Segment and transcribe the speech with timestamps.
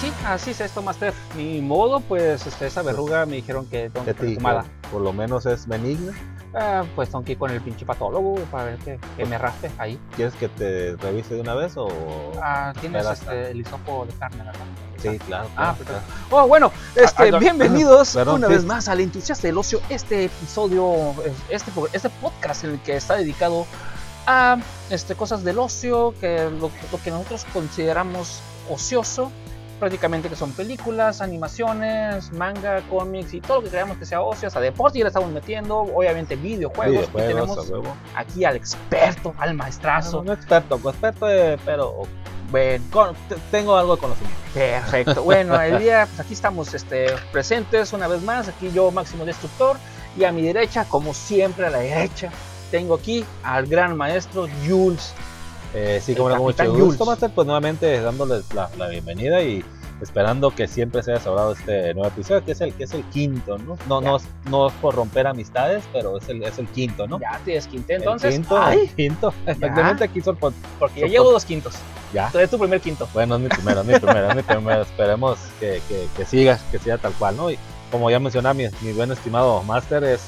[0.00, 1.12] sí, así es esto, Master.
[1.36, 4.64] Ni modo, pues este, esa verruga me dijeron que tengo que fumada.
[4.90, 6.12] por lo menos es benigna.
[6.54, 9.70] Ah, pues tengo que ir con el pinche patólogo para ver que, que me raspe
[9.78, 10.00] ahí.
[10.16, 11.88] ¿Quieres que te revise de una vez o...?
[12.42, 14.64] Ah, tienes este, el hisopo de carne, ¿verdad?
[15.00, 15.48] Sí, claro.
[15.56, 16.00] Ah, claro, perfecto.
[16.30, 18.54] Oh, bueno, este, ah, bienvenidos perdón, una sí.
[18.54, 21.14] vez más al Entusiasta del Ocio, este episodio,
[21.50, 23.66] este, este podcast en el que está dedicado
[24.26, 24.58] a
[24.90, 29.30] este, cosas del ocio, que lo, lo que nosotros consideramos ocioso,
[29.80, 34.46] prácticamente que son películas, animaciones, manga, cómics y todo lo que creamos que sea ocio,
[34.48, 37.96] hasta deporte ya le estamos metiendo, obviamente videojuegos, y Videojuegos, tenemos a huevo.
[38.14, 40.22] aquí al experto, al maestrazo.
[40.22, 42.02] no experto, no experto, eh, pero
[42.50, 44.40] Bueno, con- te- tengo algo de conocimiento.
[44.54, 45.22] Perfecto.
[45.22, 48.48] Bueno, el día, pues aquí estamos este, presentes una vez más.
[48.48, 49.76] Aquí yo, Máximo Destructor.
[50.18, 52.30] Y a mi derecha, como siempre, a la derecha,
[52.72, 55.12] tengo aquí al gran maestro Jules.
[55.74, 57.04] Eh, sí, como no, con mucho gusto.
[57.06, 59.64] Master, pues nuevamente dándoles la, la bienvenida y
[60.00, 63.04] esperando que siempre se haya sobrado este nuevo episodio, que es el que es el
[63.04, 63.76] quinto, ¿no?
[63.86, 67.20] No, no, es, no es por romper amistades, pero es el, es el quinto, ¿no?
[67.20, 68.32] Ya te desquinté El entonces.
[68.34, 69.34] quinto, Ay, el quinto.
[69.46, 71.74] Exactamente, aquí son por- porque ya llevo dos quintos.
[72.14, 72.26] Ya.
[72.26, 73.06] Entonces es tu primer quinto.
[73.12, 74.82] Bueno, es mi primero, es mi primero, es mi primero.
[74.82, 77.50] Esperemos que, que, que siga, que siga tal cual, ¿no?
[77.50, 77.58] Y
[77.92, 80.22] como ya mencionaba mi, mi buen estimado Master, es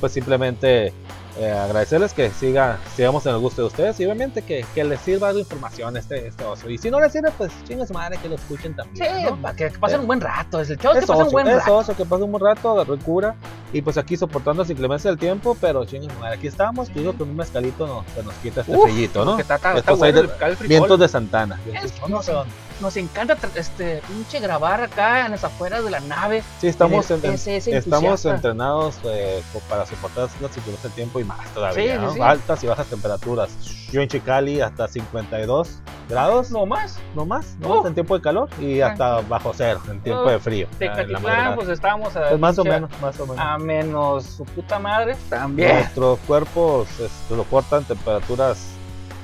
[0.00, 0.92] pues simplemente
[1.38, 5.00] eh, agradecerles que siga, sigamos en el gusto de ustedes y obviamente que, que les
[5.00, 6.68] sirva de información este, este oso.
[6.68, 9.24] Y si no les sirve, pues chingue su madre que lo escuchen Sí, también.
[9.24, 9.36] ¿no?
[9.42, 10.60] para que, que pasen un buen rato.
[10.60, 11.94] Es el chavo que Es pasen un buen es rato.
[11.96, 13.34] que pase un buen rato, agarró cura.
[13.72, 16.92] Y pues aquí soportando las inclemencias del tiempo, pero chingue su madre, aquí estamos.
[16.92, 19.36] Digo, con un mezcalito no, se nos quita este Uf, frillito, ¿no?
[19.36, 20.68] Que está, está, está Estos bueno hay el, el frijol.
[20.68, 21.60] Vientos de Santana.
[21.72, 22.32] Es- no sé,
[22.80, 26.42] nos encanta este pinche grabar acá en las afueras de la nave.
[26.60, 31.46] Sí, estamos, en el estamos entrenados eh, para soportar las inclemencias del tiempo y más
[31.54, 32.12] todavía, Sí, sí, ¿no?
[32.14, 32.20] sí.
[32.20, 33.50] Altas y bajas temperaturas.
[33.90, 36.98] Yo en Chicali hasta 52 grados, No más.
[37.14, 40.38] no más, no más en tiempo de calor y hasta bajo cero en tiempo de
[40.38, 40.68] frío.
[40.78, 41.54] Tecatitlán, madrugada.
[41.56, 43.44] pues estábamos a, Pues más o menos, más o menos.
[43.44, 45.16] a menos su puta madre.
[45.28, 45.74] También.
[45.74, 46.88] Nuestros cuerpos
[47.30, 48.58] lo portan temperaturas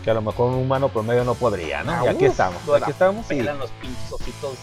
[0.04, 1.92] que a lo mejor un humano promedio no podría, ¿no?
[1.92, 4.58] Ah, y aquí uf, estamos, aquí estamos y los pinches ositos.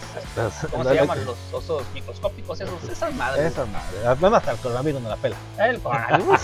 [0.70, 1.24] ¿Cómo se llaman?
[1.24, 3.46] Los osos microscópicos, esos, esas madres.
[3.52, 4.14] Esa madre.
[4.20, 5.36] Bueno, hasta el coronavirus no la pela.
[5.58, 6.40] El coronavirus.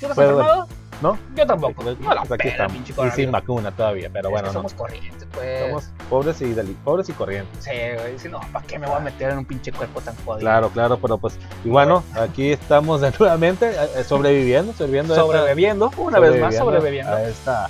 [0.00, 0.66] ¿Tú lo has Pero- enfermado?
[1.00, 1.16] ¿No?
[1.36, 1.82] Yo tampoco.
[1.82, 2.72] Pues, No la pues aquí pela, estamos.
[2.72, 4.58] pinche Y sin vacuna todavía, pero Es bueno, que no.
[4.58, 5.66] somos corrientes, pues.
[5.68, 6.52] Somos pobres y,
[6.84, 7.64] pobres y corrientes.
[7.64, 7.70] Sí,
[8.00, 8.18] güey.
[8.18, 10.40] Si no, ¿para qué me voy a meter en un pinche cuerpo tan jodido?
[10.40, 15.90] Claro, claro, pero pues, y bueno, aquí estamos de nuevamente eh, eh, sobreviviendo, sobreviviendo, Sobreviviendo,
[15.98, 17.12] una vez más sobreviviendo.
[17.12, 17.68] a esta,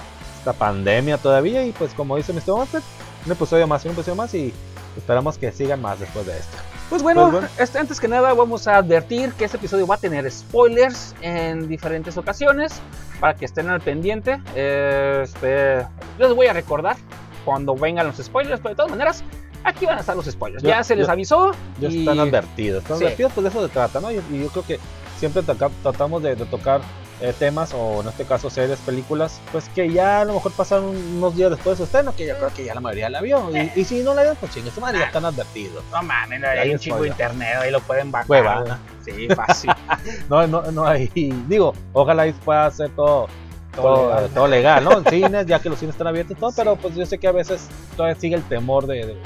[0.51, 1.65] esta pandemia todavía.
[1.65, 2.49] Y pues, como dice Mr.
[2.57, 2.83] Monster,
[3.27, 4.53] un episodio más, un episodio más, y
[4.97, 6.57] esperamos que sigan más después de esto.
[6.91, 7.49] Pues bueno, Pues bueno.
[7.59, 11.69] Este, antes que nada vamos a advertir que este episodio va a tener spoilers en
[11.69, 12.81] diferentes ocasiones
[13.21, 14.41] para que estén al pendiente.
[14.55, 15.87] Este,
[16.19, 16.97] les voy a recordar
[17.45, 19.23] cuando vengan los spoilers, pero de todas maneras,
[19.65, 20.63] aquí van a estar los spoilers.
[20.63, 21.53] Yo- ya se les yo- avisó.
[21.79, 23.05] Ya y- están advertidos, están Sí.
[23.05, 24.11] advertidos, pues de eso se trata, ¿no?
[24.11, 24.79] Y, y yo creo que
[25.19, 26.81] siempre toca- tratamos de, de tocar
[27.21, 30.87] eh, temas, o en este caso series, películas, pues que ya a lo mejor pasaron
[30.97, 33.51] unos días después de su estreno, que yo creo que ya la mayoría la vio.
[33.57, 35.83] Y, y si no la vieron, pues chingue su madre, ya están advertidos.
[35.91, 38.79] No mames, hay hay un chingo de internet, ahí lo pueden bajar.
[39.05, 39.71] Sí, fácil.
[40.29, 41.11] No, no, no hay.
[41.49, 43.27] Digo, ojalá ahí pueda hacer todo.
[43.75, 44.31] Todo Todo, legal.
[44.35, 44.93] todo legal, ¿no?
[44.99, 47.29] En cines, ya que los cines están abiertos y todo, pero pues yo sé que
[47.29, 49.17] a veces todavía sigue el temor de, de-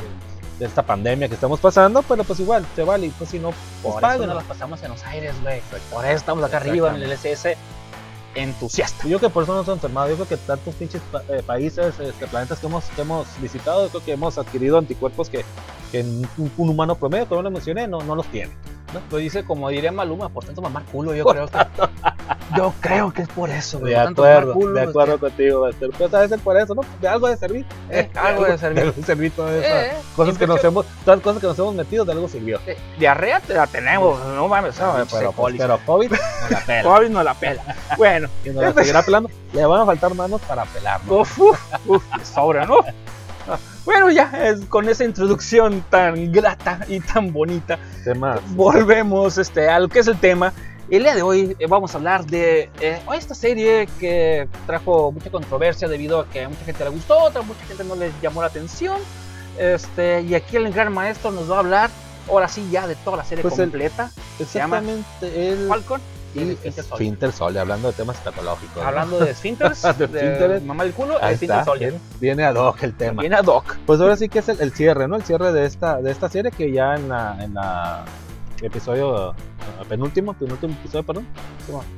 [0.59, 3.53] de esta pandemia que estamos pasando, pero pues igual, se vale, y pues si no,
[3.83, 5.61] pues Por eso nos las pasamos en los aires, güey.
[5.91, 7.57] Por eso estamos acá arriba en el SS
[8.35, 9.03] entusiasta.
[9.05, 10.09] Yo creo que por eso nos hemos enfermado.
[10.09, 13.85] Yo creo que tantos pinches pa- eh, países, este, planetas que hemos, que hemos visitado,
[13.85, 15.45] yo creo que hemos adquirido anticuerpos que,
[15.91, 18.53] que un, un humano promedio, como lo mencioné, no, no los tiene.
[19.11, 21.59] Lo dice como diría Maluma, por tanto mamar culo, yo creo que.
[22.55, 23.95] Yo creo que es por eso, güey.
[23.95, 25.89] De acuerdo, culo, de acuerdo contigo, Walter.
[25.97, 26.83] Pues debe ser por eso, ¿no?
[27.01, 27.65] De algo de servir.
[27.89, 28.93] Eh, algo de servir.
[28.93, 31.75] de servir todas esas Eh, cosas que nos hemos, todas las cosas que nos hemos
[31.75, 32.61] metido, de algo sirvió.
[32.67, 36.11] Eh, Diarrea te la tenemos, no mames, pero, no, pero, pero COVID
[36.43, 36.83] no la pela.
[36.83, 37.63] COVID no la pela.
[37.97, 39.31] Bueno, Y nos la seguirá pelando.
[39.53, 41.21] Le van a faltar manos para pelar, ¿no?
[41.21, 42.77] uf, uf, uf, sobra, ¿no?
[43.85, 47.77] Bueno, ya es, con esa introducción tan grata y tan bonita,
[48.51, 50.53] volvemos este, a lo que es el tema.
[50.89, 55.31] El día de hoy eh, vamos a hablar de eh, esta serie que trajo mucha
[55.31, 58.13] controversia debido a que a mucha gente le gustó, a otra mucha gente no le
[58.23, 58.99] llamó la atención.
[59.59, 61.91] Este, y aquí el gran maestro nos va a hablar,
[62.29, 64.11] ahora sí, ya de toda la serie Pues el- completa.
[64.55, 65.53] llama Exactamente.
[65.53, 66.01] El, Falcon
[66.35, 67.57] y Esfínter Sol.
[67.57, 68.77] Hablando de temas escatológicos.
[68.77, 68.89] ¿no?
[68.89, 70.63] Hablando de esfínteres, De de, esfínteres.
[70.63, 71.79] mamá del culo, Ahí está, Sol.
[71.79, 73.21] viene, viene ad hoc el tema.
[73.21, 73.77] Viene a Doc.
[73.87, 75.17] Pues ahora sí que es el, el cierre, ¿no?
[75.17, 78.05] El cierre de esta, de esta serie que ya en la, en la
[78.67, 81.27] episodio uh, penúltimo, penúltimo episodio, perdón.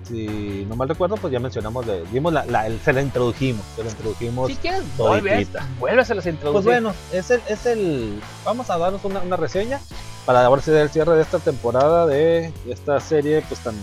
[0.04, 3.64] Si no mal recuerdo, pues ya mencionamos, de, vimos la, la, el, se la introdujimos,
[3.76, 4.48] se la introdujimos.
[4.50, 5.48] Si quieres, vuelves,
[5.78, 6.24] vuelves a las.
[6.24, 9.80] Pues bueno, es el, es el, vamos a darnos una, una reseña
[10.26, 13.74] para ver si el cierre de esta temporada de esta serie, pues tan,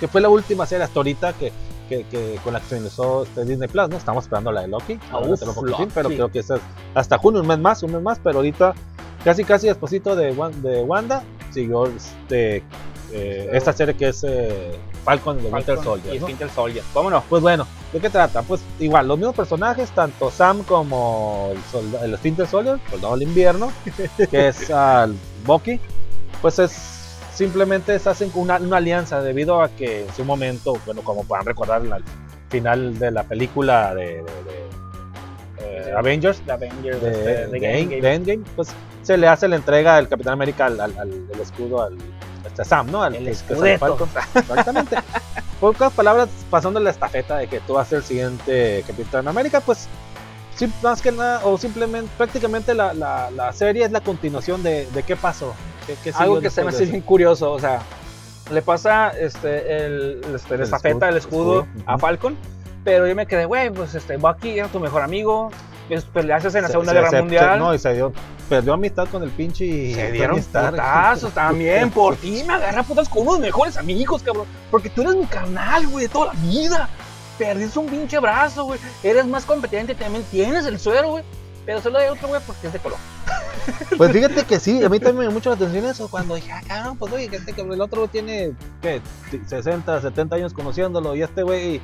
[0.00, 1.52] que fue la última serie hasta ahorita que
[1.88, 3.96] que, que, con la que finalizó este Disney Plus, ¿no?
[3.96, 5.86] Estamos esperando la de Loki, Ah, uf, Loki.
[5.94, 6.48] pero creo que es
[6.96, 8.74] hasta junio, un mes más, un mes más, pero ahorita
[9.22, 11.22] casi casi despuésito de, de Wanda
[11.52, 12.64] siguió este,
[13.12, 16.26] eh, esta serie que es eh, Falcon de Winter Soldier, y ¿no?
[16.26, 16.82] Winter Soldier.
[16.92, 17.22] Vámonos.
[17.28, 18.42] Pues bueno, ¿de qué trata?
[18.42, 23.28] Pues igual, los mismos personajes, tanto Sam como el, solda- el Winter Soldier, Soldado del
[23.28, 23.70] Invierno,
[24.28, 25.14] que es al
[25.46, 25.78] Bucky,
[26.42, 26.72] pues es
[27.36, 31.44] simplemente se hacen una, una alianza debido a que en su momento, bueno, como puedan
[31.46, 32.02] recordar al
[32.48, 36.40] final de la película de, de- de, eh, Avengers,
[37.00, 38.68] de, de de Game- Endgame, pues
[39.02, 41.96] se le hace la entrega del Capitán América al, al- al- el escudo al
[42.44, 43.02] este Sam, ¿no?
[43.02, 43.86] Al El escudeto.
[44.34, 44.96] Exactamente.
[45.60, 49.60] Pocas palabras pasando la estafeta de que tú vas a ser el siguiente Capitán América,
[49.60, 49.88] pues
[50.82, 55.02] más que nada, o simplemente, prácticamente la, la, la serie es la continuación de, de
[55.02, 55.54] qué pasó.
[55.86, 57.80] ¿Qué, qué Algo que se me hace bien curioso, o sea,
[58.50, 61.98] le pasa este, el, este, El estafeta, el escudo, escudo, escudo, a.
[61.98, 62.36] Falcon,
[62.84, 65.50] pero yo me quedé, güey, pues este, Bucky era tu mejor amigo,
[65.88, 67.52] pues, peleaste en la Se- Segunda se- Guerra se- Mundial.
[67.54, 68.12] se- no, y se dio,
[68.48, 69.94] perdió amistad con el pinche.
[69.94, 74.46] se Tony dieron putazos también por ti, me agarra putas con unos mejores amigos, cabrón.
[74.70, 76.88] Porque tú eres mi carnal, güey, de toda la vida.
[77.38, 78.80] Perdiste un pinche brazo, güey.
[79.02, 81.24] Eres más competente, también tienes el suero, güey.
[81.66, 82.98] Pero solo hay otro, güey, porque es de color.
[83.96, 86.08] Pues fíjate que sí, a mí también me llamó mucho la atención eso.
[86.08, 89.00] Cuando dije, ah, cabrón, pues oye, que este cabrón, el otro tiene, ¿qué?
[89.44, 91.16] 60, 70 años conociéndolo.
[91.16, 91.80] Y este güey,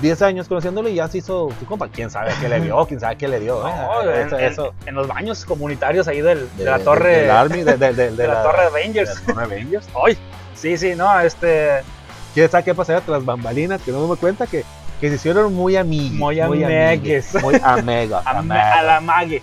[0.00, 1.88] 10 años conociéndolo y ya se hizo su compa.
[1.88, 3.62] Quién sabe qué le vio, quién sabe qué le dio.
[3.62, 4.22] No, ¿eh?
[4.22, 4.74] en, eso, en- eso.
[4.86, 7.20] en los baños comunitarios ahí del, de, la torre.
[7.22, 9.22] del Army, de, la, la, torre de la torre Avengers.
[10.06, 10.16] Ay,
[10.54, 11.82] sí, sí, no, este.
[12.32, 13.82] ¿Quién sabe qué pasaría tras bambalinas?
[13.82, 14.64] Que no me doy cuenta que,
[15.04, 16.12] que se hicieron muy amigues.
[16.12, 17.34] Muy amigues.
[17.42, 18.22] Muy amigos.
[18.26, 18.62] A, amigos.
[18.74, 19.42] a la mague.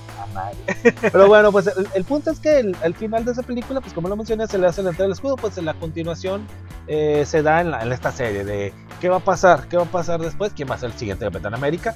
[1.11, 3.93] Pero bueno, pues el, el punto es que el, el final de esa película, pues
[3.93, 6.47] como lo mencioné, se le hace la entrega del escudo, pues en la continuación
[6.87, 9.83] eh, se da en, la- en esta serie de qué va a pasar, qué va
[9.83, 11.93] a pasar después, quién va a ser el siguiente Capitán América.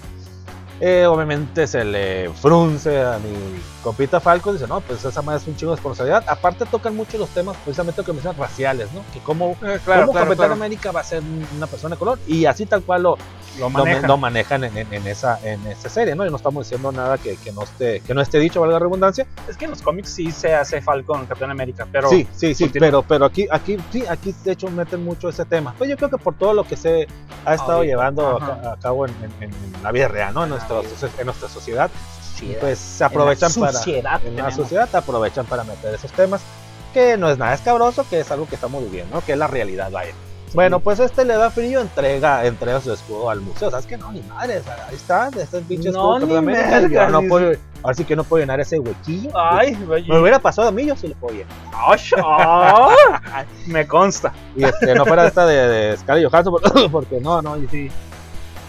[0.81, 3.33] Eh, obviamente se le frunce a mi
[3.81, 6.25] compita Falco, dice, no, pues esa madre es un chingo de responsabilidad.
[6.27, 8.99] Aparte tocan mucho los temas, precisamente lo que mencionan, raciales, ¿no?
[9.13, 10.53] Que cómo, Claro, cómo claro, Capitán claro.
[10.53, 11.23] América va a ser
[11.55, 13.17] una persona de color, y así tal cual lo,
[13.59, 14.07] Lo manejan.
[14.07, 16.25] lo manejan en, en- en esa, en esa serie, ¿no?
[16.25, 18.79] Y no estamos diciendo nada que, que no, esté, que no esté dicho, valga la
[18.79, 19.25] redundancia.
[19.47, 22.09] Es que en los cómics sí se hace Falcon Capitán América, pero.
[22.09, 22.87] sí, sí, sí, continúa.
[22.87, 25.73] pero, pero aquí, aquí, sí, aquí de hecho meten mucho ese tema.
[25.77, 27.07] Pues yo creo que por todo lo que se
[27.45, 28.61] ha estado llevando a, ajá.
[28.61, 29.51] ca- a cabo en, en-
[29.83, 30.43] la vida real, ¿no?
[30.43, 30.77] En, nuestra,
[31.19, 31.89] en nuestra sociedad,
[32.35, 33.77] Sí, pues se aprovechan en la para...
[33.79, 36.41] sociedad En la sociedad aprovechan para meter esos temas,
[36.93, 39.21] que no es nada escabroso, que es algo que estamos viviendo, ¿no?
[39.23, 40.11] Que es la realidad, vaya.
[40.55, 43.69] Bueno, pues este le da frío, entrega, entrega su escudo al museo.
[43.69, 46.41] ¿Sabes que No, ni madre, ahí está, este pinche No, escudo.
[46.41, 47.27] ni no dice.
[47.29, 49.29] puedo- ahora sí que no puedo llenar ese huequillo.
[49.35, 49.75] Ay,
[50.07, 51.53] Me hubiera pasado a mí, yo sí lo puedo llenar.
[53.33, 54.33] ay, me consta.
[54.55, 56.55] Y este, no fuera esta de, de Scarlett Johansson,
[56.91, 57.91] porque- no, no, y sí,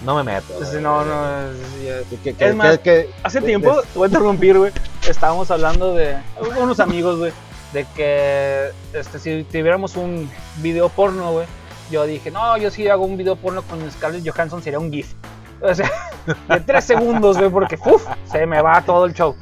[0.05, 0.65] no me meto.
[0.65, 1.51] Sí, no, no.
[1.51, 4.73] es- ya- Que- que- que- Es más, que- Hace tiempo, te voy a interrumpir, güey.
[5.09, 6.17] Estábamos hablando de
[6.61, 7.33] unos amigos, güey,
[7.73, 11.47] de que este, si tuviéramos un video porno, güey,
[11.91, 15.13] yo dije, no, yo si hago un video porno con Scarlett Johansson sería un GIF.
[15.61, 15.91] O sea,
[16.49, 19.35] de tres segundos, güey, porque uf, se me va todo el show.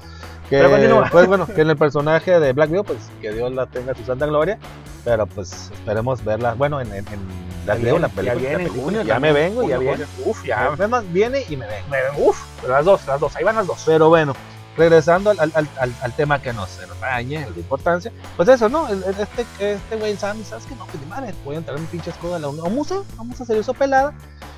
[0.49, 1.09] que, pero continúa.
[1.11, 4.04] pues bueno, que en el personaje de Black Widow, pues que Dios la tenga su
[4.04, 4.59] santa gloria,
[5.04, 7.21] pero pues esperemos verla, bueno, en, en, en
[7.66, 8.09] la ya película.
[8.19, 9.02] viene la en película, junio.
[9.02, 10.04] ya me vengo, ya viene.
[10.25, 10.71] Uf, ya.
[10.78, 11.88] Es más, viene y me vengo.
[11.90, 12.38] me- Uf,
[12.69, 13.83] las dos, las dos, ahí van las dos.
[13.87, 14.35] Pero bueno,
[14.76, 18.88] regresando al, al, al, al tema que nos atañe, de importancia, pues eso, ¿no?
[18.88, 20.75] Este este güey Sam, ¿sabes qué?
[20.76, 23.40] No, pues ni madre, voy a entrar en pinche escudo a la vamos a, vamos
[23.40, 24.12] a hacer eso pelada.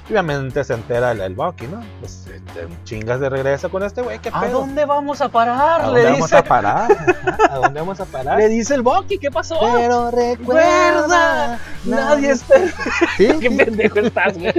[0.08, 1.80] Y obviamente se entera el, el Bucky, ¿no?
[1.98, 4.60] Pues este, chingas de regreso con este güey, ¿qué ¿A pedo?
[4.60, 5.80] dónde vamos a parar?
[5.80, 6.36] ¿A dónde le vamos dice.
[6.36, 6.92] a parar?
[7.26, 8.38] Ajá, ¿A dónde vamos a parar?
[8.38, 9.58] Le dice el Bucky, ¿qué pasó?
[9.74, 12.82] Pero recuerda, Nadie es perfecto.
[13.16, 13.28] ¿Sí?
[13.40, 14.54] Qué pendejo estás, güey.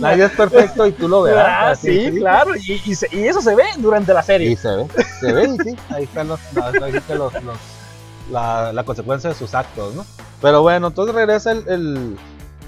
[0.00, 1.46] Nadie es perfecto y tú lo verás.
[1.48, 2.56] Ah, así, sí, claro.
[2.56, 4.50] Y, y se- y eso se ve durante la serie.
[4.50, 4.86] Y se ve,
[5.20, 6.40] se ve, y sí, ahí están los,
[6.82, 7.56] ahí están los- los-
[8.30, 10.04] la, la consecuencia de sus actos, ¿no?
[10.42, 12.16] Pero bueno, entonces regresa el, el-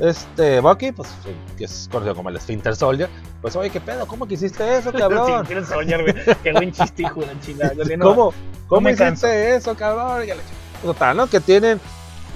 [0.01, 1.09] este Bucky, pues
[1.57, 3.09] que es conocido como el Sphinter Soldier,
[3.43, 4.07] pues oye, ¿qué pedo?
[4.07, 5.43] ¿Cómo que hiciste eso, cabrón?
[5.43, 6.15] Sí, quiero soñar, güey.
[6.43, 7.73] Qué buen chiste, hijo de chingada.
[8.01, 8.33] ¿Cómo,
[8.69, 9.27] cómo hiciste canso.
[9.27, 10.25] eso, cabrón?
[10.25, 11.27] Y Total, ¿no?
[11.27, 11.81] Que tienen,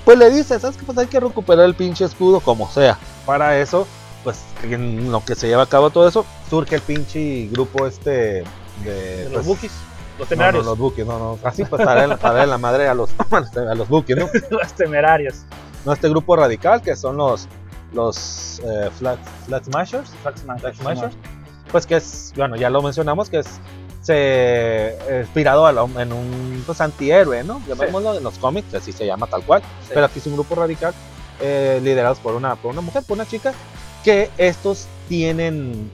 [0.05, 0.85] pues le dice, ¿sabes qué?
[0.85, 2.99] Pues hay que recuperar el pinche escudo como sea.
[3.25, 3.87] Para eso,
[4.25, 8.11] pues en lo que se lleva a cabo todo eso, surge el pinche grupo este
[8.11, 8.45] de,
[8.85, 9.73] De pues, los Bookies.
[10.19, 10.67] Los No, no, temerarios.
[10.67, 11.39] los buques, no, no.
[11.43, 13.11] Así pues para darle, para darle la madre a los,
[13.57, 14.29] a los buques, ¿no?
[14.51, 15.37] Los temerarios.
[15.87, 17.49] No, este grupo radical que son los,
[17.93, 21.15] los eh, flag, flag smashers, Flag Smash- Smashers,
[21.73, 23.49] pues que es, bueno, ya lo mencionamos, que es
[24.03, 27.63] se eh, inspirado en un pues, antihéroe, ¿no?
[27.67, 29.63] Llamémoslo en los cómics, así se llama tal cual.
[29.85, 29.91] Sí.
[29.95, 30.93] Pero aquí es un grupo radical
[31.41, 33.53] eh, liderados por una, por una mujer, por una chica,
[34.05, 35.91] que estos tienen,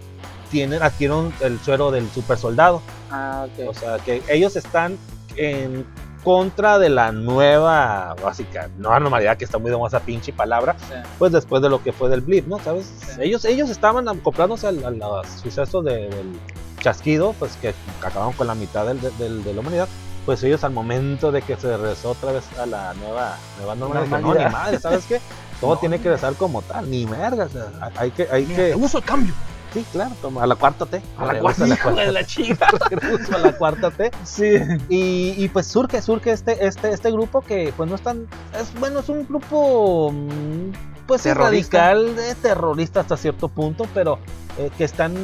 [0.50, 2.81] tienen, adquieren el suero del super soldado.
[3.11, 3.69] Ah, ok.
[3.69, 4.99] O sea, que ellos están
[5.37, 5.87] en
[6.25, 10.77] contra de la nueva, básica, nueva normalidad que está muy de moda esa pinche palabra,
[10.88, 10.95] Sí.
[11.19, 12.59] pues después de lo que fue del blip, ¿no?
[12.59, 12.91] ¿Sabes?
[13.00, 13.21] Sí.
[13.23, 16.38] Ellos, ellos estaban acoplándose al, al- al suceso de- del
[16.81, 17.73] chasquido, pues que
[18.03, 19.88] acabaron con la mitad del- del- de la humanidad.
[20.27, 24.05] Pues ellos al momento de que se regresó otra vez a la nueva, nueva normalidad,
[24.05, 24.50] dijeron, no, ni Normalidad.
[24.53, 25.21] madre, ¿sabes qué?
[25.61, 25.81] Todo No.
[25.81, 28.99] tiene que regresar como tal, ni merga, o sea, hay que, hay Mira, que, uso
[28.99, 29.35] el cambio.
[29.75, 31.03] sí, claro, como a la cuarta T.
[31.19, 32.69] A la cuarta, de la chica.
[33.35, 34.11] a la cuarta T.
[34.25, 34.55] Sí.
[34.88, 38.27] Y, y pues surge, surge este, este, este grupo que pues no es tan,
[38.59, 40.71] es bueno, es un grupo mm,
[41.07, 41.79] pues Terrorista.
[41.95, 44.19] radical, eh, terrorista hasta cierto punto, pero
[44.59, 45.15] eh, que están,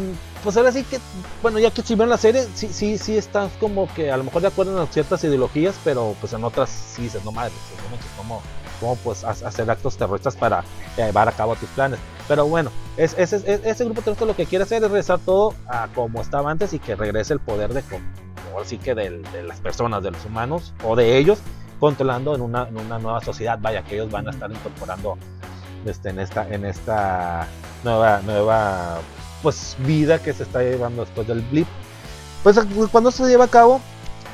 [0.42, 0.98] pues ahora sí que,
[1.42, 4.24] bueno, ya que si ven la serie, sí, sí, sí están como que a lo
[4.24, 7.52] mejor de acuerdo en ciertas ideologías, pero pues en otras sí dices, no madre,
[7.84, 8.10] no manches,
[8.84, 10.60] ¿cómo, pues ha- hacer actos terroristas para
[10.96, 11.98] eh, llevar a cabo tus planes?
[12.28, 15.54] Pero bueno, es, ese, es- ese grupo terrorista lo que quiere hacer es regresar todo
[15.66, 18.02] a como estaba antes y que regrese el poder de com-
[18.52, 19.10] ahora sí que de
[19.46, 21.38] las personas, de los humanos o de ellos
[21.80, 23.58] controlando en una, en una nueva sociedad.
[23.60, 25.16] Vaya, que ellos van a estar incorporando
[25.86, 27.46] este, en esta, en esta
[27.82, 28.98] nueva, nueva
[29.42, 31.66] pues vida que se está llevando después del blip.
[32.42, 32.58] Pues
[32.92, 33.80] cuando se lleva a cabo,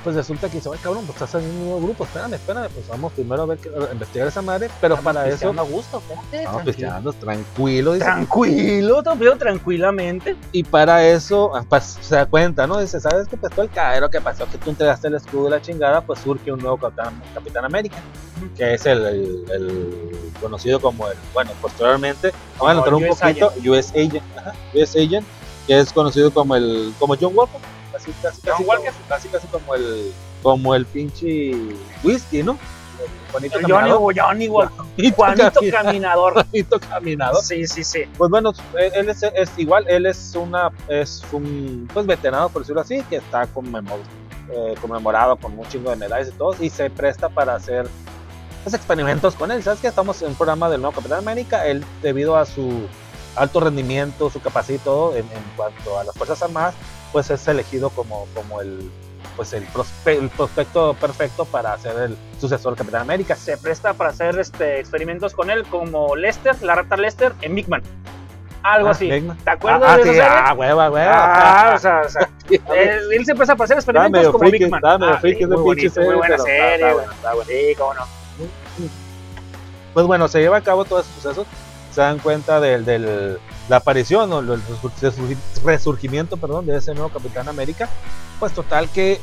[0.02, 2.88] pues resulta que dice, ay cabrón, pues estás en un nuevo grupo, espérame, espérame, pues
[2.88, 6.36] vamos primero a ver, a investigar esa madre, pero para eso a gusto, espérate.
[6.38, 6.64] estamos tranquilo.
[6.64, 10.36] pisteando tranquilo, dice, Tranquilo, estamos pidiendo tranquilamente.
[10.52, 12.80] y para eso, ah, pues se da cuenta, ¿no?
[12.80, 13.36] Dice, ¿sabes qué?
[13.36, 16.20] Pues todo el cagadero que pasó, que tú entregaste el escudo de la chingada, pues
[16.20, 17.96] surge un nuevo Capitán, Capitán América,
[18.56, 23.18] que es el, el- el conocido como el, bueno, posteriormente, vamos a entrar un US
[23.20, 25.26] poquito, US Agent, ajá, US Agent,
[25.66, 27.60] que es conocido como el, como John Walker,
[28.04, 31.52] casi, casi, casi, como- casi, casi como el, como el pinche
[32.02, 32.58] whisky, ¿no?
[33.32, 34.14] Juanito Johnny, Caminador.
[34.18, 36.32] Johnny, Juanito Juanito Caminador.
[36.34, 37.42] Juanito Caminador.
[37.42, 38.02] Sí, sí, sí.
[38.18, 42.80] Pues bueno, él es, es igual, él es una es un pues veterano por decirlo
[42.82, 44.00] así, que está conmemor-
[44.52, 47.86] eh, conmemorado con un chingo de medallas y todo, y se presta para hacer
[48.64, 49.62] pues, experimentos con él.
[49.62, 52.86] ¿Sabes que Estamos en un programa del nuevo Capitán América, él debido a su
[53.36, 56.74] alto rendimiento, su capacidad y todo en, en cuanto a las Fuerzas Armadas,
[57.12, 58.90] pues es elegido como, como el
[59.36, 63.36] pues el, prospe- el prospecto perfecto para ser el sucesor del Capitán América.
[63.36, 67.68] Se presta para hacer este, experimentos con él, como Lester, la rata Lester, en Big
[67.68, 67.82] Man.
[68.62, 69.08] Algo Ah, así.
[69.08, 70.22] ¿Te acuerdas Ah, ah, de sí, serie?
[70.22, 71.12] ah, hueva, hueva.
[71.14, 74.80] Ah, o sea, o sea, él, él se presta para hacer experimentos como Big Man.
[74.84, 76.94] Ah, friki sí, muy bonito, muy serie, buena serie, está güey.
[76.94, 77.50] buena, está buena.
[77.50, 78.02] Sí, cómo no.
[79.94, 81.46] Pues bueno, se lleva a cabo todos esos sucesos,
[81.92, 83.38] se dan cuenta del, del-
[83.70, 87.88] la aparición o el resurgi- resurgimiento perdón, de ese nuevo Capitán América.
[88.40, 89.20] Pues total que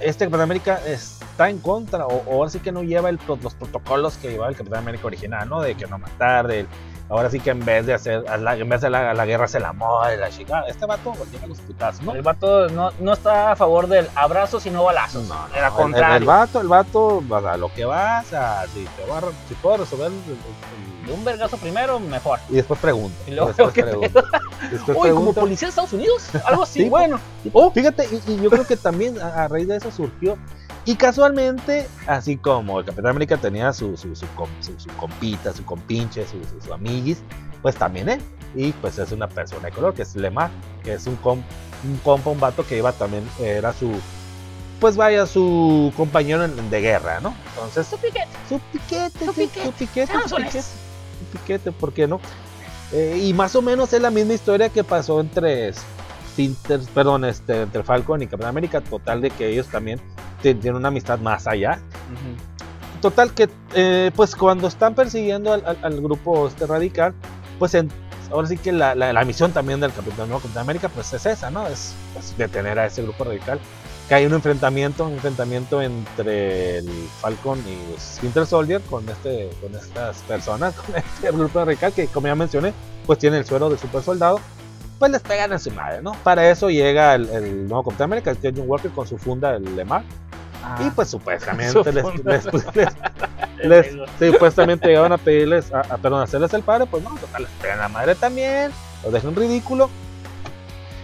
[0.00, 3.54] este Capitán América está en contra, o, o ahora sí que no lleva el los
[3.54, 5.60] protocolos que llevaba el Capitán América original, ¿no?
[5.62, 6.66] De que no matar, de
[7.08, 9.58] ahora sí que en vez de hacer, la- en vez de la, la guerra hace
[9.58, 10.64] el amor, y la chica.
[10.68, 12.14] Este vato lleva los putazos, ¿no?
[12.14, 15.28] El vato no, no está a favor del abrazo, sino balazos.
[15.28, 16.16] No, no, Era el- el, contrario.
[16.16, 19.78] el vato, el vato, va a lo que vas, a, si, te va si puedo
[19.78, 22.38] resolver el- el- De un vergazo primero, mejor.
[22.48, 23.14] el- y después pregunto.
[23.26, 24.22] Y luego, después ¿qué pregunto.
[24.70, 27.20] Después Uy, como policía de Estados Unidos, algo así, Sí, bueno.
[27.52, 30.38] Oh, fíjate, y, y yo creo que también a, a raíz de eso surgió.
[30.86, 34.26] Y casualmente, así como el Capitán América tenía su, su, su,
[34.60, 36.26] su- compita, su compinche,
[36.62, 37.22] su, amiguis,
[37.62, 38.20] pues también él.
[38.54, 40.50] Y pues es una persona de color, que es Lemar,
[40.82, 41.42] que es un, com-
[41.84, 43.90] un compa, un vato que iba también, era su,
[44.78, 47.34] pues vaya, su compañero en- de guerra, ¿no?
[47.54, 48.28] Entonces, Su piquete.
[48.48, 49.64] su piquete, Su piquete.
[49.66, 52.20] su piquete, su piquete, ¿por qué no?
[52.92, 55.72] Eh, y más o menos es la misma historia que pasó entre
[56.36, 60.00] Sinter, perdón, este, entre Falcon y Capitán América, total de que ellos también
[60.42, 61.78] tienen una amistad más allá.
[63.00, 67.14] Total que, eh, pues cuando están persiguiendo al, al- al grupo este radical,
[67.58, 67.90] pues en-
[68.30, 71.50] ahora sí que la, la- la misión también del Capitán, Capitán América, pues es esa,
[71.50, 71.66] ¿no?
[71.66, 73.58] Es pues, detener a ese grupo radical.
[74.08, 76.88] Que hay un enfrentamiento, un enfrentamiento entre el
[77.20, 82.26] Falcon y Winter Soldier con, este, con estas personas, con este grupo radical que, como
[82.26, 82.72] ya mencioné,
[83.06, 84.40] pues tiene el suero de super soldado.
[85.04, 86.12] Pues les pegan en su madre, ¿no?
[86.24, 89.54] Para eso llega el, el nuevo Capitán América, que es John Walker, con su funda,
[89.54, 90.02] el Lemar.
[90.80, 96.20] Y pues supuestamente Su les, les- les- les- supuestamente llegaron a pedirles, a, a- perdón,
[96.20, 98.70] a hacerles el padre, pues no, total, les pegan la madre también,
[99.04, 99.90] lo dejan ridículo.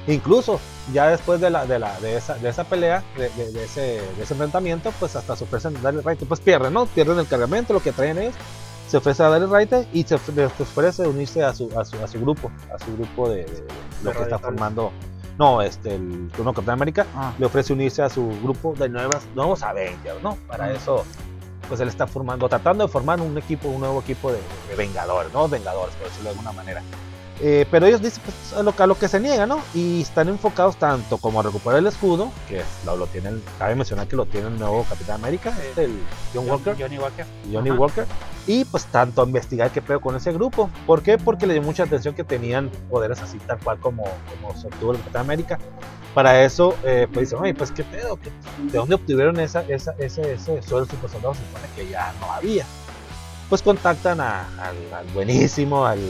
[0.06, 0.58] Incluso
[0.94, 3.80] ya después de la de la de esa de esa pelea, de, de- de ese
[4.16, 6.86] de ese enfrentamiento, pues hasta se ofrecen darle pues pierden, ¿no?
[6.86, 8.34] Pierden el cargamento, lo que traen ellos.
[8.90, 12.20] Se ofrece a darle raite y se ofrece unirse a su, a su, a su
[12.20, 13.64] grupo, a su grupo de, de- de
[14.02, 14.90] lo que está formando.
[15.38, 17.32] No, este, el no, Capitán América Ah.
[17.38, 20.36] le ofrece unirse a su grupo de nuevas, nuevos Avengers, ¿no?
[20.48, 21.04] Para eso,
[21.68, 25.32] pues él está formando, tratando de formar un equipo, un nuevo equipo de, de Vengadores,
[25.32, 25.48] ¿no?
[25.48, 26.82] Vengadores, por decirlo de alguna manera.
[27.42, 29.60] Eh, pero ellos dicen pues, a, lo, a lo que se niega, ¿no?
[29.74, 33.42] Y están enfocados tanto como a recuperar el escudo, que es- lo, lo tiene, el-
[33.58, 35.98] cabe mencionar que lo tiene el nuevo Capitán América, este, el
[36.34, 37.24] John Walker, Johnny Walker.
[37.50, 37.78] Johnny Ajá.
[37.80, 38.06] Walker,
[38.46, 40.68] y pues tanto a investigar qué pedo con ese grupo.
[40.86, 41.16] ¿Por qué?
[41.16, 44.04] Porque le dio mucha atención que tenían poderes así tal cual como,
[44.42, 45.58] como se obtuvo el Capitán América.
[46.12, 48.30] Para eso, eh, pues dicen, oye, pues qué pedo, ¿Qué-
[48.70, 51.32] ¿de dónde obtuvieron esa, esa, ese, ese suelo super soldado?
[51.34, 52.66] Se supone que ya no había.
[53.48, 56.00] Pues contactan a- al, al buenísimo, al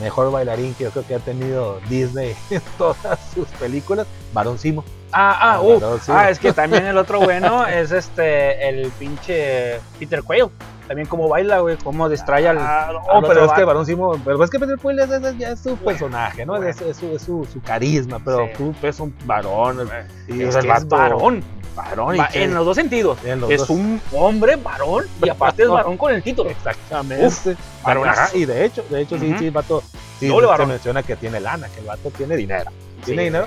[0.00, 4.84] mejor bailarín que yo creo que ha tenido Disney en todas sus películas, Barón Simo.
[5.12, 10.22] Ah, ah, uh, ah, es que también el otro bueno es este, el pinche Peter
[10.22, 10.50] Quayle.
[10.88, 12.58] También cómo baila, güey, cómo distrae al.
[12.58, 13.64] Ah, no, al pero es que.
[13.64, 16.54] Barón Simo, pero es que Peter Quill es, es- ya es su personaje, ¿no?
[16.54, 16.68] bueno.
[16.68, 18.52] Es, es su, es su, su carisma, pero Sí.
[18.58, 19.88] tú ves un varón.
[20.28, 21.42] Y Es que es varón.
[21.74, 23.18] Varón Va- en los dos sentidos.
[23.24, 23.70] los es dos.
[23.70, 26.50] un hombre varón y aparte es varón con el título.
[26.50, 27.26] Exactamente.
[27.26, 27.46] Uf.
[27.84, 29.82] Ajá, y de hecho, de hecho, sí, sí, el vato,
[30.20, 30.68] sí, Doble se varón.
[30.68, 32.70] menciona que tiene lana, que el vato tiene dinero.
[33.04, 33.24] Tiene Sí.
[33.26, 33.46] dinero.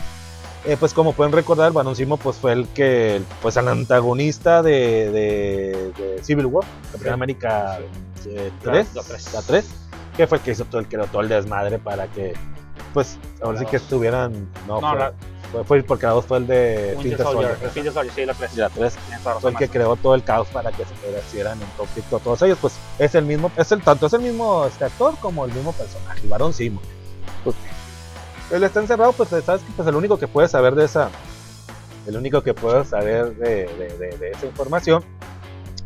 [0.66, 5.12] Eh, pues como pueden recordar, Barón Simo pues fue el que, pues el antagonista de,
[5.12, 7.14] de, de Civil War, Capitán Sí.
[7.14, 7.80] América
[8.22, 8.30] Sí.
[8.64, 9.34] 3, La- la tres.
[9.34, 9.66] la 3,
[10.18, 12.34] que fue el que hizo todo el, creó todo el desmadre para que,
[12.94, 15.14] pues, ahora sí que estuvieran, no, No, fue, la-
[15.52, 17.26] fue, fue porque la 2 fue el de Winter Soldier.
[17.52, 17.58] Soldier.
[17.62, 18.52] el Winter Soldier, sí, la tres.
[18.54, 20.72] Y la 3 Tienes toda la fue razón, el que creó todo el caos para
[20.72, 20.92] que se
[21.28, 24.66] hicieran en conflicto todos ellos, pues es el mismo, es el tanto es el mismo
[24.66, 26.82] este actor como el mismo personaje, el varón Simo.
[27.44, 27.56] Pues,
[28.52, 31.10] él está encerrado, pues sabes que pues el único que puede saber de esa,
[32.06, 35.04] el único que puede saber de, de- de- de esa información,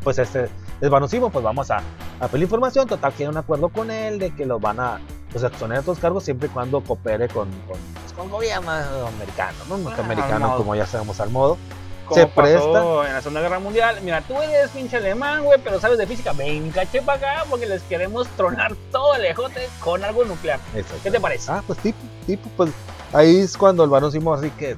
[0.04, 0.48] pues este
[0.80, 1.82] es varón Simo, pues vamos a,
[2.20, 5.00] a pedir información, total tiene un acuerdo con él de que los van a
[5.32, 9.58] pues exponer a otros cargos siempre y cuando coopere con, con, pues, con gobierno americano,
[9.70, 9.76] ¿no?
[9.76, 11.58] Ah, Norteamericano, como ya sabemos al modo.
[12.06, 13.08] Como se pasó presta.
[13.08, 14.00] en la Segunda Guerra Mundial.
[14.04, 16.34] Mira, tú eres pinche alemán, güey, pero sabes de física.
[16.34, 20.60] Ven, caché para acá porque les queremos tronar todo el ejote con algo nuclear.
[20.76, 21.00] Exacto.
[21.04, 21.52] ¿Qué te parece?
[21.52, 22.72] Ah, pues tipo, tipo, pues
[23.14, 24.76] ahí es cuando el varón Simo así que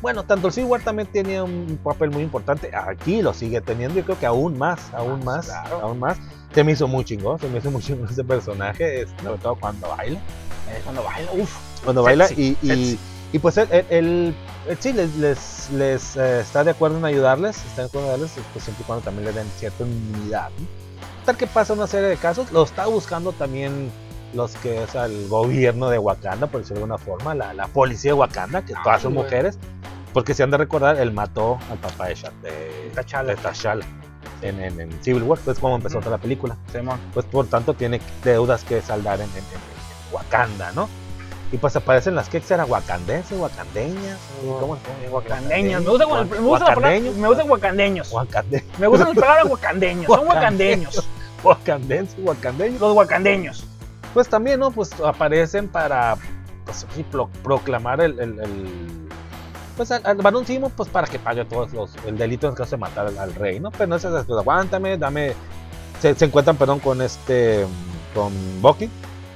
[0.00, 4.04] bueno, tanto el War también tenía un papel muy importante, aquí lo sigue teniendo, yo
[4.04, 5.80] creo que aún más, aún más, claro.
[5.82, 6.18] aún más.
[6.54, 9.54] Se me hizo muy chingón, se me hizo muy chingón ese personaje, es- sobre todo
[9.56, 10.18] cuando baila,
[10.70, 11.56] Eh, cuando baila, uff.
[11.84, 12.98] cuando baila Sexy, y, y, sexy.
[13.32, 14.34] y pues él, él- él-
[14.68, 18.14] él sí les, les, les, eh, está de acuerdo en ayudarles, está de acuerdo en
[18.14, 20.50] ayudarles, pues siempre y cuando también le den cierta inmunidad.
[20.58, 20.66] ¿no?
[21.24, 23.90] Tal que pasa una serie de casos, lo está buscando también
[24.34, 28.10] los que es el gobierno de Wakanda, por decirlo de alguna forma, la, la policía
[28.10, 29.58] de Wakanda, que todas son mujeres,
[30.12, 33.30] porque si han de recordar, él mató al papá de, Sha- de, T'Challa.
[33.30, 33.86] de T'Challa
[34.42, 36.98] en, en, en Civil War, pues como empezó toda la película Simón.
[37.14, 40.88] pues por tanto tiene deudas que saldar en, en- en- en Wakanda, ¿no?
[41.50, 44.18] Y pues aparecen las que eran wakandenses, wakandeñas,
[44.60, 45.14] ¿cómo se llama?
[45.14, 45.82] Wakandeños.
[45.82, 46.76] Me gusta, me gusta
[47.20, 48.12] me gustan wakandeños.
[48.12, 50.06] Wakande- Me gustan las palabras wakandeños.
[50.06, 51.08] Son Wakandeños.
[51.44, 52.80] Wakandenses, wakandeños.
[52.80, 53.64] Los wakandeños.
[54.12, 54.70] Pues también, ¿no?
[54.72, 56.16] Pues aparecen para
[56.66, 59.07] pues, pro- proclamar el, el- el-
[59.78, 60.44] pues al, al varón
[60.76, 63.60] pues para que pague todos los el delito en caso de matar al, al rey,
[63.60, 63.70] ¿no?
[63.70, 65.32] Pero no es eso, pues aguántame, dame
[66.02, 67.64] se, se encuentran, perdón, con este
[68.14, 68.90] con Bucky,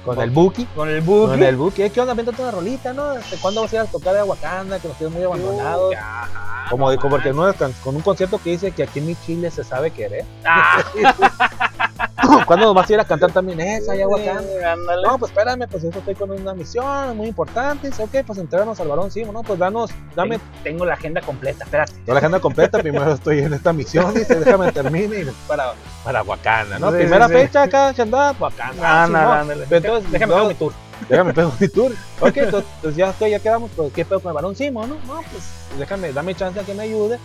[0.05, 1.27] con el Bucky Con el Buki.
[1.31, 2.13] Con el Buki, ¿qué onda?
[2.13, 3.13] Véntate una rolita, ¿no?
[3.13, 4.79] Este, ¿Cuándo vas a ir a tocar a Wakanda?
[4.79, 5.95] Que nos tienen muy abandonados.
[5.95, 7.53] Ajá, como, no de- como porque no,
[7.83, 10.25] con un concierto que dice que aquí en mi Chile se sabe querer.
[10.45, 10.83] Ah,
[12.47, 14.73] ¿Cuándo nos vas a ir a cantar también esa allá a Wakanda?
[14.73, 15.07] ándale.
[15.07, 17.87] No, pues espérame, pues yo estoy con una misión muy importante.
[17.89, 21.63] Dice, ok, pues entrarnos al varón, sí, no, pues danos, dame Tengo la agenda completa,
[21.63, 21.93] espérate.
[22.05, 22.79] toda la agenda completa.
[22.79, 26.91] Primero estoy en esta misión, dice, déjame termine y para, para Wakanda, ¿no?
[26.91, 27.39] Sí, Primera sí, sí.
[27.41, 28.85] fecha acá, Chandá, Simón.
[28.85, 29.65] ándale.
[29.69, 30.73] Pero entonces, Déjame no, hago mi tour.
[31.09, 31.91] Déjame pego mi tour.
[32.21, 33.69] Ok, entonces pues ya estoy, ya quedamos.
[33.75, 34.95] Pues, ¿Qué pedo con el varón Simo, no?
[35.05, 35.43] No, pues
[35.77, 37.19] déjame, dame chance a que me ayude.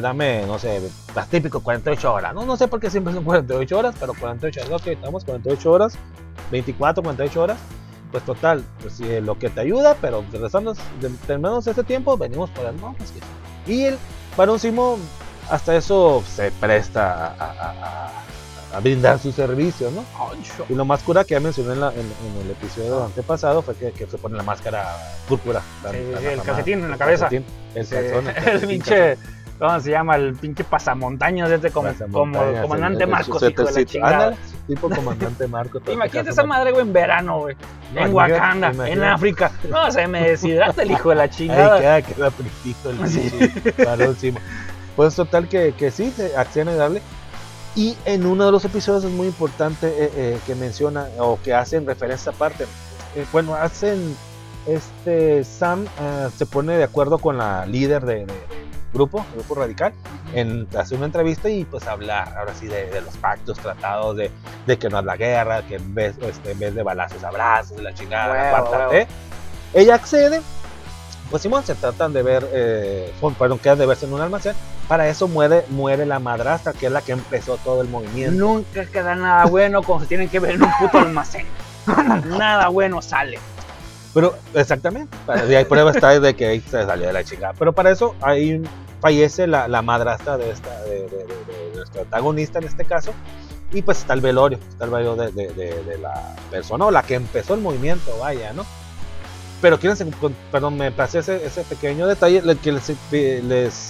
[0.00, 0.80] Dame, no sé,
[1.14, 2.34] las típicas 48 horas.
[2.34, 4.80] No, no sé por qué siempre son 48 horas, pero 48 horas.
[4.80, 5.94] Ok, estamos 48 horas,
[6.50, 7.58] 24, 48 horas.
[8.10, 12.48] Pues total, pues sí, lo que te ayuda, pero regresando, de- terminamos este tiempo, venimos
[12.50, 13.70] por el no, pues que.
[13.70, 13.98] Y el
[14.34, 14.98] varón Simo,
[15.50, 20.04] hasta eso se presta a, a- a- a brindar su servicio, ¿no?
[20.70, 23.74] Y lo más cura que ya mencioné en, la- en- en el episodio antepasado fue
[23.74, 24.86] que, que se pone la máscara
[25.28, 25.60] púrpura.
[25.82, 27.28] tan- Sí, sí, el calcetín en la El cabeza.
[27.28, 29.18] calcetín, El calzón, el calcetín, pinche,
[29.58, 30.16] ¿cómo se llama?
[30.16, 31.98] El pinche pasamontañas este como, como
[32.32, 34.34] Pasamontañas, comandante el- el- Marcos, hijo de la chingada.
[34.66, 35.80] Tipo comandante Marco.
[35.90, 37.56] Imagínate te esa madre, güey, en verano, güey.
[37.94, 39.02] No, en imagínate- Wakanda, en.
[39.02, 39.50] África.
[39.70, 41.78] No, se me deshidrata el hijo de la Ahí chingada.
[41.80, 43.08] queda, queda fritito el
[44.16, 44.34] Sí.
[44.96, 47.02] Pues total que, que sí, se acceden a ayudarle.
[47.76, 51.54] Y en uno de los episodios es muy importante eh, eh, que menciona o que
[51.54, 52.64] hacen referencia a esa parte.
[53.14, 54.16] Eh, bueno, hacen
[54.66, 58.26] este Sam eh, se pone de acuerdo con la líder de,
[58.92, 59.92] grupo, grupo radical,
[60.34, 64.30] en hacer una entrevista y pues hablar ahora sí de, de los pactos, tratados, de,
[64.66, 67.80] de que no es la guerra, que en vez, este, en vez de balazos, abrazos,
[67.80, 68.90] la chingada, la cuarta huevo.
[68.90, 69.08] T.
[69.74, 70.40] Ella accede,
[71.30, 74.54] pues Simón se tratan de ver, eh, perdón, quedan de verse en un almacén.
[74.88, 78.34] Para eso muere, muere la madrastra, que es la que empezó todo el movimiento.
[78.34, 81.46] Nunca queda nada bueno cuando se tienen que ver en un puto almacén.
[82.38, 83.38] Nada bueno sale.
[84.14, 85.16] Pero exactamente,
[85.48, 87.52] y hay prueba está de que ahí se salió de la chingada.
[87.58, 88.62] Pero para eso ahí
[89.00, 93.12] fallece la, madrastra de, esta, de, de- de- nuestro antagonista en este caso.
[93.70, 97.54] Y pues está el velorio, está el velorio de, la persona o la que empezó
[97.54, 98.64] el movimiento, vaya, ¿no?
[99.60, 100.02] Pero quienes,
[100.50, 103.42] perdón, me pasé ese, pequeño detalle, el que les, eh,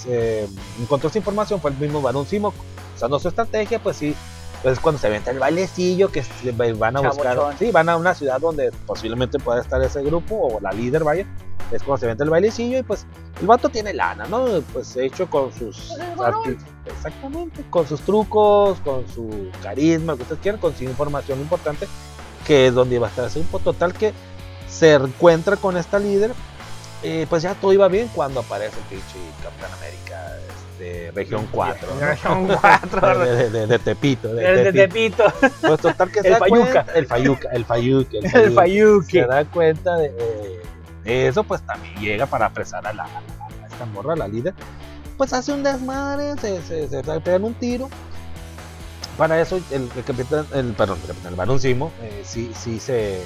[0.07, 0.47] eh,
[0.81, 2.53] encontró esa información fue el mismo Barón Simo,
[2.95, 4.15] usando su estrategia, pues sí,
[4.63, 7.57] es cuando se avienta el bailecillo, que se- van a buscar, Chabochón.
[7.57, 11.25] sí, van a una ciudad donde posiblemente pueda estar ese grupo, o la líder, vaya,
[11.71, 13.05] es cuando se avienta el bailecillo y pues
[13.39, 14.45] el vato tiene lana, ¿no?
[14.73, 15.91] Pues hecho con sus...
[16.17, 21.39] Arti- Exactamente, con sus trucos, con su carisma, lo que ustedes quieran, con su información
[21.39, 21.87] importante,
[22.47, 23.59] que es donde iba a estar ese grupo.
[23.59, 24.11] Total que
[24.67, 26.33] se encuentra con esta líder,
[27.03, 30.08] eh, pues ya todo iba bien cuando aparece el pinche Capitán América,
[30.79, 32.05] este, región 4, ¿no?
[32.05, 33.19] Región 4.
[33.19, 35.23] de, de- de- de Tepito, de El de Tepito.
[35.61, 36.71] Pues total que se El da Fayuca.
[36.71, 38.53] cuenta- el Fayuca, el Fayuca, el El.
[38.53, 39.21] Fayuque.
[39.21, 40.61] Se da cuenta de,
[41.03, 44.53] de eso, pues también llega para apresar a, la, a esta morra, a la líder.
[45.17, 47.89] Pues hace un desmadre, se, se, se, se pegan un tiro.
[49.17, 52.79] Para eso, el, el capitán, el, perdón, el capitán, el varón Simo, eh, sí, sí
[52.79, 53.21] se.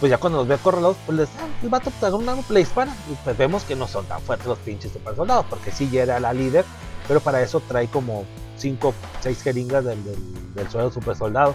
[0.00, 2.92] Pues ya cuando los ve acorralados, pues les, ah, el vato pues, un le dispara.
[3.10, 6.16] Y pues vemos que no son tan fuertes los pinches super soldados, porque sí llega
[6.16, 6.64] a la líder,
[7.08, 8.24] pero para eso trae como
[8.58, 11.54] 5, 6 jeringas del, del, del suelo super soldado.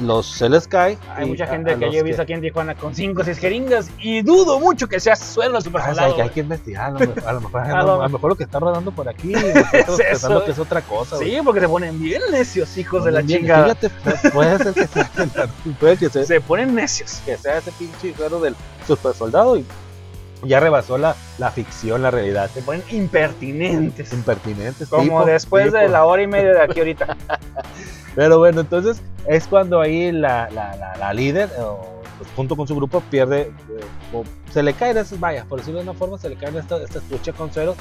[0.00, 0.96] Los se les cae.
[1.16, 3.36] Hay mucha gente a que yo he visto aquí en Tijuana con 5 o 6
[3.38, 6.14] jeringas y dudo mucho que sea suelo super Ah, soldado.
[6.14, 8.36] que hay que investigar, a lo mejor, a lo mejor, A a lo- mejor lo
[8.36, 9.34] que está rodando por aquí,
[9.72, 10.44] Es pensando eso.
[10.44, 11.18] que es otra cosa.
[11.18, 13.74] Sí, porque se ponen bien necios, hijos de la Bien, chingada.
[13.74, 15.48] Fíjate, pu- puede ser que sea,
[15.80, 17.20] puede que sea, Se ponen necios.
[17.26, 18.54] que sea ese pinche suero del
[18.86, 19.64] super soldado y
[20.42, 22.50] ya rebasó la, la ficción, la realidad.
[22.52, 24.12] Se ponen impertinentes.
[24.12, 24.88] Impertinentes.
[24.88, 27.16] Como tipo, después de la hora y media de aquí ahorita.
[28.14, 32.66] Pero bueno, entonces es cuando ahí la, la, la, la líder, o, pues, junto con
[32.66, 33.52] su grupo, pierde, eh,
[34.12, 36.98] o se le cae, vaya, por decirlo de una forma, se le cae esta, esta
[36.98, 37.76] estuche con ceros.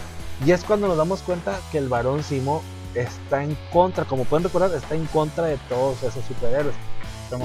[0.46, 2.62] Y es cuando nos damos cuenta que el varón Simo
[2.94, 6.76] está en contra, como pueden recordar, está en contra de todos esos superhéroes.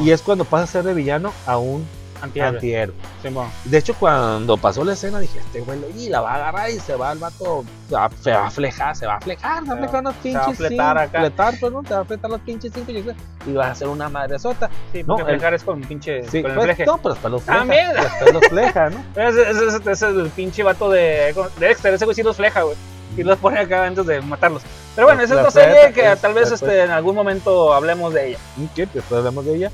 [0.00, 1.86] Y es cuando pasa a ser de villano a un
[2.22, 2.54] antihéroe.
[2.56, 2.94] antihéroe.
[3.22, 3.48] Simón.
[3.64, 6.78] De hecho, cuando pasó la escena, dije, este güey, y la va a agarrar y
[6.80, 9.68] se va el vato, se va, se va a flejar, se va a flejar, se
[9.70, 11.18] va a flejar unos se va a pinches fletar acá.
[11.20, 11.82] fletar, pues, ¿no?
[11.84, 14.68] Se va a fletar los pinches cinco y, y va a hacer una madre sota.
[14.92, 16.22] Sí, No, porque el- flejar es con pinche.
[16.28, 16.86] Sí, con el pues, fleje.
[16.86, 17.58] no, pero después los fleja.
[17.58, 17.88] También.
[17.94, 19.04] Después los fleja, ¿no?
[19.22, 21.94] Ese, ese- ese- es el pinche vato de, de Dexter.
[21.94, 22.76] Ese güey sí los fleja, güey.
[23.16, 24.62] Y los pone acá antes de matarlos.
[24.94, 26.70] Pero bueno, esa es otra serie que pues, tal vez después.
[26.70, 28.38] este, en algún momento hablemos de ella.
[28.56, 28.86] ¿Y qué?
[28.86, 29.70] Después hablamos de ella.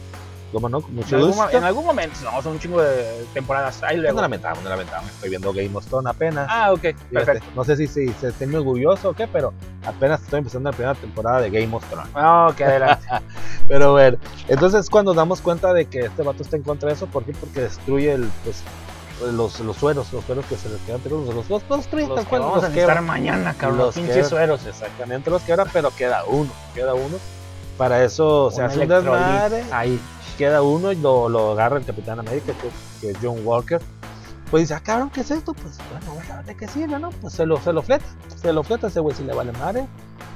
[0.52, 0.78] ¿Cómo no?
[0.78, 2.16] En mucho algún, en algún momento.
[2.22, 3.82] No, son un chingo de temporadas.
[3.82, 4.20] Ahí No luego.
[4.20, 5.10] lamentamos, no lamentamos.
[5.10, 6.46] Estoy viendo Game of Thrones apenas.
[6.48, 6.80] Ah, ok.
[6.80, 7.46] Fíjate, Perfecto.
[7.54, 9.52] No sé si, si se esté muy orgulloso o qué, pero
[9.84, 12.10] apenas estoy empezando la primera temporada de Game of Thrones.
[12.14, 13.06] Ah, ok, adelante.
[13.68, 17.08] Pero bueno, entonces cuando damos cuenta de que este vato está en contra de eso,
[17.08, 17.32] ¿por qué?
[17.32, 18.62] Porque destruye el, pues,
[19.32, 22.04] los, los sueros, los sueros que se les quedan los, los, los, los que
[22.38, 23.78] vamos los a necesitar mañana, cabrón.
[23.78, 24.64] Los pinches sueros.
[24.66, 27.16] Exactamente los quebra, pero queda uno, queda uno.
[27.76, 30.00] Para eso se hace un desmadre, ahí
[30.36, 32.68] queda uno y lo, lo agarra el Capitán América, que,
[33.00, 33.80] que es John Walker.
[34.50, 35.54] Pues dice, ah, cabrón, ¿qué es esto?
[35.54, 37.10] Pues bueno, vamos a ver de qué sirve, ¿no?
[37.10, 38.04] Pues se lo, se lo fleta,
[38.40, 39.86] se lo fleta ese güey, si le vale madre,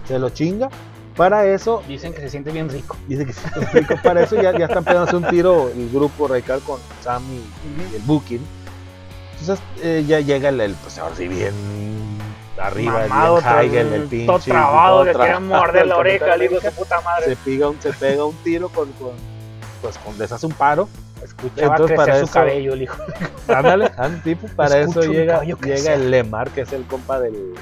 [0.09, 0.69] se lo chinga.
[1.17, 2.97] Para eso, Dicen que se siente bien rico.
[3.07, 6.27] dice que se lo explico, para eso ya, ya están pegándose un tiro el grupo
[6.29, 8.41] radical con Sam y, y el Booking.
[9.39, 11.53] Entonces eh, ya llega el, el, pues ahora sí bien
[12.59, 14.51] arriba, Mamado, bien high, el, el todo pinche.
[14.51, 17.27] trabado, todo que morder el la oreja, el hijo de puta madre.
[17.27, 19.11] se pega un, se pega un tiro con, con
[19.81, 20.89] pues les hace un paro.
[21.23, 22.97] Escuchaba Entonces, crecer para su eso- cabello, el hijo.
[23.49, 23.93] Ándale,
[24.25, 27.55] tipo, para Escucho eso llega, llega el Lemar, que es el compa del,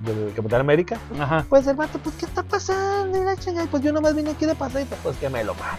[0.00, 0.98] del Capitán América.
[1.18, 1.44] Ajá.
[1.48, 3.16] Pues el vato, pues, ¿qué está pasando?
[3.20, 5.78] Y la chingada, pues yo nomás vine aquí de pasadita, pues que me lo maten.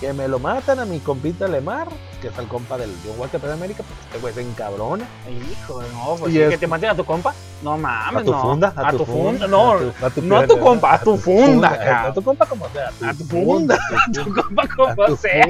[0.00, 1.88] Que me lo matan a mi compita Lemar,
[2.20, 5.04] que es el compa del John Walker de América, pues este güey se encabrona.
[5.28, 7.34] Hijo, no, pues Y sí, es- que te maten a tu compa.
[7.62, 8.40] No mames, A tu no.
[8.42, 9.72] funda, a, tu funda, no.
[9.72, 12.14] a tu- a tu no a tu compa, a tu funda, A cabrón.
[12.14, 12.90] tu compa como sea.
[13.10, 15.46] A tu funda, a tu compa A como sea.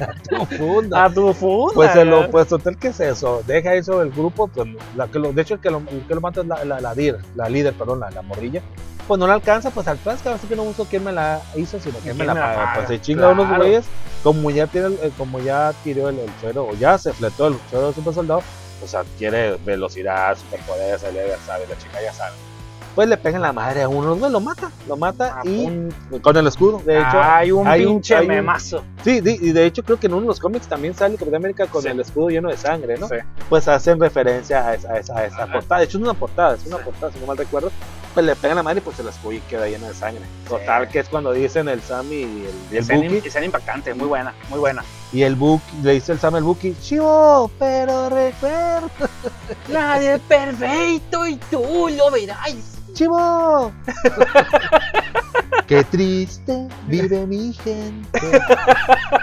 [0.00, 1.04] A tu funda.
[1.04, 1.74] A tu funda.
[1.74, 3.42] Pues, se lo, pues total, ¿qué es eso?
[3.46, 6.14] Deja eso del grupo, pues, la que lo, de hecho el que lo, el que
[6.14, 8.62] lo mata es la, la, la líder, la líder, perdón, la, la morrilla.
[9.06, 11.78] Pues no la alcanza, pues al plan, así que no busco quién me la hizo,
[11.78, 12.72] sino quién me la paga.
[12.76, 13.42] Pues se chinga Claro.
[13.42, 13.84] unos güeyes,
[14.22, 17.48] como ya tiene, el- eh, como ya tiró el, el suero, o ya se fletó
[17.48, 18.42] el suero del super soldado,
[18.80, 22.32] pues adquiere velocidad, superpoderes, sabe, la chica ya sabe.
[22.94, 25.88] Pues le pegan la madre a uno, güey, lo mata, lo mata A y
[26.22, 27.20] con el escudo, de hecho.
[27.20, 28.84] hay un hay pinche un- memazo.
[29.02, 31.66] Sí, y de hecho creo que en uno de los cómics también sale Capitán América
[31.66, 31.88] con Sí.
[31.88, 33.08] el escudo lleno de sangre, ¿no?
[33.08, 33.16] Sí.
[33.48, 35.52] Pues hacen referencia a esa, a esa, a esa Ajá.
[35.54, 35.80] portada.
[35.80, 36.82] De hecho, es una portada, es una Sí.
[36.84, 37.72] portada, si no mal recuerdo.
[38.14, 40.22] Pues le pegan la madre y pues el escudo queda lleno de sangre.
[40.48, 43.44] Total, que es cuando dicen el Sam y el, y el Buki.
[43.44, 44.84] impactante, muy buena, muy buena.
[45.12, 48.82] Y el Buki, le dice el Sam al Buki, Chivo, pero recuerda,
[49.68, 52.54] Nadie perfecto y tú lo verás.
[52.94, 53.72] Chivo.
[55.66, 58.20] Qué triste vive mi gente.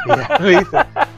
[0.05, 0.77] Y ya le dice,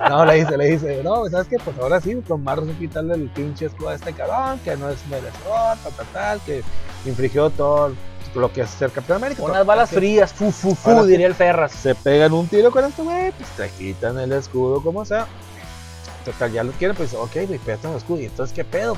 [0.10, 1.58] no, le dice, le dice, no, ¿sabes qué?
[1.58, 4.90] Pues ahora sí, con más razón quitarle el pinche escudo a este cabrón, que no
[4.90, 6.62] es merecedor, tal, tal, tal, que
[7.06, 7.94] infringió todo
[8.36, 9.44] lo que es ser Capitán América.
[9.44, 11.72] Unas balas frías, fu, fu, fu, Ahora diría el Ferras.
[11.72, 15.26] Se pegan un tiro con este güey, pues te quitan el escudo como sea.
[16.26, 18.20] Total, ya lo quieren, pues ok, güey, el escudo.
[18.20, 18.98] ¿Y entonces qué pedo?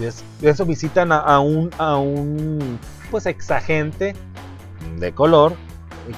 [0.00, 2.78] Y es- y eso visitan a, a un, a un,
[3.10, 4.14] pues, exagente
[4.98, 5.54] de color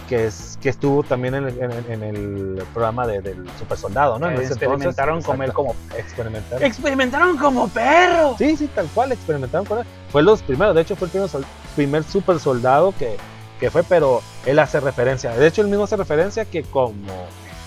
[0.08, 4.20] que es que estuvo también en el, en- en el programa de- del super soldado,
[4.20, 4.26] ¿no?
[4.30, 6.62] Experimentaron entonces, como experimentaron.
[6.64, 8.36] experimentaron como perro.
[8.38, 9.84] Sí, sí, tal cual, experimentaron con él.
[10.12, 13.16] Fue los primeros, de hecho fue el primer, sol- primer super soldado que,
[13.58, 15.30] que fue, pero él hace referencia.
[15.34, 16.92] De hecho, él mismo hace referencia que como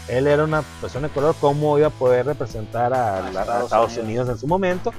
[0.08, 3.64] él era una persona de color, cómo iba a poder representar a, A a Estados
[3.66, 4.06] Estados, Unidos.
[4.06, 4.30] Unidos.
[4.30, 4.94] en su momento.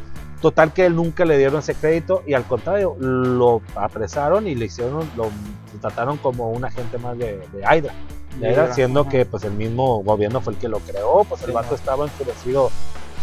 [0.45, 4.67] Total que él nunca le dieron ese crédito y al contrario, lo apresaron y le
[4.67, 7.95] hicieron, lo, lo trataron como un agente más de, de Hydra.
[8.39, 9.09] De Hydra, siendo ajá.
[9.09, 11.77] que pues el mismo gobierno fue el que lo creó, pues el Sí, vato no.
[11.77, 12.71] estaba enfurecido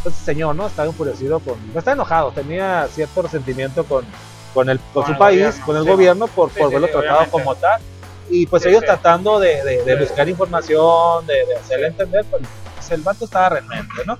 [0.01, 0.65] pues el señor, ¿no?
[0.65, 1.59] Estaba enfurecido con.
[1.75, 4.03] Estaba enojado, tenía cierto resentimiento con,
[4.55, 6.71] con, el, con, Con su el país, gobierno, con el sí, gobierno, por, Sí, por
[6.71, 7.31] verlo tratado obviamente.
[7.31, 7.81] como tal.
[8.31, 12.41] Y pues ellos tratando de, de- de buscar información, de, hacerle entender, pues,
[12.89, 14.17] el vato estaba renuente, ¿no?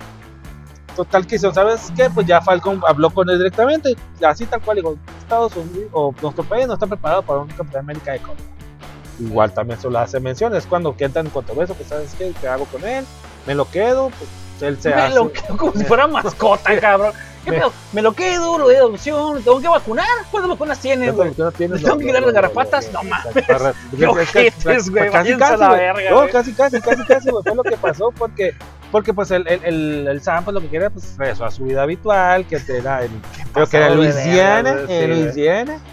[0.96, 2.10] Total que hizo, ¿sabes qué?
[2.10, 6.44] Pues ya Falcon habló con él directamente, así tal cual, digo, Estados Unidos, o nuestro
[6.44, 8.38] país no está preparado para un Capitán América de color.
[9.20, 12.34] Igual también se lo hace mención, es cuando que entran en controversia, pues ¿sabes qué?
[12.42, 13.06] ¿Qué hago con él?
[13.48, 14.10] ¿Me lo quedo?
[14.10, 14.30] Pues
[14.62, 15.16] él se Me hace...
[15.16, 17.14] lo quedo como si fuera mascota, cabrón.
[17.44, 17.74] ¿Qué Me- pedo?
[17.92, 20.06] Me lo quedo, lo de adopción, tengo que vacunar.
[20.30, 21.12] ¿Cuántas vacunas güey?
[21.12, 22.92] ¿por qué no tienes ¿Le tengo que quitar las garrapatas?
[22.94, 23.34] No mames.
[23.98, 26.10] Qué ojetes, güey, Casi, casi, güey.
[26.10, 26.30] No, güey.
[26.32, 27.44] casi, casi, casi, casi, güey.
[27.44, 28.54] Fue lo que pasó porque,
[28.92, 31.64] porque pues el, el, el, el Sam pues lo que quiere pues regresó a su
[31.64, 33.22] vida habitual, que era en,
[33.54, 34.88] creo que era de Luisiana, güey,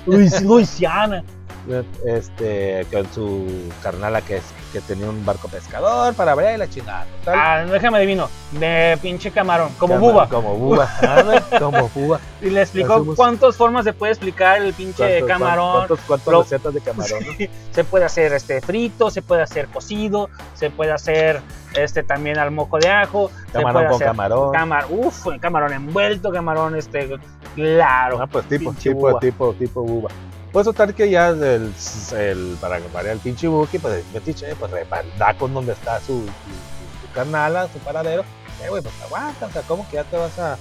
[0.04, 0.42] güey.
[0.42, 1.24] Luisiana,
[1.68, 1.84] Luisiana.
[2.18, 3.46] este, con su
[3.82, 7.06] carnala que es, que tenía un barco pescador para ver y la chingada.
[7.26, 8.28] Ah, déjame adivino.
[8.52, 10.28] De pinche camarón, como buba.
[10.28, 12.20] Como buba, ándale, como buba.
[12.40, 15.72] Y le explicó cuántas formas se puede explicar el pinche ¿Cuántos- camarón.
[15.72, 17.18] ¿Cuántos, cuántos Lo- recetas de camarón?
[17.40, 17.46] no?
[17.72, 21.40] Se puede hacer este frito, se puede hacer cocido, se puede hacer
[21.74, 24.52] este también al mojo de ajo, Camarón con camarón.
[24.52, 27.10] camar, uf, camarón envuelto, camarón este
[27.54, 28.18] claro.
[28.22, 30.10] Ah, pues tipo, tipo, tipo, tipo buba.
[30.52, 31.72] Pues total que ya el,
[32.16, 34.70] el para variar el pinche buki, pues el metiche, pues
[35.18, 38.22] da con donde está su, su, su- su carnala, su paradero.
[38.62, 40.54] Eh, güey, pues aguanta, o sea, ¿cómo que ya te vas a,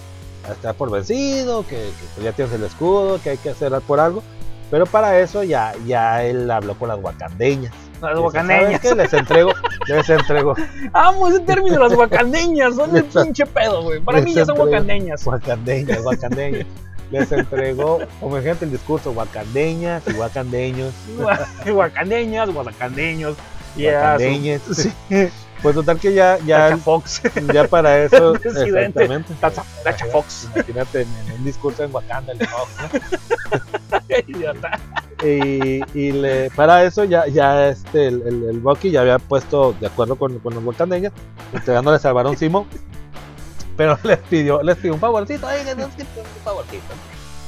[0.47, 1.63] a estar por vencido?
[1.65, 4.21] Que, que pues, ya tienes el escudo, que hay que hacer por algo.
[4.69, 7.71] Pero para eso ya, ya él habló con las guacandeñas.
[8.01, 8.63] Las Dice, guacaneñas.
[8.65, 8.95] ¿sabes qué?
[8.95, 9.51] Les entrego,
[9.87, 10.53] les entrego
[10.93, 14.01] Amo ese término, las guacaneñas, son el pinche pedo, güey.
[14.01, 14.77] Para mí esa ya son entrega.
[14.81, 15.23] guacaneñas.
[15.23, 16.65] guacandeñas, guacandeñas.
[17.11, 20.13] Les entregó, como gente el discurso, guacandeñas y.
[23.75, 24.61] Y a su- Guacandeñas.
[24.73, 24.91] Sí.
[25.63, 27.19] Pues total que ya, ya, Fox.
[27.51, 29.33] ya para eso, exactamente.
[29.41, 30.47] Tacha, Tacha Fox.
[30.53, 33.99] Imagínate en, en un discurso en Wakanda, el Fox, ¿no?
[34.27, 34.79] Idiota.
[35.23, 39.73] y, y le, para eso ya, ya este, el, el, el Bucky ya había puesto
[39.79, 41.11] de acuerdo con, con los wakandeños,
[41.51, 42.67] entregándoles al varón Simo,
[43.77, 45.91] pero les pidió, les pidió un favorcito, ay, un
[46.43, 46.83] favorcito.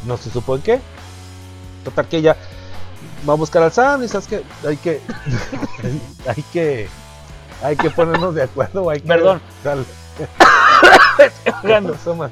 [0.06, 0.80] No se supo en qué.
[1.84, 2.38] Total que ya
[3.28, 5.02] va a buscar al Sam y sabes que hay que,
[6.28, 6.88] hay que,
[7.64, 9.42] hay que ponernos de acuerdo, hay que, Perdón.
[9.64, 9.84] Dale.
[11.62, 11.98] Jugando.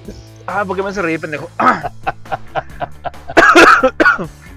[0.50, 1.50] Ah, ¿por qué me hace reír, pendejo?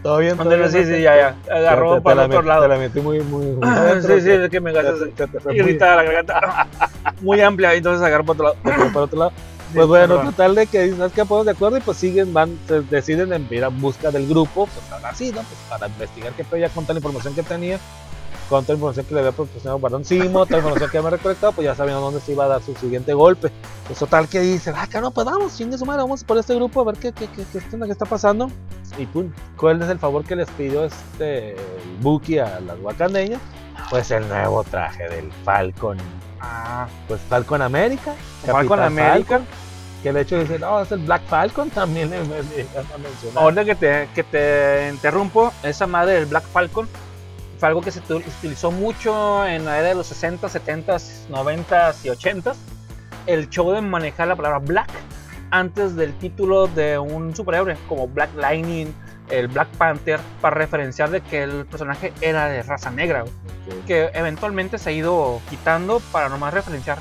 [0.02, 0.86] Todo bien, todo Ándale, bien.
[0.86, 1.54] sí, sí, ya, ya.
[1.54, 2.62] Agarró Te- para el otro lado.
[2.62, 3.44] Te la metí muy, muy.
[4.02, 4.96] sí, sí, es que me gastas
[5.52, 6.66] irritada la garganta.
[7.20, 8.92] Muy amplia, entonces agarró para otro lado.
[8.92, 9.32] para otro lado.
[9.74, 11.24] Pues bueno, total de que dicen, ¿sabes qué?
[11.24, 14.66] Podemos de acuerdo y pues siguen, van, se deciden en ir a busca del grupo,
[14.66, 15.42] pues ahora sí, ¿no?
[15.42, 17.78] Pues para investigar qué pedo ya con toda la información que tenía,
[18.50, 21.10] con toda la información que le había proporcionado Barón Simo, toda la información que había
[21.10, 23.50] recolectado, pues ya sabían dónde se iba a dar su siguiente golpe.
[23.86, 26.80] Pues total que dicen, ah, no, pues vamos, chingue su madre, vamos por este grupo
[26.82, 28.50] a ver qué, qué, qué, qué, qué está pasando.
[28.98, 31.56] Y pum, ¿cuál es el favor que les pidió este
[32.00, 33.40] Buki a las wakandeñas?
[33.88, 35.96] Pues el nuevo traje del Falcon.
[36.40, 38.14] Ah, Pues Falcon América.
[38.44, 39.40] Falcon América.
[40.02, 42.98] Que de hecho dicen, no, es el Black Falcon también le, le- le van a
[42.98, 43.42] mencionar.
[43.44, 46.88] ahorita que te, que te interrumpo, esa madre del Black Falcon
[47.60, 50.96] fue algo que se tu- utilizó mucho en la era de los 60, 70,
[51.28, 52.54] 90 y 80.
[53.26, 54.88] El show de manejar la palabra Black
[55.50, 58.94] antes del título de un superhéroe, como Black Lightning,
[59.28, 63.22] el Black Panther, para referenciar de que el personaje era de raza negra.
[63.22, 63.32] güey.
[63.86, 66.98] que eventualmente se ha ido quitando para nomás referenciar.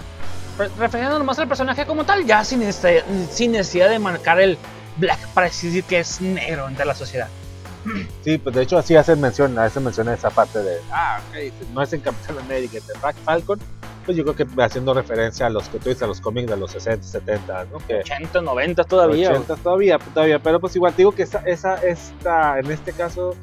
[0.57, 4.57] re- Referenciando nomás al personaje como tal, ya sin, este- sin necesidad de marcar el
[4.97, 7.27] black para decir que es negro entre la sociedad.
[8.23, 11.53] Sí, pues de hecho así hacen mención, hacen mención a esa parte de, ah, ok,
[11.73, 13.59] no es en Capitán América, es en Black Falcon.
[14.05, 16.57] Pues yo creo que haciendo referencia a los que tú dices, a los cómics de
[16.57, 17.77] los 60, 70, ¿no?
[17.87, 19.29] Que 80, 90 todavía.
[19.29, 23.35] 80 todavía, todavía, pero pues igual te digo que esa, esa, esta, en este caso,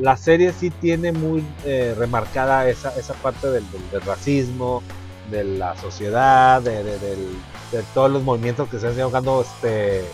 [0.00, 4.82] la serie sí tiene muy eh, remarcada esa, esa parte del, del- del racismo,
[5.30, 7.36] de la sociedad, de, de- del-
[7.72, 10.04] de todos los movimientos que se están jugando este,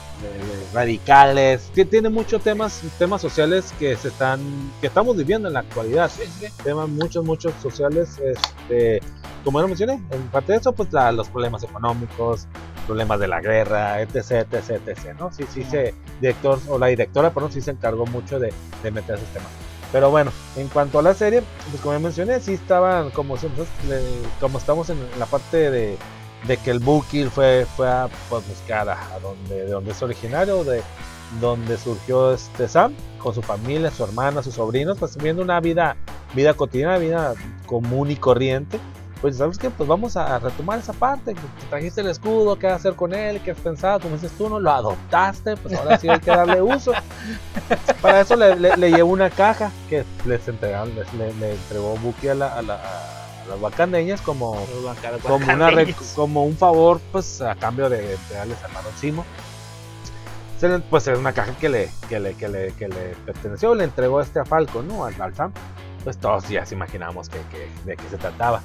[0.72, 1.70] radicales.
[1.74, 4.40] Tie- Tiene muchos temas, temas sociales que se están,
[4.80, 6.10] que estamos viviendo en la actualidad.
[6.64, 9.00] Temas muchos, muchos sociales, este,
[9.44, 12.46] como ya lo mencioné, en parte de eso, pues la- los problemas económicos,
[12.86, 15.32] problemas de la guerra, etc, etc, etc, ¿no?
[15.32, 19.16] Sí, sí, se, director, o la directora, perdón, sí se encargó mucho de, de meter
[19.16, 19.48] esos temas.
[19.92, 24.00] Pero bueno, en cuanto a la serie, pues como ya mencioné, sí estaban, como, le-
[24.40, 25.98] como estamos en la parte de,
[26.46, 30.02] de que el Buki fue, fue a pues, buscar a, a donde, de donde es
[30.02, 30.83] originario, de
[31.40, 35.96] donde surgió este Sam, con su familia, su hermana, sus sobrinos, pues viviendo una vida,
[36.35, 37.35] vida cotidiana, vida
[37.66, 38.78] común y corriente.
[39.22, 42.66] Pues sabes que pues vamos a retomar esa parte, que te trajiste el escudo, qué
[42.66, 46.09] hacer con él, qué has pensado, como dices tú, no lo adoptaste, pues ahora sí
[46.09, 46.90] hay que darle uso.
[48.02, 51.96] Para eso le, le, le llevó una caja que les entregaron, les- le, le entregó
[51.98, 54.52] Buki a, la, a, la- a las wakandeñas como,
[55.22, 59.24] como, una como un favor, pues a cambio de entregarles al Barón Simo.
[60.59, 63.74] Se le- Pues es una caja que le, que le, que le, que le perteneció,
[63.74, 65.05] le entregó este a Falco, ¿no?
[65.05, 65.52] Al, al Sam.
[66.05, 68.61] Pues todos ya se imaginamos que, que- de qué se trataba.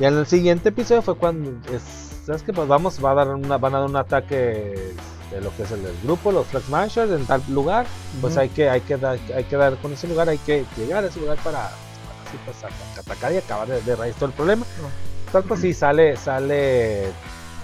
[0.00, 2.52] Y en el siguiente episodio fue cuando, es- ¿sabes qué?
[2.52, 4.94] Pues vamos, va a dar una, van a dar un ataque
[5.30, 7.86] de lo que es el, el grupo, los Flag Smashers, en tal lugar.
[8.20, 8.40] Pues Ujú.
[8.40, 11.08] hay que, hay que dar, hay que dar con ese lugar, hay que llegar a
[11.08, 11.70] ese lugar para,
[12.44, 14.64] pues, a- atacar y acabar de, de raíz todo el problema.
[15.32, 17.06] Tal pues sí sale, sale,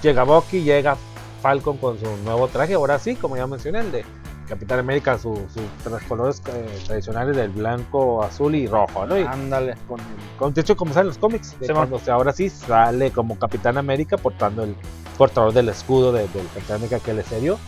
[0.03, 0.97] llega Bucky, llega
[1.43, 4.05] Falcon con su nuevo traje, ahora sí, como ya mencioné, el de
[4.49, 9.17] Capitán América, sus su, tres colores eh, tradicionales del blanco, azul y rojo, ¿no?
[9.17, 9.77] Y Ándale.
[9.87, 10.01] con,
[10.37, 13.13] con de hecho como salen los cómics, de Sí, cuando, o sea, ahora sí sale
[13.13, 14.75] como Capitán América portando el
[15.17, 17.59] portador del escudo de- del Capitán América que le cedió.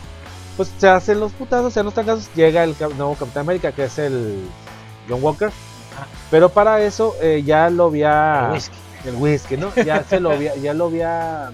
[0.57, 3.97] Pues se hacen los putazos, en los casos llega el nuevo Capitán América que es
[3.97, 4.43] el
[5.07, 5.51] John Walker.
[6.31, 8.75] Pero para eso eh, ya lo había El whisky.
[9.05, 9.71] el whisky, ¿no?
[9.85, 11.51] Ya se lo había, ya lo había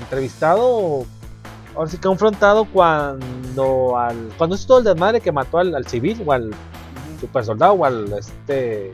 [0.00, 1.04] entrevistado,
[1.74, 6.22] ahora sí confrontado cuando al cuando hizo todo el desmadre que mató al, al civil
[6.26, 6.50] o al
[7.20, 8.92] super soldado o al este eh,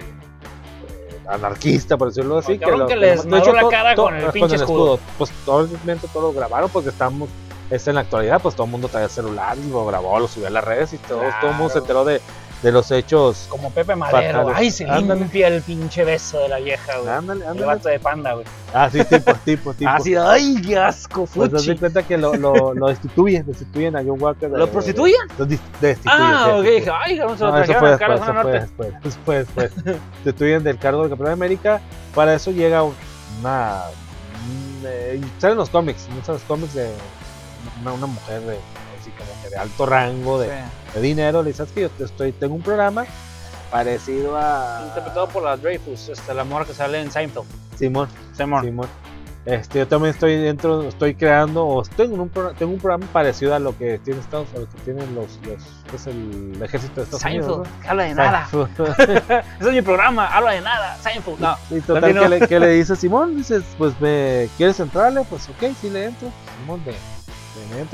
[1.28, 4.14] anarquista por decirlo así cabrón que lo- les de madró la to- cara to- con
[4.16, 4.58] el pinche
[5.16, 7.28] pues obviamente todo lo grabaron porque estamos
[7.70, 10.46] es en la actualidad pues todo el mundo traía celular y lo grabó lo subió
[10.48, 12.00] a las redes y todo, todo el mundo se Claro.
[12.00, 12.20] enteró de,
[12.62, 14.38] de los hechos Como Pepe Madero.
[14.40, 14.56] Fatales.
[14.58, 15.20] Ay, se Ándale.
[15.20, 17.08] limpia el pinche beso de la vieja, güey.
[17.12, 17.66] ándale, El ándale.
[17.66, 18.44] vato de panda, güey.
[18.74, 21.78] ah sí tipo tipo tipo Así, ay, qué asco, Pues te das fuchi.
[21.78, 24.50] cuenta que lo, lo, lo destituyen, destituyen a John Walker.
[24.50, 25.20] de- ¿Lo prostituyen?
[25.38, 25.98] Lo destituyen.
[26.06, 28.50] Ah, ok, dije, ay, cabrón, se lo No, trajeron a de fue norte.
[28.60, 29.72] después, después, después.
[30.24, 31.80] Destituyen del cargo de Capitán América.
[32.14, 32.94] Para eso llega una.
[34.48, 36.90] un, eh, salen los cómics, muchos de los cómics de
[37.82, 38.58] una, una mujer de,
[39.18, 40.54] como que de alto rango de, Sí.
[40.94, 41.42] de dinero.
[41.42, 43.04] Le dice, "Es que yo te estoy, tengo un programa
[43.70, 47.46] parecido a Interpretado por la Dreyfus, este, la morra que sale en Seinfeld.
[47.78, 48.08] Simón.
[48.36, 48.64] Simón.
[48.64, 48.88] Simón.
[49.44, 53.54] Este, yo también estoy dentro, estoy creando, o tengo un, pro- tengo un programa parecido
[53.54, 57.02] a lo que tiene Estados a lo que tienen los, los pues el ejército de
[57.04, 57.68] Estados Seinfeld, Unidos.
[57.80, 58.24] que habla de ¿no?
[58.24, 58.48] nada.
[58.50, 59.00] Seinfeld.
[59.00, 60.96] Ese es mi programa, habla de nada.
[60.98, 61.56] Seinfeld, no.
[61.70, 62.28] y total no.
[62.28, 66.28] le, que le dice Simón, dices, pues me quieres entrarle, pues ok, sí le entro.
[66.60, 66.94] Simón de,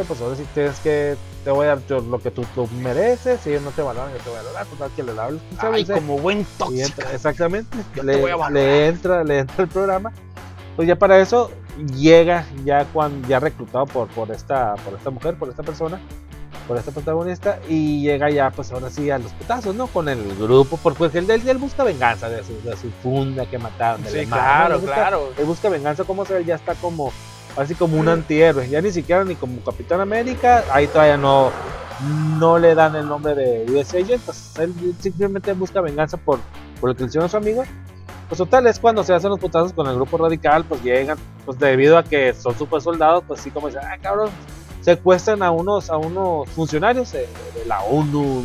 [0.07, 3.41] Pues ahora sí tienes que, te voy a dar yo lo que tú, tú mereces,
[3.41, 5.41] si ellos no te valoran, yo te voy a valorar, total que le da el
[5.59, 6.81] Ay, como buen tóxico.
[6.87, 10.13] entra- exactamente, Yo te le, voy a le entra, le entra el programa.
[10.77, 11.51] Pues ya para eso
[11.97, 16.01] llega ya cuando ya reclutado por, por esta por esta mujer, por esta persona,
[16.67, 19.87] por esta protagonista y llega ya pues ahora sí a los putazos, ¿no?
[19.89, 23.59] Con el grupo, porque él, él, él busca venganza de su, de su funda que
[23.59, 24.03] mataron.
[24.03, 25.29] del Sí, claro, él busca- claro.
[25.37, 27.13] Él busca venganza como se ya está como
[27.57, 31.51] así como un antihéroe, ya ni siquiera ni como Capitán América, ahí todavía no
[32.39, 36.41] no le dan el nombre de US Agent, pues él simplemente busca venganza por,
[36.81, 37.63] por lo que le hicieron a su amigo.
[38.29, 41.57] Pues total, es cuando se hacen los putazos con el grupo radical, pues llegan, pues
[41.59, 44.31] debido a que son super soldados, pues sí como dicen, ah cabrón,
[44.81, 47.21] secuestran a unos, a unos funcionarios de,
[47.55, 48.43] de la ONU,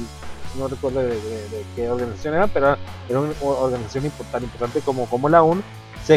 [0.58, 1.16] no recuerdo de, de-
[1.50, 2.78] de qué organización eran, pero
[3.10, 5.62] era una organización importante, importante como, como la ONU,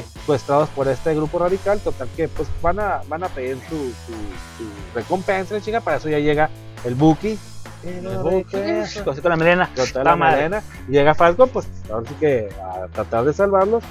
[0.01, 4.13] secuestrados por este grupo radical, total que pues van a, van a pedir su, su,
[4.57, 4.65] su
[4.95, 6.49] recompensa, chica, para eso ya llega
[6.85, 7.39] el Buki.
[7.85, 9.71] El Buki, Así con la melena.
[9.75, 10.37] Total, la madre.
[10.49, 10.63] melena.
[10.89, 13.83] Llega Falcon, pues ahora sí que a tratar de salvarlos.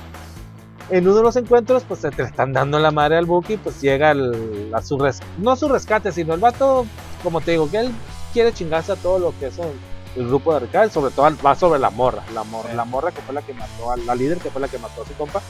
[0.90, 3.80] En uno de los encuentros, pues se te están dando la madre al Buki, pues
[3.82, 6.86] llega el- a su res- no su rescate, sino el vato,
[7.24, 7.92] como te digo, que él
[8.34, 9.72] quiere chingarse a todo lo que es el,
[10.16, 13.22] el grupo de radical, sobre todo va sobre la morra, la morra, la morra que
[13.22, 15.42] fue la que mató a la líder, que fue la que mató a su compa.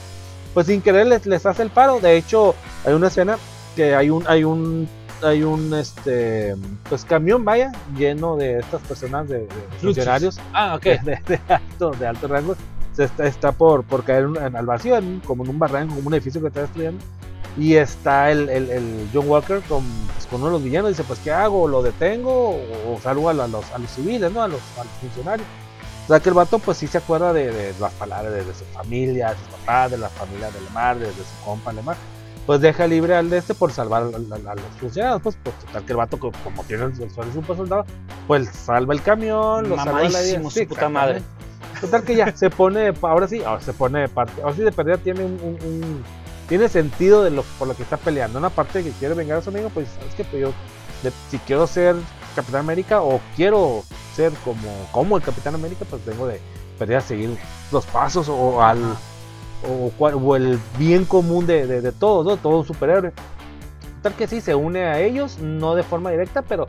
[0.54, 1.98] Pues sin querer les, les hace el paro.
[2.00, 3.38] De hecho, hay una escena
[3.76, 4.88] que hay un, hay un,
[5.22, 6.54] hay un este
[6.88, 9.48] pues camión vaya lleno de estas personas de, de
[9.80, 10.82] funcionarios Ah, ok.
[11.04, 12.54] de, de- alto, de alto rango
[12.94, 15.94] se está, está por, por caer en- en- al vacío, en como en un barranco,
[15.94, 17.02] como un edificio que está destruyendo.
[17.58, 19.82] Y está el, el- el John Walker con,
[20.14, 20.88] pues, con uno de los villanos.
[20.90, 21.68] Dice: Pues, ¿qué hago?
[21.68, 22.30] ¿Lo detengo?
[22.50, 24.42] ¿O, o salgo a, los, a los civiles, ¿no?
[24.42, 25.46] A los, a los funcionarios.
[26.12, 28.64] Sea, que el vato, pues sí se acuerda de, de las palabras de, de su
[28.66, 31.96] familia, de sus papás, de la familia del mar, de, de su compa alemán.
[32.46, 35.22] Pues deja libre al de este por salvar a, a- a los funcionarios.
[35.22, 37.86] Pues, pues total que el vato, co- como tiene el suelo de super soldado,
[38.26, 40.38] pues salva el camión, lo salva la vida.
[40.64, 41.22] Su puta madre.
[41.80, 44.72] Total que ya se pone, ahora sí, ahora se pone de parte, ahora sí de
[44.72, 46.04] perdida tiene un, un- un-
[46.48, 48.38] tiene sentido de lo por lo que está peleando.
[48.38, 50.52] Una parte que quiere vengar a su amigo, pues sabes que pues yo
[51.02, 51.94] de- si quiero ser
[52.32, 53.82] Capitán América o quiero
[54.14, 56.40] ser como, como el Capitán América, pues tengo de
[56.78, 57.36] perder a seguir
[57.70, 58.78] los pasos o al
[59.68, 59.90] o,
[60.36, 62.36] el bien común de, de, de todos, ¿no?
[62.36, 63.12] Todo un.
[64.02, 66.66] Tal que sí se une a ellos, no de forma directa, pero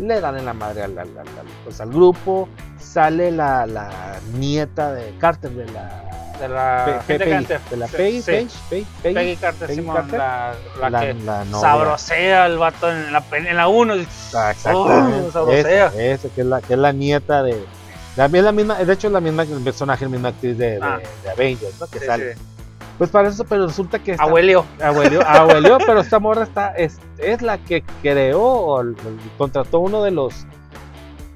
[0.00, 1.26] le dan en la madre al, al- al-
[1.64, 2.48] pues, al grupo.
[2.80, 3.30] Sale
[3.66, 7.60] la nieta de Carter, de la De la Pe- Peggy, Carter.
[7.70, 8.30] de la Sí, Peggy, sí.
[8.32, 10.18] Page, Peggy, Peggy, Peggy Carter, Peggy Simón, Carter.
[10.18, 13.94] la, la la, que la sabrosea al vato en la, en la 1.
[14.34, 15.28] Ah, exactamente.
[15.28, 15.86] Oh, sabrosea.
[15.86, 17.64] Esa, esa, que es la que es la nieta de
[18.16, 20.80] también la misma, de hecho es la misma el personaje, la misma actriz de, de,
[20.82, 20.98] Ah.
[21.24, 21.86] de Avengers, ¿no?
[21.86, 22.34] Que sale.
[22.98, 24.66] Pues para eso, pero resulta que esta- Abuelio.
[24.82, 28.84] abuelio, abuelio, pero esta morra está, es, es la que creó o
[29.38, 30.44] contrató uno de los,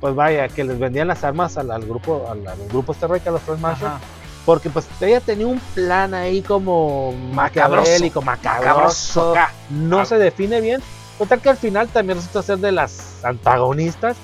[0.01, 3.23] pues vaya, que les vendían las armas al, al grupo, al, al grupo este rey,
[3.27, 3.99] a los Mansion, Ajá.
[4.47, 7.81] Porque pues ella tenía un plan ahí como Macabroso.
[7.83, 9.53] macabrélico, macabroso, Acá.
[9.69, 10.81] no se define bien,
[11.19, 14.17] total que al final también resulta ser de las antagonistas,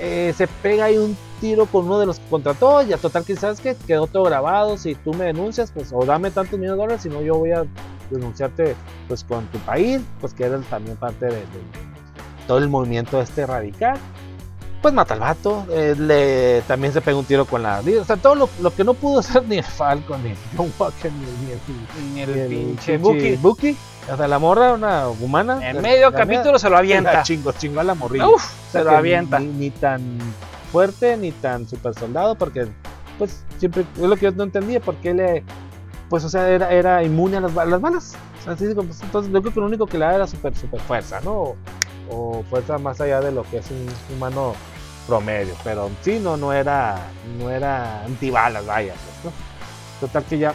[0.00, 3.36] eh, se pega ahí un tiro con uno de los que contrató, ya total que
[3.36, 6.82] sabes que quedó todo grabado, si tú me denuncias, pues o dame tantos millones de
[6.82, 7.64] dólares, si no yo voy a
[8.10, 8.74] denunciarte
[9.08, 11.46] pues con tu país, pues que eres también parte de, de
[12.48, 13.96] todo el movimiento este radical.
[14.84, 18.18] Pues mata al vato, eh, le, también se pega un tiro con la o sea,
[18.18, 21.46] todo lo, lo que no pudo hacer ni el Falcon, ni el John Walker, ni,
[21.46, 21.58] ni el,
[21.96, 23.36] Ni ni el pinche Buki.
[23.36, 23.76] Buki.
[24.12, 25.66] O sea, la morra, una humana.
[25.66, 27.22] En la- medio la- capítulo se lo avienta.
[27.22, 28.28] Chingo, chingó a la morrilla.
[28.28, 29.38] Uf, O sea, se lo avienta.
[29.38, 30.18] Ni, ni tan
[30.70, 32.68] fuerte, ni tan super soldado, porque,
[33.18, 35.44] pues, siempre, es lo que yo no entendía, porque le,
[36.10, 38.16] pues, o sea, era, era inmune a las, las balas.
[38.38, 40.54] O sea, así pues, entonces, yo creo que lo único que le da era super,
[40.54, 41.54] super fuerza, ¿no?
[42.10, 44.52] O fuerza más allá de lo que es un humano
[45.06, 46.96] promedio, pero sí, no, no era,
[47.38, 49.40] no era antibalas, vaya, pues, ¿no?
[50.00, 50.54] Total que ya,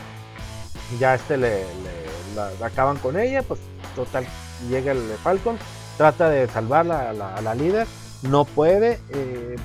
[1.00, 3.60] ya este le, le- la- la acaban con ella, pues,
[3.95, 4.26] total,
[4.70, 5.58] llega el Falcon,
[5.97, 7.88] trata de salvarla a la, a la líder,
[8.24, 9.56] no puede, eh,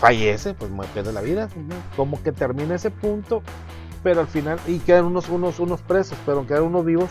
[0.00, 1.48] fallece, pues mu- pierde la vida,
[1.96, 3.42] como que termina ese punto,
[4.02, 7.10] pero al final, y quedan unos, unos, unos presos, pero quedan unos vivos,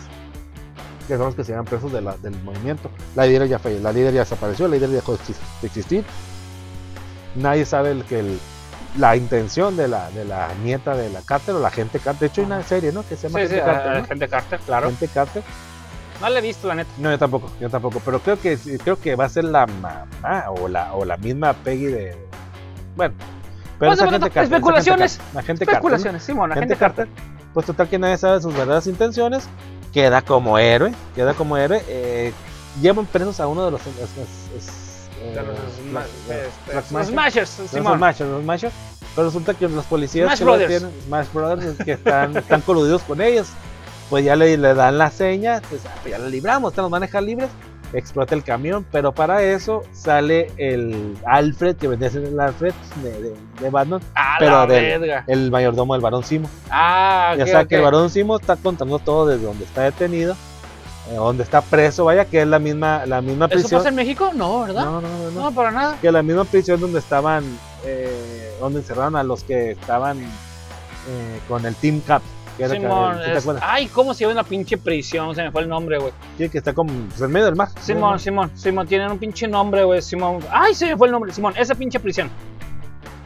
[1.08, 2.90] que son los que se llaman presos de la- del movimiento.
[3.16, 6.04] La líder ya falle- la líder ya desapareció, la líder dejó de existir.
[7.34, 8.40] Nadie sabe el, que el-
[8.98, 12.20] la intención de la, de la nieta de la Carter o la gente Carter.
[12.20, 13.02] De hecho, hay una serie, ¿no?
[13.08, 14.04] Que se llama Sí, sí, Gente Carter, a ¿no?
[14.06, 14.86] gente Carter, claro.
[14.88, 15.42] Gente Carter.
[16.20, 16.90] No le he visto, la neta.
[16.98, 19.66] No, yo tampoco, yo tampoco, pero creo que sí, creo que va a ser la
[19.66, 22.16] mamá o la o la misma Peggy de
[22.94, 23.14] bueno,
[23.78, 25.78] pero esa gente Carter, especulaciones, Carter, la gente Carter, ¿no?
[25.78, 27.06] Especulaciones, Simón, la gente gente Carter.
[27.08, 27.24] Carter,
[27.54, 29.48] pues total que nadie sabe sus verdaderas intenciones,
[29.92, 32.32] queda como héroe, queda como héroe, eh,
[32.80, 33.80] llevan presos a uno de los.
[33.80, 34.68] es- es- es,
[35.30, 35.44] De los
[35.90, 37.12] Black- Sma- eh, este, los Smasher.
[37.46, 37.96] Smashers, Los.
[37.96, 38.74] Smashers, los Smashers.
[39.14, 40.68] Pero resulta que los policías Smash que Brothers.
[40.68, 43.48] tienen, Smash Brothers, que están, están coludidos con ellos,
[44.10, 46.90] pues ya le, le dan la seña, pues, ah, pues ya la libramos, te nos
[46.90, 47.50] van a dejar libres,
[47.92, 52.72] explota el camión, pero para eso sale el Alfred, que vendría a ser el Alfred
[53.02, 56.48] de, de, de Batman, A pero la del- el mayordomo del varón Simo.
[56.70, 60.34] Ah, Ya ok, sea que el varón Simo está contando todo desde donde está detenido,
[61.10, 63.78] donde está preso, vaya que es la misma, la misma ¿Eso prisión.
[63.80, 64.30] pasa en México?
[64.34, 64.84] No, ¿verdad?
[64.84, 65.40] No, no, no, no.
[65.42, 65.96] No, para nada.
[66.00, 67.44] que la misma prisión donde estaban,
[67.84, 72.22] eh, donde encerraron a los que estaban eh, con el Team Cap.
[72.56, 73.64] Que era Simón, ¿sí te es- acuerdas?
[73.66, 75.34] ay, ¿cómo se llama una pinche prisión?
[75.34, 76.12] Se me fue el nombre, güey.
[76.36, 77.68] Sí, que está como pues, en medio del mar.
[77.80, 80.02] Simón, Simón, Simón, tienen un pinche nombre, güey.
[80.02, 80.38] Simón.
[80.50, 81.32] Ay, se me fue el nombre.
[81.32, 82.30] Simón, esa pinche prisión.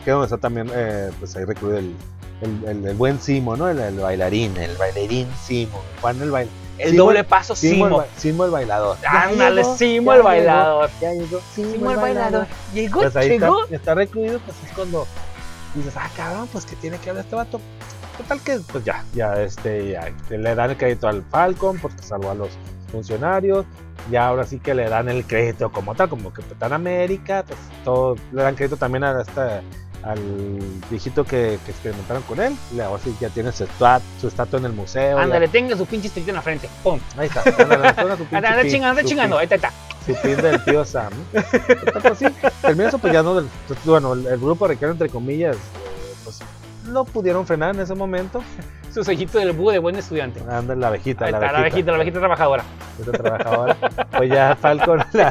[0.04, 1.92] Que donde está también, eh, pues ahí recluido el,
[2.40, 3.68] el, el- el buen Simo, ¿no?
[3.68, 5.82] El, bailarín, el bailarín Simo.
[6.00, 6.50] Juan el baile.
[6.78, 7.86] El Simo- doble paso, Simo, Simo.
[7.86, 8.96] el, ba- Simo el bailador.
[9.06, 10.90] Ándale, llegó, Simo el bailador.
[11.00, 11.40] Ya llegó.
[11.54, 12.46] Simo el bailador.
[12.74, 13.64] Llegó, Pues ahí está, llegó.
[13.70, 15.06] está recluido, pues es cuando
[15.74, 17.60] dices, ah, cabrón, pues que tiene que hablar este vato.
[18.18, 22.02] Total que, pues ya, ya, este, ya, que le dan el crédito al Falcon porque
[22.02, 22.48] salvó a los
[22.90, 23.66] funcionarios.
[24.10, 28.16] Ya ahora sí que le dan el crédito como tal, como Capitán América, pues todo,
[28.32, 29.60] le dan crédito también a esta,
[30.06, 30.18] al
[30.88, 32.54] viejito que, que experimentaron con él.
[32.74, 35.18] Y ahora sí ya tiene su, estua- su estatua en el museo.
[35.18, 36.68] Ándale, tenga su pinche estrellita en la frente.
[36.82, 37.00] Pum.
[37.16, 37.42] Ahí está.
[37.62, 39.38] ándale, toma su pinche Anda, anda chingando, anda chingando.
[39.38, 39.72] Ahí está,
[40.06, 41.12] su pin del tío Sam.
[42.16, 42.26] Sí,
[42.62, 42.90] termina
[43.22, 46.38] no, del- pues, bueno, el, el grupo Ricardo, entre comillas, eh, pues
[46.88, 48.42] no pudieron frenar en ese momento.
[48.94, 50.40] Su sellito del búho de buen estudiante.
[50.48, 52.64] Anda la abejita, la está, la abejita, la abejita trabajadora.
[53.02, 53.76] esa trabajadora.
[54.16, 55.22] Pues ya Falcon le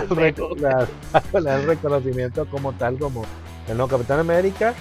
[1.41, 3.23] da el reconocimiento como tal, como
[3.67, 4.73] el nuevo Capitán América.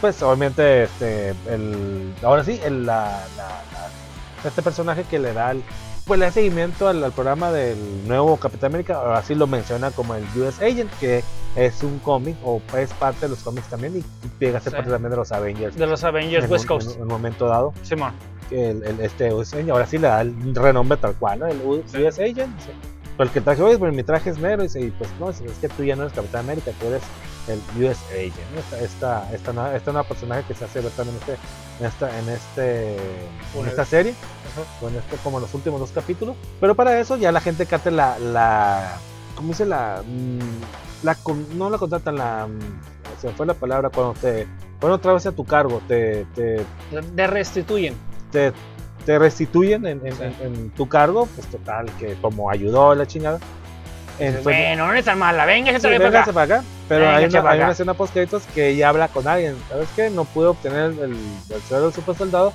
[0.00, 5.50] Pues obviamente, este, el, ahora sí, el, la, la- la- este personaje que le da
[5.50, 5.62] el,
[6.06, 7.76] pues le da seguimiento al, al programa del
[8.08, 11.22] nuevo Capitán América, ahora sí lo menciona como el US Agent, que
[11.54, 14.04] es un cómic o es parte de los cómics también y
[14.42, 14.76] llega a ser Sí.
[14.76, 15.76] parte también de los Avengers.
[15.76, 16.96] De los Avengers en West un- Coast.
[16.96, 18.14] En un momento dado Simón.
[18.50, 21.46] el, el- este US Agent, ahora sí le da el renombre tal cual, ¿no?
[21.46, 22.56] El US Agent.
[22.56, 22.70] dice,
[23.18, 25.42] Pero el que traje hoy, pues mi traje es negro, dice, y pues no, es
[25.60, 27.02] que tú ya no eres Capitán América, tú eres
[27.50, 28.34] el US Agent.
[28.58, 31.38] Esta, esta, esta, nueva- esta nueva personaje que se hace ver también en, este,
[31.80, 32.96] en, esta, en, este,
[33.60, 34.14] en esta serie,
[34.82, 36.36] o en este, como en los últimos dos capítulos.
[36.60, 38.96] Pero para eso ya la gente cate la, la
[39.34, 39.66] ¿cómo dice?
[39.66, 40.38] La, mm,
[41.04, 41.16] la
[41.56, 44.46] no la contratan, la, mm, se me fue la palabra, cuando te,
[44.80, 46.64] ponen otra vez a tu cargo, te, te
[47.14, 47.94] De restituyen.
[48.32, 48.52] te,
[49.04, 50.22] te restituyen en, en- Sí.
[50.22, 53.38] en- en tu cargo, pues total, que como ayudó la chingada.
[54.42, 55.44] Bueno, no es tan mala.
[55.46, 56.32] Venga, sí, para acá.
[56.32, 56.64] para acá.
[56.88, 59.56] Pero hay una, para hay una escena post créditos que ella habla con alguien.
[59.68, 60.10] ¿Sabes qué?
[60.10, 61.16] No pude obtener el,
[61.48, 62.52] el sueldo del super soldado,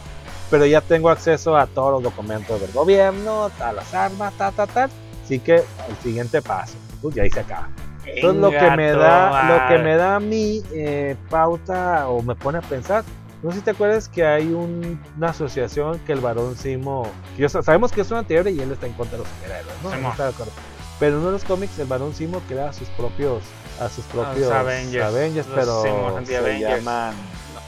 [0.52, 4.68] pero ya tengo acceso a todos los documentos del gobierno, a las armas, ta, ta,
[4.68, 4.90] ta.
[5.24, 6.76] Así que el siguiente paso.
[7.02, 7.70] Pues, y ahí se acaba.
[8.06, 12.36] Entonces lo que me da, lo que me da a mí eh, pauta o me
[12.36, 13.04] pone a pensar,
[13.42, 17.42] no sé si te acuerdas que hay un- una asociación que el varón Simo, que
[17.44, 19.76] yo sa- sabemos que es un antihéroe y él está en contra de los superhéroes,
[19.84, 19.90] ¿no?
[19.98, 20.52] No está de acuerdo.
[21.00, 23.44] Pero en uno de los cómics el varón Simo crea a sus propios,
[23.82, 26.78] a sus propios Avengers, los pero se anti-Avengers.
[26.78, 27.14] llaman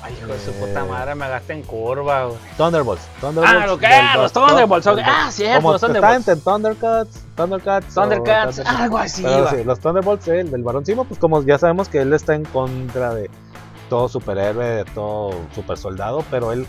[0.04, 2.38] Ay, hijo de su Eh, puta madre, me gasté en curva, güey.
[2.56, 3.02] Thunderbolts.
[3.20, 4.88] Thunderbolts Ah, lo que ah, los Thunderbolts.
[4.88, 4.96] ok.
[4.96, 6.28] del- Ah, cierto, como los está Thunderbolts.
[6.28, 8.60] entre Thundercats, Thundercats, Thundercats, Thunderbolts.
[8.82, 9.24] algo así.
[9.24, 9.50] Pero iba.
[9.52, 12.46] sí, los Thunderbolts, el del Barón Simo, pues como ya sabemos que él está en
[12.46, 13.30] contra de
[13.90, 16.68] todo superhéroe, de todo super soldado, pero él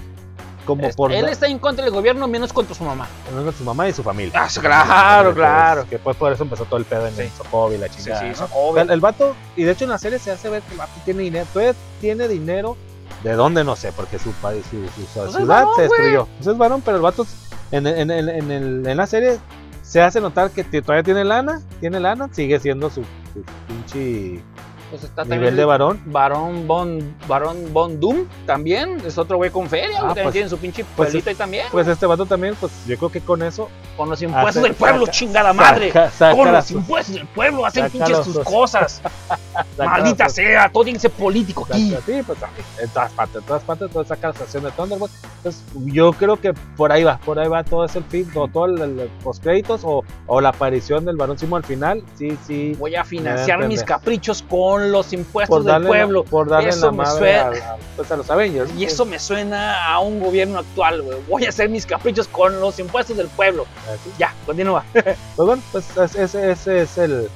[0.69, 3.09] como Es- por Él está en contra del gobierno, menos contra su mamá.
[3.33, 4.33] con su mamá y su familia.
[4.37, 5.87] Ah, sí, claro, pues, claro.
[5.89, 7.23] Que pues por eso empezó todo el pedo en Sí.
[7.23, 8.35] el Sokovia y la Sí, chingada.
[8.35, 8.83] sí, obvio.
[8.83, 10.93] el, el vato, y de hecho en la serie se hace ver que el vato
[11.07, 12.77] tiene dinero, todavía tiene dinero,
[13.25, 13.65] ¿de dónde?
[13.65, 16.27] No sé, porque su país, su, Pues es ciudad varón, se destruyó.
[16.37, 17.27] Pues es varón, pero el vato
[17.71, 19.39] en, en, en, en, el- en la serie
[19.83, 23.01] se hace notar que todavía tiene lana, tiene lana, sigue siendo su,
[23.33, 24.43] su pinche
[24.91, 26.03] Pues está nivel también de varón.
[26.07, 28.99] Barón Von, Barón Von Doom también.
[29.05, 29.99] Es otro güey con feria.
[30.03, 31.67] Ah, pues- tiene su pinche pues pueblito ahí también.
[31.71, 34.75] Pues este vato también, pues yo creo que con eso Con los impuestos hace- del
[34.75, 35.89] pueblo, saca- chingada madre.
[35.93, 39.03] saca- saca Con los impuestos del pueblo hacen pinches sus cosas.
[39.79, 41.95] Maldita sea, todo tiene que ser político aquí.
[42.07, 42.39] Sí, pues
[42.81, 45.13] en todas partes, en todas partes, toda esa canción de Thunderbolt.
[45.39, 48.67] Entonces, yo creo que por ahí va, por ahí va todo ese fin, todo, todo
[48.67, 52.03] el, el postcréditos o, o la aparición del Barón Simo al final.
[52.17, 52.75] Sí, sí.
[52.79, 56.25] Voy a financiar mis caprichos con los impuestos Por del pueblo.
[56.25, 58.71] por darle Eso la madre suena- a, a- pues, a los Avengers.
[58.77, 61.19] Y eso me suena a un gobierno actual, güey.
[61.29, 63.67] Voy a hacer mis caprichos con los impuestos del pueblo.
[63.93, 64.11] Así.
[64.19, 64.85] Ya, continúa.
[64.95, 67.29] Pues bueno, pues es- ese, ese es el,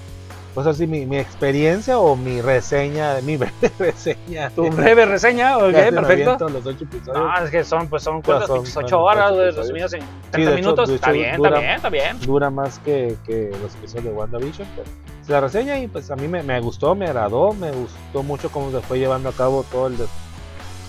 [0.55, 4.51] pues así mi, mi experiencia o mi reseña, mi breve reseña.
[4.51, 6.49] Tu breve reseña, ok, perfecto.
[6.49, 7.17] los ocho episodios.
[7.17, 10.51] No, es que son, pues son, ¿cuántas son- ocho horas, ocho resumidas en Sí, 30
[10.51, 10.91] de hecho- minutos.
[10.91, 12.21] está bien, dura- está bien, está bien.
[12.21, 14.69] Dura más que, que los episodios de WandaVision.
[14.77, 14.89] Pero
[15.27, 18.51] se la reseña y pues a mí me, me gustó, me agradó, me gustó mucho
[18.51, 19.99] cómo se fue llevando a cabo todo el...
[19.99, 20.07] de-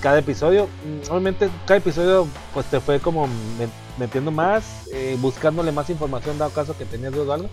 [0.02, 0.66] cada episodio.
[0.86, 6.38] Mm, Obviamente cada episodio pues te fue como me- metiendo más, eh, buscándole más información
[6.38, 7.50] dado caso que tenías dudas algo.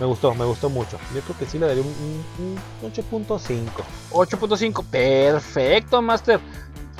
[0.00, 0.98] Me gustó, me gustó mucho.
[1.14, 1.88] Yo creo que sí le daría un,
[2.38, 3.68] un- un 8.5.
[4.10, 6.40] 8.5, perfecto, Master.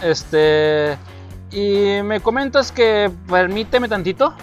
[0.03, 0.97] Este.
[1.51, 3.11] Y me comentas que.
[3.29, 4.35] Permíteme tantito.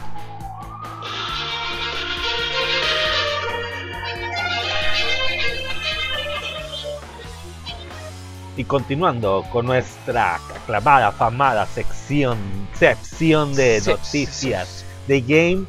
[8.58, 12.38] Y continuando con nuestra aclamada, afamada sección,
[12.74, 15.66] sección de noticias de Game,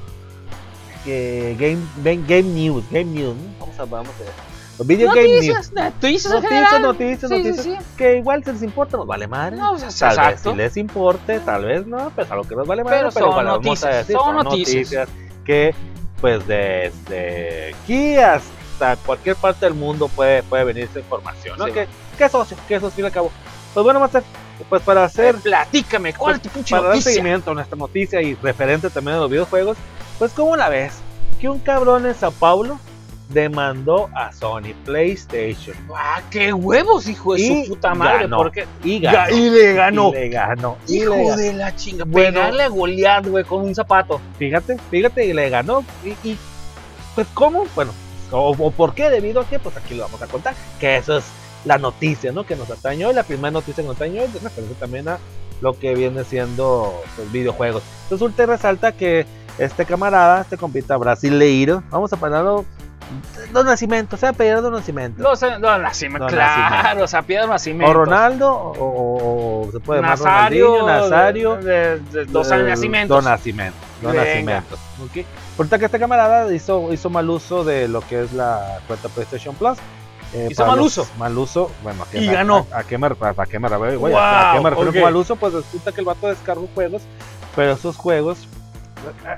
[1.07, 4.33] eh, game, game, News, Game News, vamos a, vamos a ver.
[4.79, 5.73] Los Video Game News.
[5.73, 6.83] Noticias, noticias, en Noticias, general.
[6.83, 7.65] noticias, Sí, sí, noticias.
[7.85, 7.87] sí.
[7.97, 9.57] Que igual si les importa, nos vale madre.
[9.57, 10.51] No, pues, tal vez exacto.
[10.51, 12.99] si les importe, tal vez no, pues a lo que nos vale madre.
[12.99, 15.09] Pero Pero, son igual vamos a noticias, decir, son noticias.
[15.45, 15.75] que,
[16.21, 21.67] pues desde aquí hasta cualquier parte del mundo puede, puede venir esa información, ¿no?
[21.67, 21.73] Sí.
[21.73, 21.87] Que,
[22.17, 23.31] que socio, que al fin al cabo.
[23.75, 24.23] Pues bueno, Master,
[24.69, 28.91] pues para hacer Platícame, ¿cuál es tu para dar seguimiento a nuestra noticia y referente
[28.91, 29.77] también a los videojuegos,
[30.19, 30.93] pues ¿cómo la ves?
[31.41, 32.79] Que un cabrón en Sao Paulo
[33.29, 38.21] demandó a Sony PlayStation Ah, qué huevos, hijo de Y su puta madre.
[38.23, 38.37] ganó.
[38.39, 38.67] Porque.
[38.85, 39.37] y Ga- ganó.
[39.37, 40.09] y le ganó.
[40.11, 40.77] Y le ganó.
[40.89, 41.37] Hijo le ganó.
[41.37, 42.05] de la chinga.
[42.07, 42.41] Bueno.
[42.41, 44.21] Pegarle a Goliat, güey, con un zapato.
[44.39, 45.85] Fíjate, fíjate, y le ganó.
[46.05, 46.39] Y, y,
[47.15, 47.65] pues ¿cómo?
[47.75, 47.93] Bueno,
[48.31, 50.55] o, o por qué, debido a qué, pues aquí lo vamos a contar.
[50.79, 51.25] Que eso es
[51.65, 52.45] la noticia, ¿no?
[52.45, 55.19] Que nos atañó y la primera noticia que nos atañó es referente también a
[55.63, 57.83] lo que viene siendo pues, videojuegos.
[58.11, 59.27] Resulta y resalta que
[59.59, 62.65] este camarada, este compita brasileiro, vamos a ponerlo
[63.53, 65.23] Don Nacimiento, o sea, Pedro Don Nacimiento.
[65.23, 67.91] Los, los Nacimiento, Don claro, o sea, Piedra Nacimiento.
[67.91, 71.57] o Ronaldo, o, o- o se puede llamar Nazario, Ronaldinho, Nazario.
[71.57, 73.15] de, de- de- dos Eh, nacimientos.
[73.23, 73.77] Don Nacimiento.
[74.01, 74.17] Don.
[74.17, 74.77] Nacimiento.
[75.51, 79.55] Resulta que este camarada hizo, hizo mal uso de lo que es la cuenta PlayStation
[79.55, 79.79] Plus.
[80.35, 81.07] Eh, Hizo mal los- uso.
[81.19, 81.71] Mal uso.
[81.83, 82.67] Bueno, ¿a qué Y ganó.
[82.73, 85.37] ¿A, a qué me, a, qué me, güey, Wow, ¿a qué me refiero mal uso?
[85.37, 87.03] Pues resulta que el vato descargó juegos,
[87.55, 88.49] pero esos juegos.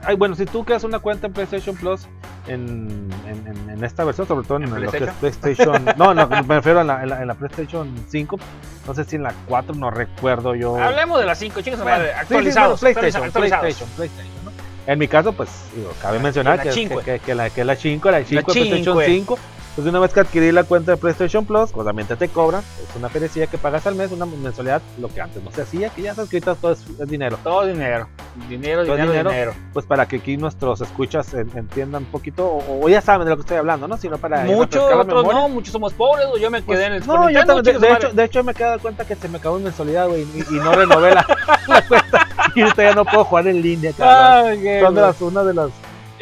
[0.04, 2.06] Ay, bueno, si tú creas una cuenta en PlayStation Plus
[2.46, 5.84] en, en, en- esta versión, sobre todo en, ¿En lo que es PlayStation.
[5.96, 8.38] no, no, me refiero a la, en la, la PlayStation 5.
[8.86, 10.76] No sé si en la 4, no recuerdo yo.
[10.76, 12.80] Hablemos de las 5, chicos, Bueno, madre, sí, sí, actualizados.
[12.80, 13.60] PlayStation, actualizados.
[13.62, 14.52] PlayStation, PlayStation, ¿no?
[14.86, 17.64] En mi caso, pues, digo, cabe Ah, mencionar la que, que, que, que la, que
[17.64, 19.06] la 5, la 5 de PlayStation cinque.
[19.06, 19.38] 5,
[19.74, 22.60] pues una vez que adquirí la cuenta de PlayStation Plus, pues también te, te cobran,
[22.62, 25.88] es una perecilla que pagas al mes, una mensualidad, lo que antes no se hacía,
[25.90, 27.38] que ya se escritas todo es, es dinero.
[27.42, 28.06] Todo dinero.
[28.48, 29.30] Dinero, Todo dinero, dinero.
[29.30, 29.54] dinero.
[29.72, 33.30] Pues para que aquí nuestros escuchas en- entiendan un poquito, o, o ya saben de
[33.30, 33.96] lo que estoy hablando, ¿no?
[33.96, 37.06] Sino para Muchos, otros no, muchos somos pobres, o yo me Pues, quedé en el
[37.06, 39.38] no, yo también, de, de hecho, de hecho me he dado cuenta que se me
[39.38, 41.26] acabó mi mensualidad, güey, y, y no renové la,
[41.68, 42.26] la cuenta.
[42.54, 44.46] Y ahorita ya no puedo jugar en línea, cabrón.
[44.64, 45.70] Ay, Son de las, una de las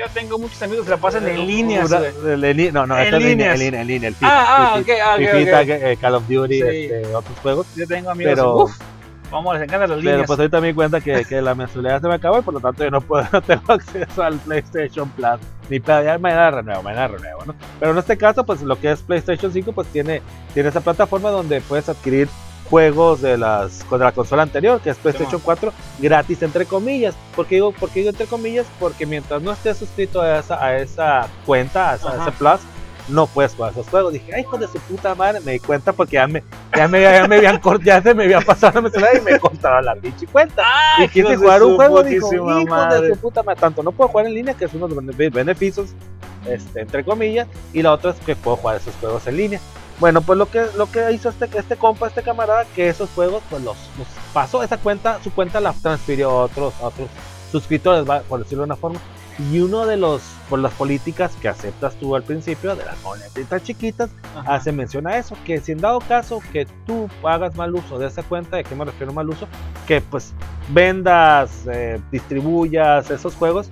[0.02, 3.80] Yo tengo muchos amigos que la pasan en el- no, no, En línea, en línea,
[3.82, 7.66] en línea, Ah, ah, ok, ah, ok, eh, Call of Duty, este, otros juegos.
[7.76, 8.66] Yo tengo amigos, Pero-
[9.30, 10.26] vamos, les encantan las Pero líneas.
[10.26, 12.60] pues ahorita me di cuenta que, que la mensualidad se me acabó y por lo
[12.60, 15.38] tanto yo no puedo, no tengo acceso al PlayStation Plus.
[15.70, 17.54] Ni para ya mañana renuevo, mañana renuevo, ¿no?
[17.78, 20.20] Pero en este caso, pues lo que es PlayStation 5, pues tiene,
[20.52, 22.28] tiene esa plataforma donde puedes adquirir
[22.70, 27.14] juegos de las de la consola anterior, que es PlayStation 4, gratis entre comillas.
[27.36, 28.66] ¿Por qué digo, por qué digo entre comillas?
[28.80, 32.60] Porque mientras no estés suscrito a esa, a esa cuenta, a, esa- a ese Plus,
[33.08, 34.12] no puedes jugar esos juegos.
[34.12, 36.42] Dije, ay, hijo de su puta madre, me di cuenta porque ya me,
[36.74, 39.82] ya me, ya me habían cort- ya me había pasado la mensualidad y me cortaba
[39.82, 40.62] la pinche cuenta.
[40.96, 43.08] Ay, Y quise jugar un juego, dijo, hijo madre.
[43.08, 43.60] de su puta madre.
[43.60, 45.90] Tanto no puedo jugar en línea, que es uno de los bene- beneficios,
[46.46, 49.60] este, entre comillas, y la otra es que puedo jugar esos juegos en línea.
[50.02, 53.40] Bueno, pues lo que, lo que hizo este, este compa, este camarada, que esos juegos,
[53.48, 57.08] pues los, los pasó, esa cuenta, su cuenta la transfirió a otros, a otros
[57.52, 58.98] suscriptores, va, por decirlo de una forma.
[59.38, 63.62] Y uno de los, por las políticas que aceptas tú al principio, de las moneditas
[63.62, 64.56] chiquitas, Ajá.
[64.56, 68.08] hace mención a eso, que si en dado caso que tú hagas mal uso de
[68.08, 69.46] esa cuenta, ¿de qué me refiero mal uso?
[69.86, 70.32] Que pues
[70.70, 73.70] vendas, eh, distribuyas esos juegos,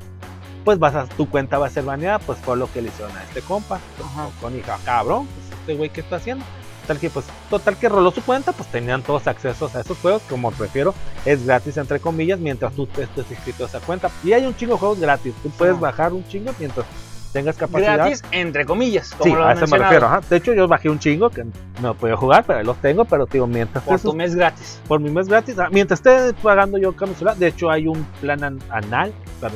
[0.64, 3.16] pues vas a, tu cuenta va a ser baneada, pues fue lo que le hicieron
[3.16, 4.28] a este compa, Ajá.
[4.41, 6.45] con hija, cabrón, pues este güey que está haciendo.
[6.87, 10.23] Tal que pues, total que roló su cuenta, pues tenían todos accesos a esos juegos,
[10.29, 10.93] como prefiero,
[11.25, 14.11] es gratis entre comillas, mientras tú estés inscrito a esa cuenta.
[14.25, 15.83] Y hay un chingo de juegos gratis, tú puedes Ajá.
[15.83, 16.87] bajar un chingo mientras
[17.33, 17.95] tengas capacidad.
[17.97, 19.11] Gratis, entre comillas.
[19.17, 20.07] Como Sí, lo a eso me refiero.
[20.07, 20.21] ajá.
[20.29, 21.45] De hecho, yo bajé un chingo que
[21.81, 23.05] no podía jugar, pero ahí los tengo.
[23.05, 24.81] Pero digo, mientras Por tu mes gratis.
[24.89, 28.43] por mi mes gratis, ah, mientras esté pagando yo camisola, de hecho, hay un plan
[28.43, 29.13] an- anal,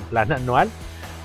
[0.08, 0.68] plan anual,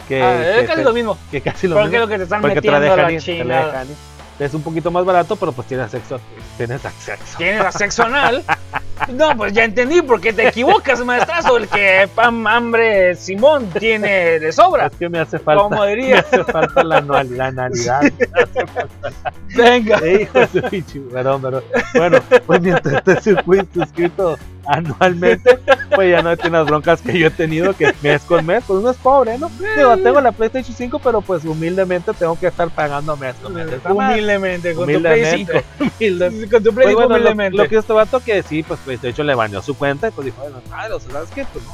[0.07, 1.17] que, Ah, es que casi te- lo mismo.
[1.29, 3.11] que casi lo Porque mismo, lo que te están porque te la metiendo dejan la
[3.11, 3.95] ir, te la dejan ir.
[4.39, 6.19] Es un poquito más barato, pero pues tienes sexo,
[6.57, 7.23] tienes acceso.
[7.37, 8.43] Tienes a sexo anal.
[9.13, 11.55] No, pues ya entendí por qué te equivocas, maestrazo.
[11.55, 14.87] El que pam, hambre, Simón tiene de sobra.
[14.87, 16.19] Es que me hace falta, Como me diría.
[16.19, 18.01] hace falta la, anual- la analidad.
[19.63, 19.97] Venga.
[20.21, 20.81] Hijo de
[21.11, 21.63] perdón, perdón.
[21.95, 25.57] Bueno, pues mientras estés suscri- suscrito anualmente,
[25.95, 28.79] pues ya no tienes las broncas que yo he tenido que mes con mes, pues
[28.79, 29.49] uno es pobre, ¿no?
[29.75, 33.67] Digo, tengo la PlayStation 5, pero pues humildemente tengo que estar pagando mes con mes.
[33.89, 35.51] Humildemente, con tu Play 5.
[35.79, 36.49] Humildemente, humilde.
[36.49, 37.57] Con tu Play Pues 5 bueno, lo, humildemente.
[37.57, 40.41] lo que este vato que sí, pues PlayStation le baneó su cuenta y pues dijo,
[40.41, 41.45] bueno, madre, o sea, ¿sabes qué?
[41.51, 41.73] Pues no.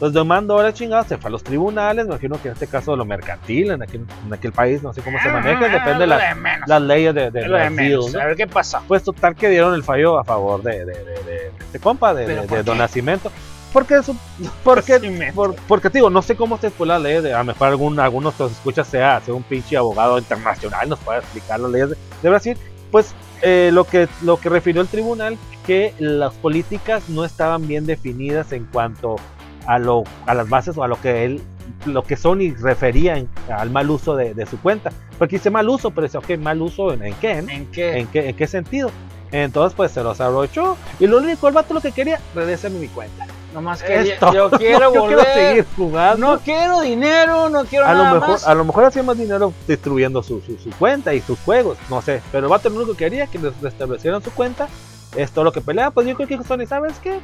[0.00, 2.96] Pues demandó ahora chingada, se fue a los tribunales, me imagino que en este caso
[2.96, 6.18] lo mercantil, en aquel, en aquel país, no sé cómo se maneja, depende de Ah,
[6.18, 7.98] la- lo menos, las leyes de, de de Brasil.
[8.14, 8.20] ¿no?
[8.20, 8.80] A ver qué pasa.
[8.88, 12.14] Pues total que dieron el fallo a favor de, de, de, de- de este compa,
[12.14, 12.78] de, ¿Pero de- de Don?
[12.78, 13.30] Nacimiento.
[13.74, 14.16] Porque eso,
[14.64, 17.68] porque, por- porque digo, no sé cómo se después las leyes, de, a lo mejor
[17.68, 21.70] algún, algunos que nos escucha sea, sea un pinche abogado internacional, nos puede explicar las
[21.70, 22.58] leyes de, de Brasil.
[22.90, 25.36] Pues eh, lo, que, lo que refirió el tribunal,
[25.66, 29.16] que las políticas no estaban bien definidas en cuanto
[29.66, 31.42] a, lo, a las bases o a lo que él
[31.86, 34.90] lo que Sony refería en- al mal uso de, de su cuenta.
[35.18, 37.48] Porque dice mal uso, pero dice, ok, mal uso en, en qué, ¿no?
[37.50, 37.98] ¿En qué?
[37.98, 38.90] ¿En qué, ¿En qué sentido?
[39.32, 40.76] Entonces, pues se los abrochó.
[40.98, 43.26] Y lo único, el vato lo que quería, regresame mi cuenta.
[43.54, 44.32] Nomás que Esto.
[44.34, 45.16] yo quiero Yo volver.
[45.24, 46.32] quiero seguir jugando.
[46.34, 48.46] No quiero dinero, no quiero a lo nada mejor, más.
[48.46, 52.02] a lo mejor hacía más dinero distribuyendo su, su, su cuenta y sus juegos, no
[52.02, 52.20] sé.
[52.32, 54.68] Pero el vato lo único que quería que les restablecieran su cuenta.
[55.16, 55.90] Es todo lo que peleaba.
[55.92, 57.18] Pues yo creo que Sony, ¿sabes qué?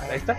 [0.00, 0.38] Ahí está.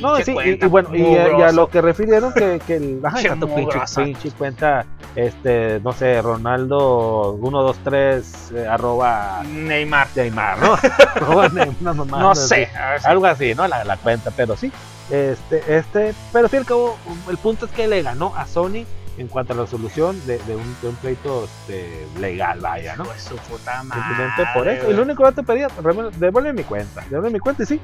[0.00, 1.56] No, sí, y, cuenta, y bueno, y, a- y a mugroso.
[1.56, 4.84] lo que refirieron que, que el ajá, tu pinche, pinche cuenta,
[5.16, 10.08] este, no sé, Ronaldo 123 eh, arroba Neymar.
[10.14, 10.74] Neymar, ¿no?
[11.14, 12.68] Arroba Neymar, No sé.
[13.04, 13.66] Algo así, ¿no?
[13.68, 14.70] La, la cuenta, pero sí.
[15.10, 16.98] Este, este, pero y al cabo,
[17.30, 18.84] el punto es que le ganó a Sony
[19.18, 23.04] en cuanto a la resolución de, de un, de un pleito este, legal, vaya, ¿no?
[23.04, 24.02] Pues su puta madre.
[24.06, 24.90] Simplemente por eso.
[24.90, 27.80] Y lo único que te pedía, "Revuelve- devuelve mi cuenta, devuelve mi cuenta, y sí,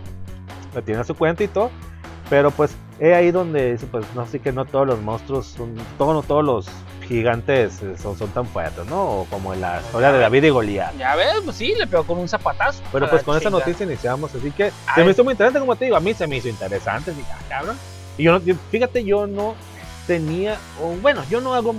[0.75, 1.71] le tiene su cuenta y todo.
[2.31, 5.75] Pero pues, es ahí donde dice, pues, no sé que no todos los monstruos, son,
[5.99, 6.67] todos, no todos los
[7.07, 9.03] gigantes eh, son, son tan fuertes, ¿no?
[9.21, 10.97] O como en la historia de David y Goliat.
[10.97, 12.83] Ya ves, pues sí, le pegó con un zapatazo.
[12.93, 15.05] Pero A pues la con esa noticia iniciamos, así que se Ay.
[15.05, 17.39] me hizo muy interesante, como te digo, a mí se me hizo interesante, dije, ah,
[17.49, 17.77] cabrón.
[18.17, 19.55] Y yo, no- fíjate, yo no
[20.07, 21.75] tenía, o bueno, yo no hago,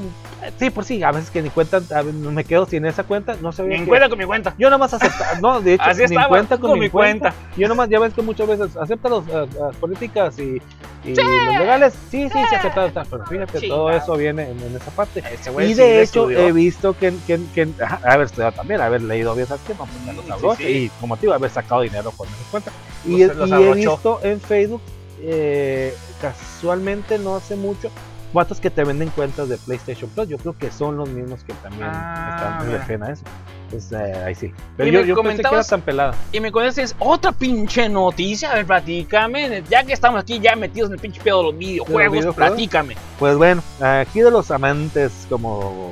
[0.59, 3.35] sí, por sí, a veces que ni cuenta, a veces me quedo sin esa cuenta,
[3.41, 4.53] no sabía Ni que- cuenta con mi cuenta.
[4.57, 6.89] Yo nada más aceptaba, no, de hecho, Así ni estaba, cuenta con, con mi mi
[6.89, 7.31] cuenta.
[7.31, 7.55] cuenta.
[7.57, 10.61] Yo nomás, ya ves que muchas veces acepta los, las políticas y,
[11.03, 14.75] y los legales, sí, sí, se acepta, acepta, pero fíjate, todo eso viene en, en
[14.75, 15.23] esa parte.
[15.61, 16.39] Y sí de hecho estudió.
[16.39, 17.67] he visto que, que, que
[18.03, 19.59] haber estudiado también, haber leído bien, pues
[20.27, 20.69] ya lo Sí, sí.
[20.85, 22.71] y como te digo, haber sacado dinero con esa cuenta.
[23.05, 24.81] Y, los y he visto en Facebook,
[25.21, 27.89] eh, casualmente no hace mucho,
[28.35, 30.27] vatos que te venden cuentas de PlayStation Plus.
[30.27, 32.79] Yo creo que son los mismos que también Ah, están en mira.
[32.79, 33.23] refieren a eso.
[33.71, 34.53] Pues eh, ahí sí.
[34.77, 36.13] Pero Y yo, yo pensé que era tan pelada.
[36.31, 38.51] Y me conoces otra pinche noticia.
[38.51, 39.63] A ver, platícame.
[39.69, 42.35] Ya que estamos aquí ya metidos en el pinche pedo de los videojuegos, videojuegos?
[42.35, 42.95] platícame.
[43.17, 45.91] Pues bueno, aquí de los amantes como,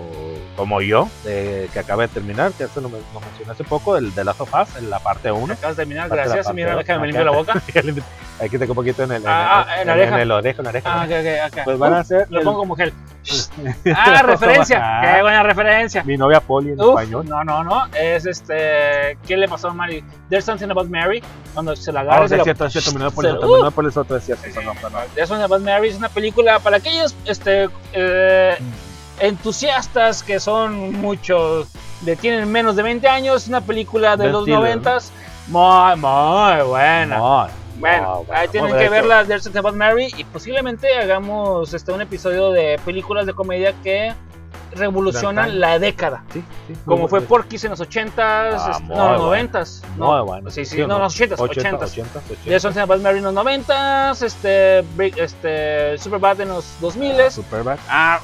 [0.56, 4.14] como yo, eh, que acaba de terminar, que eso lo, lo mencioné hace poco, el
[4.14, 5.54] de Last of Us, en la parte 1.
[5.54, 6.54] Acabas de terminar, de gracias.
[6.54, 7.54] Mira, déjame limpio la boca.
[8.42, 10.16] Aquí te un poquito en el, en, Ah, ah, el- en oreja.
[10.16, 10.90] en el oreja, en oreja.
[10.92, 11.64] Ah, ok, ok, ok.
[11.66, 12.92] Pues van a hacer Lo el- pongo como gel.
[13.96, 14.82] Ah, referencia.
[14.84, 15.02] Ah.
[15.16, 16.04] Qué buena referencia.
[16.04, 17.26] mi novia Polly en Uf, español.
[17.30, 17.86] no, no, no.
[17.94, 19.18] Es este.
[19.26, 20.04] ¿Qué le pasó a Mary?
[20.30, 21.24] There's something about Mary.
[21.54, 22.28] Cuando se la Ah, agarra.
[22.28, 24.44] se es cierto, es cierto, mi novia Polly, se- es otro, es cierto.
[25.14, 28.58] There's something about Mary es una película para aquellos este, eh,
[29.20, 31.68] entusiastas que son muchos.
[32.02, 33.48] De, tienen menos de 20 años.
[33.48, 34.98] Una película de Ben los 90
[35.48, 37.18] Muy, muy buena.
[37.18, 37.48] No,
[37.80, 41.74] Bueno, no, ahí tienen bueno, que ver hecho, la There's About Mary y posiblemente hagamos
[41.74, 44.14] este, un episodio de películas de comedia que
[44.76, 46.24] revolucionan la década.
[46.34, 47.30] Sí, sí, Como muy fue bueno.
[47.30, 49.50] Porky's en los 80s, Ah, este, muy no, los bueno.
[49.54, 49.82] 90s.
[49.90, 50.50] Muy No, bueno.
[50.50, 51.04] sí, sí, ¿Sí o no, no?
[51.04, 51.84] los 80s, 80, 80s.
[51.92, 52.44] 80, 80.
[52.46, 54.80] There's Something About Mary en los 90s, este,
[55.24, 57.32] este, Superbad en los 2000s.
[57.32, 57.78] Superbad.
[57.88, 58.20] Ah,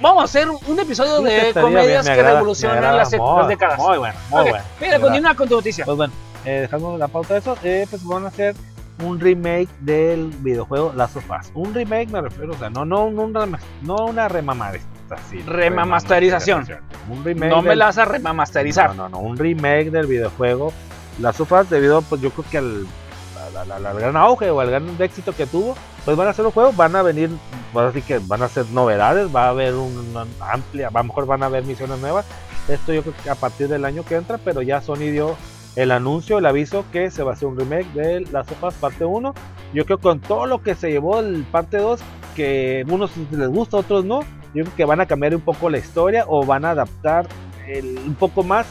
[0.00, 3.38] vamos a hacer un episodio Sí, de comedias bien, que agrada, me revolucionan las, Muy-
[3.38, 3.78] las décadas.
[3.78, 4.64] Muy bueno, muy Ok, bueno.
[4.80, 5.84] Mira, continúa con tu noticia.
[5.84, 6.12] Pues bueno,
[6.44, 8.54] eh, dejando la pauta de eso, eh, pues van a hacer
[9.02, 11.50] un remake del videojuego Last of Us.
[11.54, 13.46] Un remake me refiero, o sea, no, no, no, una,
[13.82, 15.46] no una remamarización.
[15.46, 16.66] Remamasterización.
[17.10, 17.50] Un remake.
[17.50, 18.90] No me del- la vas a remasterizar.
[18.94, 20.72] No, no, no, un remake del videojuego
[21.20, 22.86] Last of Us debido, pues yo creo que al,
[23.56, 25.74] al- al- al gran auge o al gran éxito que tuvo,
[26.04, 27.30] pues van a hacer un juego, van a venir,
[27.72, 31.26] pues así que van a ser novedades, va a haber una amplia, a lo mejor
[31.26, 32.26] van a haber misiones nuevas.
[32.68, 35.36] Esto yo creo que a partir del año que entra, pero ya Sony dio
[35.82, 38.74] el anuncio, el aviso que se va a hacer un remake de Last of Us
[38.74, 39.34] parte 1.
[39.74, 42.00] Yo creo que con todo lo que se llevó el parte 2,
[42.34, 44.20] que unos les gusta, otros no,
[44.54, 47.26] yo creo que van a cambiar un poco la historia o van a adaptar
[47.66, 48.66] el- un poco más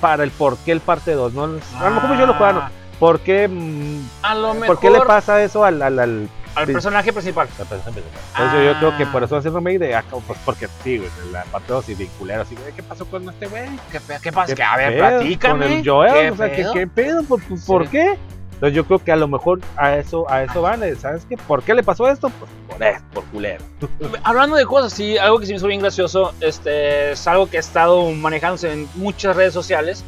[0.00, 1.44] para el por qué el parte 2, ¿no?
[1.44, 2.68] A lo mejor yo lo juego, ¿no?
[3.00, 6.66] ¿Por qué, mm, A lo mejor ¿por qué le pasa eso al, al, al, al
[6.66, 6.72] Sí.
[6.72, 7.46] personaje principal.
[7.58, 8.22] al personaje principal?
[8.36, 9.12] Por eso yo creo que Ah.
[9.12, 12.42] por eso hace remake de acá, pues porque sí, güey, la parte 2 y vinculero,
[12.42, 13.68] así, ¿qué pasó con este güey?
[13.92, 14.54] ¿Qué, qué pasa?
[14.54, 15.64] ¿Qué a ver, pedo platícame.
[15.66, 16.72] Con el Joel, ¿Qué o sea, ¿qué, pedo?
[16.72, 17.22] qué pedo?
[17.24, 17.64] ¿Por, por- Sí.
[17.66, 18.18] por qué?
[18.54, 21.36] Entonces yo creo que a lo mejor a eso, a eso van, eh, ¿sabes qué?
[21.36, 22.30] ¿Por qué le pasó esto?
[22.30, 23.62] Pues por esto, por culero.
[24.24, 27.58] Hablando de cosas, sí, algo que se me hizo bien gracioso, este, es algo que
[27.58, 30.04] he estado manejándose en muchas redes sociales.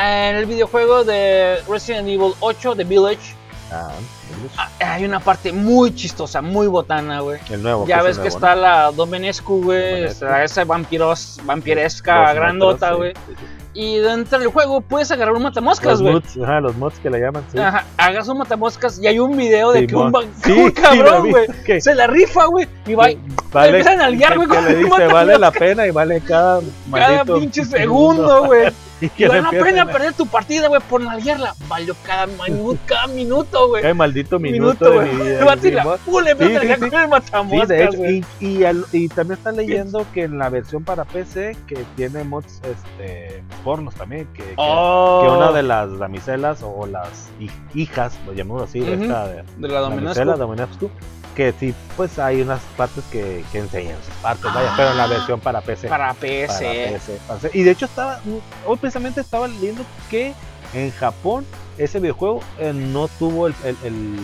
[0.00, 3.34] En el videojuego de Resident Evil 8 de Village,
[3.72, 3.92] Ah, ah,
[4.78, 7.40] hay una parte muy chistosa, muy botana, güey.
[7.50, 7.86] el nuevo.
[7.86, 13.12] Ya es ves que está la Domenescu, güey, esa vampiros, vampiresca Los grandota, güey.
[13.14, 13.46] sí, sí, sí.
[13.72, 16.20] Y dentro del juego puedes agarrar un matamoscas, güey.
[16.42, 17.58] ajá, los mods que le llaman, sí.
[17.58, 20.12] Ajá, hagas un matamoscas y hay un video de que un,
[20.56, 23.08] un cabrón, güey, se la rifa, güey, y va,
[23.52, 27.24] Vale, empiezan a nalguear, güey, con le dice, vale la pena y vale cada cada
[27.24, 28.72] maldito pinche segundo, güey.
[29.28, 31.54] La empiecen pena a- perder tu partida, güey, por nalguearla.
[31.68, 33.82] Valió cada minuto, cada minuto, güey.
[33.82, 35.08] Cada maldito minuto, güey.
[35.38, 35.44] la
[36.48, 36.96] Sí, sí, sí.
[37.04, 40.84] el matamoscas, de hecho, y, y, al- y también está leyendo que en la versión
[40.84, 45.98] para PC que tiene mods este, pornos también, que, que- Oh, que una de las
[45.98, 49.02] damiselas o las hij- hijas, lo llamamos así, de Ujú.
[49.04, 49.80] esta de, de la la
[50.38, 50.80] damisela,
[51.34, 55.04] que sí, pues hay unas partes que, que enseñan sus partes, vaya, pero en la
[55.04, 55.08] Ah.
[55.08, 55.88] versión para PC.
[55.88, 56.90] Para para PC.
[56.92, 57.58] PC, para PC.
[57.58, 58.20] Y de hecho estaba,
[58.66, 60.34] hoy precisamente estaba leyendo que
[60.74, 61.46] en Japón
[61.78, 64.18] ese videojuego eh, no tuvo el, el, el,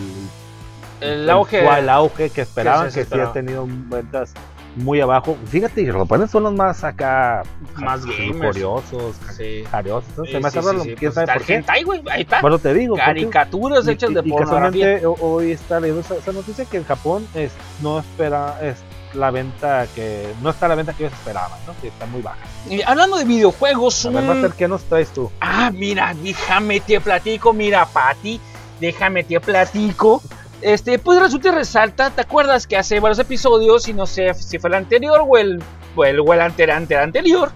[1.01, 1.63] El auge.
[1.63, 4.33] cual auge que esperaban, que sí ha tenido ventas
[4.77, 5.35] muy abajo.
[5.47, 7.43] Fíjate, los japoneses son los más acá,
[7.75, 8.37] Más gamers.
[8.55, 9.63] curiosos, Sí.
[9.69, 10.09] jariosos.
[10.17, 10.25] ¿no?
[10.25, 11.83] Sí, Se me hace sí, raro, sí, quién pues, sabe por qué.
[11.83, 12.41] güey, ahí está.
[12.41, 12.95] Bueno, te digo.
[12.95, 14.99] Caricaturas hechas y- de y pornografía.
[15.19, 17.51] hoy está leyendo esa, esa noticia que en Japón es,
[17.81, 18.77] no espera es
[19.13, 21.73] la venta que no está la venta que ellos esperaban, ¿no?
[21.81, 22.37] Que está muy baja.
[22.69, 25.31] Y hablando de videojuegos, A ver, un- Master, ¿qué nos traes tú?
[25.39, 28.39] Ah, mira, déjame te platico, mira, Pati,
[28.79, 30.21] déjame te platico.
[30.61, 34.57] Este, pues resulta y resalta, ¿te acuerdas que hace varios episodios, y no sé si
[34.57, 35.61] fue el anterior o el,
[35.95, 37.51] o el, o el ante- ante- anterior,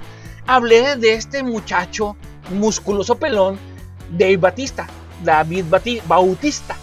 [0.46, 2.16] hablé de este muchacho
[2.52, 3.58] musculoso pelón,
[4.12, 4.88] Dave Batista,
[5.24, 6.76] David Bati- Bautista,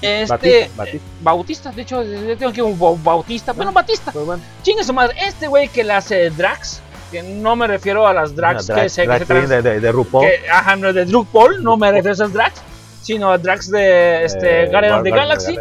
[0.00, 1.06] Este- Batista, Batista.
[1.22, 2.02] Bautista, de hecho,
[2.38, 5.82] tengo que un Bau- Bautista, bueno, Batista, Pues bueno, chingue su madre, este güey que
[5.82, 9.18] le hace drags, que no me refiero a las drags una que se, que drag
[9.20, 10.24] se queen trans- de, de, de RuPaul.
[10.26, 12.60] que, ajá, no de Drug Paul, no me refiero a esos drags,
[13.06, 15.58] sino a drags de este, Eh, Guardian of the Guardians Galaxy.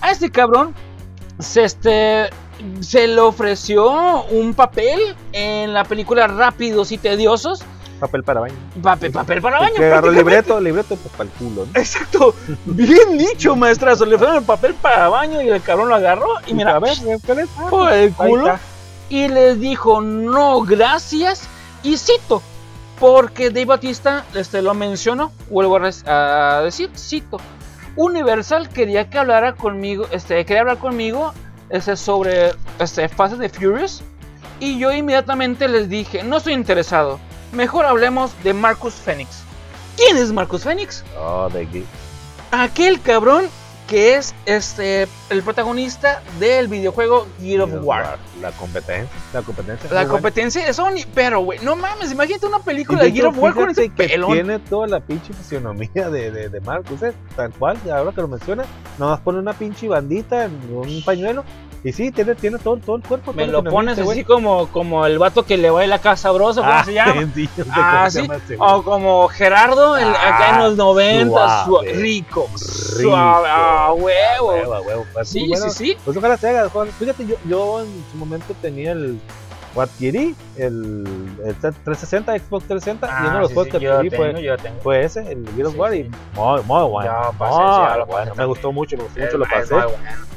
[0.00, 0.74] A este cabrón
[1.38, 2.30] se, este,
[2.80, 4.98] se le ofreció un papel
[5.32, 7.62] en la película Rápidos y Tediosos.
[8.00, 8.54] Papel para baño.
[8.82, 9.74] Papel, papel para baño.
[9.76, 11.80] que agarró libreto, libreto pues para el culo, ¿no?
[11.80, 12.34] Exacto,
[12.64, 14.06] bien dicho, maestrazo.
[14.06, 16.28] Le ofrecieron el papel para baño y el cabrón lo agarró.
[16.46, 16.96] Y mira, a ver,
[17.70, 18.58] por el culo.
[19.10, 21.48] y les dijo no gracias
[21.82, 22.42] y cito
[22.98, 27.38] porque Dave Batista este, lo mencionó vuelvo a, a decir cito
[27.96, 31.32] Universal quería que hablara conmigo este quería hablar conmigo
[31.70, 34.02] este, sobre este Fast the Furious
[34.60, 37.18] y yo inmediatamente les dije no estoy interesado
[37.52, 39.42] mejor hablemos de Marcus Phoenix
[39.96, 41.04] ¿quién es Marcus Phoenix?
[41.18, 41.84] Oh, de
[42.50, 43.48] aquel cabrón
[43.86, 49.08] que es este el protagonista del videojuego Gear of War La competencia.
[49.32, 49.88] La competencia.
[49.90, 50.08] la muy buena.
[50.08, 53.54] competencia de Sony, pero güey, no mames, imagínate una película de de Gear of War
[53.54, 54.32] con ese que pelón.
[54.32, 57.12] Tiene toda la pinche fisionomía de, de, de Marcus, ¿eh?
[57.36, 58.64] tal cual, ahora que lo menciona,
[58.98, 61.44] nada más pone una pinche bandita en un pañuelo
[61.88, 63.32] y sí, tiene, tiene todo, todo el cuerpo.
[63.32, 66.60] Me lo pones así como, como el vato que le va a la casa sabrosa,
[66.62, 67.12] ¿cómo Ah, se llama?
[67.34, 68.26] sí, yo sé Ah, sí.
[68.26, 68.40] güey.
[68.58, 71.92] O como Gerardo el- acá en Ah, los 90, suave.
[71.92, 72.58] rico, Rico.
[72.58, 74.48] suave, ah, huevo.
[74.48, 75.96] Huevo, a huevo, pues, Sí, bueno, sí, sí.
[76.04, 76.66] Pues ojalá se haga.
[76.66, 79.20] ojalá- Fíjate, yo, yo en su momento tenía el.
[79.76, 81.04] o adquirí el,
[81.44, 84.10] el 360, Xbox 360, y uno de los Ah, sí, juegos sí, que yo adquirí
[84.10, 87.04] tengo, fue, yo fue ese, el Gears of War, y muy, muy bueno.
[87.04, 89.74] Ya pasé, muy sí, bueno, me gustó mucho, me gustó mucho, lo pasé.
[89.74, 89.90] bueno.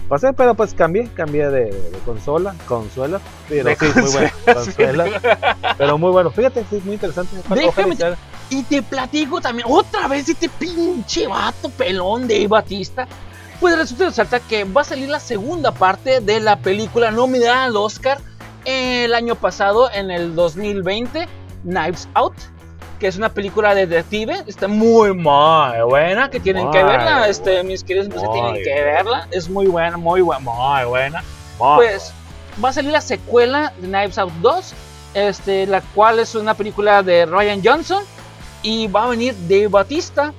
[0.10, 5.04] Pasé, pero pues cambié, cambié de, de consola, consuela, pero De sí, muy bueno, consuela,
[5.06, 7.38] consuela, pero muy bueno, fíjate, sí, es muy interesante.
[7.50, 8.18] Déjame-
[8.50, 13.08] y te platico también, otra vez este pinche vato pelón de Batista.
[13.60, 17.66] Pues resulta y resalta que va a salir la segunda parte de la película nominada
[17.66, 18.18] al Oscar
[18.66, 21.28] el año pasado, en el 2020,
[21.64, 22.34] Knives Out,
[23.00, 24.44] que es una película de detective.
[24.46, 29.28] Está muy, muy buena, que tienen que verla, este, mis queridos Muy tienen que verla.
[29.32, 31.24] Es muy buena, muy buena, muy buena.
[31.58, 32.14] Muy Pues
[32.64, 34.74] va a salir la secuela de Knives Out 2,
[35.14, 38.04] este, la cual es una película de Ryan Johnson
[38.62, 40.34] y va a venir Dave Batista.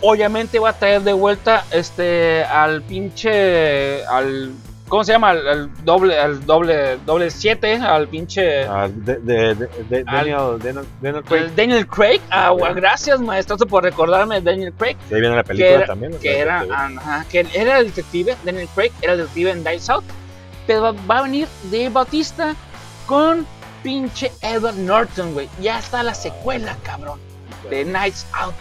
[0.00, 4.52] Obviamente va a traer de vuelta este al pinche al
[4.88, 5.30] ¿Cómo se llama?
[5.30, 8.64] Al, al doble, al doble, doble 7, al pinche.
[8.64, 11.42] Ah, de, de, de- de- Al- Daniel, Daniel, Daniel Craig.
[11.42, 12.20] el Daniel Craig.
[12.30, 14.96] Ah, gracias, maestrazo, por recordarme de Daniel Craig.
[15.12, 16.18] Ahí viene la película que era, también.
[16.18, 20.04] que era, ajá, que era el detective, Daniel Craig era el detective en Dice Out,
[20.68, 22.54] pero va, va a venir Dave Bautista
[23.06, 23.44] con
[23.82, 25.48] pinche Edward Norton, güey.
[25.60, 27.18] Ya está la secuela, cabrón,
[27.70, 28.54] de Nights Out.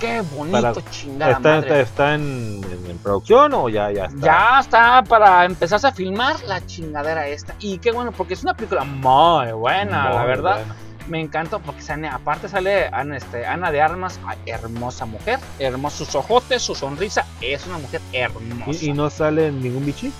[0.00, 1.58] Qué bonito, Para- chingada ¿Está, madre.
[1.68, 4.20] está, está en, en- en producción o ya, ya está?
[4.26, 7.54] Ya está para empezarse a filmar la chingadera esta.
[7.60, 10.56] Y qué bueno, porque es una película muy buena, la verdad.
[10.58, 10.76] buena.
[11.08, 16.12] Me encanta porque sale, aparte sale Ana, este, Ana de Armas, ay, hermosa mujer, hermosos
[16.16, 18.84] ojotes, su sonrisa, es una mujer hermosa.
[18.84, 20.12] ¿Y, y no sale ningún bichi?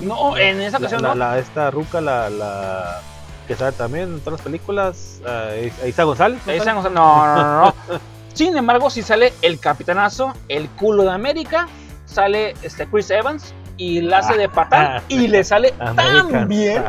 [0.00, 1.14] No, en esa ocasión la, no.
[1.16, 3.00] la- esta ruca, la, la
[3.46, 6.38] que sale también en todas las películas, eh, Isa González.
[6.46, 6.74] ¿no sale?
[6.74, 7.74] cosa- no, no, no, no.
[8.34, 11.68] Sin embargo, si sale el capitanazo, el culo de América,
[12.06, 16.84] sale este Chris Evans y la hace de patán y le sale tan bien,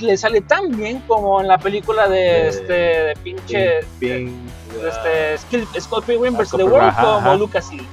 [0.00, 4.30] le sale tan bien como en la película de este de pinche Pink,
[4.82, 6.50] de este Skill- Scott Pilgrim Ah, vs.
[6.56, 7.34] The World como.
[7.36, 7.86] Lucas Lee.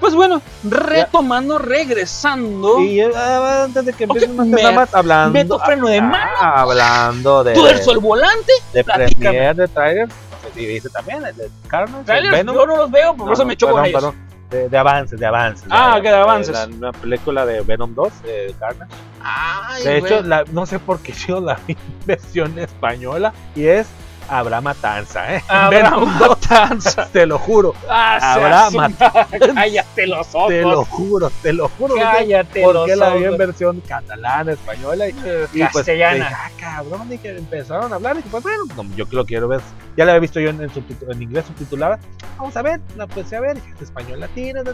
[0.00, 5.32] Pues bueno, retomando, regresando, Y eh, antes de que Ok, empecemos me- nada más hablando,
[5.32, 6.30] meto freno de mano.
[6.40, 10.12] ah, hablando de, tuerzo el volante, de premier de trailers,
[10.58, 12.54] si viste también el de Carnage, el Venom.
[12.54, 14.14] yo no los veo, por No, eso no, me choco con perdón, ellos.
[14.14, 15.66] perdón, De, de avances, de avances.
[15.70, 16.54] Ah, ok, de avances.
[16.54, 18.90] La, una película de Venom 2, de Carnage.
[19.22, 23.66] Ay, De hecho, la- no sé por qué yo la vi en versión española y
[23.66, 23.86] es
[24.28, 25.42] Habrá Matanza, ¿eh?
[25.48, 27.08] Habrá Venom 2, matanza.
[27.12, 30.48] te lo juro, Ah, Habrá su- Cállate los ojos.
[30.48, 31.94] te lo juro, te lo juro.
[31.94, 35.08] Cállate ¿Por los qué la vi en versión catalana, española?
[35.08, 36.14] Y, Eh, y pues, Castellana.
[36.28, 38.16] dije, ah, cabrón, y que empezaron a hablar.
[38.18, 39.60] Y pues bueno, no, yo que lo quiero ver.
[39.96, 40.70] Ya la había visto yo en, en,
[41.10, 41.98] en inglés subtitulada.
[42.36, 43.54] Vamos a ver, la empecé a ver.
[43.56, 44.62] Dije, es español latino.
[44.62, 44.72] ¿no?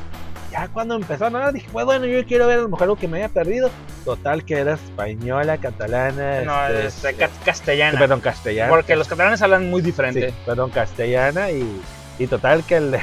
[0.53, 2.97] Ya cuando empezaron a hablar, dije, pues bueno, yo quiero ver a lo mejor algo
[2.97, 3.71] que me haya perdido.
[4.05, 6.43] Total, que era española, catalana.
[6.43, 7.99] no, este, es ca- castellana.
[7.99, 8.69] perdón, castellana.
[8.71, 10.31] Porque los catalanes hablan muy diferente.
[10.31, 11.51] Sí, perdón, castellana.
[11.51, 11.81] Y,
[12.19, 12.99] y total, que el,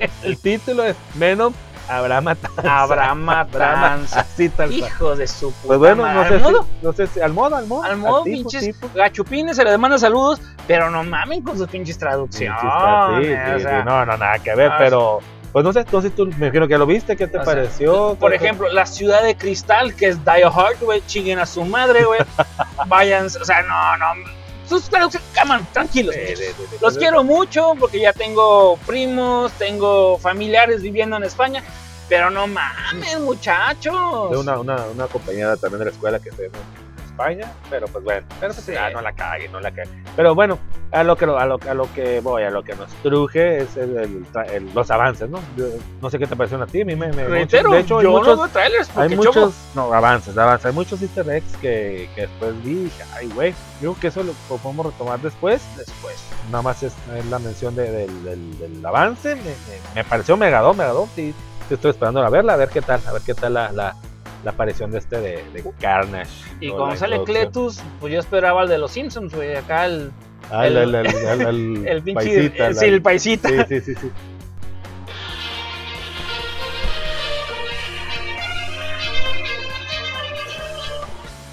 [0.22, 1.52] el título es Venom
[1.88, 2.82] Habrá Matanza.
[2.82, 4.20] Habrá matanza.
[4.20, 4.78] Así tal cual.
[4.78, 7.32] Hijo de su puta Pues bueno, no sé, Al modo, si, no sé si al
[7.32, 7.82] modo, al modo.
[7.82, 8.88] al modo, tipo, pinches tipo.
[8.94, 12.60] gachupines, se les manda saludos, pero no mamen con sus pinches traducciones.
[12.60, 12.66] Sí,
[13.26, 15.18] sí, o sea, no, no, nada que ver, ah, pero
[15.52, 18.14] pues no sé, entonces tú me imagino que lo viste, ¿qué te O sea, pareció?
[18.20, 21.64] Por ¿Qué- ejemplo, la ciudad de cristal, que es Die Hard, güey, chinguen a su
[21.64, 22.20] madre, güey.
[22.86, 24.30] Vayan, o sea, no, no.
[24.70, 24.88] Sus
[25.34, 26.14] caman, tranquilos.
[26.80, 31.64] Los quiero mucho porque ya tengo primos, tengo familiares viviendo en España,
[32.08, 33.92] pero no mames, muchachos.
[34.30, 36.50] una, una, una compañera también de la escuela que se
[37.28, 38.72] en España, pero pues bueno, pero pues Sí.
[38.72, 39.88] ya no la cague, no la cague.
[40.16, 40.58] Pero bueno,
[40.92, 43.76] a lo que a lo, a lo que voy, a lo que nos truje es
[43.76, 45.38] el, el- el- los avances, ¿no?
[45.56, 45.66] Yo-
[46.00, 48.10] no sé qué te pareció a ti, a mí me, me Reitero, de hecho yo
[48.10, 49.40] muchos, no veo trailers porque hay choco.
[49.40, 53.52] muchos, no, avances, avances, hay muchos easter eggs que, que después vi dije, ay güey,
[53.80, 56.16] yo creo que eso lo podemos retomar después, después.
[56.50, 59.36] nada más es, es la mención de- del, del- del avance.
[59.36, 61.08] Me, me- me pareció megadón, megadón.
[61.14, 61.34] Sí
[61.70, 63.94] estoy esperando a verla, a ver qué tal, a ver qué tal la, la,
[64.44, 66.30] la aparición de este de, de Carnage.
[66.60, 67.22] Y o cuando la sale.
[67.24, 70.10] Cletus, pues yo esperaba el de los Simpsons, güey, acá el,
[70.50, 73.48] Ah, el, el- el, el, el, el el pinche, paisita, el, la- sí, el paisita.
[73.48, 74.10] sí, sí, sí, sí.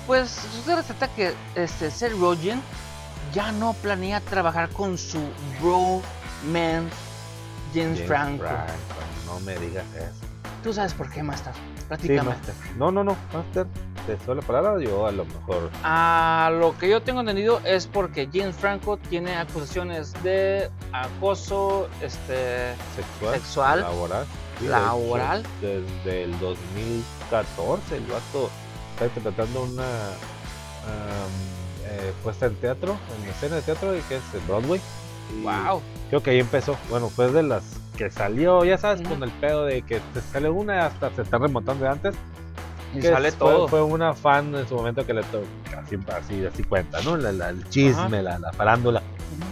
[0.06, 2.62] Pues resulta que este Seth Rogen
[3.34, 5.20] ya no planea trabajar con su
[5.62, 6.02] bro
[6.52, 6.90] man
[7.74, 8.46] James, James Franco.
[9.26, 10.26] no me digas eso.
[10.64, 11.54] Tú sabes por qué, Master.
[12.02, 12.12] Sí.
[12.12, 12.54] Master.
[12.78, 13.66] No, no, no, Master.
[14.06, 14.82] ¿Te suele palabra?
[14.82, 15.70] Yo a lo mejor.
[15.84, 22.74] A lo que yo tengo entendido es porque James Franco tiene acusaciones de acoso este,
[22.96, 23.34] Sexual.
[23.36, 23.82] Sexual.
[23.82, 24.26] Laboral.
[24.60, 25.40] Sí, de Laboral.
[25.42, 28.50] hecho, Desde el 2014 el vato
[28.94, 29.84] está interpretando una
[31.90, 34.82] eh, puesta en teatro, en escena de teatro y que es en Broadway.
[35.44, 35.82] Wow.
[36.10, 36.78] Creo que ahí empezó.
[36.90, 37.64] Bueno, fue de las
[37.98, 41.38] que salió, ya sabes, con el pedo de que te sale una hasta se está
[41.38, 42.16] remontando de antes.
[42.94, 43.68] Y que sale fue- todo.
[43.68, 45.44] Fue, una fan en su momento que le to-
[45.78, 47.18] así, así, así cuenta, ¿no?
[47.18, 49.02] La- la- el chisme, la, la farándula.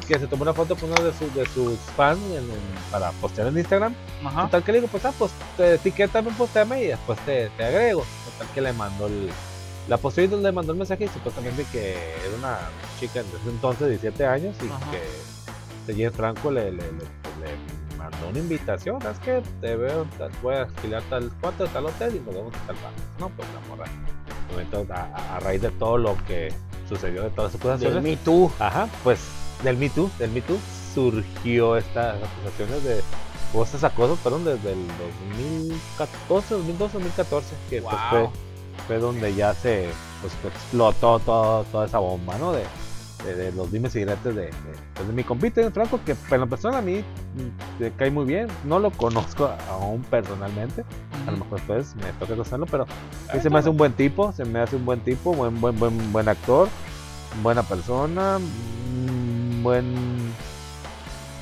[0.07, 3.11] Que se tomó una foto con uno de, sus de sus fans en- en- para
[3.11, 3.93] postear en Instagram.
[4.23, 4.43] Ajá.
[4.43, 8.05] Total que le digo, pues, ah, pues te etiquétame, postéame y después te, te agrego.
[8.31, 9.29] Total que le mandó el.
[9.89, 12.57] La posteó y le mandó el mensaje y supuestamente que era una
[12.99, 14.79] chica de ese entonces, 17 años, y Ajá.
[15.87, 17.51] que James Franco le, le, le- le
[18.09, 19.01] mandó una invitación.
[19.01, 22.53] Es que te veo, tal- voy a alquilar tal cuarto tal hotel y nos vemos
[22.53, 22.91] en tal bar.
[23.19, 23.85] No, pues la morra.
[24.51, 26.53] Momento, a, raíz de todo lo que
[26.87, 28.51] sucedió, de todas las Del acusaciones, Me Too.
[28.59, 29.19] Ajá, pues
[29.63, 30.57] del Me Too, del Me Too
[30.93, 33.01] surgió estas acusaciones de
[33.53, 34.87] o estos acosos, perdón, desde el
[35.47, 38.29] 2014, 2012, 2014, que pues fue
[38.87, 39.87] fue donde ya se
[40.21, 42.53] pues, explotó todo, toda esa bomba, ¿no?
[42.53, 42.63] De,
[43.23, 44.51] de, de los dimes y diretes de, de,
[44.93, 48.47] pues, mi compite, Franco, que en la persona a mí mm, me cae muy bien.
[48.63, 50.83] No lo conozco aún personalmente.
[51.27, 52.85] A lo mejor después me toca conocerlo, pero
[53.31, 55.77] sí se me hace un buen tipo, se me hace un buen tipo, buen, buen,
[55.79, 56.67] buen, buen actor,
[57.41, 60.33] buena persona, mm, buen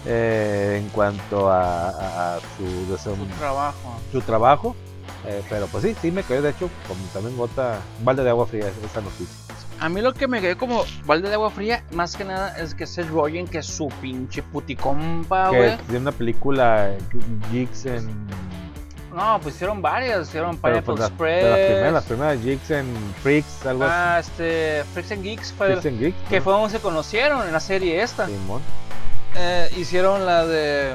[0.05, 3.99] eh, en cuanto a, a- a su, de su- Su trabajo.
[4.11, 4.75] su trabajo.
[5.25, 8.29] eh, pero pues sí, sí me cayó de hecho como también gota, un balde de
[8.29, 9.27] agua fría esa noticia.
[9.79, 12.73] A mí lo que me quedó como balde de agua fría, más que nada, es
[12.73, 15.77] que Seth Rogen, que es su pinche puticompa, que güey.
[15.79, 16.97] tiene una película eh,
[17.51, 18.27] Jigs en
[19.13, 20.27] No, pues hicieron varias.
[20.29, 21.43] Hicieron pero, Pineapple pues, la- Express.
[21.43, 24.83] las primeras, las primeras Jigs en Freaks, algo Ah, este.
[24.93, 25.73] Freaks and Geeks fue así.
[25.73, 26.43] el- Freaks and Geeks, que ¿no?
[26.43, 28.25] fue donde se conocieron en la serie esta.
[28.27, 28.61] Simón.
[29.35, 30.93] Eh, hicieron la de.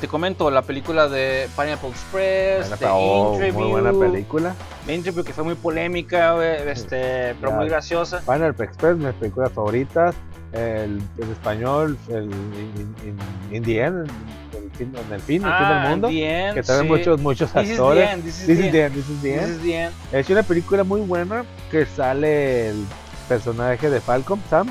[0.00, 4.54] Te comento, la película de Pineapple Express, Buena de oh, Interview, muy buena película.
[4.86, 8.20] Interview, que fue muy polémica, güey, este, pero muy graciosa.
[8.20, 10.14] Final Express, mis películas favoritas.
[10.52, 14.08] El, en español, el In, in- in the End,
[14.54, 16.08] el fin- en el fin, el fin Ah, del mundo.
[16.08, 16.86] The End, que trae sí.
[16.86, 18.08] muchos, muchos This is the actores.
[18.12, 18.94] end, this is This the end.
[18.94, 19.50] this is the This end.
[19.56, 19.92] is the end.
[20.12, 22.84] Es una película muy buena que sale el
[23.28, 24.68] personaje de Falcon, Sam,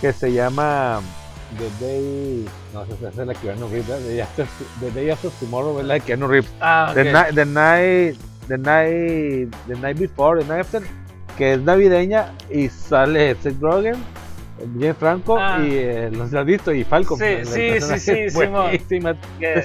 [0.00, 1.00] que se llama
[1.58, 2.44] The Day.
[2.74, 4.02] No, esa es la que Keanu Reeves, ¿verdad?
[4.04, 4.46] The Day After,
[4.80, 6.50] The Day After Tomorrow es la de Keanu Reeves.
[6.60, 8.16] Ah, The, night, the, night,
[8.48, 10.82] the, night, the Night Before, The Night After,
[11.38, 13.94] que es navideña y sale Seth Rogen,
[14.78, 15.58] James Franco Ah.
[15.62, 17.18] y eh, los has visto y Falcon.
[17.18, 18.52] Sí, sí, sí, sí, Simón.
[18.64, 19.14] buenísima.
[19.38, 19.62] Que-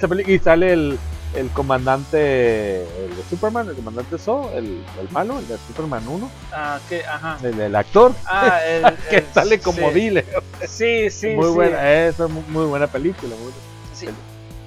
[1.33, 6.29] El, comandante el de Superman, el comandante So, el, el malo, el de Superman 1,
[6.51, 7.37] ah, que, ajá.
[7.41, 9.93] el, el actor Ah, el, que sale como sí.
[9.93, 10.25] dealer.
[10.67, 11.51] Sí, sí, muy sí.
[11.53, 13.33] buena, es muy, muy buena película.
[13.41, 13.53] muy-
[13.93, 14.07] Sí.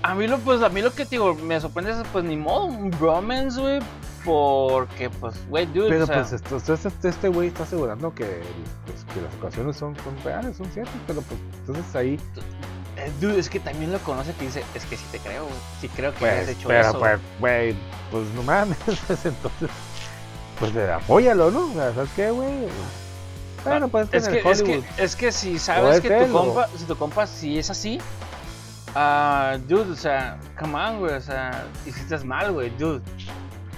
[0.02, 2.66] A mí lo pues a mí lo que digo, me sorprende es pues ni modo,
[2.66, 3.80] un bromance, güey,
[4.24, 8.14] porque pues güey, dude, Pero o sea, pues esto, esto- este este güey está asegurando
[8.14, 8.24] que,
[8.86, 12.18] pues, que las ocasiones son, son reales, son ciertas, pero pues entonces ahí,
[13.20, 15.88] dude, es que también lo conoce que dice, es que sí te creo, güey, sí
[15.88, 16.98] creo que pues, has hecho pero eso.
[16.98, 17.76] pues, güey,
[18.10, 19.70] pues no mames, pues, entonces,
[20.58, 21.72] pues apóyalo, ¿no?
[21.74, 22.68] ¿Sabes qué, güey?
[23.64, 26.84] Bueno, pues es que, es que es que si sabes es que tu compa, si
[26.84, 27.98] tu compa si es así,
[28.94, 33.02] ah, dude, o sea, come on, güey, o sea, hiciste mal, güey, dude.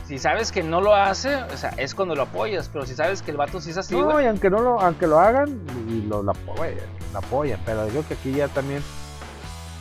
[0.06, 3.22] Si sabes que no lo hace, o sea, es cuando lo apoyas, pero si sabes
[3.22, 6.02] que el vato sí es así, no, y aunque no lo, aunque lo hagan y
[6.02, 6.78] lo, lo apoyan,
[7.12, 7.20] lo
[7.64, 8.82] pero yo creo que aquí ya también,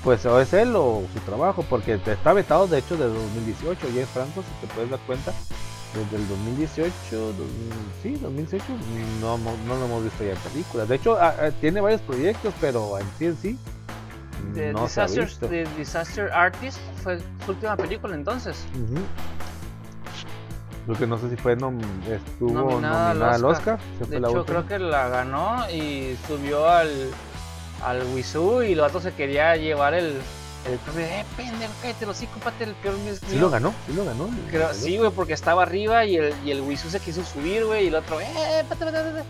[0.05, 4.07] pues o es él o su trabajo, porque está vetado de hecho desde 2018, James
[4.09, 5.33] Franco, si te puedes dar cuenta,
[5.93, 7.35] desde el 2018, 2000
[8.03, 8.63] sí, 2018,
[9.19, 10.87] no, no, lo hemos visto ya en películas.
[10.87, 13.59] De hecho, ah, ah, tiene varios proyectos, pero en sí en sí
[14.53, 15.47] The no se ha Disaster, visto.
[15.47, 18.63] The Disaster Artist fue su última película entonces.
[20.87, 23.73] Lo que no sé si fue nom- estuvo Nominada nominada, al Oscar.
[23.75, 23.79] Oscar.
[23.97, 24.65] se De fue la hecho, última.
[24.65, 27.09] creo que la ganó y subió al,
[27.83, 30.17] al Wizoo y el vato se quería llevar el,
[30.69, 31.05] el premio.
[31.05, 33.13] Eh, pendejo, cállate, los pate el peor mío.
[33.29, 34.29] Sí lo ganó, sí lo ganó.
[34.49, 37.85] Creo, sí, güey, porque estaba arriba y el, y el Wizoo se quiso subir, güey,
[37.85, 38.25] y el otro, eh,
[38.69, 39.23] pate, pate, pate.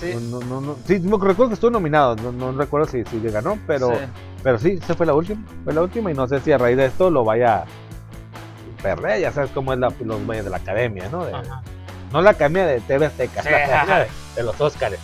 [0.00, 0.12] Sí.
[0.30, 3.30] No, no, no, sí, no recuerdo que estuvo nominado, no, no recuerdo si, si le
[3.30, 4.00] ganó, pero sí.
[4.42, 6.76] pero sí, esa fue la última, fue la última y no sé si a raíz
[6.76, 7.64] de esto lo vaya a
[8.82, 11.24] perder, ya sabes cómo es la, los güeyes de la academia, ¿no?
[11.24, 11.32] De-
[12.12, 14.98] no la academia de TV Azteca, Sí, la academia de los Óscares.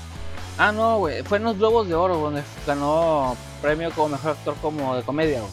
[0.62, 4.54] Ah, no, güey, fue en los Globos de Oro donde ganó premio como mejor actor
[4.61, 5.52] como de comedia, güey.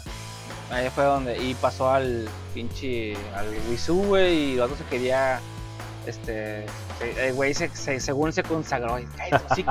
[0.70, 5.39] Ahí fue donde, y pasó al pinche, al Wizoo, güey, y el se quería,
[6.05, 6.66] este,
[7.22, 9.08] el güey se, se- según se consagró, y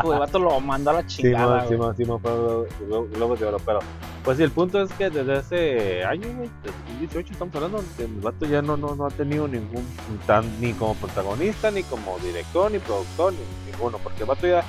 [0.02, 2.66] güey, el vato lo mandó a la Sí, chingada, sí, mo- sí, mo- fue Glo-
[2.88, 3.80] Glo- Globos de Oro, pero
[4.24, 8.06] pues sí, el punto es que desde ese año, güey, desde 2018 estamos hablando, el
[8.22, 9.86] vato ya no, no, no ha tenido ningún,
[10.26, 14.64] tan, ni como protagonista, ni como director, ni productor, ni ninguno, porque el vato ya,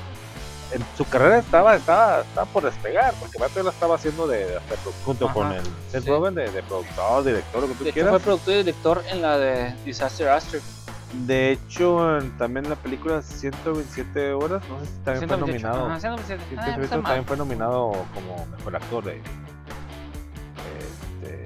[0.71, 4.59] en su carrera estaba, estaba, estaba por despegar, porque ya la estaba haciendo de, de
[5.05, 6.09] junto Ajá, con el Seth sí.
[6.09, 8.11] Rogen de, de productor, director, lo que tú De hecho, quieras.
[8.11, 10.63] fue productor y director en la de Disaster Artist.
[11.25, 15.39] De hecho, en- también la película 127 horas, no sé si también fue 128.
[15.67, 15.85] nominado.
[15.89, 16.43] Ajá, 127.
[16.49, 19.21] Sí, Ah, también fue nominado como mejor actor de.
[20.79, 21.45] este,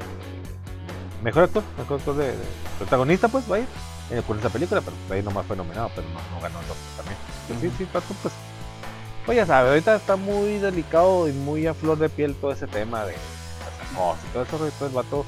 [1.23, 2.33] mejor actor, mejor actor de,
[2.79, 3.65] protagonista, pues, vaya,
[4.09, 6.97] eh, con esa película, pero ahí nomás fue nominado, pero no, no ganó el Oscar
[6.97, 7.17] también.
[7.47, 8.33] Pero sí, sí, Pato, pues,
[9.25, 12.67] pues ya sabe, ahorita está muy delicado y muy a flor de piel todo ese
[12.67, 15.25] tema de las cosas y todo eso, todo el vato,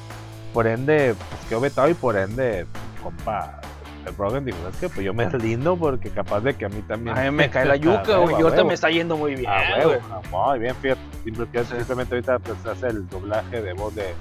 [0.52, 2.66] por ende, pues quedó vetado y por ende,
[3.02, 3.60] compa.
[4.06, 6.82] El Rogan dijo, es que pues yo me lindo porque capaz de que a mí
[6.82, 7.16] también.
[7.16, 9.34] A mí me cae la A yuca, güey, a y ahorita me está yendo muy
[9.34, 9.86] bien, güey.
[9.86, 11.00] huevo, muy bien, fíjate.
[11.24, 14.12] Simplemente, simplemente ahorita pues, hace el doblaje de voz de.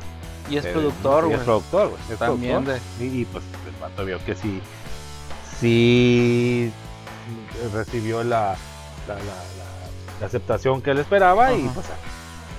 [0.50, 1.38] Y es de- productor, y güey.
[1.38, 2.02] Es productor, güey.
[2.12, 2.82] es También productor.
[3.00, 3.06] de...
[3.06, 4.62] Y, y, pues el vato vio que sí.
[5.60, 6.72] sí
[7.74, 8.56] recibió la,
[9.08, 9.22] la, la-
[10.24, 11.86] la- aceptación que él esperaba y pues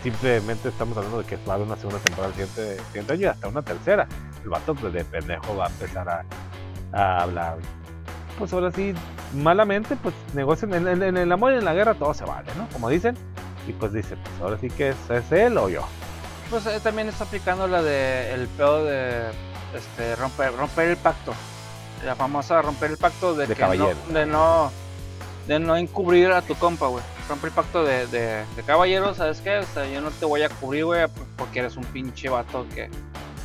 [0.03, 3.23] simplemente estamos hablando de que va a haber una segunda temporada el siguiente, siguiente año
[3.23, 4.07] y hasta una tercera.
[4.43, 6.25] El vato pues, de pendejo va a empezar a,
[6.93, 7.57] a hablar.
[8.39, 8.93] Pues ahora sí,
[9.35, 12.51] malamente, pues negocian en, en- en el amor y en la guerra todo se vale,
[12.57, 12.69] ¿no?
[12.73, 13.17] Como dicen.
[13.67, 15.81] Y pues dice, pues ahora sí que es, es él o yo.
[16.51, 19.31] Pues eh, también está aplicando la de el pedo de
[19.75, 21.33] este romper romper el pacto.
[22.05, 24.71] La famosa romper el pacto de, De que no, de no
[25.47, 27.03] de no encubrir a tu compa, güey.
[27.29, 29.59] Romper el pacto de, de, de caballero, ¿sabes qué?
[29.59, 31.07] O sea, yo no te voy a cubrir, güey,
[31.37, 32.91] porque eres un pinche vato que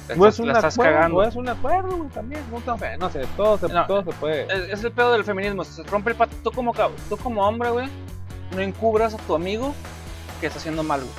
[0.10, 1.18] la O es un la estás acuerdo, cagando.
[1.18, 2.42] o es un acuerdo, güey, también.
[2.52, 4.44] No, sé, no sé, todo se, No, todo se puede.
[4.54, 5.64] Es, es el pedo del feminismo.
[5.64, 6.36] Se rompe el pacto.
[6.44, 6.74] Tú como,
[7.08, 7.88] tú como hombre, güey,
[8.52, 9.74] no encubras a tu amigo
[10.42, 11.12] que está haciendo mal, güey.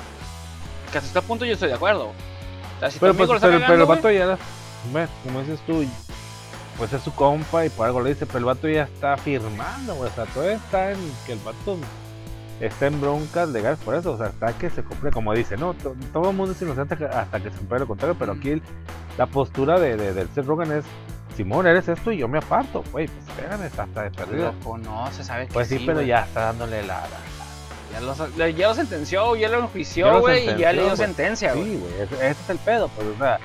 [0.91, 2.07] Que hasta este punto yo estoy de acuerdo.
[2.09, 4.37] O sea, si tu Pero, amigo pues, pero, pero el vato ya,
[4.91, 5.85] bueno, como dices tú,
[6.77, 9.95] pues es su compa y por algo le dice, pero el vato ya está firmando,
[9.95, 11.77] güey, o sea, todo está en que el vato
[12.61, 15.73] está en broncas legales por eso, o sea, hasta que se compre, como dice, no,
[15.73, 18.61] To- todo el mundo es inocente hasta que se compre lo contrario, pero aquí el-
[19.17, 20.85] la postura de, de, del Seth Rogen es,
[21.35, 24.51] Simón, eres esto y yo me aparto, güey, pues espérame, está hasta de perdido.
[24.53, 27.01] Loco, no, se sabe que Pues sí, pero ya está dándole la...
[27.01, 27.31] la-
[27.93, 31.53] Ya lo, ya lo sentenció, ya lo enjuició, lo güey, y ya le dio sentencia,
[31.53, 31.65] güey.
[31.65, 33.39] Sí, güey, ese, ese es el pedo, pues, o sea,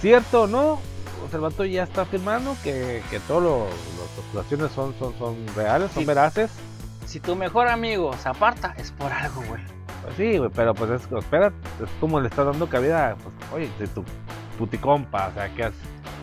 [0.00, 4.72] cierto o no, o sea, el vato ya está afirmando que, que todas las postulaciones
[4.72, 6.06] son, son, son reales, son Sí.
[6.06, 6.50] veraces.
[7.06, 9.62] Si tu mejor amigo se aparta, es por algo, güey.
[10.02, 11.48] Pues sí, güey, pero pues es, espera,
[11.82, 14.04] es como le estás dando cabida, pues, oye, de tu
[14.58, 15.72] puticompa, o sea, que has...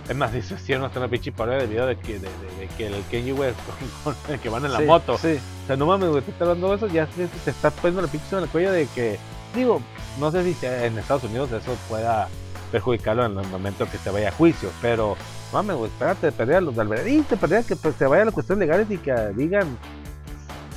[0.10, 2.68] Es más, dice, no está una pinche parodia de video de que, de, de- de
[2.78, 3.58] que el Kenny West
[4.04, 5.18] con, con el que van en la Sí, moto.
[5.18, 5.40] Sí.
[5.64, 8.02] O sea, no mames, güey, te está hablando de eso, ya te, te está poniendo
[8.02, 9.18] la pinche en el cuello de que,
[9.56, 9.82] digo,
[10.20, 12.28] no sé si sea en Estados Unidos eso pueda
[12.72, 15.16] perjudicarlo en el momento que se vaya a juicio, pero,
[15.54, 18.34] mames, güey, espérate, perder a los veredicto, perder a que pues, se vaya a las
[18.34, 19.78] cuestiones legales y que digan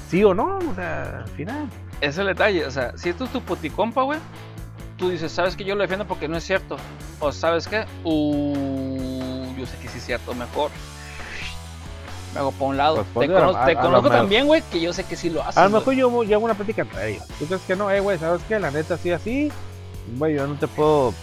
[0.08, 1.68] sí o no, o sea, al final.
[2.00, 4.18] Ese es el detalle, o sea, si esto es tu puticompa, güey,
[4.98, 6.76] tú dices, ¿sabes que yo lo defiendo porque no es cierto?
[7.20, 7.84] O ¿sabes qué?
[8.04, 10.70] Uh, yo sé que sí es cierto, mejor.
[12.34, 13.06] Me hago para un lado.
[13.14, 14.18] Pues, te a- a- te a conozco mejor.
[14.18, 15.56] también, güey, que yo sé que sí lo haces.
[15.56, 17.26] A lo mejor yo, yo hago una plática entre ellos.
[17.38, 17.90] ¿Tú crees que no?
[17.90, 18.58] Eh, güey, ¿sabes qué?
[18.60, 19.50] La neta, así, así.
[20.18, 21.14] Güey, yo no te puedo.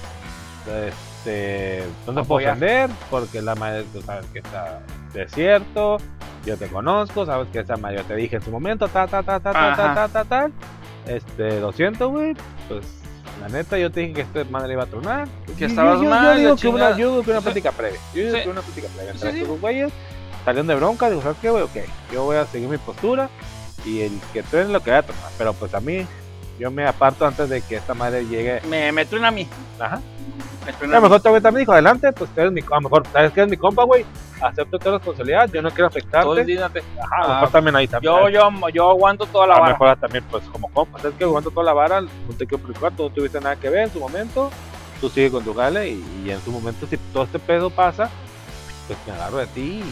[0.67, 1.83] Este.
[2.07, 2.51] No te puedo Apoyar.
[2.53, 4.79] ofender porque la madre, tú sabes que está
[5.13, 5.97] es cierto.
[6.45, 9.23] Yo te conozco, sabes que esa madre yo te dije en su momento, ta, ta,
[9.23, 10.51] ta, ta, ta, ta, ta, ta, ta.
[11.07, 12.33] Este, lo siento, güey.
[12.67, 12.85] Pues,
[13.41, 15.27] la neta, yo te dije que esta madre iba a tronar.
[15.45, 17.71] Que Yo- estabas yo, yo mal, digo la que una, yo digo que una plática
[17.71, 17.99] previa.
[18.13, 19.11] Yo digo que una plática previa.
[19.11, 19.91] Entre estos güeyes
[20.45, 21.63] salieron de bronca, digo, ¿sabes qué, güey?
[21.63, 21.75] Ok,
[22.11, 23.29] yo voy a seguir mi postura
[23.85, 25.29] y el que truene lo que vaya a tronar.
[25.37, 26.05] Pero pues a mí,
[26.59, 28.61] yo me aparto antes de que esta madre llegue.
[28.69, 29.47] Me, me truena a mí.
[29.79, 30.01] Ajá.
[30.67, 33.03] A a lo mejor güey también dijo, adelante, pues tú eres mi, a lo mejor,
[33.11, 34.05] sabes que eres mi compa, güey.
[34.41, 36.43] Acepto toda responsabilidad, yo no quiero afectarte.
[36.45, 38.13] día te- Ajá, a lo Ah, mejor también ahí también.
[38.13, 39.73] Yo, yo, yo aguanto toda la a lo vara.
[39.73, 42.91] mejor también, pues como compa, sabes que aguanto toda la vara, no te quiero preocupar,
[42.95, 44.49] tú no tuviste nada que ver en su momento.
[44.99, 48.09] Tú sigue con tu gale y, y en su momento, si todo este pedo pasa,
[48.87, 49.83] pues me agarro de ti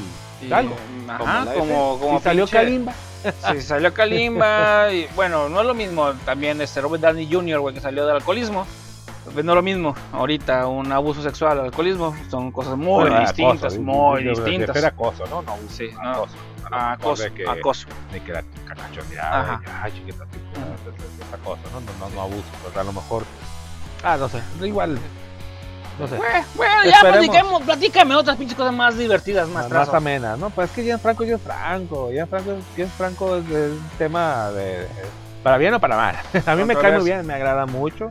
[0.42, 0.76] y Y, salgo.
[1.08, 2.02] Ajá, como, F.
[2.06, 2.94] como Y salió Kalimba.
[3.52, 6.12] Sí, salió Kalimba y bueno, no es lo mismo.
[6.26, 8.66] También este Robert Downey Jr., güey, que salió del alcoholismo.
[9.34, 9.96] Pues no lo mismo.
[10.14, 14.76] Ahorita un abuso sexual, alcoholismo, son cosas muy Bueno, distintas, acoso, muy distintas.
[14.76, 15.42] Era acoso, ¿no?
[15.44, 16.10] No, Sí, no.
[16.12, 16.36] acoso.
[16.72, 17.88] Acoso, de que, acoso.
[18.12, 18.34] De que
[19.20, 19.62] Ajá.
[19.64, 21.82] y, ay, chiquita, tipo, es, es- es acoso, ¿no?
[21.82, 23.24] No, no, no abuso, pues a lo mejor.
[24.04, 24.98] Ah, no sé, igual.
[26.00, 26.18] No sé.
[26.56, 30.50] Bueno, ya platiquemos, platícame otras pinches cosas más divertidas, más más, más amenas, ¿no?
[30.50, 34.50] Pues es que James Franco, James Franco, James Franco, James Franco es, es un tema
[34.52, 34.88] de, de-
[35.44, 36.16] para bien o para mal.
[36.48, 38.10] A mí me cae muy bien, me agrada mucho.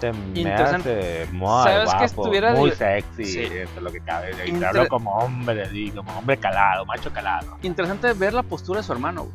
[0.00, 1.22] Se me Interesante.
[1.22, 3.38] hace muy ¿Sabes que guapo, estuviera muy sexy, Sí.
[3.44, 4.30] entre lo que cabe.
[4.46, 7.56] Inter- hablo como hombre, así, como hombre calado, macho calado.
[7.62, 9.34] Interesante ver la postura de su hermano, güey.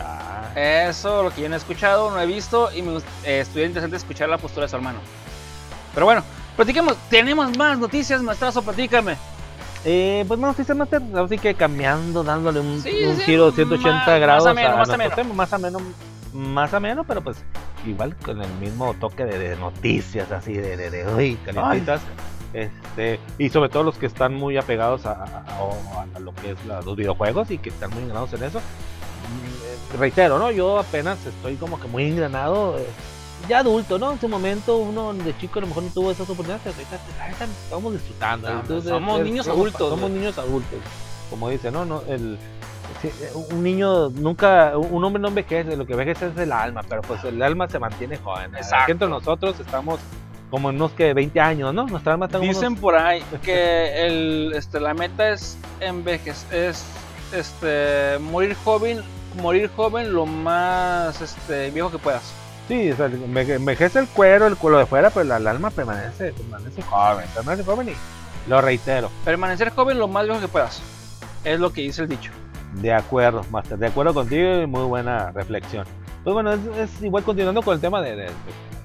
[0.00, 3.66] Ah, Eso, lo que yo no he escuchado, no he visto y me eh, estuviera
[3.68, 4.98] interesante escuchar la postura de su hermano.
[5.94, 6.22] Pero bueno,
[6.56, 9.16] platiquemos, tenemos más noticias, maestrazo, platícame.
[9.84, 13.46] Eh, pues no, sí se Master, así que cambiando, dándole un, Sí, un sí, giro
[13.50, 15.14] de 180 más- más grados a más ameno.
[15.14, 15.78] tema, más ameno,
[16.38, 17.38] más ameno, pero pues
[17.86, 22.00] igual con el mismo toque de, de noticias, así de, de, de uy, calientitas.
[22.54, 26.52] Este, y sobre todo los que están muy apegados a, a- a- a lo que
[26.52, 28.58] es la- los videojuegos y que están muy engranados en eso.
[28.60, 30.50] Mm, eh, Reitero, ¿no?
[30.50, 32.78] Yo apenas estoy como que muy engranado.
[32.78, 32.86] eh,
[33.48, 34.12] ya adulto, ¿no?
[34.12, 36.74] En su momento uno de chico a lo mejor no tuvo esas oportunidades, pero
[37.22, 38.48] ahorita, estamos disfrutando.
[38.48, 40.78] Ah, Entonces, somos es- niños adultos, Somos niños adultos.
[41.30, 41.84] Como dice, ¿no?
[41.84, 42.38] no el,
[43.02, 46.82] sí, eh, un niño nunca, un hombre no envejece, lo que envejece es el alma,
[46.88, 48.54] pero pues el alma se mantiene joven.
[48.56, 48.92] Exacto.
[48.92, 50.00] Entre nosotros estamos
[50.50, 51.86] como en unos que 20 años, ¿no?
[51.86, 56.84] Nuestra alma está Dicen por ahí que el, este, la meta es envejecer, es
[57.32, 59.02] este, morir joven,
[59.42, 62.32] morir joven lo más este, viejo que puedas.
[62.66, 66.32] Sí, o sea, enve- envejece el cuero, el cuero de fuera, pero el alma permanece,
[66.32, 69.10] permanece joven, permanece joven y lo reitero.
[69.24, 70.80] Permanecer joven lo más viejo que puedas.
[71.44, 72.30] Es lo que dice el dicho.
[72.74, 75.84] De acuerdo, Master, de acuerdo contigo y muy buena reflexión.
[76.24, 78.32] Pues bueno, es, es igual continuando con el tema de, de- de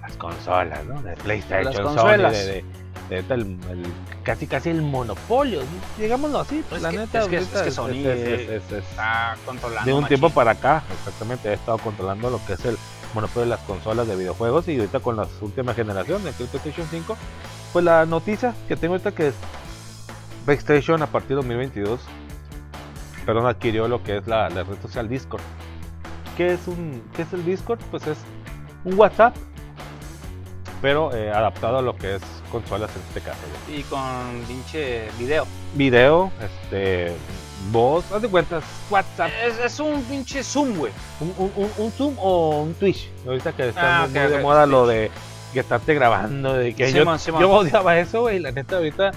[0.01, 1.01] las consolas, ¿no?
[1.01, 2.63] De PlayStation, Las Sony, de,
[3.09, 3.85] de- el, el-
[4.23, 5.61] casi casi el monopolio,
[5.97, 7.19] digámoslo así, pues Es la que- neta.
[7.19, 9.85] es que- es que Sony, es- Está controlando.
[9.85, 10.17] de un machín.
[10.19, 12.77] tiempo para acá, exactamente, he estado controlando lo que es el
[13.13, 17.17] monopolio de las consolas de videojuegos y ahorita con las últimas generaciones, el PlayStation 5,
[17.73, 19.35] pues la noticia que tengo ahorita que es
[20.45, 21.99] PlayStation a partir de 2022,
[23.25, 25.41] perdón, adquirió lo que es la, la red social Discord.
[26.37, 27.79] ¿Qué es, un, ¿Qué es el Discord?
[27.91, 28.17] Pues es
[28.85, 29.35] un WhatsApp,
[30.81, 32.21] pero eh, adaptado a lo que es
[32.51, 33.39] consolas en este caso.
[33.73, 34.01] Y con
[34.47, 35.45] pinche video.
[35.75, 37.13] Video, este,
[37.71, 39.31] voz, haz de cuentas, WhatsApp.
[39.45, 40.91] Es, es un pinche Zoom, güey.
[41.21, 43.09] un, un, un- Zoom o un Twitch.
[43.25, 45.09] Ahorita que está Ah, muy, ok, muy de moda lo de
[45.53, 47.41] que estarte grabando, de que Simón, yo, Simón.
[47.41, 48.39] yo odiaba eso, güey.
[48.39, 49.11] La neta, ahorita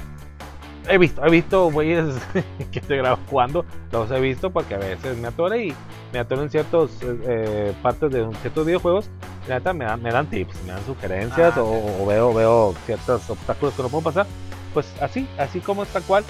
[0.88, 2.14] he visto, he visto güeyes
[2.72, 5.74] que te graban jugando, los he visto porque a veces me atoro y
[6.12, 9.08] me atoro en ciertos eh, partes de ciertos videojuegos.
[9.44, 12.32] y La neta me dan, me dan tips, me dan sugerencias Ah, o, o veo,
[12.34, 14.26] veo ciertos obstáculos que no puedo pasar.
[14.74, 16.24] Pues así, así como está cual.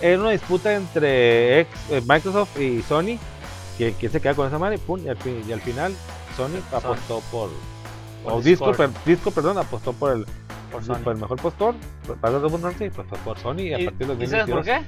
[0.00, 3.18] Era una disputa entre ex- eh, Microsoft y Sony.
[3.78, 5.94] Que, que se queda con esa madre, pum, y al, fin- y al final
[6.36, 7.48] Sony apostó por.
[8.22, 8.76] Por o Disco, Discord.
[8.92, 10.26] per- Disco, perdón, apostó por el,
[10.72, 10.96] Por Sony.
[11.10, 11.74] el mejor postor.
[12.20, 13.60] Para la redundancia, y pues fue por Sony.
[13.60, 14.64] Y a ¿Y, partir de y sabes por 2022.
[14.64, 14.86] qué?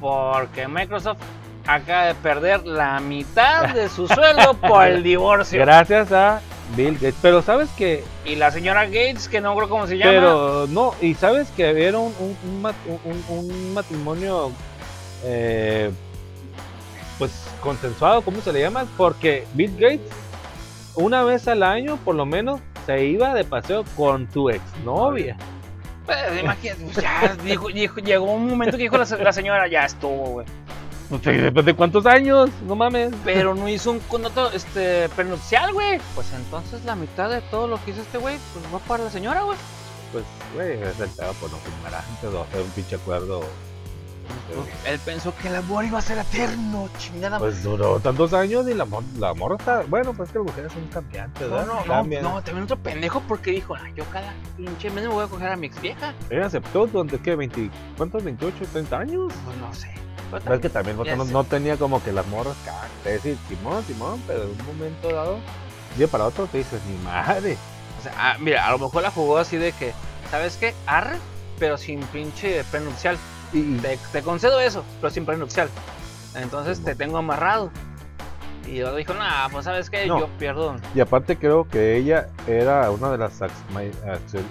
[0.00, 1.18] Porque Microsoft
[1.66, 5.60] acaba de perder la mitad de su sueldo por el divorcio.
[5.60, 6.40] Gracias a
[6.76, 7.16] Bill Gates.
[7.20, 8.04] Pero sabes que.
[8.24, 10.10] Y la señora Gates, que no creo cómo se llama.
[10.12, 12.74] Pero no, y sabes que era un, un, un mat-
[13.04, 14.52] un- un matrimonio.
[15.24, 15.90] eh,
[17.18, 18.86] pues consensuado, ¿cómo se le llama?
[18.96, 20.12] Porque Bill Gates,
[20.94, 25.36] una vez al año, por lo menos, se iba de paseo con su exnovia.
[26.06, 29.68] Pues, imagínate, pues, ya dijo- dijo- llegó un momento que dijo la, se- la señora,
[29.68, 30.46] ya estuvo, güey.
[31.10, 32.48] ¿después de cuántos años?
[32.66, 33.12] No mames.
[33.26, 36.00] Pero no hizo un contrato este, prenupcial, güey.
[36.14, 39.10] Pues entonces la mitad de todo lo que hizo este güey, pues va para la
[39.10, 39.58] señora, güey.
[40.12, 40.24] Pues,
[40.54, 43.42] güey, es el pedo por no fumar antes o hacer un pinche acuerdo.
[44.86, 47.38] Él pensó que el amor iba a ser eterno, chingada.
[47.38, 48.86] Pues duró tantos años y la,
[49.18, 49.82] la morra está.
[49.88, 51.66] Bueno, pues que las mujeres son cambiantes, no, ¿verdad?
[51.66, 52.22] no, no, Cambian.
[52.22, 55.48] no, también otro pendejo porque dijo, "Ay, yo cada pinche mes me voy a coger
[55.48, 56.14] a mi ex vieja.
[56.30, 57.36] Ella aceptó durante, ¿qué?
[57.36, 58.24] 20, ¿Cuántos?
[58.24, 59.32] ¿28, 30 años?
[59.44, 59.90] Pues no sé.
[60.30, 62.54] Pero es que también no, no tenía como que las morras
[63.02, 65.38] que decir Simón, Simón, pero en un momento dado,
[65.96, 67.56] día para otro te dices, ni madre.
[67.98, 69.92] O sea, ah, mira, a lo mejor la jugó así de que,
[70.30, 70.74] ¿sabes qué?
[70.86, 71.16] Arre,
[71.58, 73.16] pero sin pinche prenupcial.
[73.52, 75.68] Y, Te, te concedo eso, pero sin prenupcial.
[76.34, 77.70] Entonces Sí, te tengo amarrado.
[78.66, 80.18] Y yo dijo, nah, pues sabes qué, No.
[80.20, 80.76] yo pierdo.
[80.94, 83.40] y aparte creo que ella era una de las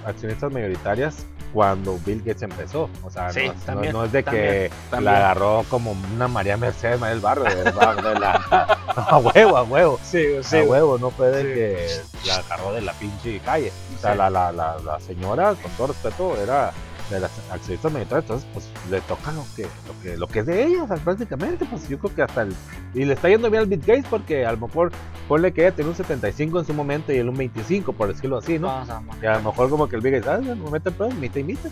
[0.06, 2.90] accionistas mayoritarias cuando Bill Gates empezó.
[3.04, 5.14] O sea, Sí, no, es- no- también, no es de también, que también.
[5.14, 8.32] la agarró como una María Mercedes, María del Barrio, de la,
[8.96, 10.00] a huevo, a huevo.
[10.04, 10.24] Sí,
[10.58, 11.42] a huevo, no fue de
[11.88, 12.02] Sí.
[12.24, 13.72] que la agarró de la pinche calle.
[13.96, 14.18] O sea, Sí.
[14.18, 16.72] la, la, la, la señora, con todo respeto, era
[17.10, 20.46] de las accionistas militares, entonces pues le toca lo que, lo que, lo que es
[20.46, 22.56] de ella, o sea, prácticamente, pues yo creo que hasta el,
[22.94, 24.92] y le está yendo bien al Bill Gates porque a lo mejor
[25.28, 28.38] ponle que ella tenía un 75 en su momento y él un 25, por decirlo
[28.38, 28.68] así, ¿no?
[28.68, 31.12] Vamos a Y a lo mejor como que el Bill Gates, ah, no mete pero
[31.12, 31.70] mitad y mitad.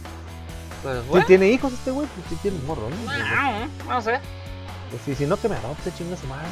[0.84, 2.96] Pues Sí bueno, tiene hijos este güey, pues sí tiene morro, ¿no?
[3.06, 4.20] no, no sé.
[4.90, 6.48] Pues sí, si no que me adopte, chinga su madre.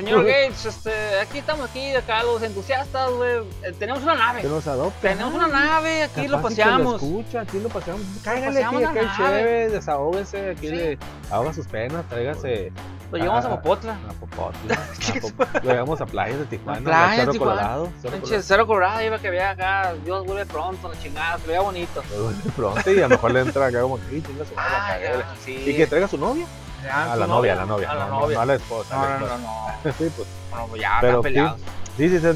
[0.00, 3.38] Señor Gates, este, aquí estamos aquí, acá los entusiastas, güey.
[3.62, 4.40] Eh, tenemos una nave.
[4.42, 5.08] Que nos adopte.
[5.08, 5.36] Tenemos ah.
[5.36, 6.94] una nave, aquí lo Capaz y que paseamos.
[7.02, 8.02] escucha, aquí lo paseamos.
[8.22, 9.16] Cáigale aquí, paseamos aquí hay nave.
[9.38, 10.74] chévere, desahógese, aquí Sí.
[10.74, 10.98] le
[11.30, 12.72] ahoga sus penas, tráigase
[13.10, 13.98] Lo llevamos a Ah, Popotla.
[14.08, 14.74] a Popotla,
[15.16, 17.54] a Pop- lo llevamos a playas de Tijuana, A playas Cerro Tijuana.
[17.56, 21.46] Colorado, Cerro Pinche Cero Colorado, iba que vea acá, Dios vuelve pronto, la chingada, se
[21.48, 22.02] vea bonito.
[22.02, 22.30] Colorado.
[22.44, 24.72] De pronto y a lo mejor le entra acá como que, "Ey, chinga su madre,
[24.74, 25.04] Ah, cagué".
[25.18, 25.52] ya, sí.
[25.70, 26.46] Y que traiga a su novia.
[26.92, 27.90] A la novia, a la novia.
[27.90, 28.36] A la no, no, novia.
[28.36, 29.18] No, a la esposa.
[29.18, 29.66] No, no.
[29.98, 30.28] Sí, pues.
[30.50, 31.60] Bueno, ya, Pero peleados.
[31.96, 32.30] Sí, sí, eso,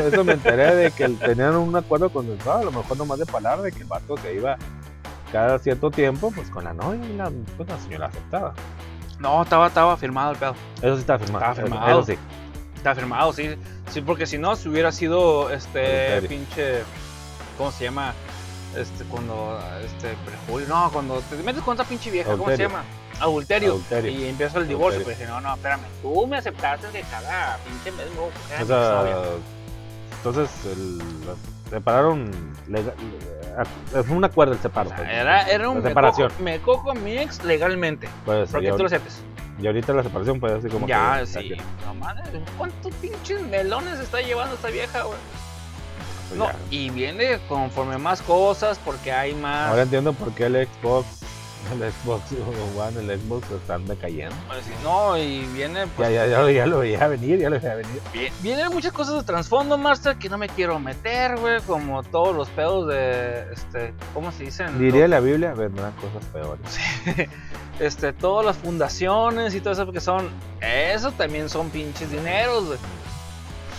[0.00, 3.62] eso me enteré de que tenían un acuerdo consensuado, a lo mejor nomás de palabra,
[3.62, 4.56] de que el vato se iba
[5.32, 8.54] cada cierto tiempo, pues con la novia y la, pues, la señora aceptaba.
[9.18, 10.54] No, estaba, estaba firmado el pedo.
[10.80, 11.50] Eso sí estaba firmado.
[11.50, 12.00] Estaba firmado.
[12.00, 12.18] Eso sí.
[12.76, 13.56] Está firmado, sí.
[13.90, 16.82] Sí, porque si no, si hubiera sido este pinche.
[17.56, 18.14] ¿Cómo se llama?
[18.76, 19.58] Este, cuando.
[19.84, 20.68] Este, prejulio.
[20.68, 22.84] No, cuando te metes con otra pinche vieja, ¿cómo se llama?
[23.20, 23.70] Adulterio.
[23.72, 24.10] Adulterio.
[24.10, 25.02] Y empieza el divorcio.
[25.02, 25.80] Pues dije, no, no, espérame.
[26.02, 28.66] Tú me aceptaste que cada pinche mes me voy a coger a O
[29.04, 29.22] sea,
[30.16, 31.02] entonces el,
[31.70, 32.30] separaron.
[32.68, 32.92] lega-
[33.94, 34.90] eh, fue un acuerdo el separo.
[34.90, 36.28] pues, Era, era un me separación.
[36.30, 38.08] cojo, me cojo a mi ex legalmente.
[38.24, 39.20] Pues, Porque tú lo aceptes.
[39.60, 40.86] y ahorita la separación, pues así como.
[40.86, 41.56] Ya, que- sí.
[41.84, 42.24] No mames,
[42.56, 45.18] ¿cuántos pinches melones está llevando esta vieja, güey?
[46.28, 46.56] pues No, ya.
[46.70, 49.70] y viene conforme más cosas porque hay más.
[49.70, 51.06] Ahora entiendo por qué el Xbox,
[51.72, 52.22] el Xbox
[52.76, 54.34] One, el Xbox están decayendo.
[54.46, 57.50] Pues, sí, no, y viene Ya, pues, ya, ya, lo- ya lo veía venir, ya
[57.50, 58.00] lo veía venir.
[58.12, 62.34] vi- vienen muchas cosas de trasfondo, Master, que no me quiero meter, güey, como todos
[62.36, 64.78] los pedos de este, ¿cómo se dicen?
[64.78, 66.60] Diría la Biblia, vendrán cosas peores.
[67.80, 70.28] este, todas las fundaciones y todo eso que son,
[70.60, 72.78] eso también son pinches dineros, güey.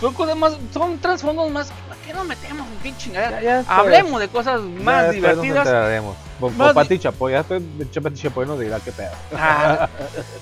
[0.00, 3.62] Son cosas más, son trasfondos más, ¿para qué nos metemos en pinche chingadera?
[3.68, 5.68] Hablemos de cosas más Nos divertidas.
[6.40, 9.10] Con, con Pati Chapoy, Pati Chapoy nos dirá qué pedo.
[9.36, 9.88] Ah,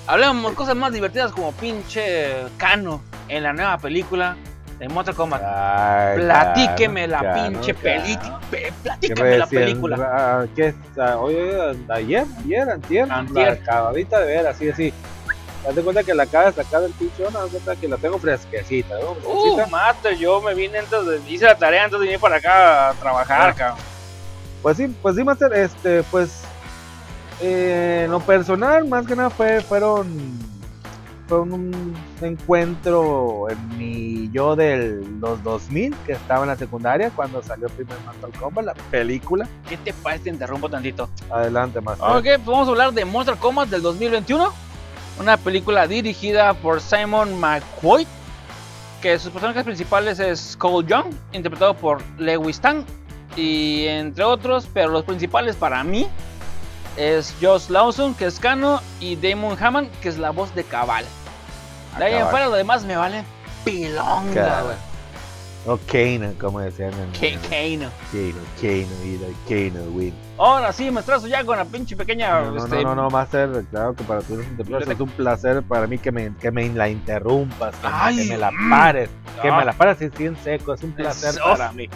[0.07, 4.37] hablemos cosas más divertidas como pinche Cano en la nueva película
[4.79, 5.41] de Mortal Kombat.
[5.43, 8.39] Ay, Platíqueme la pinche película.
[8.49, 9.97] Que Platíqueme la película.
[10.01, 10.75] ah, ¿Qué es?
[10.97, 11.35] Ah, hoy,
[11.89, 13.47] ayer, ayer, antier, Antier.
[13.47, 14.93] la acabadita de ver, así, así.
[15.67, 18.95] Date cuenta que la acaba de sacar del pinche, no, cuenta que la tengo fresquecita,
[18.95, 19.11] ¿no?
[19.11, 19.67] Uh, Fresquecita.
[19.67, 22.93] master, yo me vine antes de, hice la tarea antes de venir para acá a
[22.93, 23.53] trabajar, Ah.
[23.53, 23.88] cabrón.
[24.61, 26.41] Pues sí, pues sí, Master, este, pues,
[27.41, 30.07] eh, en lo personal, más que nada fue, fueron,
[31.27, 37.41] fue un encuentro en mi yo del los 2000, que estaba en la secundaria, cuando
[37.41, 39.47] salió el primer Mortal Kombat, la película.
[39.67, 40.25] ¿Qué te parece?
[40.25, 41.09] Te interrumpo tantito.
[41.31, 42.09] Adelante, Master.
[42.09, 44.51] Ok, pues vamos a hablar de Mortal Kombat del 2021.
[45.19, 48.07] Una película dirigida por Simon McQuoid.
[49.01, 52.83] Que sus personajes principales es Skull Young, interpretado por Lewis Tang.
[53.35, 56.07] Y entre otros, pero los principales para mí
[56.97, 61.05] es Josh Lawson, que es Kano, y Damon Hammond, que es la voz de Cabal.
[61.97, 63.23] De ahí en fuera, lo demás me vale
[63.63, 64.88] pilonga, güey.
[65.65, 67.41] O Kano, como decían en Kano.
[67.49, 67.91] Kano,
[68.61, 70.13] Kano, Kano win.
[70.37, 72.41] Ahora sí, me trazo ya con la pinche pequeña.
[72.41, 75.85] No, no, este, no, no, no, Master, claro que para tú es un placer para
[75.85, 78.69] mí que me, que me la interrumpas, que, me- Ay, que me la mm.
[78.69, 79.09] pares,
[79.41, 79.57] que Ah.
[79.57, 81.89] me la pares así en seco, es un placer para mí.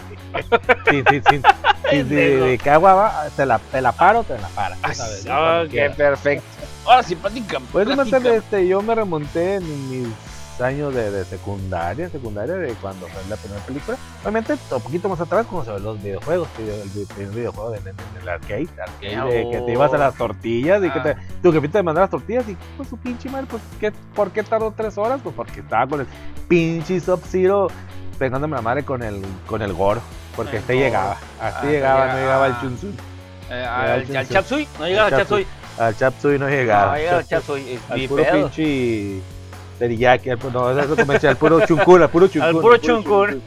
[0.90, 1.40] Sí, sí, sí.
[1.90, 4.76] sí, de, de que agua va, te la, te la paro, te la para.
[4.82, 4.94] Ay,
[5.30, 6.44] ah, qué perfecto.
[6.84, 7.64] Ahora sí, platícame.
[7.72, 10.08] Pues Master, este, yo me remonté en mis
[10.60, 13.96] años de, de secundaria, secundaria de cuando fue la primera película.
[14.22, 17.92] Obviamente, un poquito más atrás, como sobre los videojuegos, video- el, el videojuego de, de-
[17.92, 21.16] de- del arcade, arcade, de que te ibas a las tortillas y que te, Ah.
[21.42, 24.42] tu jefita te mandaba las tortillas y pues su pinche madre, pues ¿qué, ¿por qué
[24.42, 25.20] tardó tres horas?
[25.22, 26.06] Pues porque estaba con el
[26.48, 27.68] pinche Sub-Zero
[28.18, 30.00] pegándome la madre con el, con el gore.
[30.36, 32.20] Porque El este llegaba, así Ah, llegaba, no llegaba.
[32.20, 32.96] llegaba el Chunsun.
[33.50, 34.28] Eh, al al.
[34.28, 35.46] Chatsui, no llega al Chatsui.
[35.78, 36.86] Al Chapsui no llegaba.
[36.86, 37.26] No, al
[37.68, 38.50] es mi puro pedo.
[39.74, 42.48] Pinche teriyaki, al, no, es comercial, al puro chuncur, al puro chuncur.
[42.48, 43.40] Al puro chuncur.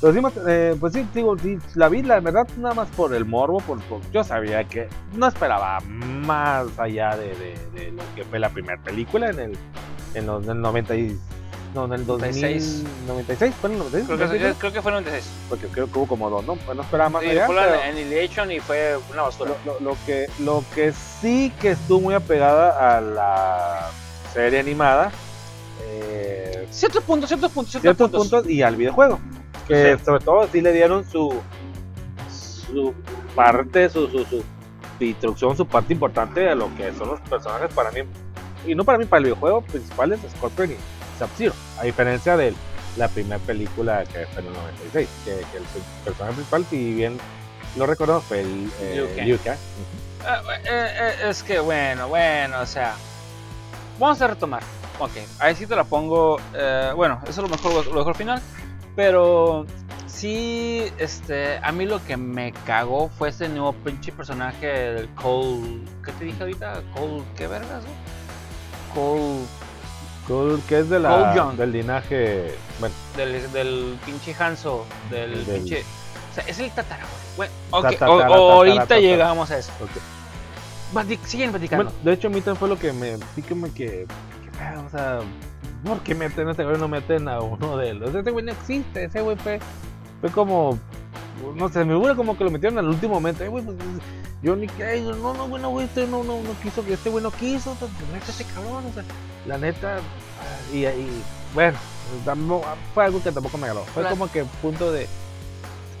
[0.00, 3.24] Sí, más- eh, pues sí, digo, sí, la vi, la verdad, nada más por el
[3.24, 8.24] morbo, por, por- yo sabía que no esperaba más allá de, de- de lo que
[8.24, 9.58] fue la primera película en el,
[10.14, 11.18] en los, en el 90 y,
[11.74, 12.84] no, en el 96.
[13.08, 14.06] 96, ¿fue en el 96?
[14.06, 15.32] Creo que, creo que fue en el 96.
[15.48, 16.54] Porque creo que hubo como dos, ¿no?
[16.54, 19.50] Pues no esperaba más Sí, allá, fue la Annihilation y fue una basura.
[19.66, 23.90] lo, lo- lo que, lo que sí que estuvo muy apegada a la
[24.32, 25.10] serie animada,
[25.82, 28.40] eh, Ciertos puntos, ciertos puntos, ciertos, ciertos puntos.
[28.40, 29.18] puntos y al videojuego.
[29.66, 30.04] Que Sí.
[30.04, 31.40] sobre todo sí le dieron su,
[32.30, 32.94] su
[33.34, 34.44] parte, su, su, su
[35.00, 38.00] instrucción, su parte importante de lo que son los personajes para mí.
[38.66, 40.76] Y no para mí, para el videojuego principal es Scorpion y
[41.18, 41.54] Sub-Zero.
[41.80, 42.52] A diferencia de
[42.96, 45.64] la primera película que fue en el 96, que, que el
[46.04, 47.18] personaje principal, si bien
[47.76, 49.56] lo recordamos, fue el eh, Kang.
[50.26, 52.94] Ah, eh, eh, es que bueno, bueno, o sea.
[53.98, 54.62] Vamos a retomar.
[55.00, 56.38] Ok, ahí sí te la pongo.
[56.54, 58.40] eh, bueno, eso es lo mejor, lo mejor final.
[58.96, 59.64] Pero
[60.06, 65.82] sí, este, a mí lo que me cagó fue ese nuevo pinche personaje del Cole.
[66.04, 66.82] ¿Qué te dije ahorita?
[66.94, 67.84] Cole, ¿qué vergas?
[67.84, 67.94] güey?
[68.94, 69.44] Cole,
[70.26, 71.56] Cool, que es de Cole la, Young.
[71.56, 72.54] del linaje.
[72.80, 75.84] Bueno, del, del pinche Hanzo, del, Del- pinche.
[76.32, 77.16] O sea, es el tatarabuelo.
[77.36, 79.70] Bueno, ok, Tatara, o- tatara, ahorita llegamos a eso.
[79.82, 79.90] ok.
[80.92, 81.84] Plati- siguen platicando.
[81.84, 83.16] Bueno, de hecho, a mí también fue lo que me.
[83.34, 83.70] Sí, que me.
[83.70, 85.20] Que, que, o sea,
[85.84, 86.78] ¿por qué meten a este güey?
[86.78, 88.14] No meten a uno de los.
[88.14, 89.04] Ese güey no existe.
[89.04, 89.60] Ese güey fue.
[90.20, 90.78] Fue como.
[91.56, 93.44] No sé, me hubiera como que lo metieron al último momento.
[93.44, 93.76] Eh, güey, pues,
[94.44, 97.30] Johnny Cage, no, no, bueno, güey, este no, no, no quiso, que este güey no
[97.30, 99.02] quiso, pues, neta, este cabrón, o sea,
[99.46, 99.98] la neta,
[100.72, 101.22] y, y
[101.54, 101.76] bueno,
[102.24, 103.84] tampo- fue algo que tampoco me agradó.
[103.86, 104.10] Fue Claro.
[104.16, 105.08] como que punto de,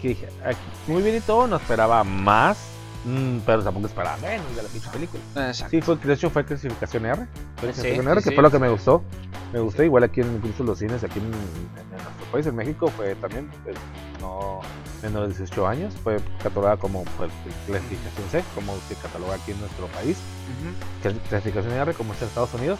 [0.02, 2.58] que dije, aquí, muy bien y todo, no esperaba más
[3.04, 5.22] Mm, pero tampoco esperaba menos de la pinche película.
[5.48, 5.70] Exacto.
[5.70, 7.16] Sí, fue, de hecho fue clasificación R.
[7.16, 7.26] Fue
[7.72, 9.02] Sí, clasificación R, sí, que sí, fue lo que me gustó.
[9.52, 12.88] Me gustó, igual aquí en incluso los cines, aquí en, en nuestro país, en México,
[12.88, 13.76] fue también, pues,
[14.20, 14.60] no
[15.02, 17.30] menos de 18 años, fue catalogada como pues,
[17.66, 20.18] clasificación C, como se cataloga aquí en nuestro país.
[21.28, 22.78] Clasificación R como es en Estados Unidos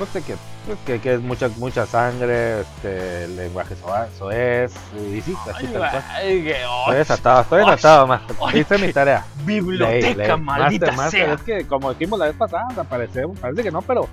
[0.00, 0.34] pues de que,
[0.66, 5.72] pues, que, que es mucha mucha sangre este lenguaje soa- soez y sí así tal
[5.78, 10.36] cual estoy desatado estoy desatado más ay, hice mi tarea biblioteca, Leí, leí.
[10.40, 11.34] maldita Master, master, sea.
[11.34, 14.08] es que como dijimos la vez pasada aparecemos parece que no pero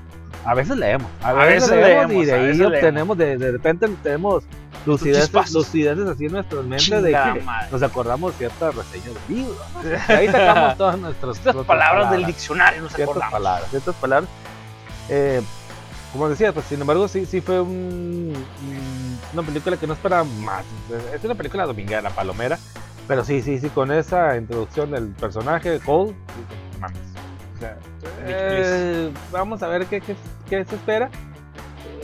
[0.45, 3.87] a veces leemos a, A veces, veces leemos, y de ahí obtenemos de, de repente
[4.03, 4.43] tenemos
[4.85, 7.67] lucideces, lucideces así en nuestras mentes de que madre.
[7.71, 10.15] nos acordamos ciertas reseñas de libros ¿no?
[10.15, 13.33] Ahí sacamos todas nuestras, nuestras palabras del diccionario nos ciertas acordamos.
[13.33, 14.29] palabras, ciertas palabras.
[15.09, 15.41] Eh,
[16.13, 20.23] como decía, pues sin embargo sí, sí fue un- un- una película que no esperaba
[20.23, 20.63] más.
[21.13, 22.57] Es una película dominguera, palomera,
[23.07, 26.97] pero sí, sí, sí, con esa introducción del personaje de Cole, sí, mames.
[27.55, 27.77] O sea,
[28.27, 30.15] eh, vamos a ver qué, qué,
[30.49, 31.09] qué se espera.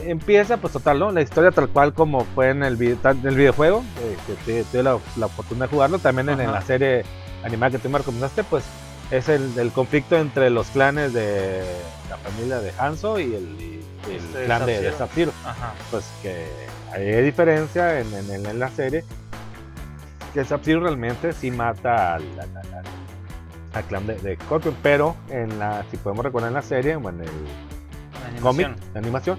[0.00, 1.10] Empieza, pues total, ¿no?
[1.12, 4.82] La historia tal cual como fue en el, vide- tan- el videojuego, eh, que tuve-
[4.82, 7.04] la, la oportunidad de jugarlo, también en, en la serie
[7.42, 8.64] animada que tú me recomendaste, pues
[9.10, 11.62] es el, el conflicto entre los clanes de
[12.10, 14.90] la familia de Hanzo y el, y el Este, clan de, de.
[15.44, 15.74] Ajá.
[15.90, 16.46] Pues que
[16.92, 19.04] hay diferencia en, en, en- en la serie
[20.32, 22.84] que Sub-Zero realmente sí mata al, al- al- al-
[23.74, 27.08] al clan de, de Scorpion, pero en la, si podemos recordar en la serie o
[27.08, 27.28] en el
[28.40, 28.76] cómic, animación.
[28.94, 29.38] la animación,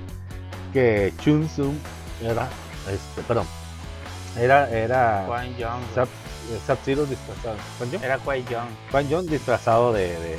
[0.74, 1.76] que Chun Sung
[2.22, 2.48] era,
[2.92, 3.46] este, perdón,
[4.40, 5.26] era, era
[6.68, 8.04] Sub-Zero disfrazado, ¿Quan Young?
[8.04, 8.68] Era Quan Young.
[8.92, 10.38] Quan Young disfrazado de, de, de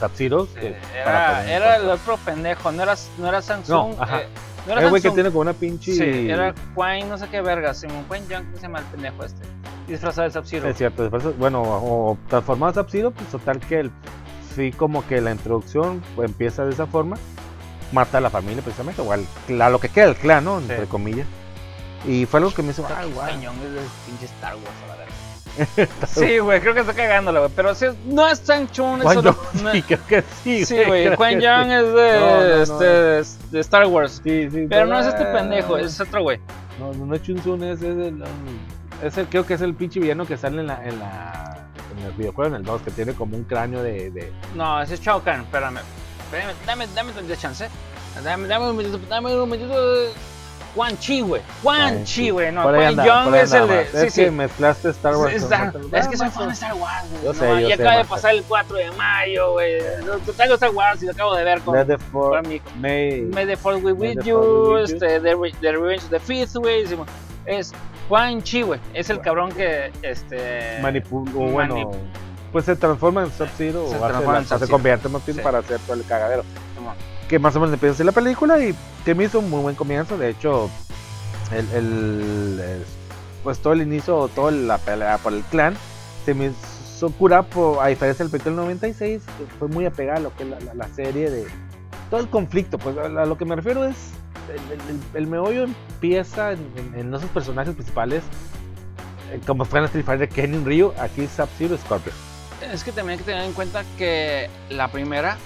[0.00, 0.46] Sub-Zero.
[0.54, 3.96] Sí, que- para Era, el otro pendejo, no era, no era Samsung.
[3.96, 4.22] No, ajá.
[4.22, 4.28] eh,
[4.66, 5.92] no era El güey que tiene como una pinche.
[5.92, 7.74] Sí, era Quan, no sé qué verga.
[7.74, 9.42] Simon Quan Young, ¿cómo se llama el pendejo este?
[9.88, 10.68] Disfrazado de Sub-Zero.
[10.68, 13.90] Es cierto, bueno, o transformado a Sub-Zero, pues total que el,
[14.54, 17.16] sí, como que la introducción pues, empieza de esa forma,
[17.92, 19.26] mata a la familia precisamente, o al,
[19.60, 20.58] a lo que queda del clan, ¿no?
[20.58, 20.86] Entre Sí.
[20.86, 21.26] comillas.
[22.06, 25.12] Y fue algo que me hizo, ah, es de pinche Star Wars, a la verga.
[26.06, 27.52] sí, güey, creo que está cagándola, güey.
[27.54, 29.36] Pero sí, no es Sang Chun, es otro.
[29.62, 30.64] No- sí, creo que sí.
[30.64, 31.72] Sí, güey, Quan Young sí.
[31.72, 34.20] es de, No, no, no, este, de Star Wars.
[34.24, 36.40] Sí, sí, Pero no es este pendejo, es otro güey.
[36.78, 38.58] No, no, no es Chunsun, es, es el, um,
[39.02, 41.68] es el- creo que es el pinche villano que sale en la, en la
[41.98, 44.94] en el videojuego, en el 2, que tiene como un cráneo de, de No, ese
[44.94, 45.80] es Shao Kahn, espérame.
[46.24, 47.68] Espérame, dame, dame tantita chance.
[48.24, 49.50] Dame, dame un minutito, dame un.
[50.74, 51.42] Quan Chi, güey.
[51.62, 52.50] Quan Chi, güey.
[52.50, 53.86] No, Quan Young es el de.
[53.92, 55.34] Sí, es que mezclaste Star Wars.
[55.34, 57.24] Es, con Star- Mortal es que soy fan de Star Wars, güey.
[57.24, 59.78] Yo No, sé, yo y acaba de pasar el 4 de mayo, güey.
[60.36, 62.64] Traigo Star Wars y lo acabo de ver con, Let the con hijo.
[62.78, 63.20] May.
[63.22, 64.76] May the be May with you.
[64.78, 66.84] Este, the, the Revenge of the Fifth, güey.
[67.44, 67.72] Es
[68.08, 68.80] Quan Chi, güey.
[68.94, 69.92] Es el cabrón que.
[70.02, 70.78] Este.
[70.80, 71.96] manipula o bueno manip-
[72.50, 75.42] pues se transforma en Sub-Zero Se o hace en se convierte más bien Sí.
[75.42, 76.44] para hacer todo el cagadero.
[77.32, 78.74] Que más o menos empieza así la película y
[79.06, 80.18] que me hizo un muy buen comienzo.
[80.18, 80.68] De hecho
[81.50, 82.84] el, el- el-
[83.42, 85.74] pues todo el inicio toda la pelea por el clan
[86.26, 90.18] se me hizo cura por, a diferencia del película del 96 que fue muy apegada
[90.18, 91.46] a lo que es la, la- la serie de
[92.10, 92.76] todo el conflicto.
[92.76, 93.96] Pues a, a lo que me refiero es
[94.52, 98.22] el, el- meollo empieza en, en- en esos personajes principales
[99.32, 102.14] eh, como fue en Street Fighter Ken Ryu aquí Sub-Zero y Scorpion.
[102.70, 105.36] Es que también hay que tener en cuenta que la primera,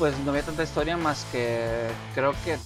[0.00, 2.56] pues no había tanta historia más que creo que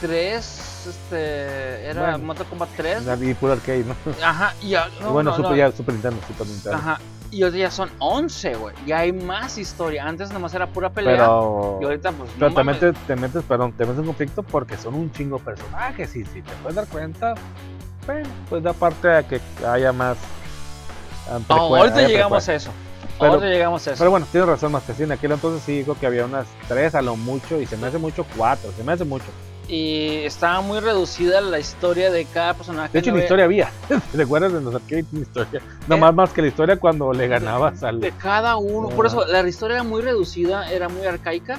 [0.00, 2.18] tres, este, era Bueno.
[2.18, 3.02] Mortal Kombat 3.
[3.22, 3.94] y puro arcade ¿no?
[4.22, 5.56] Ajá, y no, bueno no, Super, no.
[5.56, 8.74] ya, Super Nintendo Super Nintendo Ajá, y ahorita ya son 11, güey.
[8.86, 10.06] Ya hay más historia.
[10.06, 11.12] Antes nomás era pura pelea.
[11.16, 12.82] pero y ahorita, pues, Pero no te mames.
[12.82, 16.40] metes, te metes, perdón, te metes en conflicto porque son un chingo personajes y si
[16.40, 17.34] te puedes dar cuenta,
[18.06, 20.16] bueno, pues da parte a que haya más.
[21.30, 22.70] ah, ahorita llegamos a eso.
[23.18, 23.98] Pero- llegamos a eso.
[23.98, 27.02] Pero bueno, tienes razón, más en aquel entonces sí dijo que había unas tres a
[27.02, 29.26] lo mucho y se me hace mucho cuatro, se me hace mucho.
[29.70, 32.90] y estaba muy reducida la historia de cada personaje.
[32.90, 33.70] De hecho, no ni había- historia había.
[34.16, 35.04] ¿Te acuerdas de los arcades?
[35.12, 35.60] Ni historia.
[35.86, 38.00] Nada más más que la historia cuando le ganabas al.
[38.00, 38.88] de cada uno.
[38.90, 38.96] Ah.
[38.96, 41.58] Por eso la historia era muy reducida, era muy arcaica.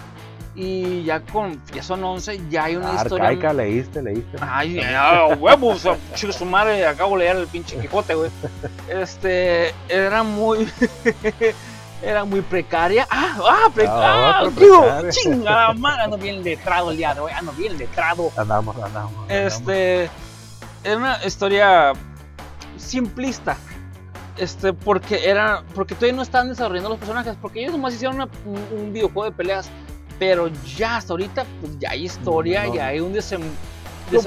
[0.62, 3.28] Y ya con ya son 11, ya hay una Ah, historia.
[3.30, 4.38] arcaica, leíste, leíste.
[4.42, 8.30] Ay, ya, huevos, chico su madre, acabo de leer el pinche Quijote, güey.
[8.90, 10.70] Este, era muy
[12.04, 13.08] era muy precaria.
[13.10, 15.12] Ah, ah, pre- Ah, ah, digo, precaria.
[15.12, 18.30] chingada madre, ando bien letrado el día de hoy, ando bien letrado.
[18.36, 19.14] Andamos, andamos.
[19.14, 19.32] andamos.
[19.32, 20.10] Este,
[20.84, 21.94] era una historia
[22.78, 23.56] simplista.
[24.38, 28.30] Este, porque era, porque todavía no estaban desarrollando los personajes, porque ellos nomás hicieron una-
[28.46, 29.70] un, un videojuego de peleas,
[30.20, 32.76] pero ya hasta ahorita, pues ya hay historia, No.
[32.76, 33.42] ya hay un desem,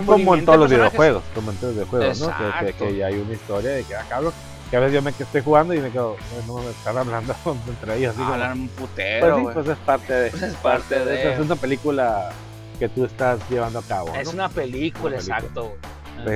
[0.06, 2.34] como en todos los de videojuegos, como en todos los videojuegos, ¿no?
[2.60, 4.32] Que, que, que ya hay una historia de que, ah, cabrón.
[4.70, 7.34] que a veces yo me estoy jugando y me quedo, "Ay, no me están hablando
[7.68, 8.16] entre ellos.
[8.16, 9.54] Digo, Hablan un pues, putero, sí, güey.
[9.54, 10.30] pues es parte de.
[10.30, 12.30] Pues es parte de- Es una película
[12.78, 14.14] que tú estás llevando a cabo.
[14.14, 14.32] Es ¿no?
[14.34, 15.36] una película, Una película.
[15.38, 15.72] exacto.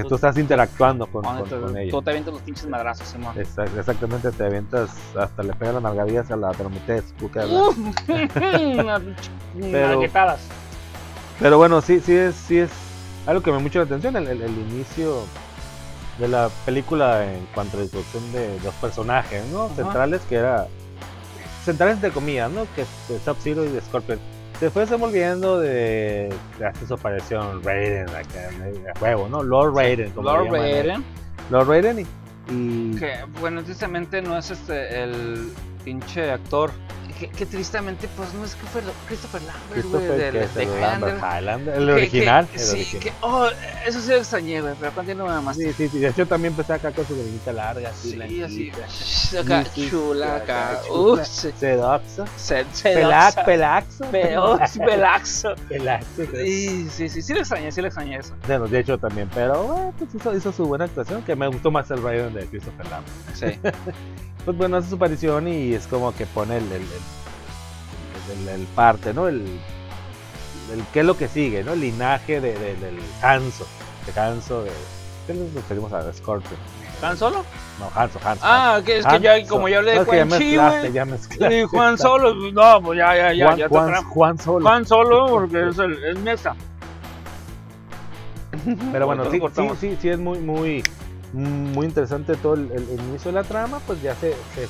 [0.08, 1.90] Tú estás interactuando con, con, te- con ella.
[1.90, 3.34] tú te avientas los pinches madrazos, Simón.
[3.36, 6.52] Exact- Exactamente, te avientas, hasta le pegas las nalgadillas a la
[8.80, 9.02] unas
[9.60, 10.00] Pero-.
[11.38, 12.70] Pero bueno, sí, sí es, sí es
[13.26, 15.22] algo que me mucho la atención, el, el- el inicio
[16.18, 19.64] de la película en cuanto a la introducción de los personajes, ¿no?
[19.64, 19.74] Ajá.
[19.76, 20.66] Centrales, que era,
[21.64, 22.66] centrales entre comillas, ¿no?
[22.74, 24.18] Que es de Sub-Zero y de Scorpion.
[24.60, 28.48] Después se volviendo de, de hasta su aparición Raiden, acá,
[28.96, 29.42] a huevo, ¿no?
[29.42, 30.50] Lord Raiden, como Lord.
[30.50, 31.04] Raiden,
[31.50, 32.06] Lord Raiden y...
[32.52, 35.52] y- que bueno, tristemente no es este el
[35.84, 36.70] pinche actor.
[37.18, 40.62] Que, que tristemente, pues no es que fue Christopher Lambert, güey, Christopher, de, es de
[40.64, 41.74] el Highlander.
[41.76, 42.46] El Que- original.
[42.48, 43.02] que- el sí, original.
[43.04, 43.48] que, oh,
[43.86, 45.56] eso sí lo extrañé, güey, pero continúa más.
[45.56, 48.70] Sí, sí, sí, de hecho también empecé acá con su greñita larga, así, Sí, así,
[48.70, 48.86] blanquita.
[48.88, 51.24] shh, acá, Sí, chula, sí, acá, acá, chula.
[51.24, 52.24] se, Sedoxa.
[52.36, 54.04] se, se Pelax, pelaxo.
[54.10, 55.54] Peox, pelaxo.
[55.70, 56.22] Pelaxo.
[56.34, 58.34] Sí, sí, sí, sí lo extrañé, sí lo extrañé eso.
[58.46, 61.70] Bueno, de hecho también, pero bueno, pues hizo, hizo su buena actuación, que me gustó
[61.70, 63.12] más el Raiden de Christopher Lambert.
[63.34, 63.58] Sí.
[64.46, 68.66] Pues bueno, hace su aparición y es como que pone el, el, el, el- el
[68.68, 69.28] parte, ¿no?
[69.28, 69.40] El,
[70.72, 71.72] el qué es lo que sigue, ¿no?
[71.74, 73.66] El linaje de, de- del Hanzo,
[74.06, 74.70] de Hanzo, de...
[75.26, 76.54] ¿Qué nos referimos a Scorpion?
[77.02, 77.44] ¿Han solo?
[77.78, 78.42] No, Hanzo, Hanzo.
[78.46, 80.16] Ah, que es que ya, como ya hablé de es que
[80.92, 81.64] ya mezclaste, Y.
[81.64, 84.04] Juan Solo, pues, no, pues ya, ya, ya, Juan, ya Juan.
[84.04, 84.64] Juan Solo.
[84.66, 86.54] Juan Solo, porque es, el, es mesa.
[88.92, 89.40] Pero bueno, sí,
[89.80, 90.82] sí, sí es muy, muy,
[91.36, 94.66] muy interesante todo el, el- el inicio de la trama, pues ya se, se,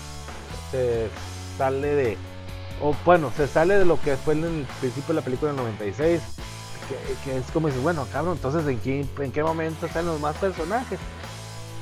[0.71, 1.09] se
[1.57, 2.17] sale de,
[2.83, 5.61] o bueno, se sale de lo que fue en el principio de la película del
[5.61, 6.21] 96,
[6.89, 10.21] que, que es como dices, bueno, cabrón, entonces ¿en qué, en qué momento salen los
[10.21, 10.99] más personajes?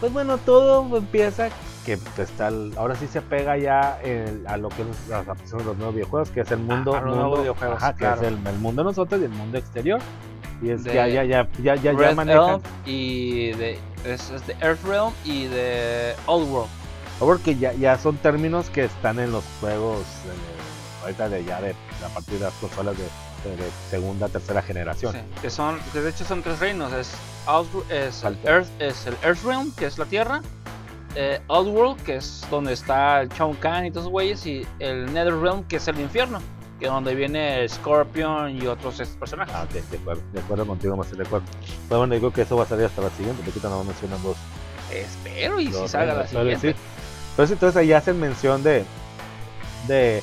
[0.01, 1.48] Pues bueno, todo empieza
[1.86, 5.65] que pues, tal, ahora sí se apega ya el- a lo que es las adaptaciones
[5.66, 8.05] de los nuevos videojuegos, que es el mundo, a los mundo- nuevos videojuegos, ajá, que
[8.05, 10.01] es el, el mundo de nosotros y el mundo exterior.
[10.65, 12.51] Y es De ya, ya, ya, ya, ya, ya Red manejan.
[12.55, 16.70] Elf y de, es, es de Earthrealm y de Old World.
[17.19, 21.70] Porque ya, ya son términos que están en los juegos eh, ahorita de ya de
[22.05, 25.12] a partir de las consolas de, de- de segunda, tercera generación.
[25.12, 26.93] Sí, que son, que de hecho son tres reinos.
[26.93, 27.12] Es,
[27.47, 28.39] Out- es, el.
[28.45, 30.41] Earth, es el Earthrealm, que es la Tierra.
[31.16, 34.45] Eh, Outworld, que es donde está el Kahn y todos esos güeyes.
[34.47, 36.41] Y el Netherrealm, que es el infierno.
[36.81, 39.55] Que donde viene Scorpion y otros personajes.
[39.55, 41.47] Ah, ok, de acuerdo, de acuerdo contigo, más de acuerdo.
[41.89, 44.23] Pero bueno, digo que eso va a salir hasta la siguiente, porque ahorita no mencionan
[44.23, 44.37] dos.
[44.93, 46.73] Espero y si salga la pero siguiente.
[46.73, 46.79] sí.
[47.31, 48.85] Entonces, entonces ahí hacen mención de,
[49.89, 50.23] de,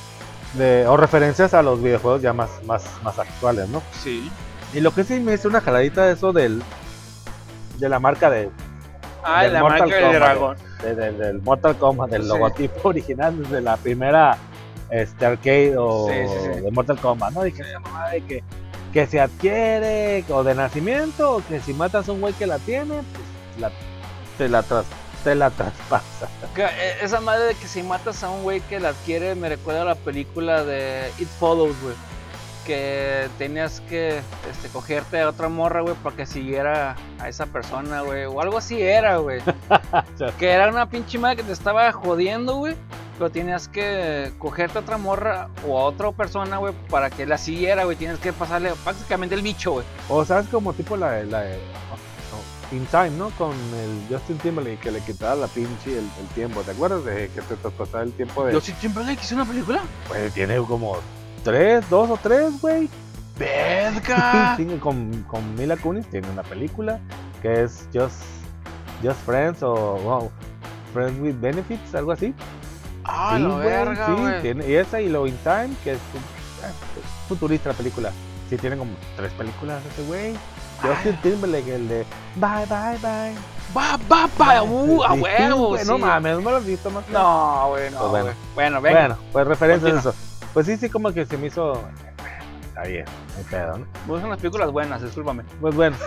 [0.55, 3.81] de, o referencias a los videojuegos ya más, más, más actuales, ¿no?
[4.03, 4.29] Sí.
[4.73, 6.61] Y lo que sí me hizo una jaladita de eso del,
[7.79, 8.49] de la marca de,
[9.23, 10.57] Ah, Del la Mortal marca del Kombat, dragón.
[10.83, 12.27] de- de- del Mortal Kombat, del Sí.
[12.29, 14.37] logotipo original desde la primera
[14.91, 16.61] este, arcade o Sí, sí, sí.
[16.61, 17.43] de Mortal Kombat, ¿no?
[17.43, 18.43] Dije, "Ah, mamá, de que,
[18.93, 22.59] que se adquiere o de nacimiento, o que si matas a un güey que la
[22.59, 23.71] tiene, pues la,
[24.37, 24.85] te, la tras,
[25.23, 26.27] te la traspasa.
[26.57, 29.83] Eh, Esa madre de que si matas a un güey que la adquiere me recuerda
[29.83, 31.95] a la película de It Follows, güey.
[32.65, 38.01] Que tenías que este, cogerte a otra morra, güey, para que siguiera a esa persona,
[38.01, 38.25] güey.
[38.25, 39.41] O algo así era, güey.
[40.39, 42.75] que era una pinche madre que te estaba jodiendo, güey.
[43.17, 47.37] Pero tenías que cogerte a otra morra o a otra persona, güey, para que la
[47.37, 47.97] siguiera, güey.
[47.97, 49.85] Tienes que pasarle prácticamente el bicho, güey.
[50.09, 53.29] O sabes como tipo la, de- la de oh, In Time, ¿no?
[53.31, 56.61] Con el Justin Timberlake que le quitaba la pinche el, el tiempo.
[56.61, 58.53] ¿Te acuerdas de que te traspasaba el tiempo de...
[58.53, 59.81] ¿Yo sí Timberlake hizo una película?
[60.07, 60.97] Pues tiene como
[61.43, 62.89] tres, dos o tres, güey.
[63.37, 64.53] ¡Verga!
[64.57, 66.99] Sí, con, con Mila Kunis tiene una película
[67.41, 68.21] que es Just,
[69.03, 70.31] Just Friends o wow,
[70.93, 72.33] Friends with Benefits, algo así.
[73.03, 76.71] ¡Ah, Sí, la verga, sí, tiene- y esa y Lo In Time, que es eh,
[77.27, 78.11] futurista la película.
[78.49, 80.35] Sí, tiene como tres películas ese güey.
[80.81, 82.05] Justin Timberlake, el de
[82.35, 83.35] Bye, bye, bye.
[83.75, 84.63] ¡Va, va, va!
[84.63, 85.77] ¡Uh, a Sí, huevo!
[85.85, 86.01] No sí.
[86.01, 87.07] mames, no me lo has visto más.
[87.09, 88.31] No, güey, no, Pues bueno.
[88.55, 88.99] Bueno, venga.
[88.99, 90.15] Bueno, pues referencias a eso.
[90.53, 91.81] Pues sí, sí, como que se me hizo.
[92.69, 93.85] Está bien, no hay pedo, ¿no?
[94.07, 95.43] Buscan las películas buenas, discúlpame.
[95.59, 95.97] Pues bueno,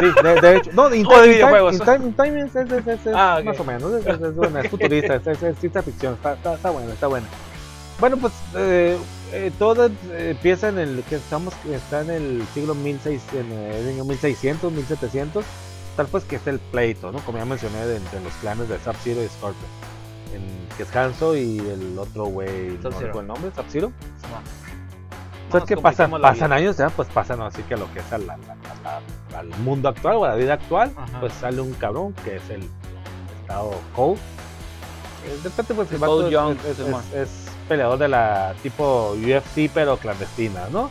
[0.00, 1.74] sí, de, de hecho, no, In O de Time, In Time- videojuegos.
[1.74, 3.44] In Time, In Time es, es- es- es- Ah, ok.
[3.44, 6.54] más o menos, es, es, es buena, es futurista, es, es, ciencia ficción, está, está,
[6.54, 7.26] está buena, está buena.
[8.00, 8.98] Bueno, pues eh,
[9.32, 13.88] eh, todo eh, empieza en el que estamos, está en el siglo 1600, en el
[13.88, 15.44] año 1600, 1700,
[15.96, 17.18] tal pues que es el pleito, ¿no?
[17.20, 19.70] Como ya mencioné, de, entre los clanes de Sub-Zero y Scorpion.
[20.34, 23.50] En, que es Hanzo y el otro güey, no recuerdo el nombre.
[25.46, 26.10] No Pues nos que pasan,
[26.52, 28.40] años ya, pues pasan así que lo que es al, al-
[28.84, 31.20] al- al mundo actual o a la vida actual, Ajá.
[31.20, 32.68] pues sale un cabrón que es el
[33.42, 34.18] estado Cole,
[35.42, 37.02] De repente, pues el Cole Young, es, es- Simón.
[37.14, 37.28] es
[37.68, 40.90] peleador de la tipo UFC, pero clandestina, ¿no?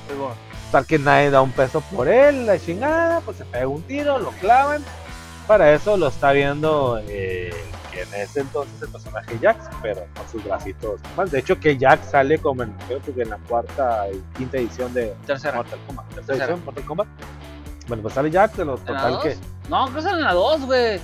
[0.71, 4.19] Tal que nadie da un peso por él, la chingada, pues se pega un tiro,
[4.19, 4.83] lo clavan.
[5.47, 7.53] Para eso lo está viendo eh,
[7.95, 10.99] que en ese entonces el personaje Jax, pero con sus bracitos.
[11.15, 14.57] Más, de hecho, que Jax sale como en, creo que en la cuarta y quinta
[14.57, 15.55] edición de Tercera.
[15.55, 16.05] Mortal Kombat.
[16.07, 16.45] Tercera Tercera.
[16.45, 17.07] edición, Mortal Kombat.
[17.87, 19.37] Bueno, pues sale Jax de los ¿En la total que.
[19.69, 20.99] No, creo que sale en la 2, güey.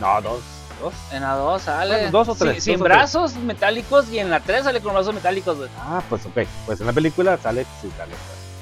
[0.00, 0.40] No, dos.
[0.80, 0.94] Dos.
[1.12, 1.94] En la 2 sale.
[1.94, 2.96] Bueno, dos o tres, Sin, dos o tres.
[2.96, 5.70] brazos metálicos y en la 3 sale con brazos metálicos, güey.
[5.78, 6.42] Ah, pues ok.
[6.66, 8.12] Pues en la película sale, sí, sale.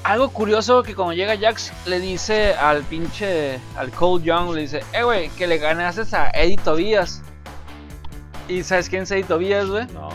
[0.03, 4.83] Algo curioso que cuando llega Jax le dice al pinche, al Cole Young, le dice,
[4.91, 7.21] eh, güey, que le ganaste a Eddie Tobias.
[8.47, 9.85] ¿Y sabes quién es Eddie Tobias, güey?
[9.87, 10.09] No.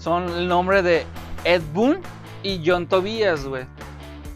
[0.00, 1.06] Son el nombre de
[1.44, 2.00] Ed Boon
[2.42, 3.64] y John Tobias, güey.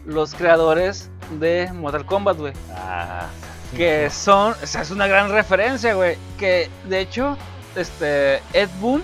[0.05, 1.09] Los creadores
[1.39, 2.53] de Mortal Kombat, güey.
[2.73, 3.27] Ah.
[3.75, 6.17] Que son, o sea, es una gran referencia, güey.
[6.39, 7.37] Que de hecho,
[7.75, 9.03] este, Ed Boon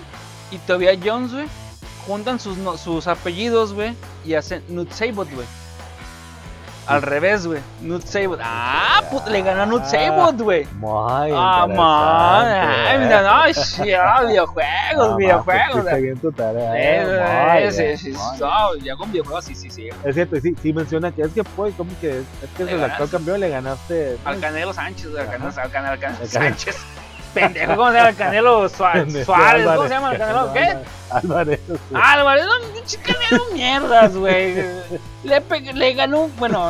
[0.50, 1.46] y Tobias Jones, güey,
[2.06, 3.94] juntan sus, no- sus apellidos, güey,
[4.24, 5.46] y hacen Nut Sabot, güey.
[6.86, 7.60] Al revés, güey.
[7.80, 8.38] Nut Sabot.
[8.42, 10.66] Ah, puta, le ganó a Nut Sabot, güey.
[10.74, 12.46] Muy Ah, man.
[12.46, 15.72] Ay, mira, no, sí, ah, videojuegos, Ah, videojuegos.
[15.72, 16.02] pues, güey.
[16.02, 16.72] bien tu tarea.
[16.76, 19.88] Eh, sí, sí, no, ya con videojuegos, sí, sí, sí.
[20.04, 23.08] Es cierto, sí, sí menciona que es que fue como que es que el actual
[23.08, 24.18] campeón, le ganaste.
[24.24, 26.26] Al Canelo Sánchez, al Canelo, Canelo Al Canelo.
[26.26, 26.76] Sánchez.
[27.34, 28.08] Pendejo, ¿cómo se llama?
[28.10, 29.24] El Canelo Suárez.
[29.24, 30.12] Suárez, ¿cómo se llama?
[30.12, 30.76] ¿El Canelo qué?
[31.10, 31.60] Álvarez.
[31.92, 34.54] Álvarez, no, pinche Canelo mierdas, güey.
[35.24, 36.68] Le, le ganó, bueno,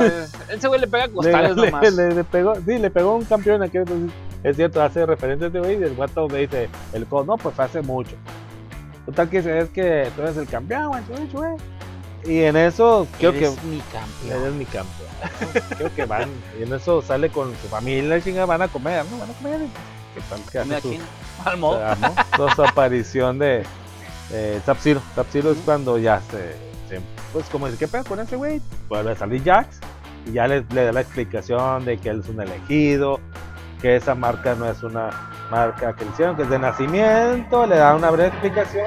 [0.48, 1.92] ese güey le pega costales le, nomás.
[1.92, 4.10] le, pegó, sí, le pegó un campeón aquel entonces.
[4.42, 7.36] Es cierto, hace referencia a este güey y el guato me dice, el co, no,
[7.36, 8.16] pues hace mucho.
[9.06, 11.56] Total que es que tú eres el campeón, güey.
[12.26, 14.42] Y en eso, creo que Eres mi campeón.
[14.42, 15.08] Eres mi campeón.
[15.76, 16.30] Creo que van.
[16.58, 19.18] Y en eso sale con su familia, chinga, van a comer, ¿no?
[19.18, 19.60] Van a comer.
[19.62, 20.88] y ¿Qué tal que hace su,
[22.56, 23.64] su aparición de
[24.30, 24.60] eh?
[24.64, 25.00] Sub-Zero
[25.52, 26.52] es cuando ya se,
[26.88, 27.00] se-
[27.32, 28.60] Pues como dice, ¿qué pedo con ese güey?
[28.88, 29.78] Vuelve a salir Jax
[30.26, 33.20] y ya le, le da la explicación de que él es un elegido,
[33.82, 35.10] que esa marca no es una
[35.50, 38.86] marca que le hicieron, que es de nacimiento, le da una breve explicación.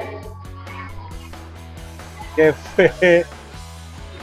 [2.34, 3.24] Que fue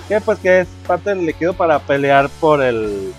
[0.07, 3.13] que pues que es parte del elegido para pelear por el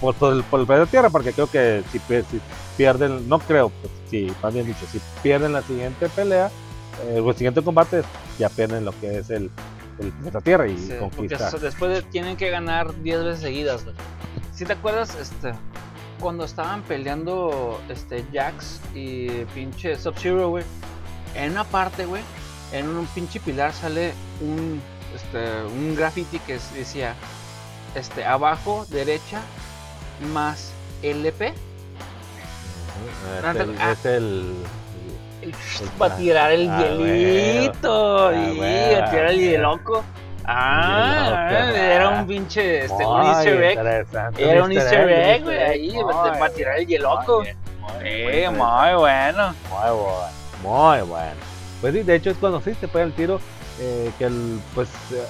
[0.00, 2.40] por todo el, por el planeta Tierra porque creo que si, si
[2.76, 6.50] pierden no creo pues, si más bien dicho si pierden la siguiente pelea
[7.08, 8.02] eh, o el siguiente combate
[8.38, 9.50] ya pierden lo que es el
[9.98, 13.96] el planeta Tierra y Sí, conquista después de- tienen que ganar 10 veces seguidas, güey.
[14.54, 15.52] Si te acuerdas, este,
[16.20, 20.64] cuando estaban peleando este, Jax y pinche Sub-Zero, güey,
[21.34, 22.22] en una parte, güey,
[22.72, 24.12] en un pinche pilar sale
[24.42, 24.82] un,
[25.14, 27.14] este, un graffiti que decía,
[27.94, 29.40] este, abajo, derecha,
[30.34, 30.72] más
[31.02, 31.54] LP.
[33.02, 34.54] Ujú, es el,
[35.42, 38.28] es el- Va a tirar el Ah, hielito.
[38.28, 40.04] Ah, y a tirar el hieloco.
[40.44, 42.20] Ah, Hieloco, era ah.
[42.20, 43.78] un pinche, este, un easter egg.
[44.38, 47.38] Era un easter egg, güey, ahí, para- para tirar el hieloco.
[47.40, 49.54] Muy bien, muy Eh, bueno.
[49.70, 50.24] Muy bueno,
[50.62, 51.36] muy bueno.
[51.80, 53.40] Pues sí, de hecho es cuando sí se pega el tiro
[53.80, 55.22] eh, que el, pues, eh,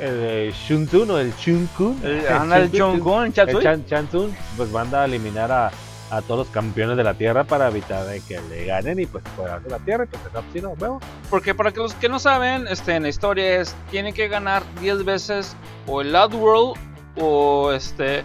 [0.00, 3.62] el eh, Shun Tsung o el Shun Kun, El- el el Chatsui.
[3.62, 5.70] Chan, Chan Tsung, pues manda a eliminar a,
[6.10, 9.22] a todos los campeones de la Tierra para evitar de que le ganen y pues
[9.36, 11.00] fuera de la Tierra y pues el Sub-Zero, huevo.
[11.28, 14.62] Porque para que los que no saben, este, en la historia es, tienen que ganar
[14.80, 15.56] 10 veces
[15.86, 16.76] o el Outworld
[17.16, 18.24] o este,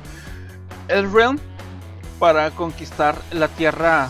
[0.87, 1.39] el Realm
[2.19, 4.09] para conquistar la Tierra.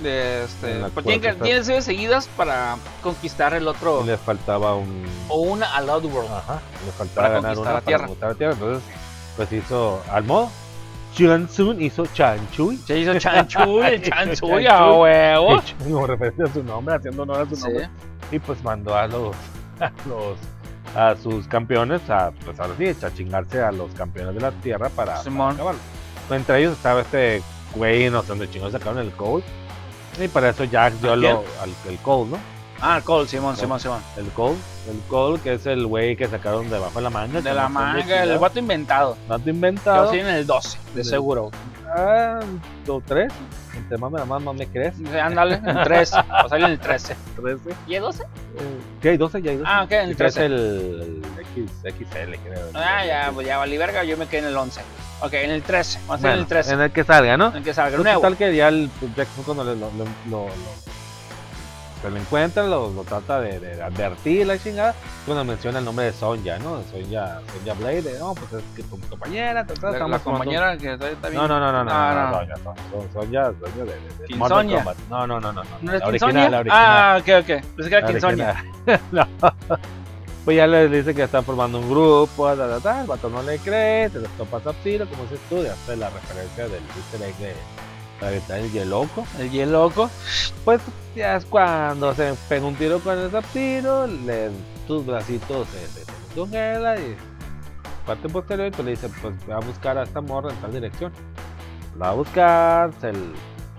[0.00, 1.44] De este, pues tienen que cuarta.
[1.44, 5.04] 10 veces seguidas para conquistar el otro Y le faltaba un...
[5.28, 6.32] o una al Outworld.
[6.32, 8.08] Ajá, le faltaba Para ganar una la Tierra.
[8.18, 8.52] para la Tierra.
[8.54, 8.82] Entonces,
[9.36, 10.50] pues hizo al modo.
[11.14, 12.76] Tsung hizo Chan Chui.
[12.78, 14.66] Se hizo Chanchuy, Chanchuy Chanchuy.
[14.66, 15.62] a huevo.
[15.82, 17.62] Como referencia a su nombre, haciendo honor a su Sí.
[17.64, 17.88] nombre.
[18.32, 19.34] Y pues mandó a los,
[19.80, 20.38] a los
[20.96, 24.88] a sus campeones a pues ahora sí, a chingarse a los campeones de la tierra
[24.90, 25.56] para, Simón.
[26.30, 27.42] Entre ellos estaba este
[27.74, 29.42] güey, no sé dónde chingados sacaron el Cole.
[30.22, 32.38] Y para eso Jack dio ¿A lo, al, el Cole, ¿no?
[32.86, 33.56] Ah, Cole, Simón.
[33.56, 34.02] Simón, Simón.
[34.18, 34.56] El Cole,
[34.90, 37.40] el Cole que es el güey que sacaron debajo de la manga.
[37.40, 39.16] De la manga, el vato inventado.
[39.42, 40.10] Que inventado.
[40.10, 41.08] tienen en el 12, de Sí.
[41.10, 41.50] seguro.
[41.96, 42.40] Ah,
[42.84, 43.32] dos, tres.
[43.74, 44.94] Entre más me da más, más me crees.
[44.96, 46.16] Sí, Ándale, en 13.
[46.44, 47.16] O sale en el 13.
[47.36, 47.74] Trece.
[47.86, 48.22] ¿Y el 12?
[48.22, 48.26] Eh,
[49.00, 49.40] ¿Qué hay 12?
[49.42, 49.70] Ya hay 12.
[49.72, 50.44] Ah, ok, en el Sí, que es 13.
[50.46, 52.66] el, el X, XL, creo.
[52.74, 54.82] Ah, ya, pues ya valí verga, yo me quedé en el 11.
[55.22, 55.98] Ok, en el 13.
[56.06, 56.72] Vamos a ser en el 13.
[56.74, 57.48] en el que salga, ¿no?
[57.48, 58.20] En el que salga, el nuevo.
[58.20, 60.93] Total que ya el Jack fue cuando le- lo, lo- lo- lo-
[62.04, 64.94] se lo encuentra, lo, lo trata de, de advertir la chingada.
[65.24, 66.82] Cuando menciona el nombre de Sonja, ¿no?
[66.90, 71.08] Sonja, Sonja Blade, no, pues es que tu compañera, ta, La, la compañera que está,
[71.08, 71.34] bien.
[71.34, 73.12] No, no, no, no, no, no, no.
[73.12, 74.66] Sonja, Sonja, de, de, de ¿Quién Mortal?
[74.70, 74.96] Kombat.
[75.08, 75.70] No, no, no, no, no.
[75.80, 76.86] ¿No es la original, la original.
[76.86, 77.64] Ah, ok, ok.
[77.76, 78.56] Pensé que era original.
[79.12, 79.26] no.
[80.44, 83.42] Pues ya le dice que están formando un grupo, ta, ta, ta, el vato no
[83.42, 87.22] le cree, te los topa Sub-Zero, como dices tú, y hace la referencia del easter
[87.22, 87.54] egg de
[88.24, 89.26] la ventana del Yeloco.
[89.38, 90.10] El hielo loco.
[90.64, 90.80] Pues
[91.14, 94.50] ya es cuando se pega un tiro con el Sub-Zero, le-
[94.86, 97.16] sus bracitos se, se, se congela y
[98.06, 101.12] parte posterior pues le dice pues va a buscar a esta morra en tal dirección.
[101.98, 103.12] La va a buscar, se,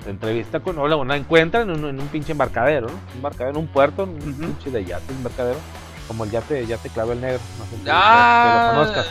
[0.04, 2.94] se entrevista con, o la, encuentra en un, en un pinche embarcadero, ¿no?
[2.94, 4.32] Un embarcadero, en un puerto, un Ujú.
[4.42, 5.60] pinche de yate, un embarcadero,
[6.08, 9.06] como el yate, yate Clavel Negro, no sé si, Ah, si lo conozcas.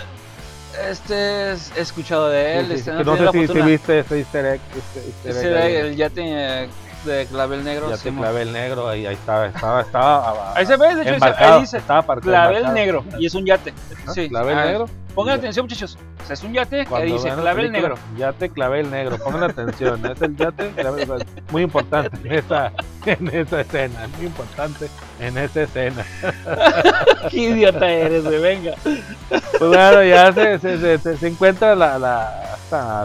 [0.90, 2.66] Este es- he escuchado de él.
[2.66, 5.46] Sí, sí, este, no, no sé si, si viste ese easter egg, este easter egg
[5.46, 6.68] era ahí, el yate
[7.04, 7.88] de clavel negro.
[7.90, 8.22] yate Simón.
[8.22, 11.76] Clavel Negro, ahí, ahí estaba, estaba, estaba Ahí se ve, de hecho, embarcado, ahí dice
[11.78, 12.74] estaba aparcado, clavel embarcado.
[12.74, 13.04] negro.
[13.18, 13.72] Y es un yate.
[14.06, 14.12] ¿Ah?
[14.14, 14.28] Sí.
[14.28, 14.88] Clavel ah, negro.
[15.14, 15.38] Pongan Ya.
[15.38, 15.96] atención, muchachos.
[16.22, 17.94] O sea, es un yate que dice clavel película, negro.
[18.16, 21.26] Yate clavel negro, pongan atención, es el yate clavel negro.
[21.52, 22.72] Muy importante en esa,
[23.06, 24.88] en esa escena, muy importante
[25.20, 26.04] en esa escena.
[27.30, 28.40] Qué idiota eres, güey.
[28.40, 28.72] Venga.
[28.82, 32.56] Pues bueno, ya se, se, se, se- encuentra la, la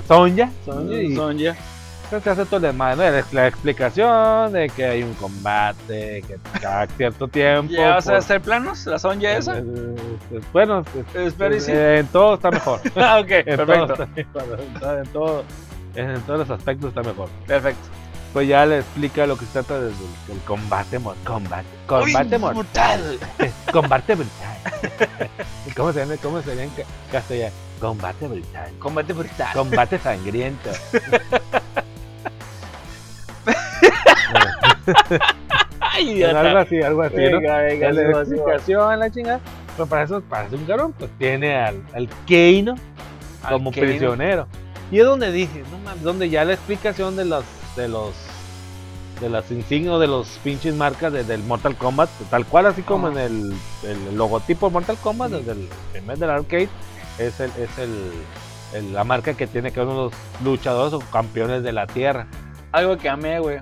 [0.07, 1.37] Sonja, Sonja y Son
[2.09, 3.25] pues, se hace todo el desmadre, ¿no?
[3.31, 7.71] La, explicación de que hay un combate, que cada cierto tiempo.
[7.73, 8.85] ¿Ya vas a por- hacer planos?
[8.85, 9.57] ¿La son ya esa?
[9.59, 9.63] eh,
[10.31, 10.83] eh, bueno,
[11.15, 11.71] eh, Espero y sí.
[11.73, 12.81] eh, en todo está mejor.
[12.95, 13.93] Ah, ok, En todo perfecto.
[14.03, 15.43] está en todo- en todo-
[15.95, 17.29] en todos los aspectos está mejor.
[17.47, 17.87] Perfecto.
[18.33, 19.93] Pues ya le explica lo que se trata del,
[20.27, 21.23] del combate mortal.
[21.25, 23.19] Combate, combate Uy, mortal.
[23.71, 24.57] Combate brutal.
[25.75, 27.53] ¿Cómo sería, cómo sería en ca- castellano?
[27.79, 28.71] Combate brutal.
[28.77, 29.53] Combate brutal.
[29.53, 30.69] Combate sangriento.
[35.79, 37.39] Ay, algo así, algo así, ¿no?
[37.39, 39.39] Venga, venga, la explicación, la chingada.
[39.77, 42.75] Pues para eso, para un cabrón, pues tiene al, al Keino
[43.43, 44.47] Al como prisionero.
[44.91, 47.43] Y es donde dije, no mames, donde ya la explicación de los,
[47.75, 48.11] de los,
[49.21, 53.07] de las insignias, de los pinches marcas de- del Mortal Kombat, tal cual así como
[53.09, 53.53] en el,
[53.83, 56.69] el logotipo de Mortal Kombat, desde el primer del arcade,
[57.19, 58.11] es el, es el,
[58.73, 60.11] el- la marca que tiene que ver unos
[60.43, 62.27] luchadores o campeones de la tierra.
[62.71, 63.59] Algo que amé, güey.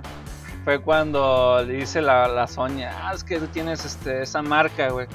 [0.68, 4.90] Fue cuando le dice la, la Sonia, ah, es que tú tienes este, esa marca,
[4.90, 5.06] güey.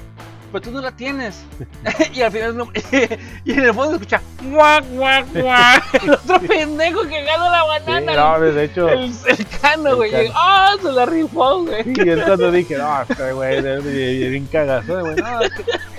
[0.54, 1.42] Pero tú no la tienes.
[2.14, 2.68] y al final no.
[3.44, 4.22] y en el fondo se escucha,
[4.52, 5.94] guac, guac, guac.
[6.04, 8.14] el otro pendejo que gana la Sí, banana.
[8.38, 10.12] no, de hecho, el, el cano, güey.
[10.32, 11.82] Ah, se la rifó, güey.
[11.86, 15.40] y es cuando dije, no, este güey, bien cagazón, güey, no,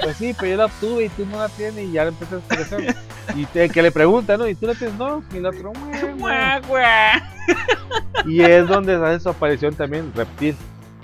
[0.01, 2.35] pues sí, pero yo la obtuve y tú no la tienes y ya le empecé
[2.35, 2.95] a expresar.
[3.35, 4.47] Y te- que le pregunta, ¿no?
[4.47, 5.73] Y tú la tienes, no, y el otro.
[6.17, 7.23] Guac, guac.
[8.25, 10.55] Y es donde hace su aparición también Reptil.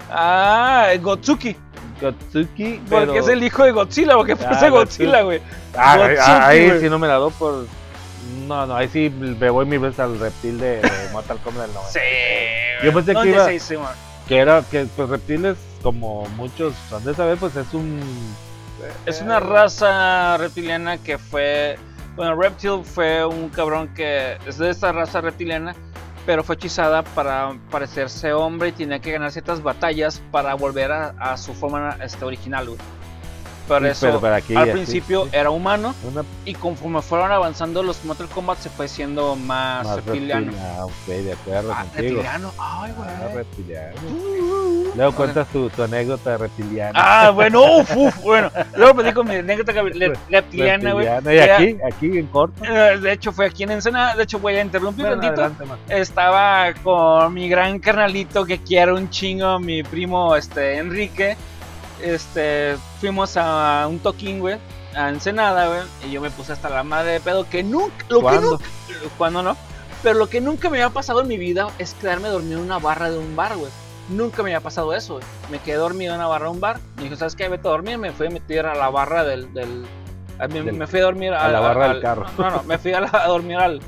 [0.10, 1.56] Ah, Gotsuki.
[2.02, 2.82] Gotsuki.
[2.90, 5.42] Porque pero- es el hijo de Godzilla, porque Ah, parece Godzilla, güey.
[5.78, 6.80] Ah, Gotsuki, ah, ahí güey.
[6.82, 7.66] sí no me la doy por.
[8.48, 11.74] No, no, ahí sí me voy mil veces al reptil de, de Mortal Kombat del
[11.76, 11.92] 90.
[11.94, 12.00] Sí.
[12.84, 13.94] Yo pensé que ¿Dónde iba- se hizo, man?
[14.28, 18.00] Que era que, pues, reptiles, como muchos han de saber, pues es un.
[19.06, 21.78] Es una raza reptiliana que fue.
[22.16, 25.76] Bueno, Reptil fue un cabrón que es de esta raza reptiliana,
[26.26, 31.38] pero fue hechizada para parecerse hombre y tenía que ganar ciertas batallas para volver a,
[31.38, 32.70] su forma este, original.
[33.72, 35.30] Por Sí, eso, pero para aquí, al así, principio sí.
[35.34, 39.96] era humano Una y conforme fueron avanzando los Mortal Kombat se fue siendo más, más
[39.98, 40.48] reptiliano.
[40.52, 40.62] reptil.
[40.62, 42.02] Ah, ok, de acuerdo Ah, contigo.
[42.02, 43.10] reptiliano, ay, güey.
[43.10, 43.96] Ah, reptiliano.
[44.96, 46.92] Luego cuentas tu, tu anécdota de reptiliano.
[46.96, 48.52] Ah, bueno, uf, uf, bueno.
[48.76, 51.06] Luego me dijo mi anécdota que- le- reptiliana, güey.
[51.06, 52.64] Y aquí, aquí en corto.
[52.66, 54.16] Eh, De hecho, fue aquí en Ensenada.
[54.16, 55.74] De hecho, voy a interrumpir Bueno, tantito.
[55.88, 61.38] Estaba con mi gran carnalito que quiero un chingo, mi primo este, Enrique.
[62.04, 64.58] Este, fuimos a un toquín, güey,
[64.96, 65.82] a Ensenada, güey.
[66.08, 67.94] Y yo me puse hasta la madre de pedo que nunca.
[68.10, 68.50] Lo que ¿Cuándo?
[68.52, 68.66] nunca.
[69.18, 69.58] Cuando no.
[70.04, 72.80] Pero lo que nunca me había pasado en mi vida es quedarme dormido en una
[72.80, 73.72] barra de un bar, güey.
[74.10, 75.26] Nunca me había pasado eso, güey.
[75.52, 76.80] Me quedé dormido en una barra de un bar.
[76.98, 77.48] Me dijo, ¿sabes qué?
[77.48, 77.98] Vete a dormir.
[78.00, 79.54] Me fui a meter a la barra del.
[79.54, 79.86] del
[80.40, 82.26] a Del- me fui a dormir a la barra del al- carro.
[82.38, 83.80] No, no, me fui a, la- a dormir al,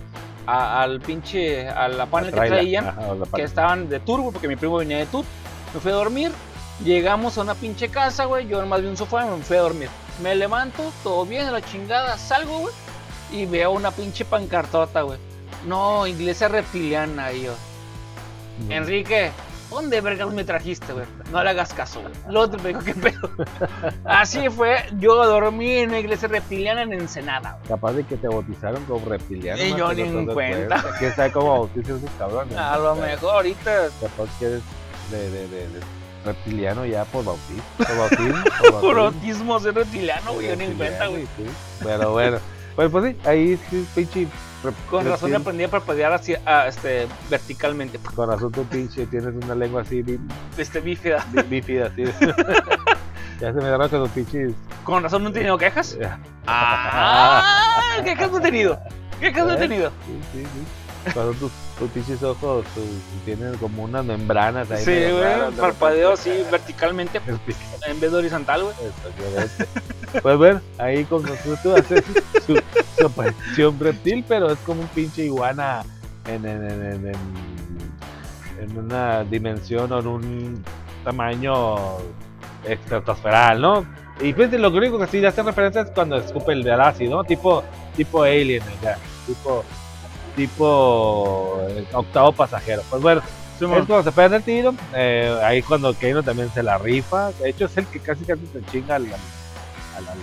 [0.46, 1.68] a- al pinche.
[1.68, 2.60] a la panel que Trailer.
[2.60, 5.26] traían Ajá, la que estaban de tour, porque mi primo venía de tour.
[5.74, 6.32] Me fui a dormir,
[6.84, 9.62] llegamos a una pinche casa, güey, yo nomás vi un sofá y me fui a
[9.62, 9.90] dormir.
[10.22, 12.74] Me levanto, todo bien, a la chingada, salgo, güey,
[13.32, 15.20] y veo una pinche pancartota, güey.
[15.66, 17.54] No, iglesia reptiliana, y yo.
[18.70, 19.32] Enrique,
[19.70, 21.06] ¿dónde vergas me trajiste, güey?
[21.32, 22.14] No le hagas caso, güey.
[22.30, 23.30] El otro me dijo, ¿qué pedo?
[24.06, 27.70] Así fue, yo dormí en una iglesia reptiliana en Ensenada, güey.
[27.70, 29.64] Capaz de que te bautizaron como reptiliano.
[29.64, 30.84] Y yo que ni en cuenta.
[31.00, 32.58] ¿Quién sabe cómo bautizan esos cabrones?
[32.58, 34.62] A lo mejor ahorita Capaz que eres
[35.10, 35.80] de, de, de, de
[36.24, 37.64] reptiliano ya por bautismo.
[37.78, 38.44] Por bautismo.
[38.44, 39.02] Por Por bautismo.
[39.06, 41.24] autismo ser reptiliano, güey, yo ni en cuenta, güey.
[41.24, 41.46] Sí,
[41.84, 42.38] Pero bueno,
[42.76, 44.28] pues, pues sí, ahí sí, pinche.
[44.90, 48.00] Con razón aprendí a parpadear así, ah, este, verticalmente.
[48.16, 50.18] Con razón tu pinche, tienes una lengua así bí-
[50.58, 51.26] Este, bífida.
[51.34, 52.04] bí- bífida, así.
[53.42, 54.54] ya se me agarró con los pinches.
[54.86, 55.98] Con razón no he tenido quejas.
[56.48, 58.80] Ah, quejas no he tenido.
[59.20, 59.60] Quejas no he ¿Eh?
[59.60, 59.90] tenido.
[60.06, 61.12] Sí, sí, sí.
[61.14, 61.52] Cuando tus,
[61.84, 62.66] tus pinches ojos
[63.26, 64.84] tienen como unas membranas ahí.
[64.84, 67.20] Sí, güey, de parpadeo así verticalmente
[67.88, 68.76] en vez de horizontal, güey.
[70.22, 72.04] Pues bueno, ahí con nosotros hace
[72.46, 72.60] su,
[72.98, 75.84] su aparición reptil, pero es como un pinche iguana
[76.28, 77.54] en, en, en, en, en-
[78.62, 80.64] en una dimensión o en un
[81.04, 81.76] tamaño
[82.66, 83.86] estratosferal, ¿no?
[84.22, 87.24] Y pues lo único que sí le hace referencia es cuando escupe el ácido, ¿no?
[87.24, 87.64] Tipo,
[87.96, 89.66] tipo Alien, sea, tipo,
[90.36, 92.84] tipo eh, octavo pasajero.
[92.90, 93.22] Pues bueno,
[93.82, 97.32] es cuando se pegan el tiro, eh, ahí cuando Keino también se la rifa.
[97.34, 100.18] De hecho, es el que casi casi se chinga al, al, al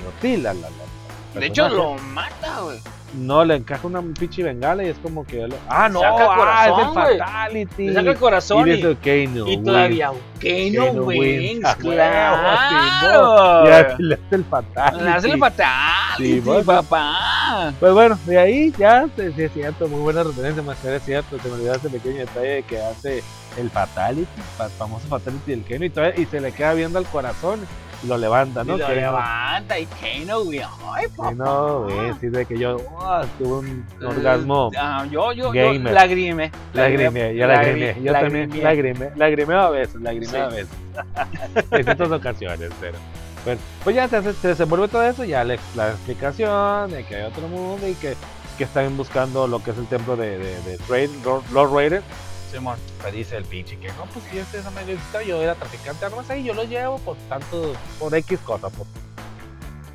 [0.47, 2.79] al- al- al De hecho, lo mata, güey.
[3.15, 5.49] No, le encaja una pinche bengala y es como que.
[5.49, 7.19] le- Ah, no, Saca el ah, corazón, es el.
[7.19, 7.87] Fatality.
[7.89, 9.49] Le saca el corazón y y, dice Keino.
[9.49, 13.65] y todavía, Keino Wings, wins, a huevo, claro.
[13.67, 15.05] Y así le hace el Fatality.
[15.05, 17.73] Le hace el fatality, Sí, papá.
[17.81, 21.49] Pues bueno, de ahí ya, sí, es cierto, muy buena referencia, más es cierto, se
[21.49, 23.23] me olvidó ese pequeño detalle de que hace
[23.59, 24.29] el Fatality,
[24.61, 27.61] el famoso Fatality del Keno, y, todavía- y se le queda viendo al corazón
[28.07, 28.77] lo levanta, ¿no?
[28.77, 30.61] y lo Que- levanta y Kano, güey.
[30.61, 31.31] Ay, papá.
[31.31, 35.73] Sí, no, güey, sí, de que yo wow, tuve un orgasmo, Ah, yo, yo, yo
[35.73, 35.93] Gamer.
[35.93, 36.51] lagrime.
[36.73, 38.63] lagrimé, yo lagrimé, yo también lagrimé.
[38.63, 40.37] lagrimé, lagrimé a veces, lagrimé Sí.
[40.37, 40.69] a veces,
[41.71, 42.97] en ciertas ocasiones, pero...
[43.45, 47.17] Bueno, pues ya se, hace- se desenvuelve todo eso, ya la, la explicación de que
[47.17, 48.15] hay otro mundo y que,
[48.59, 51.11] que están buscando lo que es el templo de, de, de Raid-
[51.53, 52.03] Lord Raider.
[52.51, 52.77] Simón.
[53.01, 56.01] Pues dice el pinche que no, pues si este no me necesita, yo era traficante
[56.01, 58.87] de armas ahí, yo lo llevo por tanto, por X cosa, por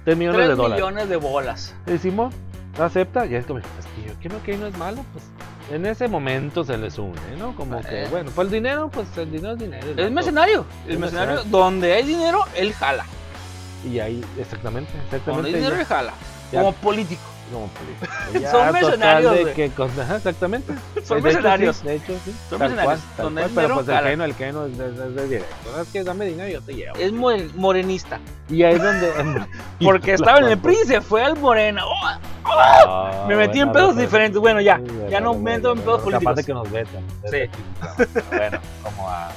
[0.05, 0.83] 3 millones de 3 dólares.
[0.83, 1.75] millones de bolas.
[1.87, 2.31] Y Simón
[2.79, 5.23] acepta, y es como, pues que yo creo que no es malo, pues
[5.71, 7.55] en ese momento se les une, ¿no?
[7.55, 8.07] Como que, Eh.
[8.11, 9.87] bueno, pues el dinero, pues el dinero es dinero.
[9.97, 10.65] Es mercenario.
[10.85, 11.43] Es Es mercenario.
[11.45, 13.05] Donde hay dinero, él jala.
[13.83, 15.49] Y ahí, exactamente, Donde exactamente.
[15.49, 16.13] hay dinero, él jala.
[16.51, 17.21] ya- Como político.
[18.41, 20.73] Ya, Son mercenarios, de que ajá, exactamente.
[21.05, 21.83] Son hecho, mercenarios.
[21.83, 22.35] de hecho, sí.
[22.49, 22.99] Son mercenarios.
[23.53, 24.03] pero pues el.
[24.03, 25.55] Keno, el Keno es, es- es de directo.
[25.71, 26.03] ¿Sabes qué?
[26.03, 26.95] Dame dinero y yo te llevo.
[26.97, 28.19] Es more- morenista.
[28.49, 29.11] Y ahí es donde.
[29.83, 30.57] Porque estaba en el.
[30.57, 31.83] PRI se fue al Morena.
[31.85, 31.93] ¡Oh!
[32.47, 34.39] Ah, me metí en pedos diferentes.
[34.39, 34.79] Bueno, ya.
[35.09, 36.45] Ya no me meto en pedos bueno, Capaz de políticos.
[36.45, 37.03] que nos vetan.
[37.31, 38.21] Sí.
[38.31, 39.29] Bueno, como a.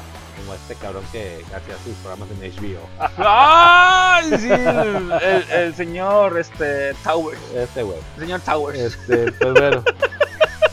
[0.48, 2.80] Como este cabrón que hacía sus programas en HBO.
[3.18, 4.30] ¡Ay!
[4.38, 7.38] Sí, el, el- el señor este, Towers.
[7.54, 7.98] Este güey.
[8.16, 8.78] El señor Towers.
[8.78, 9.84] Este, pues bueno.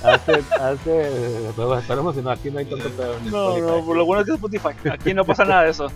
[0.01, 1.11] Hace, hace,
[1.55, 3.15] pues, esperemos si no, aquí no hay tanto pedo.
[3.25, 4.89] No, no, por lo bueno es que es Spotify.
[4.91, 5.91] Aquí no pasa nada de eso.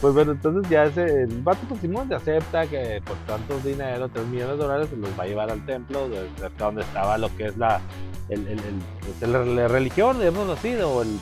[0.00, 4.26] Pues bueno, entonces ya ese, el vato pues Simón acepta que por tantos dinero, 3
[4.26, 7.34] millones de dólares, se los va a llevar al templo, de cerca donde estaba lo
[7.36, 7.80] que es la,
[8.28, 8.82] el, el, el-
[9.18, 11.18] pues, la religión, digámoslo así, o el,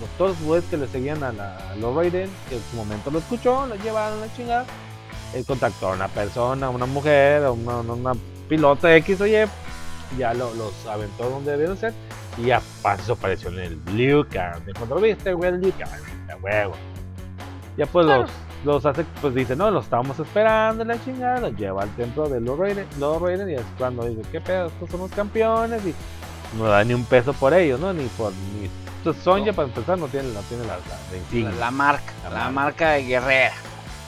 [0.00, 3.10] los, todos los que le seguían a, la, a Lord Raiden, que en su momento
[3.10, 4.64] lo escuchó, lo llevaron a la chingada,
[5.34, 8.12] él contactó a una persona, a una mujer, a una, una,
[8.48, 9.32] pilota X o Y,
[10.18, 11.92] ya lo- los aventó donde debieron ser,
[12.38, 16.36] y ya pasó, apareció en el Kang, de cuando lo viste, güey, el Kang, a
[16.42, 16.74] huevo.
[17.76, 18.22] Ya pues Claro.
[18.22, 18.30] los,
[18.64, 22.40] los hace, pues dice, no, los estábamos esperando, la chingada, los lleva al templo de
[22.40, 25.94] Lord Raiden, Lord Raiden, y es cuando dice, qué pedo, estos somos campeones, y
[26.58, 27.92] no da ni un peso por ellos, ¿no?
[27.92, 28.32] Ni por,
[29.04, 29.56] entonces Sonja No.
[29.56, 31.58] para empezar no tiene, no tiene la, la, la.
[31.58, 32.50] La, marca, La marca.
[32.50, 33.52] marca de guerrera.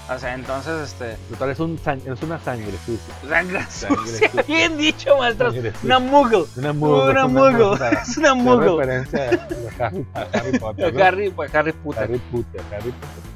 [0.08, 1.16] O sea, entonces, este.
[1.30, 3.12] Total, es, un es una sangre sucia.
[3.28, 4.30] Sangre Sangre sucia.
[4.30, 4.42] sucia.
[4.46, 5.52] Bien dicho, maestros.
[5.54, 5.84] Sangre sucia.
[5.86, 6.44] Una muggle.
[6.56, 7.02] Una muggle.
[7.02, 7.64] Una una muggle.
[7.64, 7.98] muggle.
[8.02, 8.84] Es una muggle.
[8.84, 9.48] referencia
[9.80, 10.94] a Harry, a Harry Potter.
[10.94, 11.04] ¿no?
[11.04, 12.02] Harry, pues Harry Potter.
[12.04, 13.35] Harry Potter, Harry Potter.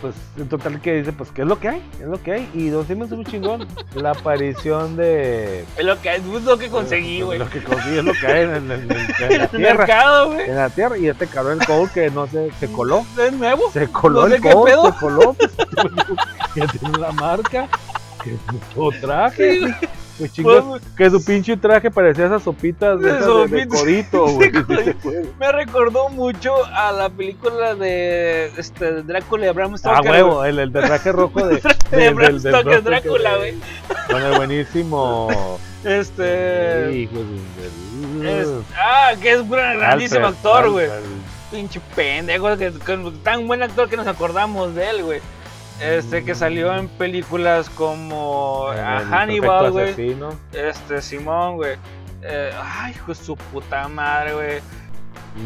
[0.00, 2.50] Pues en total que dice, pues qué es lo que hay, es lo que hay.
[2.54, 3.66] Y Don Simon es muy chingón.
[3.94, 5.66] La aparición de...
[5.76, 7.38] Es lo que, es lo que conseguí, güey.
[7.38, 9.76] Lo que conseguí es lo que hay en, en- en- en la el tierra.
[9.78, 10.48] mercado, güey.
[10.48, 10.96] En la tierra.
[10.96, 13.04] Y este cabrón, el Cole, que no sé, se coló.
[13.18, 13.70] ¿Es nuevo?
[13.72, 14.84] Se coló No sé el qué Cole, pedo.
[14.92, 15.34] se coló.
[15.34, 15.50] pues,
[16.72, 17.68] que tiene la marca.
[18.24, 18.36] Que
[18.74, 19.58] su traje.
[19.60, 19.74] Sí.
[20.42, 20.64] Pues
[20.96, 23.80] que su pinche traje parecía esas sopitas de, De esas de- de sopitas.
[23.80, 24.50] corito, güey.
[24.50, 25.26] De.
[25.38, 30.10] Me recordó mucho a la película de este, de Drácula de Bram Ah, Stoker.
[30.10, 31.60] huevo, el, el de traje rojo de,
[31.90, 33.54] De Bram Stoker, Drácula, güey.
[34.10, 35.58] Con el buenísimo.
[35.84, 36.92] Este.
[36.92, 37.16] Hijo
[38.20, 40.88] de- es- ah, que es un grandísimo actor, güey.
[41.50, 45.20] Pinche pendejo, que, que- tan buen actor que nos acordamos de él, güey.
[45.80, 49.94] Este, que salió en películas como a el Hannibal, güey.
[50.52, 51.76] Este, Simón, güey.
[52.22, 54.60] Eh, ay, hijo de su puta madre, güey.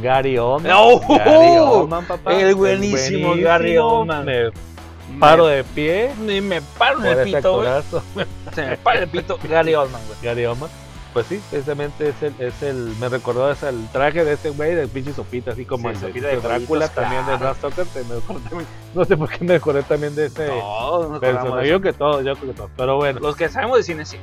[0.03, 0.73] Gary Oldman.
[0.75, 1.01] ¡Oh!
[1.09, 2.35] Gary Oldman, papá.
[2.35, 4.25] El buenísimo Gary Oldman.
[4.25, 4.51] Me
[5.21, 6.11] paro de pie.
[6.21, 7.69] Ni me paro en el pito, güey.
[8.53, 10.19] Se me para el pito Gary Oldman, güey.
[10.23, 10.71] Gary Oldman.
[11.15, 14.75] Pues sí, precisamente es el, es el, me recordó es el traje de ese güey
[14.75, 17.37] del pinche sopita, así como Sí, el Sopita de de Drácula también de
[18.17, 21.81] recordó también- no sé por qué me recordé también de ese nos acordamos personaje, yo
[21.81, 24.19] que todos, yo creo que todos, pero bueno, Los que sabemos de cine, sí.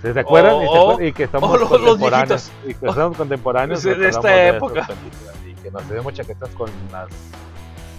[0.00, 0.62] ¿se, se acuerdan?
[0.62, 4.08] y, se acuerdan- y que estamos o los- los contemporáneos, y que somos contemporáneos de-
[4.08, 4.88] esta época.
[5.44, 7.08] y que nos tenemos chaquetas con las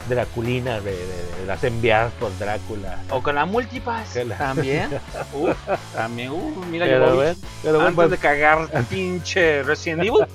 [0.08, 0.98] Draculinas de, de-
[1.42, 3.00] de las enviadas por Drácula.
[3.12, 4.16] O con la multipass.
[4.26, 4.90] La- También.
[5.34, 5.56] Uf,
[5.94, 6.32] también.
[6.32, 7.18] Uf, mira, Pero Jovovich.
[7.18, 10.26] bueno, pero bueno, antes pues, de cagar pinche Resident Evil,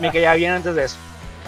[0.00, 0.96] me caía bien antes de eso.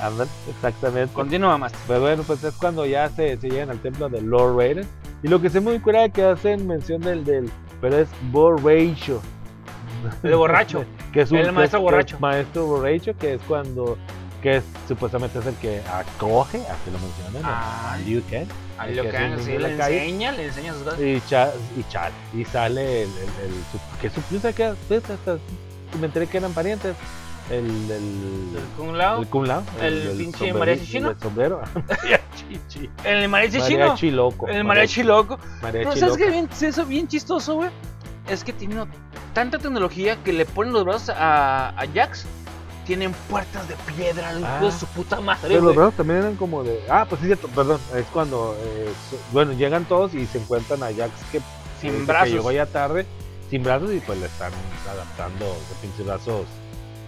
[0.03, 1.12] andan, exactamente.
[1.15, 1.73] Continúa más.
[1.86, 4.86] Pero bueno, pues es cuando ya se, se llegan al templo de Lord Raiden.
[5.23, 7.51] Y lo que se muy curada que hacen mención del, del
[7.81, 9.20] pero es borracho.
[10.23, 10.85] El borracho.
[11.12, 12.15] que es un El maestro es- borracho.
[12.16, 13.99] es maestro borracho, que es cuando
[14.43, 17.94] que es, supuestamente es el que acoge, así lo mencionan, Ah.
[17.94, 18.47] a Liu Kang.
[18.78, 21.01] A hagan, niño sí, le enseña, le enseña sus cosas.
[21.01, 22.12] Y, cha, y Chad.
[22.32, 24.73] Y sale el, el, el que su yo sé que
[25.98, 26.94] me enteré que eran parientes.
[27.51, 29.62] El, el, El Kung Lao, el Kung Lao.
[29.81, 31.10] el pinche sombrero- mariachi chino.
[31.10, 31.62] El sombrero.
[31.89, 32.93] mariachi chino.
[33.05, 34.47] el mariachi chino, Mariachi loco.
[34.48, 35.39] el mariachi loco.
[35.73, 37.70] Pero ¿sabes qué bien, eso bien chistoso, güey?
[38.28, 38.85] Es que tiene
[39.32, 42.27] tanta tecnología que le ponen los brazos a, a Jax.
[42.89, 44.59] Tienen puertas de piedra, el Ah.
[44.60, 46.81] de su puta madre, Pero los brazos también eran como de.
[46.90, 47.78] Ah, pues sí, cierto, perdón.
[47.94, 48.56] Es cuando.
[48.60, 48.89] eh,
[49.31, 51.40] bueno, llegan todos y se encuentran a Jax que,
[51.81, 52.31] Sin que brazos.
[52.31, 53.05] llegó ya tarde,
[53.51, 54.52] sin brazos y pues le están
[54.90, 56.47] adaptando los pinches brazos.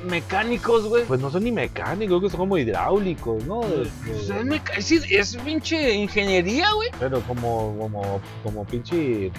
[0.04, 1.04] Mecánicos, güey.
[1.04, 3.60] Pues no son ni mecánicos, creo que son como hidráulicos, ¿no?
[3.60, 6.88] Pues, Este, es, meca- es, es pinche ingeniería, güey.
[6.98, 9.30] pero como, como, como pinche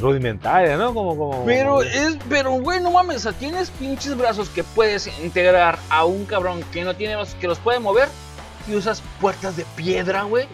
[0.00, 0.94] rudimentaria, ¿no?
[0.94, 1.44] Como, como.
[1.44, 6.04] Pero es, pero güey, no mames, o sea, tienes pinches brazos que puedes integrar a
[6.04, 8.08] un cabrón que no tiene brazos, que los puede mover
[8.68, 10.48] y usas puertas de piedra, güey.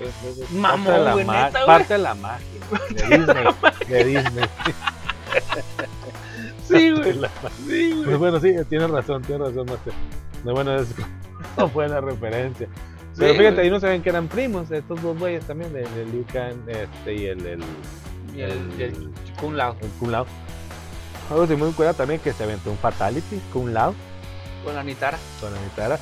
[0.51, 1.67] Mamón, güey, neta, güey.
[1.67, 2.47] Parte de la magia.
[2.91, 3.45] De Disney.
[3.89, 4.45] De Disney.
[6.69, 7.13] Sí, güey.
[7.67, 8.05] Sí, güey.
[8.05, 9.93] Pues bueno, sí, tienes razón, tienes razón, Master.
[10.45, 10.89] No, bueno, es
[11.57, 12.69] una buena referencia.
[13.17, 16.13] Pero Sí, fíjate, ahí no saben que eran primos, estos dos güeyes también, el, el
[16.13, 17.61] Liu Kang este, y el, el,
[18.35, 19.11] Y el, el
[19.41, 20.27] Kung Lao el Kung Lao.
[21.31, 23.95] Algo sí muy cuenta también que se aventó un Fatality, Kung Lao,
[24.65, 25.19] con la Nitara.
[25.41, 25.99] con la guitarra.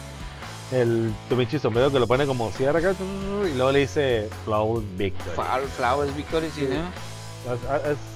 [0.73, 5.37] El Tomichi sombrero que lo pone como cierra acá, y luego le dice Flow Victory.
[5.77, 6.69] Flowers Victory, sí,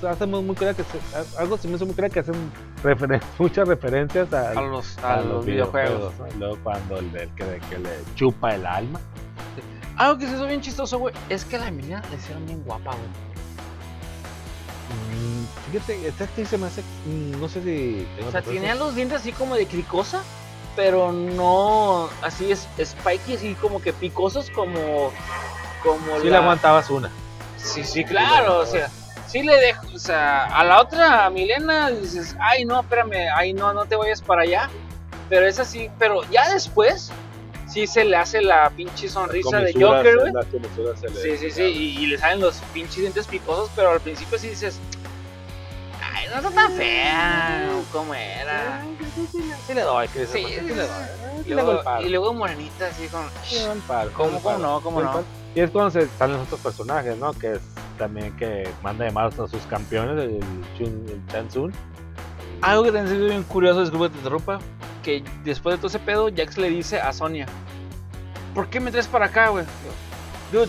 [0.07, 2.35] Hacemos muy cura que se- algo se me hizo muy cura que hacen
[2.83, 6.13] referen- muchas referencias a, A los, a los videojuegos.
[6.19, 6.29] ¿no?
[6.29, 9.01] Y luego cuando el, el que, que le chupa el alma.
[9.97, 12.91] Algo que se hizo bien chistoso, güey, es que la Emilia le hicieron bien guapa,
[12.91, 13.24] güey.
[14.95, 16.83] Mm, Fíjate, esta actriz se me hace.
[17.07, 18.07] mm, No sé si.
[18.27, 20.23] O sea, tenía los dientes así como de cricosa,
[20.77, 25.13] pero no así es spiky, así como que picosos, como.
[25.83, 27.11] como Sí, le aguantabas una.
[27.57, 28.91] Sí, sí, claro, o sea,
[29.27, 33.73] sí le dejo, o sea, a la otra Milena dices, ay, no, espérame, ay, no,
[33.73, 34.69] no te vayas para allá,
[35.31, 37.11] pero es así, pero ya después,
[37.75, 40.33] sí se le hace la pinche sonrisa de Joker, güey.
[41.21, 44.51] Sí, sí, sí, y, y le salen los pinches dientes picosos, pero al principio sí
[44.51, 44.79] dices,
[46.01, 48.81] ay, no está tan fea, ¿cómo era?
[49.67, 50.87] Sí le doy, que Sí, sí, sí, le doy.
[51.41, 53.29] Y Sí le doy el luego, y luego morenita, así con...
[54.13, 55.25] ¿Cómo, cómo no, cómo no?
[55.57, 57.33] Y es cuando se salen los otros personajes, ¿no?
[57.33, 57.61] Que es
[57.99, 60.41] también que manda llamar a sus campeones, el,
[60.79, 61.73] Chun, el Chansun.
[62.63, 64.59] Algo que también se ve bien curioso, disculpa que te interrumpa,
[65.03, 67.47] que después de todo ese pedo, Jax le dice a Sonia,
[68.55, 69.65] ¿por qué me traes para acá, güey?
[70.53, 70.69] Dude,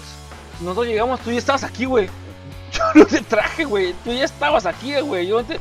[0.62, 2.10] nosotros llegamos, tú ya estabas aquí, güey.
[2.72, 5.28] Yo no te traje, güey, tú ya estabas aquí, güey.
[5.28, 5.60] Yo no te...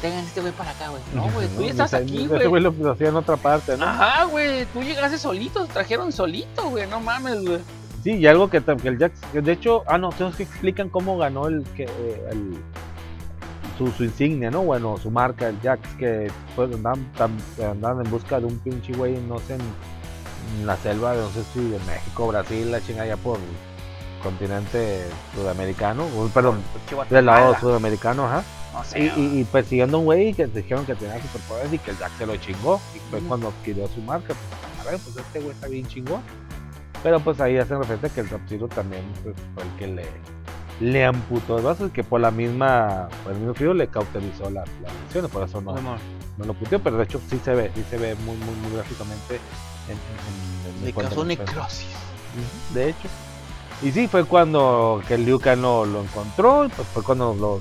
[0.00, 1.02] Tengan este güey para acá, güey.
[1.14, 2.46] No, güey, tú ya estás aquí, Ese güey.
[2.46, 3.84] güey lo, lo hacía en otra parte, ¿no?
[3.84, 7.58] Ajá, güey, tú llegaste solito, te trajeron solito, güey, no mames, güey.
[8.02, 11.18] Sí, y algo que, que el Jax, de hecho, ah, no, tenemos que explican cómo
[11.18, 12.58] ganó el, que, eh, el
[13.80, 14.60] su, su insignia, ¿no?
[14.62, 17.00] Bueno, su marca, el Jax, que pues tam-
[17.70, 19.60] andaban en busca de un pinche güey, no sé, en,
[20.60, 25.06] en la selva, no sé si de México, Brasil, la chingada, allá por el continente
[25.34, 26.60] sudamericano, o, perdón,
[27.08, 28.42] del lado sudamericano, ajá.
[28.74, 31.78] No sé, Y, y, y persiguiendo a un güey que dijeron que tenía superpoderes y
[31.78, 32.80] que el Jack se lo chingó.
[32.94, 34.28] Y fue cuando adquirió su marca.
[34.28, 36.20] Pues, a ver, pues este güey está bien chingón.
[37.02, 40.06] Pero pues ahí hacen referencia que el Sub-Zero también pues, fue el que le,
[40.80, 44.64] le amputó los brazos, que por la misma, por el mismo frío le cauterizó la,
[44.82, 45.74] la lesión, por eso no,
[46.46, 49.36] lo puteó, pero de hecho sí se ve, sí se ve muy, muy, muy gráficamente
[49.88, 51.86] en, en, en- en causó necrosis.
[52.74, 53.08] De hecho.
[53.82, 57.34] Y sí, fue cuando que el Liu Kang lo, lo encontró, y pues fue cuando
[57.34, 57.58] lo,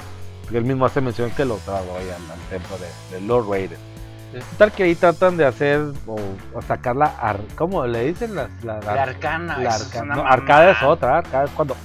[0.57, 3.77] él mismo hace mención que lo trasladó ahí al, al templo de, de Lord Raiden.
[4.57, 6.15] Tal que ahí tratan de hacer o,
[6.53, 7.05] o sacar la.
[7.19, 8.35] ar- ¿Cómo le dicen?
[8.35, 9.57] Las, la, La arcana.
[9.57, 9.77] la
[10.15, 11.17] no, arcada es otra.
[11.17, 11.75] Arcada es cuando.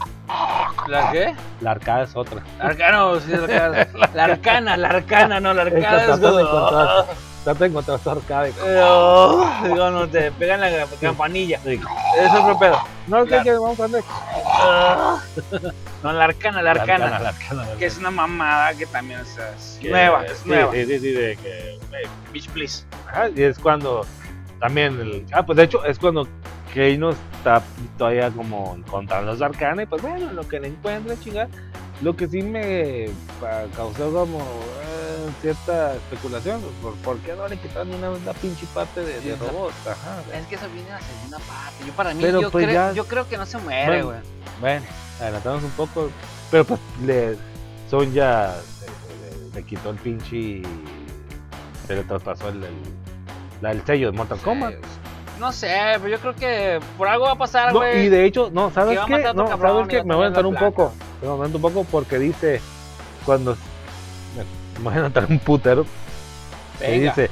[0.89, 1.35] ¿La qué?
[1.61, 2.43] La arcada es otra.
[2.59, 3.89] Arcano, sí, la arcana.
[4.15, 6.89] La arcana, la arcana, no, la arcana es tratan de encontrar,
[7.45, 8.49] tratan de encontrar su arcada.
[8.63, 11.59] Oh, digo, no te pegan la campanilla.
[11.65, 11.81] Sí.
[12.19, 12.79] Es otro pedo.
[13.07, 15.19] No, que vamos a
[16.05, 17.19] No, la arcana, la arcana.
[17.19, 17.67] La arcana.
[17.79, 20.71] Que es una mamada que también es, es Que- nueva, es sí, nueva.
[20.73, 21.79] Sí, sí, sí, de que.
[22.33, 22.85] Bitch, please.
[23.09, 24.05] Ajá, y es cuando
[24.61, 26.27] también el, ah pues de hecho es cuando
[26.73, 27.63] Keino está
[27.99, 31.49] todavía como encontrando los arcana y pues bueno lo que le encuentra chingar
[32.03, 33.09] lo que sí me
[33.77, 39.01] causó como eh, cierta especulación por, por qué no le quitaron una, una pinche parte
[39.01, 41.85] de, de robot ajá Es que eso viene en la segunda parte.
[41.87, 44.05] Yo para mí, Pero, yo, pues, creo, ya- yo creo que no se muere, Bueno.
[44.07, 44.21] güey.
[44.61, 44.87] bueno
[45.21, 46.11] adelantamos un poco
[46.51, 47.37] pero pues le
[47.91, 50.63] son ya le, le- le quitó el pinche
[51.87, 52.65] se le traspasó el,
[53.63, 54.75] el, sello de Mortal Kombat
[55.39, 58.07] No sé, pero yo creo que por algo va a pasar, No, güey.
[58.07, 59.35] y de hecho, no, ¿sabes que qué?
[59.35, 60.05] No, ¿sabes y qué?
[60.05, 60.93] Me voy a entrar un poco.
[61.21, 62.61] Me voy a entrar un poco porque dice,
[63.27, 63.57] cuando...
[64.79, 65.85] Me voy a entrar un putero.
[66.81, 67.11] Venga.
[67.11, 67.31] dice,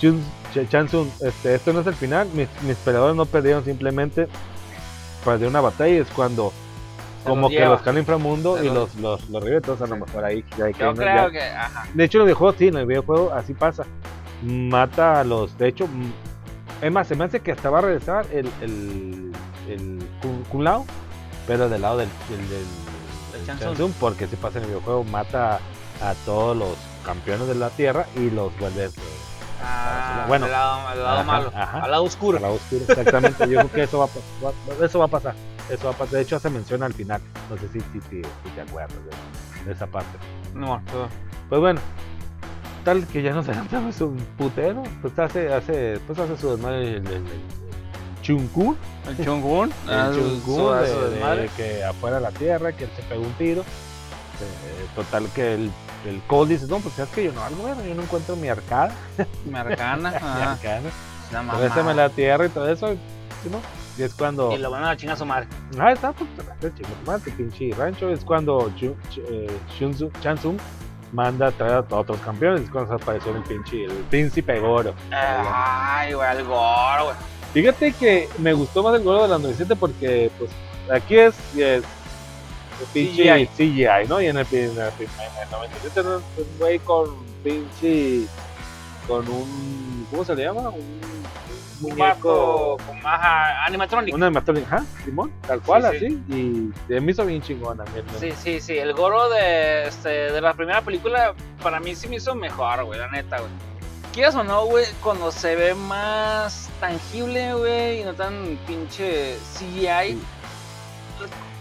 [0.00, 0.22] Chun,
[0.54, 4.28] Ch- Chansung, este, esto no es el final, mis, mis peleadores no perdieron, simplemente
[5.24, 6.52] perdieron una batalla y es cuando...
[7.24, 9.96] Como los que los caen al inframundo Se y los- los, los, los a lo
[9.96, 11.86] mejor ahí, ya hay que- Yo ya- creo que, ajá.
[11.92, 13.84] de hecho, en el videojuego sí, en el videojuego así pasa.
[14.42, 15.56] Mata a los.
[15.58, 15.86] De hecho,
[16.80, 19.32] es más, se me hace que hasta va a regresar el, el,
[19.68, 20.86] el Kun, Kun Lao,
[21.46, 23.74] pero del lado del, del, del-.
[23.74, 25.60] Tsung, porque si pasa en el videojuego, mata
[26.02, 26.74] a todos los
[27.04, 28.84] campeones de la tierra y los vuelve.
[28.86, 28.90] eh,
[29.62, 30.46] Ah, Bueno.
[30.46, 31.80] al lado, al lado Ajá, malo, ajá.
[31.84, 32.36] al lado oscuro.
[32.38, 32.84] al lado oscuro.
[32.88, 34.52] Exactamente, yo creo que eso va-
[34.86, 35.34] eso va a pasar.
[35.70, 36.14] Eso va a pasar.
[36.16, 37.20] De hecho, se menciona al final.
[37.48, 40.18] No sé si, si, si- si te acuerdas de, de esa parte.
[40.54, 41.08] No, no.
[41.48, 41.80] Pues bueno,
[42.84, 47.06] tal que ya nos adelantamos un putero, pues hace, hace, pues hace su desmadre el,
[47.06, 47.22] el, el
[48.22, 48.76] Chunku,
[49.08, 49.72] El Chung-Un.
[49.88, 53.62] el Chunku de, de que afuera de la tierra, que él se pegó un tiro.
[53.62, 55.70] Eh, total que el,
[56.06, 58.48] el Cole dice, no, pues es que yo no algo bueno, yo no encuentro mi
[58.48, 58.94] arcada,
[59.44, 60.12] Me arcana.
[61.28, 61.54] mi mamá.
[61.54, 62.88] regrésame la tierra y todo eso,
[63.42, 63.60] ¿sí, no?
[64.00, 65.46] Y es cuando, Y lo van a chingar a su madre.
[65.78, 66.28] ah, está, pues,
[67.06, 68.94] madre, pinche rancho, es cuando Ch-
[69.28, 69.46] eh,
[69.78, 70.56] Shunzu- Chansung
[71.12, 74.58] manda a traer a todos los campeones, es cuando se apareció el pinche, el príncipe
[74.58, 74.94] Goro.
[75.12, 77.14] Ay, güey, el gore, güey.
[77.52, 80.50] Fíjate que me gustó más el Goro de la 97 porque pues
[80.90, 81.82] aquí es, es
[82.80, 84.08] el pinche CGI.
[84.08, 84.20] ¿no?
[84.22, 86.22] Y en el, en el, en el 97 era un
[86.58, 87.06] güey con
[87.44, 88.22] pinche
[89.06, 90.68] con un ¿cómo se le llama?
[90.70, 91.00] Un,
[91.82, 94.14] Un muñeco con maja animatronic.
[94.14, 96.06] una animatronic, ajá, Simón, tal cual Sí, sí.
[96.06, 97.84] así y se me hizo bien chingona.
[97.94, 98.76] me- me- Sí, sí, sí.
[98.78, 102.98] El Goro de, este, de la primera película, para mí sí me hizo mejor, güey,
[102.98, 103.50] la neta, güey.
[104.12, 110.18] Quieras o no, güey, cuando se ve más tangible, güey, y no tan pinche CGI.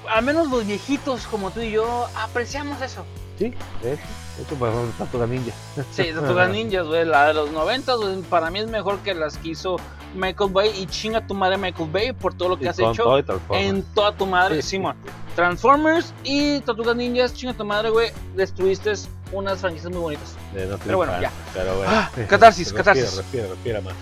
[0.09, 3.05] Al menos los viejitos como tú y yo apreciamos eso.
[3.37, 3.53] Sí,
[3.83, 4.03] de hecho,
[4.39, 5.51] de hecho son Tortuga Ninja.
[5.91, 9.37] Sí, Tortugas Ninjas, güey, la de los 90, güey, para mí es mejor que las
[9.37, 9.77] que hizo
[10.15, 13.17] Michael Bay y chinga tu madre Michael Bay por todo lo que Y has hecho
[13.51, 14.95] en toda tu madre, Sí, Simón.
[15.35, 18.93] Transformers y Tortugas Ninjas, chinga tu madre, güey, destruiste
[19.31, 20.35] unas franquicias muy bonitas.
[20.55, 21.31] Eh, no Pero bueno, ya.
[21.53, 21.91] Pero bueno.
[21.93, 23.17] Ah, catarsis, respira, catarsis.
[23.17, 23.93] Respira, respira, más.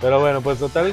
[0.00, 0.92] Pero bueno, pues total,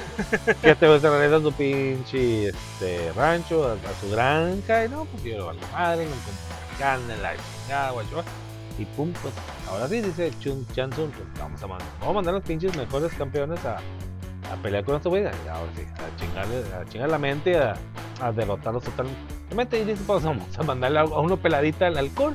[0.61, 4.89] que este güey se regresa a su pinche este, rancho, a, a su granja, y
[4.89, 8.23] no, pues yo lo valgo madre, no compro carne, la chingada, guacho.
[8.79, 9.33] Y pum, pues
[9.69, 13.11] ahora sí dice Chun Chansun, pues vamos a mandar, vamos a mandar los pinches mejores
[13.13, 17.57] campeones a, a pelear con estos güeyes, ahora sí, a chingarle, a chingar la mente,
[17.57, 17.75] a,
[18.21, 19.79] a derrotarlos totalmente.
[19.79, 22.33] Y dice, pues vamos a mandarle a, a uno peladita al alcohol.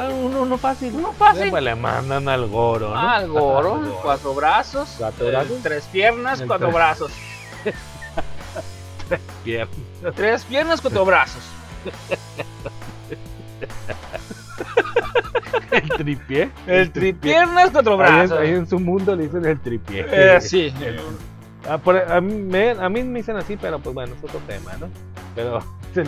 [0.00, 0.92] A uno, uno fácil.
[0.94, 1.50] Uno fácil.
[1.50, 2.96] Pues le mandan al goro, ¿no?
[2.98, 4.00] Ah, Goro, Al Goro.
[4.02, 5.60] cuatro brazos, Cuatro eh, brazos.
[5.62, 6.74] tres piernas, El cuatro tres.
[6.74, 7.12] brazos.
[9.44, 9.68] Bien.
[10.16, 11.42] Tres piernas, cuatro brazos.
[15.70, 16.50] El tripié.
[16.66, 18.38] El tripiernas, cuatro Ahí en, brazos.
[18.38, 20.06] ahí en su mundo le dicen el tripié.
[20.10, 20.72] Eh, sí.
[21.68, 24.40] Ah, por- a, mí me, a mí me dicen así, pero pues bueno, es otro
[24.46, 24.88] tema, ¿no?
[25.34, 25.60] Pero.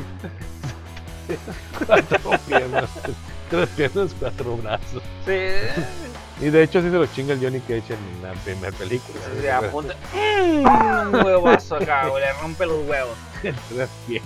[1.87, 2.91] cuatro piernas.
[3.51, 5.03] Tres piernas, cuatro brazos.
[5.27, 5.39] Sí.
[6.45, 9.21] Y de hecho, sí se lo chinga el Johnny Cage en la primera película.
[9.41, 9.95] Se apunta.
[10.13, 12.07] Mm, un huevazo acá.
[12.07, 13.17] Le rompe los huevos.
[13.41, 14.23] Tres pies.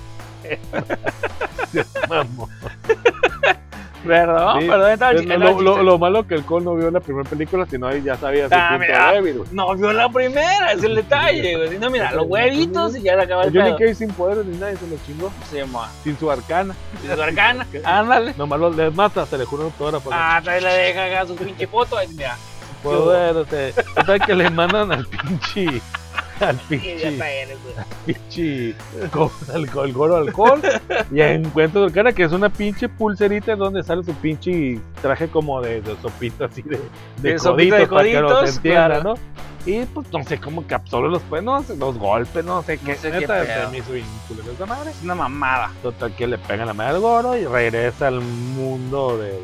[4.06, 4.68] Perdón, Sí.
[4.68, 7.66] perdón, estaba lo, lo, lo, lo malo que el Cole no vio la primera película,
[7.68, 9.12] sino ahí ya sabía su Ah, punto mira.
[9.12, 9.38] débil.
[9.38, 9.48] güey.
[9.52, 11.78] No vio la primera, es el detalle, güey.
[11.80, 13.72] No, mira, los huevitos y ya se acaba el El Johnny.
[13.76, 15.32] Cage sin poderes ni nada, y se lo chingó.
[15.50, 15.90] Sí, ma.
[16.04, 16.74] Sin su arcana.
[17.04, 18.34] Y su arcana, ándale.
[18.38, 20.10] Nomás los les mata, se le juro un autógrafo.
[20.12, 21.98] Ah, trae la deja acá su pinche foto.
[21.98, 22.36] Ahí, mira,
[22.84, 25.82] Pues bueno, te, total que le mandan al pinche.
[26.40, 26.80] Al güey.
[28.06, 28.74] pinche.
[29.10, 30.60] Con alcohol, goro alcohol.
[31.12, 35.60] Y encuentro el cara que es una pinche pulserita donde sale su pinche traje como
[35.60, 36.78] de, de sopito así de,
[37.22, 39.02] de, De sopita de coditos, para que no coditos, se entienda, claro.
[39.14, 39.14] ¿no?
[39.66, 42.94] Y pues no sé cómo capsuló los pues, no sé, los golpes, no sé qué.
[42.94, 43.70] sé qué neta, pedo.
[43.70, 44.90] se me esa madre.
[44.90, 45.70] Es una mamada.
[45.82, 49.38] Total que le pegan la madre al goro y regresa al mundo de-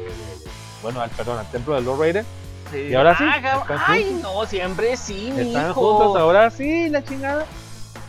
[0.83, 2.27] bueno, al perdón, al templo de Lord Raiden.
[2.71, 2.79] Sí.
[2.91, 5.99] Y ahora sí, Ah, Ay, no, siempre sí, mi Están hijo.
[5.99, 7.45] juntos ahora sí, la chingada.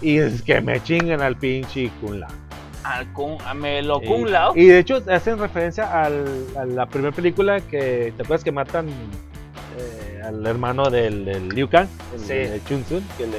[0.01, 2.29] Y es que me chingan al pinche Kun Lao.
[2.83, 4.55] Al Kun- a Melo Y- Kung Lao.
[4.55, 6.25] Y de hecho hacen referencia al,
[6.57, 8.87] a la primera película que te acuerdas que matan
[9.77, 12.33] eh, al hermano del, del Liu Kang, el, Sí.
[12.33, 13.37] el Chun Sun, que, le,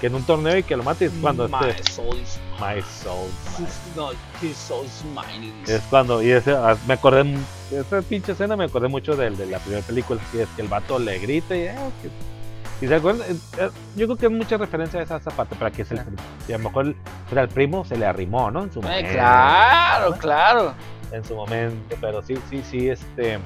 [0.00, 2.38] que en un torneo y que lo mata y es cuando My este, soul is
[2.58, 3.28] My Soul.
[3.58, 3.66] my-
[3.96, 4.10] No,
[4.42, 5.52] his soul is mine.
[5.66, 7.36] Es cuando, y ese, ah, me acordé,
[7.70, 10.68] esa pinche escena me acordé mucho del, de la primera película, que es que el
[10.68, 14.32] vato le grita y, ah, que- y se acuerdan, Eh, eh, yo creo que es
[14.32, 16.12] mucha referencia a esa, esa parte, para que es el, Claro.
[16.48, 16.94] y a lo mejor
[17.28, 18.64] pues, al primo se le arrimó, ¿no?
[18.64, 19.10] En su Eh, momento.
[19.12, 20.74] claro, claro.
[21.12, 23.38] en su momento, pero sí, sí, sí, este,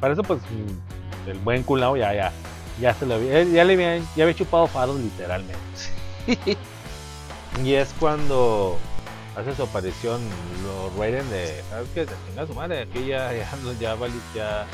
[0.00, 2.32] para eso pues mm, el buen culao ya, ya,
[2.80, 5.54] ya se lo había, ya le había, ya había chupado faros literalmente.
[7.64, 8.78] Y es cuando
[9.36, 10.20] hace su aparición
[10.64, 12.06] los Raiden de, ¿sabes qué?
[12.06, 13.46] Se chinga su madre, aquí ya, ya,
[13.78, 13.96] ya,
[14.34, 14.66] ya,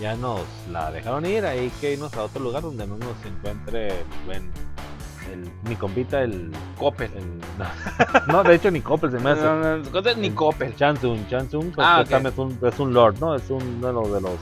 [0.00, 3.88] ya nos la dejaron ir, hay que irnos a otro lugar donde no nos encuentre
[3.88, 4.50] el buen,
[5.32, 7.10] el, mi compita, el Coppel.
[7.16, 7.64] el- no,
[8.32, 9.42] no, de hecho ni Coppel se me hace.
[9.42, 10.76] No, no, ni Coppel.
[10.76, 13.34] Chansung, Chansung, pues, Ah, también es, un, es un lord, ¿no?
[13.34, 14.38] Es un- uno de los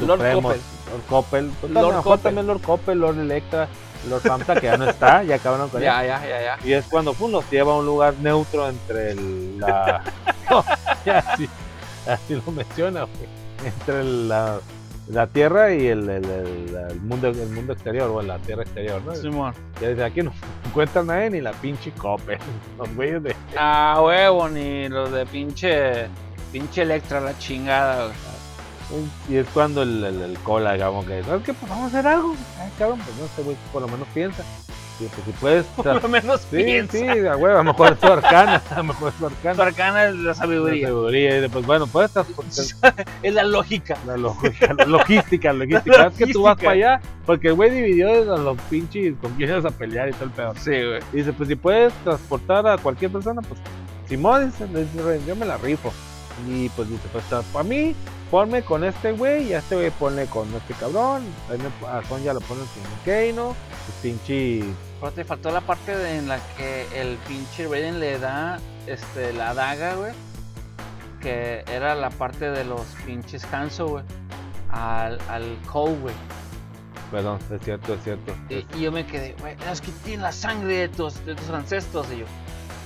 [0.00, 0.42] Lord supremos.
[0.42, 0.60] Coppel.
[0.90, 1.50] Lord Coppel.
[1.60, 2.20] Pues, Lord lo Coppel.
[2.22, 3.68] también Lord Coppel, Lord Electra,
[4.08, 5.84] Lord Famsa, que ya no está, ya acabaron con él.
[5.84, 6.58] Ya, ya, ya, ya.
[6.64, 10.02] Y es cuando pum, nos lleva a un lugar neutro entre el- la...
[10.50, 10.64] No,
[11.06, 11.48] ya, así,
[12.08, 13.28] así lo menciona, güey.
[13.64, 14.58] Entre la,
[15.08, 19.00] la tierra y el, el- el- el mundo, el mundo exterior, o la tierra exterior,
[19.02, 19.14] ¿no?
[19.14, 19.54] Simón.
[19.80, 20.32] Ya desde aquí no
[20.66, 22.38] encuentran nadie ni la pinche Coppel.
[22.78, 23.36] Los güeyes de...
[23.56, 26.08] Ah, huevo, ni los de pinche.
[26.50, 28.16] Pinche Electra, la chingada, güey.
[29.28, 31.54] Y es cuando el, el, el cola, digamos que, ¿sabes qué?
[31.54, 32.34] Pues vamos a hacer algo.
[32.58, 34.42] Ay, cabrón, pues no sé, güey, por lo menos piensa.
[34.98, 35.64] Y pues si puedes.
[35.64, 36.98] Por lo menos sí, piensa.
[36.98, 38.62] sí, a huevo, a lo mejor es tu arcana.
[38.70, 39.64] A lo mejor es tu arcana.
[39.64, 40.88] arcana es la La sabiduría.
[40.88, 41.36] sabiduría.
[41.38, 43.96] Y después, bueno, puedes transportar Es la lógica.
[44.06, 46.06] la, logística, la logística, la logística.
[46.08, 49.50] Es que tú vas para allá, porque el güey dividió a los pinches con quién
[49.52, 50.54] a pelear y todo el pedo.
[50.56, 51.00] Sí, güey.
[51.14, 53.58] Y dice, pues si puedes transportar a cualquier persona, pues
[54.06, 55.92] Simón dice, yo me la rifo.
[56.48, 57.94] Y pues dice, pues para mí,
[58.30, 61.22] ponme con este güey y a este güey ponle con este cabrón.
[61.48, 63.54] Me, a Son ya lo pones con Keino,
[63.86, 64.64] pues pinche...
[65.00, 69.32] Pero te faltó la parte de- en la que el pinche Raiden le da este,
[69.32, 70.12] la daga, güey.
[71.20, 74.04] Que era la parte de los pinches Hanzo, güey.
[74.70, 76.14] Al, al Cole, güey.
[77.10, 78.32] Perdón, es cierto, es cierto.
[78.48, 81.50] Y, y yo me quedé, güey, es que tiene la sangre de tus, de tus
[81.50, 82.06] ancestros.
[82.14, 82.26] Y yo,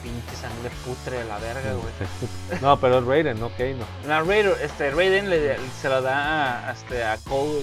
[0.04, 2.60] pinche sangre putre de la verga, güey.
[2.62, 3.50] No, pero es Raiden, no.
[4.06, 7.62] No, Raiden, este, Raiden le, se lo da a, este, a Cole.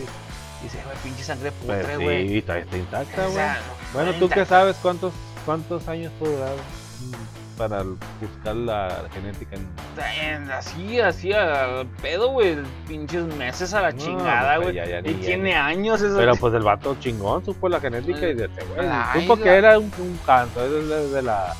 [0.60, 2.28] Y dice, güey, pinche sangre putre, Pues güey.
[2.28, 3.46] sí, está, está intacta, güey.
[3.94, 5.14] Bueno, ¿tú qué sabes cuántos,
[5.46, 7.84] cuántos años puede durar mm, para
[8.20, 10.52] buscar la genética en...
[10.52, 12.58] Así, así al pedo, güey.
[12.88, 14.86] Pinches meses a la No, chingada, pues güey.
[14.88, 16.16] y ya, tiene años eso.
[16.18, 18.88] Pero pues el vato chingón supo la genética y de este güey.
[19.22, 21.56] Supo que la- era un, un canto, es de, de la.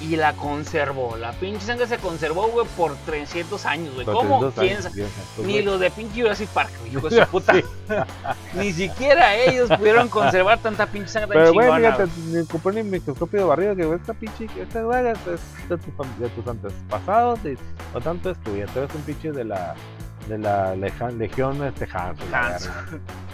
[0.00, 1.16] Y la conservó.
[1.16, 4.04] La pinche sangre se conservó, güey, por 300 años, güey.
[4.04, 4.50] ¿Cómo?
[4.50, 5.62] 300 ¿Quién años, Ni güey.
[5.62, 7.54] los de pinche Jurassic Park, hijo de su puta.
[8.54, 11.76] Ni siquiera ellos pudieron conservar tanta pinche sangre tan Pero chingona.
[11.78, 12.32] fíjate, güey.
[12.32, 15.18] ni ocupó ni microscopio de barrido que esta pinche, esta güey es
[15.68, 17.56] de tus antepasados y
[17.94, 19.74] o tanto es tuya, tú eres un pinche de la
[20.28, 22.58] de la leja- legión este Hanzo, la.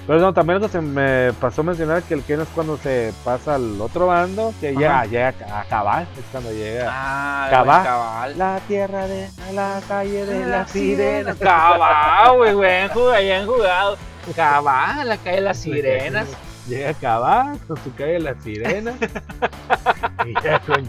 [0.06, 3.54] Pero no, también algo se me pasó mencionar que el Ken es cuando se pasa
[3.54, 5.06] al otro bando, que ya Ajá.
[5.06, 5.28] llega
[5.60, 7.84] a cabal, es cuando llega Ah, Cabal.
[7.84, 8.38] cabal.
[8.38, 11.34] la tierra de la calle de la sirena.
[11.34, 13.96] Cabal, güey, han jugado- han jugado.
[14.36, 16.28] Cabal, la calle de las sirenas.
[16.68, 18.92] Llega a Cabal con su calle de la sirena.
[20.26, 20.86] y ya con.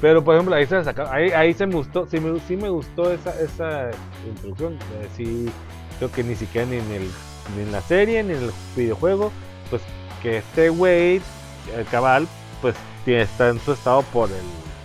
[0.00, 2.68] Pero por ejemplo, ahí se saca- ahí, ahí se me gustó, sí me, sí me
[2.68, 3.90] gustó esa, esa
[4.26, 4.74] introducción.
[4.74, 5.50] eh, sí,
[5.98, 7.10] creo que ni siquiera ni en, el,
[7.56, 9.32] ni en la serie, ni en el videojuego,
[9.70, 9.82] pues
[10.22, 11.20] que este güey,
[11.76, 12.28] el cabal,
[12.62, 14.36] pues tiene, está en su estado por el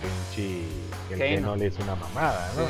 [0.02, 0.62] pinche
[1.08, 2.62] que el que no le hizo una mamada, ¿no?
[2.62, 2.68] Sí,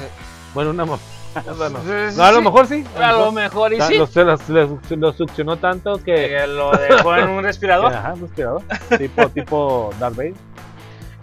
[0.52, 1.02] Bueno, una mamada.
[1.46, 1.80] no.
[2.10, 2.84] sí, No, a lo mejor sí.
[2.96, 3.98] A lo mejor y sí.
[3.98, 6.14] Lo, lo, lo succionó tanto que.
[6.28, 7.92] Que lo dejó en un respirador.
[7.94, 8.62] Ajá, un respirador.
[8.98, 10.34] tipo, tipo Darth Vader.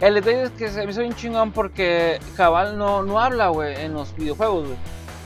[0.01, 3.79] El detalle es que se me hizo bien chingón porque Cabal no, no habla, güey,
[3.85, 4.77] en los videojuegos, güey.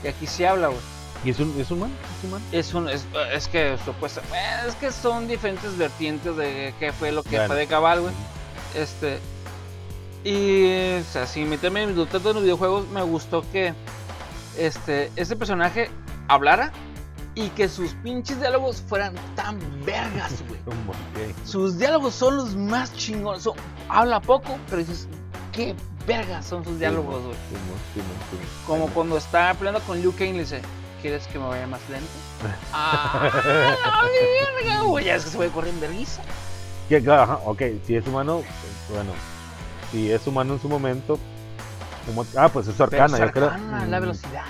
[0.04, 0.80] Y aquí sí habla, güey.
[1.24, 1.94] ¿Y es un, es humano?
[2.18, 2.44] ¿Es humano?
[2.52, 4.20] Es un es, es que supuesta
[4.68, 7.46] es que son diferentes vertientes de qué fue lo que Bueno.
[7.46, 8.14] fue de Cabal, güey.
[8.74, 9.18] Este
[10.22, 12.08] y o sea, sin meterme en los
[12.42, 13.72] videojuegos, me gustó que
[14.58, 15.90] este ese personaje
[16.28, 16.70] hablara
[17.36, 20.60] y que sus pinches diálogos fueran tan vergas, güey.
[21.44, 23.42] Sus diálogos son los más chingones.
[23.44, 23.54] son-
[23.88, 25.06] habla poco, pero dices,
[25.52, 25.76] qué
[26.06, 27.36] vergas son sus diálogos, güey.
[28.66, 30.62] Como cuando está peleando con Liu Kang y le dice,
[31.02, 32.08] ¿quieres que me vaya más lento?
[32.72, 35.04] ¡Ah, la verga, güey!
[35.04, 36.22] Ya es que se puede correr en vergüenza.
[36.88, 39.10] Que, ajá, ok, si es humano, pues, bueno,
[39.92, 41.18] si es humano en su momento,
[42.06, 43.50] como- ah, pues es arcana, yo creo.
[43.50, 44.44] la Mm, velocidad.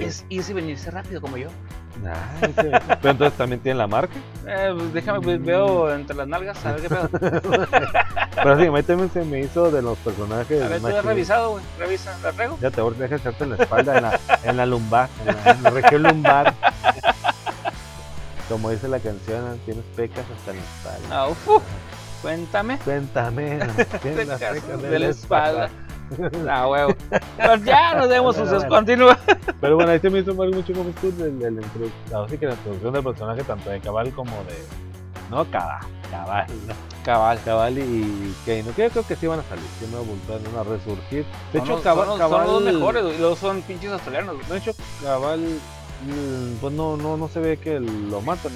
[0.00, 1.48] Es irse y venirse rápido como yo.
[2.06, 4.14] Ah, ese- Pero entonces también tiene la marca.
[4.46, 7.08] Eh, pues déjame, pues, veo entre las nalgas, a ver qué pedo.
[8.34, 10.62] Pero sí, a mí también se me hizo de los personajes.
[10.62, 11.04] A ver, tú más has chidos.
[11.04, 11.64] revisado, güey.
[11.78, 12.58] Revisa, ¿la traigo?
[12.60, 15.26] Ya te voy a dejar echarte en la espalda, en la, en la lumbar, en
[15.36, 16.54] la, en la región lumbar.
[18.48, 21.08] Como dice la canción, tienes pecas hasta la espalda.
[21.16, 21.62] Ah, uf, uf.
[22.22, 22.78] Cuéntame.
[22.78, 23.58] Cuéntame,
[24.02, 25.70] tienes las pecas de la espalda.
[26.48, 26.94] Ah, huevo.
[27.36, 28.68] Pues ya nos vemos, Bueno, sucesos.
[28.68, 28.74] bueno.
[28.76, 29.18] Continúa.
[29.60, 32.52] Pero bueno, ahí se me hizo muy- mucho como tú del, del así que la
[32.54, 34.62] introducción del personaje, tanto de Cabal como de.
[35.30, 36.74] No, Cabal, Cabal, ¿no?
[37.04, 37.38] Cabal.
[37.44, 40.68] Cabal y Kano, que yo creo que sí van a salir, sí me van a
[40.70, 41.24] resurgir.
[41.52, 43.90] De Son hecho, los- Cabal, son, los- Cabal, son los mejores, y Luego son pinches
[43.92, 44.48] australianos.
[44.48, 44.72] De hecho,
[45.02, 48.52] Cabal, mm, pues no, no, no se ve que lo matan.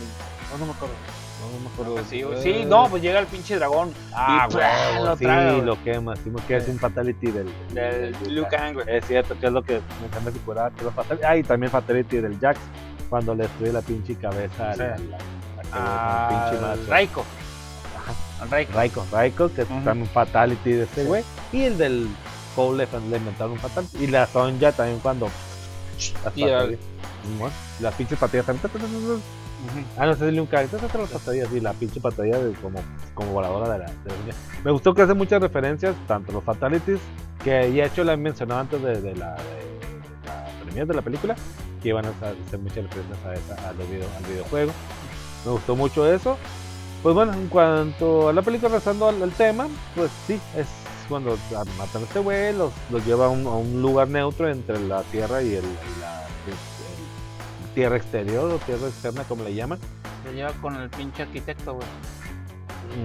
[0.53, 0.95] No, no me acuerdo.
[1.41, 2.05] No, no me acuerdo.
[2.09, 2.21] Sí.
[2.21, 3.93] Eh, Sí, no, pues llega el pinche dragón.
[4.15, 5.25] Ah, güey, lo sí,
[5.65, 8.87] lo quema, sí, que es un fatality del, Del Liu Kang, güey.
[8.89, 11.21] Es cierto, que es lo que me encanta que fuera que lo fatal.
[11.25, 12.59] Ah, y también fatality del Jax,
[13.09, 14.81] cuando le destruye la pinche cabeza Sí.
[14.83, 15.19] al,
[15.73, 16.83] Ah, pinche mazo.
[16.89, 17.25] Raiko.
[18.51, 18.73] Raiko.
[18.73, 19.81] Raiko, Raiko, que es Ujú.
[19.85, 21.25] también fatality de ese güey.
[21.53, 22.09] Y el del
[22.57, 24.05] Cole le, inventaron un fatality.
[24.05, 25.29] Y la Sonja también cuando.
[26.25, 26.79] Las Y el-.
[27.25, 27.51] Simón,
[27.81, 28.71] Las pinches patillas también.
[29.67, 29.85] Ujú.
[29.97, 32.53] Ah, no si le un carrito, esas son las patadillas, sí, la pinche patadilla de
[32.55, 32.81] como,
[33.15, 34.35] como voladora de la, de la.
[34.65, 37.01] Me gustó que hace muchas referencias, tanto los fatalities,
[37.43, 39.35] que ya hecho la he mencionado antes de, la,
[40.75, 41.35] de de la película,
[41.83, 44.73] que iban a hacer muchas referencias a esa, a los video- al videojuego.
[45.45, 46.37] Me gustó mucho eso.
[47.03, 50.67] Pues bueno, en cuanto a la película, rezando al, al tema, pues sí, es
[51.09, 51.37] cuando
[51.79, 52.73] matan a este güey, los,
[53.07, 56.27] lleva a un, lugar neutro entre la tierra y el, y la
[57.79, 59.79] tierra exterior o tierra externa, como le llaman.
[60.25, 61.87] Se lleva con el pinche arquitecto, güey.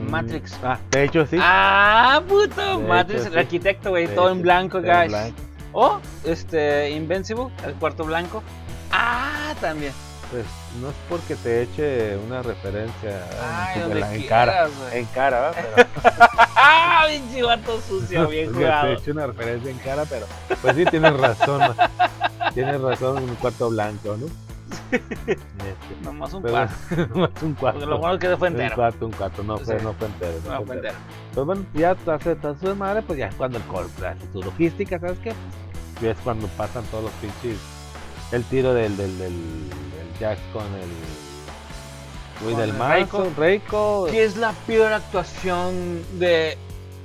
[0.02, 0.58] Mm, Matrix.
[0.64, 1.38] Ah, de hecho sí.
[1.40, 2.80] Ah, puto.
[2.80, 3.40] De Matrix, hecho, el sí.
[3.40, 4.08] arquitecto, güey.
[4.08, 5.10] Todo hecho, en blanco, Todo en guys.
[5.12, 5.38] blanco.
[5.74, 8.42] O, este, Invincible, el cuarto blanco.
[8.92, 9.94] Ah, también.
[10.32, 10.46] Pues
[10.82, 14.68] no es porque te eche una referencia Ay, en, donde la- en cara.
[14.92, 15.88] En cara, ¿verdad?
[16.02, 18.92] Pero Ah, pinche vato sucio, bien porque te jugado.
[18.94, 20.26] eche una referencia en cara, pero
[20.64, 21.76] pues sí tienes razón.
[22.56, 24.26] tienes razón, un cuarto blanco, ¿no?
[24.92, 25.38] Este,
[26.04, 26.70] Nomás un pero par.
[27.14, 27.80] bueno, un cuarto.
[27.80, 28.76] Porque lo bueno es que fue un entero.
[28.76, 29.84] cuarto, un cuarto, no fue, Sí.
[29.86, 30.34] no fue entero.
[30.46, 30.96] no No, fue entero.
[31.34, 35.00] Pues bueno, ya toda su madre, pues ya es cuando el call hace su logística,
[35.00, 35.34] ¿sabes qué?
[36.02, 37.58] Y es cuando pasan todos los pinches.
[38.32, 39.32] El tiro del, del, del,
[39.70, 40.90] del Jax con el.
[42.44, 44.08] Con del el mazo, Reiko.
[44.10, 46.58] ¿Qué es la peor actuación de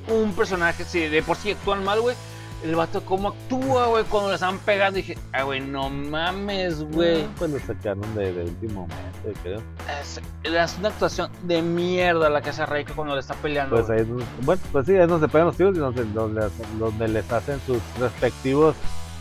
[0.08, 0.84] un personaje?
[0.84, 2.16] Si de por sí actúan mal, güey.
[2.64, 4.96] El vato, cómo actúa, güey, cuando le están pegando.
[4.96, 7.22] Dije, ah, güey, no mames, güey.
[7.22, 9.62] Ah, Pues lo sacaron de, de último momento, creo.
[10.00, 13.76] Es, es una actuación de mierda la que hace Reiko cuando le está peleando.
[13.76, 14.04] Pues ahí,
[14.42, 16.48] bueno, pues sí, es donde se pegan los tiros y donde, donde,
[16.78, 18.74] donde les hacen sus respectivos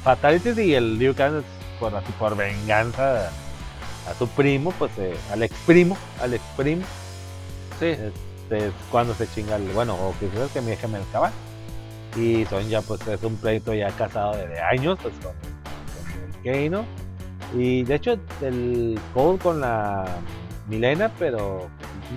[0.03, 1.43] fatalities y el Liu Kang es
[1.79, 3.29] por, así, por venganza a,
[4.09, 6.81] a su primo, pues eh, al ex primo, al ex primo,
[7.79, 7.87] Sí.
[7.87, 11.31] este, es cuando se chinga el, bueno, o que es que me dejan el cabal.
[12.15, 15.33] Y son ya pues es un pleito ya casado de años, pues con,
[16.43, 16.85] con el Kano.
[17.55, 20.05] Y de hecho el Cole con la
[20.67, 21.69] Milena, pero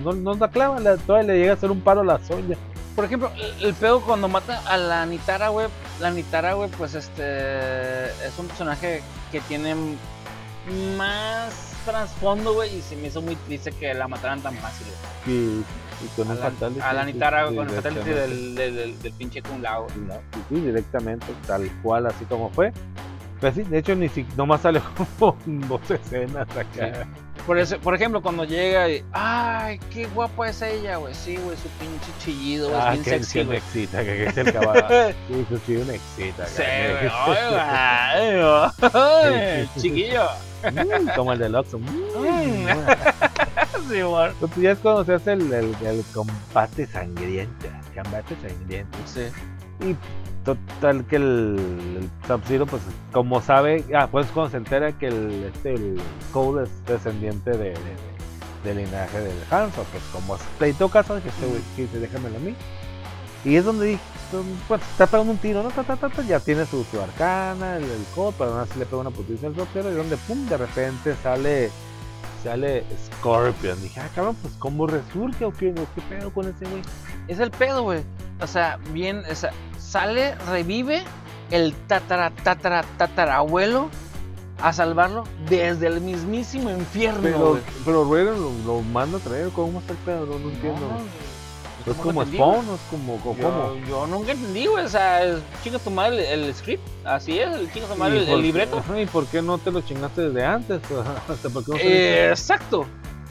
[0.03, 2.57] no, no la clava, la- todavía le llega a hacer un paro a la Sonya.
[2.95, 5.67] Por ejemplo, el, el pedo cuando mata a la Nitara, güey.
[6.01, 8.05] La Nitara, güey, pues este.
[8.25, 9.01] Es un personaje
[9.31, 9.75] que tiene
[10.97, 12.75] más trasfondo, güey.
[12.77, 14.87] Y se me hizo muy triste que la mataran tan fácil,
[15.25, 15.37] güey.
[15.37, 15.63] Y,
[16.03, 18.55] y con A un la, fatality, a la sí, Nitara, sí, con el fatality del,
[18.55, 19.87] del, del, del pinche Kung Lao.
[19.89, 22.71] Sí, no, sí, sí, directamente, tal cual, así como fue.
[23.41, 24.81] Pues sí, de hecho, ni si, nomás sale
[25.17, 27.07] como dos escenas acá.
[27.47, 29.03] Por, eso, por ejemplo, cuando llega y.
[29.13, 31.15] ¡Ay, qué guapa es ella, güey!
[31.15, 34.05] Sí, güey, su pinche chillido, güey, Ah, es bien que, sexy, que me excita, que,
[34.05, 34.85] que es el caballo.
[35.27, 36.45] Sí, pues sí, me excita.
[36.45, 37.11] Sí, güey.
[37.59, 39.69] ¡Ay, güey!
[39.79, 40.27] Chiquillo.
[40.71, 41.79] Mm, como el del Oxxo.
[41.79, 42.67] Mm.
[43.89, 44.31] Sí, güey.
[44.39, 47.67] Pues ya es cuando se hace el, el, el combate sangriento.
[47.95, 48.97] Combate sangriento.
[49.05, 49.21] Sí.
[49.85, 49.95] Y
[50.45, 51.59] total que el,
[51.99, 56.01] el Sub-Zero, pues como sabe, ah, pues cuando se entera que el, este, el
[56.31, 57.83] Cole es descendiente de, de,
[58.63, 62.39] del linaje del Hanzo, pues como pleito caso, dije, este güey, que dice, déjamelo a
[62.39, 62.55] mí.
[63.43, 64.01] Y es donde dije,
[64.67, 65.69] pues está pegando un tiro, ¿no?
[65.69, 68.77] Ta, ta, ta, ta, ya tiene su, su arcana, el, el Cole, pero aún así
[68.79, 71.71] le pega una putiza al Sub-Zero y donde, pum, de repente sale
[72.43, 72.83] sale
[73.17, 73.81] Scorpion.
[73.81, 76.81] Dije, ah, cabrón, pues cómo resurge o qué, qué pedo con ese güey.
[77.27, 78.01] Es el pedo, güey.
[78.41, 81.03] O sea, bien, o sea, sale, revive
[81.51, 83.89] el tatara, tatara, tatarabuelo
[84.61, 87.61] a salvarlo desde el mismísimo infierno, Pero, güey.
[87.83, 90.25] pero Raiden lo, lo manda a traer, ¿cómo está el pedo?
[90.27, 90.79] No, no entiendo.
[90.79, 90.97] No,
[91.85, 93.75] ¿Es ¿cómo como entendí, Spawn o es como, o Yo, cómo?
[93.87, 94.85] yo nunca entendí, güey.
[94.85, 96.87] O sea, es- chinga tu madre el, el script.
[97.05, 98.77] Así es, el chinga tu madre el, ¿Y por- el libreto.
[98.79, 100.81] ajá, ¿Y por qué no te lo chingaste desde antes?
[101.29, 101.87] O sea, ¿por qué no te
[102.27, 102.85] Eh, exacto.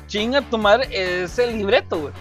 [0.06, 2.12] Chinga tu madre es el libreto, güey.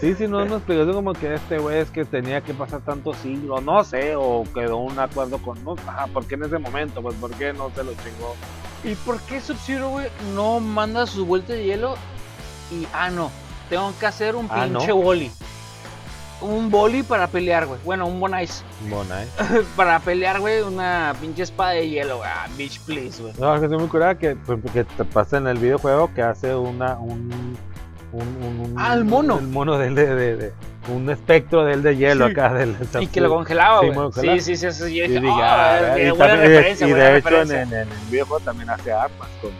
[0.00, 3.16] Sí, sí, no, una explicación como que este güey es que tenía que pasar tantos
[3.18, 7.00] siglos, no sé, o quedó un acuerdo con, no, ajá, ¿por qué en ese momento?
[7.00, 8.34] Pues, ¿por qué no se lo chingó?
[8.82, 11.94] ¿Y por qué Sub-Zero, güey, no manda su vuelta de hielo?
[12.72, 13.30] Y, ah, no,
[13.68, 15.30] tengo que hacer un Ah, pinche boli.
[16.40, 17.80] Un boli para pelear, güey.
[17.84, 18.64] Bueno, un bonais.
[18.88, 19.26] Bona, ¿eh?
[19.76, 22.20] para pelear, güey, una pinche espada de hielo.
[22.24, 23.34] Ah, bitch, please, güey.
[23.38, 26.22] No, es que estoy muy curada que, pues, que te pasa en el videojuego que
[26.22, 27.32] hace una, un,
[28.12, 29.38] un, un, un- Ah, el mono.
[29.40, 30.52] El mono de él de, de, de-
[30.94, 32.32] un espectro de él de hielo Sí.
[32.32, 32.54] acá.
[32.54, 34.40] Del, Y que lo congelaba, Sí, güey.
[34.40, 34.96] Sí, sí, sí, sí.
[35.00, 37.88] Y, dije, ah, qué y buena también- referencia, y buena de hecho en, en el
[38.10, 39.50] videojuego también hace armas con,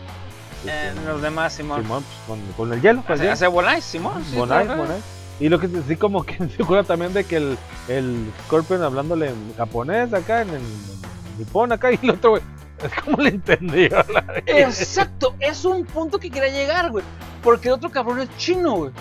[0.65, 1.81] Eh, con- los demás, Simón.
[1.83, 3.03] Simón, pues, con, con el hielo.
[3.05, 4.23] Pues, Hace, bonais, Simón.
[4.29, 4.81] sí, Bonai, claro.
[4.83, 5.01] Bonai.
[5.39, 7.57] Y lo que sí como que me acuerdo también de que el,
[7.87, 12.43] el Scorpion hablándole en japonés acá, en, en, en nipón acá, y el otro güey,
[12.83, 13.89] es como le entendió.
[14.13, 17.03] La Exacto, es un punto que quería llegar, güey.
[17.41, 18.91] Porque el otro cabrón es chino, güey.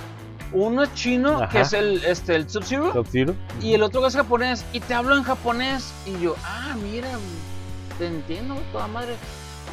[0.53, 1.49] Uno es chino, Ajá.
[1.49, 2.93] que es el, este, el Sub-Zero.
[2.93, 3.35] Sub-Zero.
[3.61, 4.65] Y el otro que es japonés.
[4.73, 5.93] Y te hablo en japonés.
[6.07, 7.09] Y yo, ah, mira,
[7.99, 9.15] te entiendo, güey, toda madre.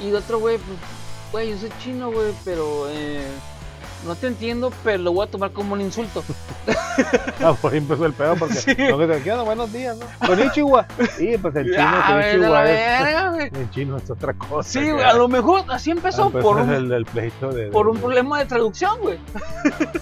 [0.03, 0.78] Y el otro, güey, pues,
[1.36, 3.28] güey, yo soy chino, güey, pero eh,
[4.07, 6.24] no te entiendo, pero lo voy a tomar como un insulto.
[7.44, 8.74] ah, pues empezó el pedo porque sí.
[8.78, 10.06] no te buenos días, ¿no?
[10.26, 10.88] Con Ichiwa.
[11.18, 12.41] Sí, pues el chino, ah, el
[13.41, 14.70] es, el chino es otra cosa.
[14.70, 17.06] Sí, güey, a lo mejor así empezó, por un,
[17.74, 19.20] por un problema de traducción, güey.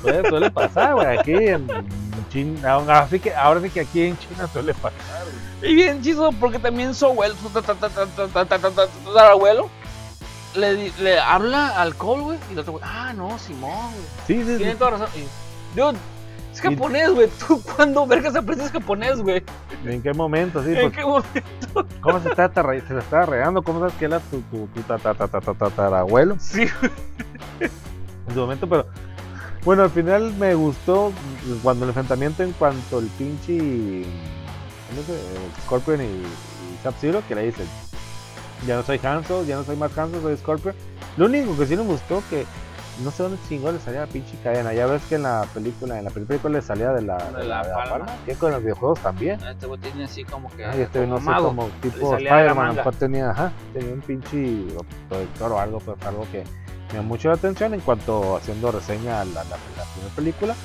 [0.04, 1.68] Suele, suele pasar, güey, aquí en
[2.30, 5.24] China, así que ahora sí que aquí en China suele pasar.
[5.60, 5.72] Güey.
[5.72, 9.72] Y bien chido porque también su abuelo, su tatarabuelo,
[10.56, 12.40] le, le habla al Cole, güey.
[12.50, 14.06] Y el otro, güey, ah, no, Simón, güey.
[14.28, 14.58] Sí, sí, sí.
[14.58, 15.08] Tiene toda razón.
[15.16, 15.98] Y, dude,
[16.54, 17.30] es japonés, güey.
[17.48, 19.44] ¿Tú cuándo vergas aprendes japonés, güey?
[19.86, 20.64] ¿En qué momento?
[20.64, 21.88] Sí, ¿En pues, qué momento?
[22.02, 23.62] ¿Cómo se está, se le está regando?
[23.64, 26.62] ¿Cómo sabes que era tu, tu, tu ta- ta- ta- ta- ta- tatarabuelo Sí,
[27.60, 28.68] en su momento?
[28.70, 28.86] Pero
[29.66, 31.12] bueno, al final me gustó
[31.64, 34.06] cuando el enfrentamiento en cuanto el pinche
[34.90, 35.56] ¿cómo se llama?
[35.66, 37.66] Scorpion y, y Sub-Zero que le dicen
[38.66, 40.76] ya no soy Hanzo, ya no soy más Hanzo, soy Scorpion.
[41.18, 42.46] Lo único que sí me gustó que
[43.04, 44.74] no sé dónde chingón le salía la pinche cadena.
[44.74, 47.62] Ya ves que en la película, en la película le salía de la, De la
[47.64, 48.06] palma.
[48.26, 49.42] Que con los videojuegos también.
[49.44, 50.66] Este güey tiene así como que.
[50.66, 54.64] Ah, este no sé, como tipo de la Spider-Man, mejor tenía, ajá, tenía un pinche
[55.10, 56.44] protector o algo, pues algo que
[56.90, 60.56] me llamó mucho la atención en cuanto haciendo reseña a la, la, la primera película.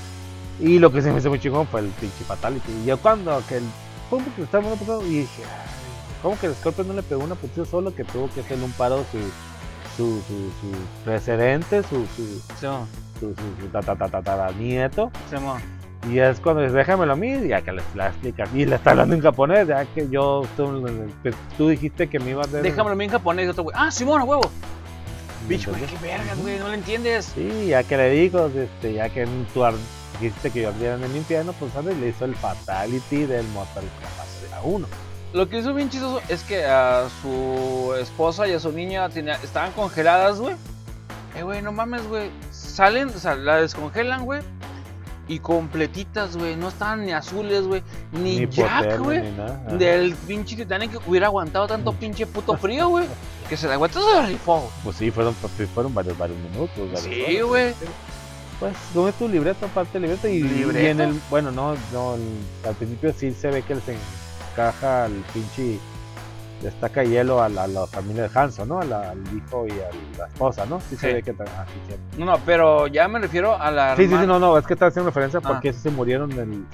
[0.61, 2.73] Y lo que se me hizo muy chingón fue el pinche Fatality.
[2.83, 3.65] Y yo cuando que el
[4.11, 4.67] pum, que estaba
[5.03, 5.78] y dije, "Ay,
[6.23, 8.73] ¿cómo que el Scorpion no le pegó una putiza solo que tuvo que hacerle un
[8.73, 9.19] paro su
[9.97, 12.25] su, su, su precedente, su, su,
[12.61, 12.87] su,
[13.19, 15.11] su, su tata, tata, tata, nieto?
[15.29, 15.61] Simón.
[16.09, 18.45] Y es cuando dices, déjamelo a mí, ya que la explica.
[18.55, 20.87] Y le está hablando en japonés, ya que yo, tú,
[21.25, 22.63] pues, tú dijiste que me ibas a hacer.
[22.63, 23.47] Déjamelo bien en japonés.
[23.47, 24.49] Y otro güey, ah, Simón, a huevo.
[25.43, 27.33] ¿me Bitch, güey, qué vergas, güey, no lo entiendes.
[27.35, 29.75] Sí, ya que le digo, este, ya que en tu ar-
[30.21, 31.97] dijiste que yo ardiera en el infierno, pues ¿sabes?
[31.97, 34.87] le hizo el fatality del Mortal Kombat a uno.
[35.33, 39.39] Lo que hizo bien chistoso es que a su esposa y a su niña tenía-
[39.43, 40.55] estaban congeladas, güey.
[41.37, 42.31] Eh, güey, no mames, güey.
[42.51, 44.41] Salen, o sea, la descongelan, güey.
[45.29, 46.57] Y completitas, güey.
[46.57, 47.83] No estaban ni azules, güey.
[48.13, 49.23] Ni, Jack, güey.
[49.79, 53.05] Del pinche Titanic que hubiera aguantado tanto pinche puto frío, güey.
[53.51, 54.71] Que se da aguanta se rifó.
[54.83, 56.71] Pues sí, fueron, pues, fueron varios, varios minutos.
[56.77, 57.75] varias Sí, güey.
[58.59, 59.67] Pues, ¿cómo es tu libreto?
[59.67, 60.29] Aparte del libreto.
[60.29, 62.17] Y, y en el, bueno, no, no,
[62.67, 63.85] al principio sí se ve que les
[64.63, 65.79] encaja al pinche,
[66.63, 68.83] destaca hielo a la, a la familia de Hanso, ¿no?
[68.83, 70.81] La- al hijo y a la esposa, ¿no?
[70.81, 71.15] Sí, se Sí.
[71.15, 71.31] ve que...
[71.31, 71.95] ah, sí.
[72.19, 73.95] No, no, pero ya me refiero a la.
[73.97, 75.49] Sí, sí, no, no, es que está haciendo referencia Ah.
[75.49, 76.65] porque se murieron el,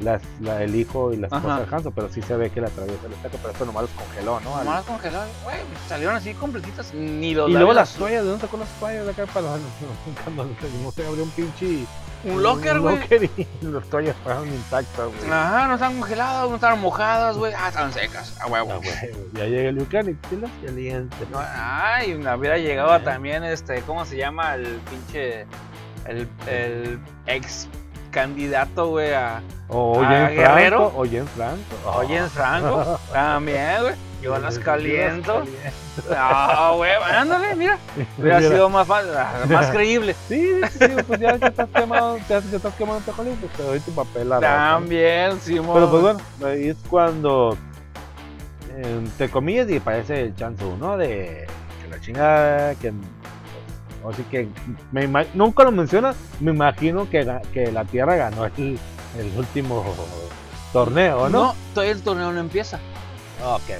[0.00, 2.68] las- la- el hijo y la esposa de Hanso, pero sí se ve que la
[2.68, 4.56] atraviesa el estaca, pero esto nomás los congeló, ¿no?
[4.64, 5.56] Nomás congeladas, güey.
[5.88, 6.92] Salieron así completitas.
[6.94, 9.46] Ni los y luego las toallas, ¿de dónde sacó las toallas de acá para
[10.24, 11.84] cuando sé, abrió un pinche
[12.24, 12.96] Un locker, Un güey.
[13.00, 15.30] locker y los toallas estaban intactas, güey.
[15.30, 17.52] Ajá, no estaban congeladas, no estaban mojadas, güey.
[17.56, 18.38] Ah, estaban secas.
[18.40, 18.72] A huevo.
[18.72, 21.16] Ah, Ya llega el Buchanan y las caliente.
[21.30, 24.54] No, ay, me hubiera llegado también este, ¿cómo se llama?
[24.54, 25.46] El pinche.
[26.06, 27.68] El, el ex
[28.10, 29.40] candidato, güey, a.
[29.68, 30.90] O Ah, James Guerrero.
[30.90, 30.98] Franco.
[31.00, 31.98] O James Franco.
[31.98, 32.98] Oye, en Franco.
[33.12, 33.94] También, güey.
[34.20, 35.44] Yo las Yo caliento.
[36.14, 37.78] Ah, güey, ándale, mira.
[38.18, 40.14] Hubiera sido más fácil, ah, más creíble.
[40.28, 43.80] Sí, sí, pues ya que estás quemado, ya que estás quemando tejolín, pues te doy
[43.80, 44.40] tu papel a.
[44.40, 45.74] También, Simón.
[45.74, 47.56] Pero pues bueno, ahí es cuando,
[48.76, 50.98] eh, te comillas, y parece el chanzo, ¿no?
[50.98, 51.46] De
[51.82, 52.92] que la chingada, que...
[54.08, 54.48] Así que
[54.92, 58.78] me nunca lo mencionas, me imagino que, la Tierra ganó el,
[59.18, 59.84] el último
[60.72, 61.46] torneo, ¿no?
[61.46, 62.78] No, todavía el torneo no empieza.
[63.44, 63.70] Ok.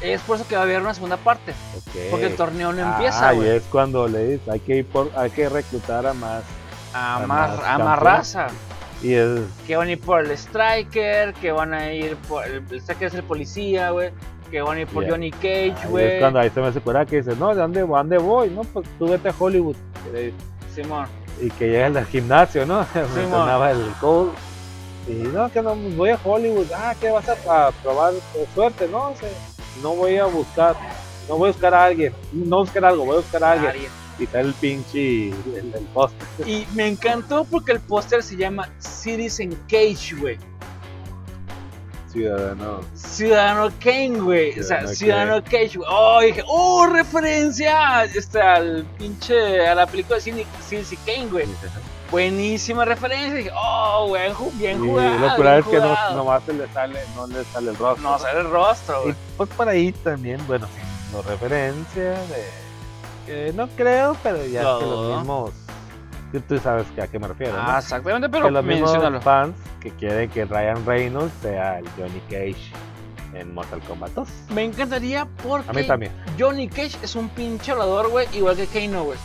[0.00, 1.52] Es por eso que va a haber una segunda parte.
[1.76, 1.96] ok.
[2.10, 3.48] Porque el torneo no empieza, Ah, y güey.
[3.50, 6.42] es cuando le dices, hay que ir por, hay que reclutar a más.
[6.92, 8.46] A a más, a más raza.
[9.02, 12.44] Y es, Que van a ir por el Striker, que van a ir por.
[12.46, 14.10] El, el Striker es el policía, güey.
[14.50, 15.12] Que van a ir por Yeah.
[15.12, 16.06] Johnny Cage, güey.
[16.06, 18.50] es cuando ahí se me hace curar que dice, no, ¿de dónde, ¿a dónde voy?
[18.50, 19.76] No, pues tú vete a Hollywood.
[20.74, 21.06] Simón.
[21.40, 22.86] Y que llega al gimnasio, ¿no?
[22.94, 23.14] mon.
[23.14, 24.30] Mencionaba el Cole.
[25.08, 26.66] Y no, que no, voy a Hollywood.
[26.74, 29.10] Ah, que vas a, a probar eh, suerte, ¿no?
[29.10, 29.28] O sea,
[29.82, 30.74] no voy a buscar,
[31.28, 33.70] no voy a buscar a alguien, no buscar algo, voy a buscar a alguien.
[33.70, 33.90] Alguien.
[34.18, 36.24] Y está el pinche, el, el poste.
[36.46, 40.38] Y me encantó porque el póster se llama Citizen Cage, güey.
[42.16, 42.80] Ciudadano.
[42.94, 44.58] Ciudadano Kane, güey.
[44.58, 45.88] O sea, Ciudadano Ciudadano Cage, güey.
[45.90, 51.46] Oh, dije, oh, referencia este, al pinche, a la película de Cine- Kane, güey.
[52.10, 53.34] Buenísima referencia.
[53.34, 55.18] Dije, oh, güey, bien Y jugado.
[55.18, 58.10] lo curado es que no, nomás se le sale, no le sale el rostro.
[58.10, 59.14] No sale el rostro, Y güey.
[59.36, 60.66] pues por ahí también, bueno,
[61.12, 62.44] no referencia de.
[63.26, 64.90] que no creo, pero ya es que No.
[64.92, 65.50] los mismos.
[66.32, 67.62] Tú, tú sabes que a qué me refiero, ¿no?
[67.62, 72.20] Ah, exactamente, que pero los mismos fans que quieren que Ryan Reynolds sea el Johnny
[72.28, 72.72] Cage
[73.34, 74.28] en Mortal Kombat 2.
[74.50, 76.12] Me encantaría porque A mí también.
[76.38, 79.18] Johnny Cage es un pinche hablador, güey, igual que Kano, güey.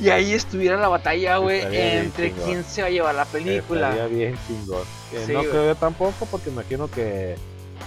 [0.00, 3.90] Y ahí estuviera la batalla, güey, entre quién se va a llevar la película.
[3.90, 4.82] Estaría bien chingón.
[5.10, 5.50] Que Sí, no güey.
[5.50, 7.36] creo yo tampoco, porque imagino que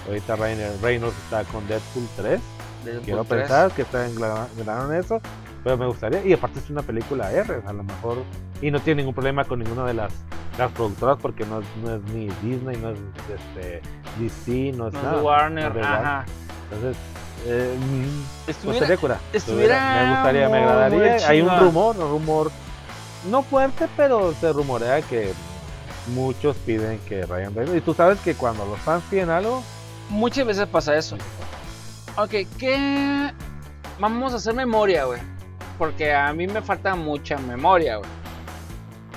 [0.08, 2.40] ahorita Ryan Reynolds está con Deadpool 3.
[2.84, 3.40] Deadpool Quiero 3.
[3.40, 5.20] pensar que está en en eso.
[5.62, 8.18] Pero me gustaría, y aparte es una película R, a lo mejor,
[8.62, 10.12] y no tiene ningún problema con ninguna de las,
[10.58, 12.98] las productoras porque no es, no es ni Disney, no es
[13.34, 13.82] este,
[14.18, 15.16] DC, no es No, nada.
[15.16, 16.06] de Warner, no es Warner.
[16.06, 16.24] ajá.
[16.72, 16.96] Entonces,
[17.46, 17.74] eh,
[18.44, 19.18] pues Estuviera, sería cura.
[19.32, 21.28] estuviera me gustaría, me agradaría.
[21.28, 22.50] Hay un rumor, un rumor
[23.28, 25.32] no fuerte, pero se rumorea que
[26.14, 27.78] muchos piden que Ryan Reynolds.
[27.78, 29.62] Y tú sabes que cuando los fans piden algo,
[30.08, 31.16] muchas veces pasa eso.
[32.16, 33.32] Ok, ¿qué?
[33.98, 35.20] Vamos a hacer memoria, güey.
[35.80, 38.10] Porque a mí me falta mucha memoria, güey.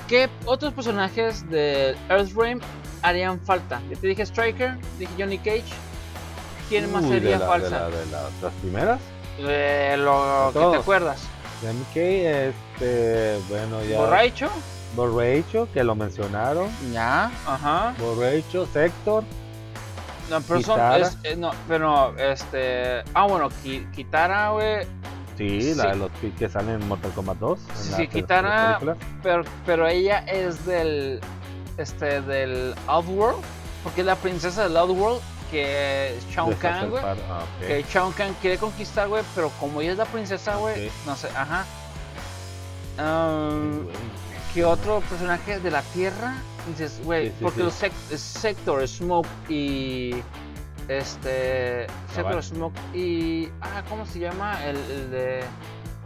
[0.08, 2.60] ¿Qué otros personajes de Earthrealm
[3.02, 3.82] harían falta?
[3.90, 5.64] Ya te dije Striker, dije Johnny Cage.
[6.70, 7.68] ¿Quién más uy, de, la- falta?
[7.68, 9.00] de la- de las, las primeras.
[9.36, 11.20] De lo que te acuerdas.
[11.60, 11.96] De MK,
[12.76, 13.98] este, bueno, ya.
[13.98, 14.48] Borracho.
[14.96, 16.70] Borracho, que lo mencionaron.
[16.94, 17.94] Ya, ajá.
[17.98, 19.22] Borracho, Sector.
[20.30, 20.80] No, pero son.
[21.02, 23.02] Es- eh, no, pero este.
[23.12, 24.86] Ah, bueno, Ki- Kitara, güey.
[25.36, 27.58] Sí, la de los que, que salen en Mortal Kombat 2.
[27.58, 28.96] en Sí, película.
[29.22, 31.20] Pero, pero ella es del.
[31.76, 33.42] Este, del Outworld.
[33.82, 35.20] Porque es la princesa del Outworld.
[35.50, 37.02] Que es Shao Kahn, güey.
[37.04, 37.44] Ah.
[37.60, 39.22] Que Shao Kahn quiere conquistar, güey.
[39.34, 40.90] Pero como ella es la princesa, güey.
[41.06, 41.64] No sé, ajá.
[42.98, 43.86] Um.
[44.52, 46.34] ¿Qué otro personaje de la Tierra?
[46.68, 50.14] Dices, güey, Sí, sí, porque los sec- Sector, Smoke y.
[50.88, 51.86] Este.
[52.08, 52.42] Sector, Cabal.
[52.42, 53.48] Smoke y.
[53.60, 54.64] Ah, ¿cómo se llama?
[54.64, 55.44] El, el de.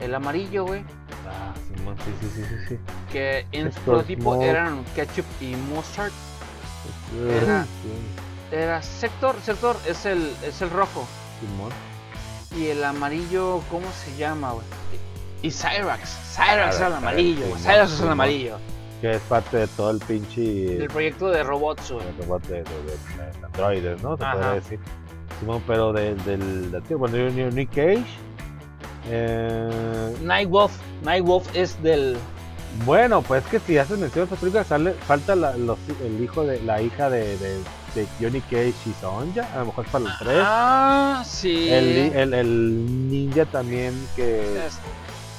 [0.00, 0.84] El amarillo, güey.
[1.28, 2.78] Ah, sí, sí, sí, sí, sí.
[3.12, 4.44] Que en su Sector, prototipo Smoke.
[4.46, 6.12] eran ketchup y mustard.
[7.42, 7.66] Era-
[8.52, 11.06] Era Sector, Sector es el, es el rojo.
[11.40, 11.70] Simón.
[12.56, 14.64] Y el amarillo, ¿cómo se llama, güey?
[15.42, 16.16] Y Cyrax.
[16.34, 18.58] Cyrax es el Cyrax, amarillo, Cyrax es el amarillo.
[19.00, 20.76] Que es parte de todo el pinche.
[20.76, 22.04] El proyecto de robots, güey.
[22.08, 24.16] el robot de, de, de- de androides, ¿no?
[24.16, 24.32] Se Ajá.
[24.32, 24.80] podría decir.
[25.38, 26.24] Simón, pero del.
[26.24, 28.04] del, bueno, Nick Cage.
[29.10, 30.72] Eh, Nightwolf.
[31.04, 32.16] Nightwolf es del.
[32.84, 36.44] bueno, pues que si haces mención a esta película, sale, falta la, los- el hijo
[36.44, 37.58] de la hija de, de,
[37.94, 39.48] de Johnny Cage y Sonja.
[39.54, 40.38] A lo mejor es para el 3.
[40.42, 41.68] Ah, sí.
[41.70, 44.78] el, el, el ninja también que Es-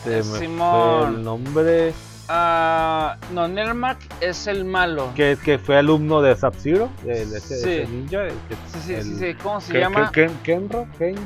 [0.04, 1.16] se me fue Simón.
[1.16, 1.94] el nombre.
[2.30, 5.12] Ah, no, Nermac es el malo.
[5.16, 7.70] Que, que fue alumno de Sub-Zero, el- ese, Sí.
[7.72, 8.24] ese ninja.
[8.24, 9.34] el que- Sí, sí, el- sí, sí.
[9.42, 10.12] ¿Cómo se llama?
[10.14, 11.22] Ken- Kenro, Kenro.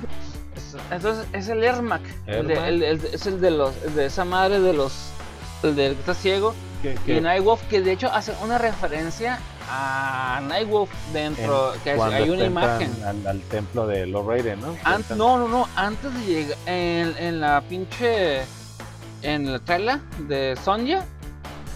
[0.89, 2.01] Entonces es el Ermac.
[2.25, 5.09] el de- el- el- es el de los de esa madre de los
[5.61, 6.55] el del que está ciego.
[6.81, 11.91] que, y que Nightwolf que de hecho hace una referencia a Nightwolf dentro en- que
[11.91, 14.75] hay una imagen al, al templo de Lord Raiden, ¿no?
[14.83, 18.41] An- no no no antes de llegar en, en la pinche
[19.23, 21.03] en la trailer de Sonja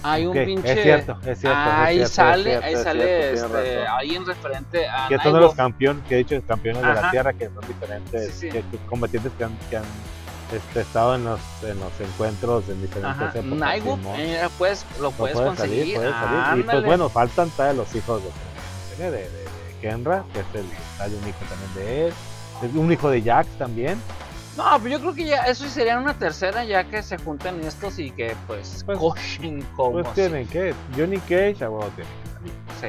[0.03, 1.59] hay un Ok, pinche Es cierto, es cierto.
[1.59, 3.95] es ahí cierto, es sale cierto, ahí es sale cierto, tienes este, razón.
[3.99, 7.01] ahí en referente a que son de los campeones, que he dicho campeones de Ajá.
[7.01, 8.49] la tierra, que son diferentes Sí, sí.
[8.49, 9.83] que- que combatientes que han, que han
[10.53, 13.57] este, estado en los, en los encuentros en diferentes Ajá, épocas.
[13.59, 14.19] Nightwolf, Simón.
[14.19, 15.79] eh, pues, lo No puedes puede conseguir.
[15.79, 16.59] salir, puede salir.
[16.59, 18.21] Y pues bueno, faltan todavía los hijos
[18.97, 19.45] de, de, de, de
[19.81, 20.65] Kenra, que es el,
[21.01, 22.13] hay un hijo también de él,
[22.63, 23.99] es un hijo de Jax también.
[24.57, 27.63] No, pero yo creo que ya eso sí sería una tercera, ya que se junten
[27.63, 32.09] estos y que pues, Pues- cochen como Pues tienen que, Johnny Cage, a huevo tiene.
[32.81, 32.87] Sí,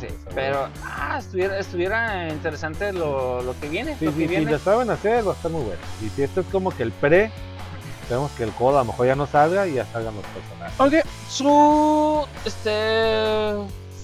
[0.00, 0.06] sí.
[0.34, 3.96] Pero, ah, estuviera, estuviera interesante lo, lo que viene.
[3.98, 4.50] Sí, lo sí, que si viene.
[4.50, 5.80] lo saben hacer, va a estar muy bueno.
[6.02, 7.30] Y si esto es como que el pre,
[8.02, 10.80] esperemos que el codo a lo mejor ya no salga y ya salgan los personajes.
[10.80, 13.54] Ok, su, este,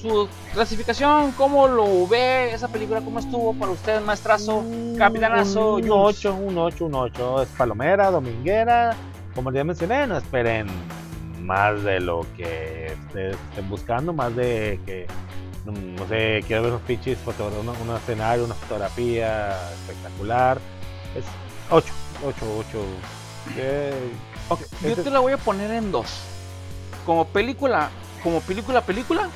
[0.00, 3.00] su clasificación, ¿cómo lo ve esa película?
[3.00, 4.64] ¿Cómo estuvo para usted, maestrazo?
[4.96, 6.16] Capitanazo, Un Jules.
[6.18, 7.42] 8, un 8, un 8.
[7.42, 8.94] Es palomera, dominguera.
[9.34, 10.66] Como ya mencioné, no esperen
[11.40, 15.06] más de lo que ustedes estén buscando, más de que,
[15.66, 16.82] mm, no sé, quiero ver unos
[17.60, 20.58] una- un escenario, una fotografía espectacular.
[21.16, 21.24] Es
[21.70, 21.92] 8,
[22.24, 22.78] 8, 8.
[24.48, 26.08] Ok, yo te la voy a poner en dos.
[27.06, 27.88] Como película,
[28.22, 29.28] como película, película,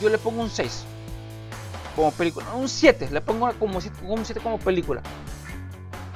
[0.00, 0.84] yo le pongo un 6.
[1.96, 5.02] Como película, un 7, le pongo como 7 como, un 7 como película.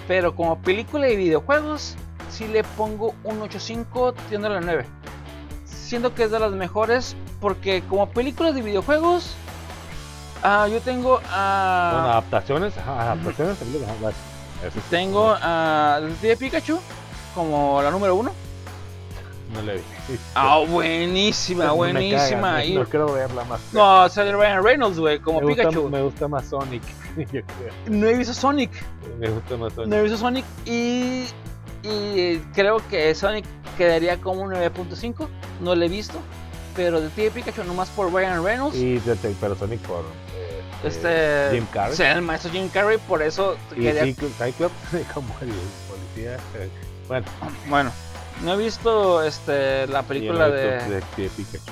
[0.06, 1.96] Pero como película de videojuegos,
[2.30, 4.86] sí le pongo un 8.5 tirándole a 9.
[5.64, 9.34] Siendo que es de las mejores, porque como película de videojuegos,
[10.42, 11.90] ah, yo tengo a.
[11.92, 14.14] Bueno, adaptaciones, ajá, adaptaciones, películas,
[14.62, 16.80] eso sí, tengo a Detective Pikachu
[17.34, 18.41] como la número 1.
[19.54, 19.82] No le vi.
[20.34, 22.64] Ah, buenísima, buenísima.
[22.64, 23.60] Y- No, quiero verla más.
[23.72, 25.88] No, sale Ryan Reynolds, güey, como me gusta, Pikachu.
[25.90, 26.82] me gusta más Sonic.
[27.16, 27.44] Yo creo.
[27.88, 28.70] No he visto Sonic.
[29.18, 29.90] Me gusta más Sonic.
[29.90, 31.24] No he visto Sonic y,
[31.82, 33.44] y creo que Sonic
[33.76, 35.28] quedaría como un 9.5.
[35.60, 36.18] No lo he visto.
[36.74, 38.76] Pero de Pikachu nomás por Ryan Reynolds.
[38.76, 40.00] Y de- de- pero Sonic por
[40.34, 41.08] eh, este.
[41.10, 41.92] eh, Jim Carrey.
[41.92, 44.74] o sea, el maestro Jim Carrey, por eso y quería- Cyclops,
[45.12, 45.50] como el
[45.90, 46.36] policía.
[46.54, 46.70] eh,
[47.08, 47.26] bueno,
[47.68, 47.92] Bueno,
[48.44, 50.78] no he visto este la película de.
[50.88, 51.70] de, de Pikachu.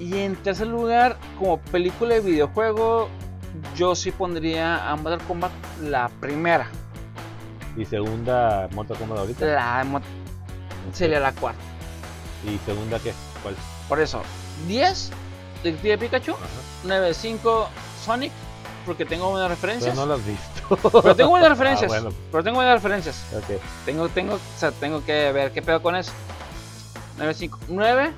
[0.00, 3.08] Y en tercer lugar, como película de videojuego,
[3.76, 5.50] yo sí pondría a Mortal Kombat
[5.82, 6.68] la primera.
[7.76, 9.44] Y segunda, Mortal Kombat ahorita.
[9.46, 10.00] La mo-
[10.92, 11.60] sería la cuarta.
[12.46, 13.12] ¿Y segunda qué?
[13.42, 13.56] ¿Cuál?
[13.88, 14.22] Por eso,
[14.68, 15.10] 10
[15.64, 16.46] Detective Pikachu, Ajá.
[16.86, 17.66] 9.5
[18.04, 18.32] Sonic,
[18.86, 19.96] porque tengo buenas Pero referencias.
[19.96, 20.57] no lo has visto.
[20.68, 21.92] Pero tengo buenas referencias.
[21.92, 23.26] Ah, bueno, Pero tengo buenas referencias.
[23.84, 26.12] Tengo, tengo, o sea, tengo que ver qué pedo con eso.
[27.18, 27.58] 9.5.
[27.68, 28.10] 9,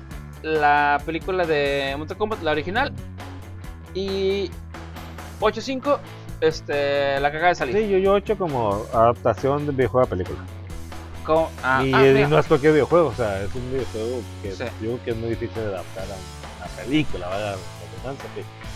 [0.43, 2.93] la película de Mortal Kombat, la original.
[3.93, 4.49] Y
[5.39, 5.97] 8.5,
[6.41, 7.75] este, la acaba de salir.
[7.75, 10.39] Sí, yo, yo 8 como adaptación de videojuego a película.
[11.63, 12.27] Ah, y, ah, mira.
[12.27, 14.63] no es cualquier videojuego, o sea, es un videojuego que Sí.
[14.63, 17.55] yo creo que es muy difícil de adaptar a una película.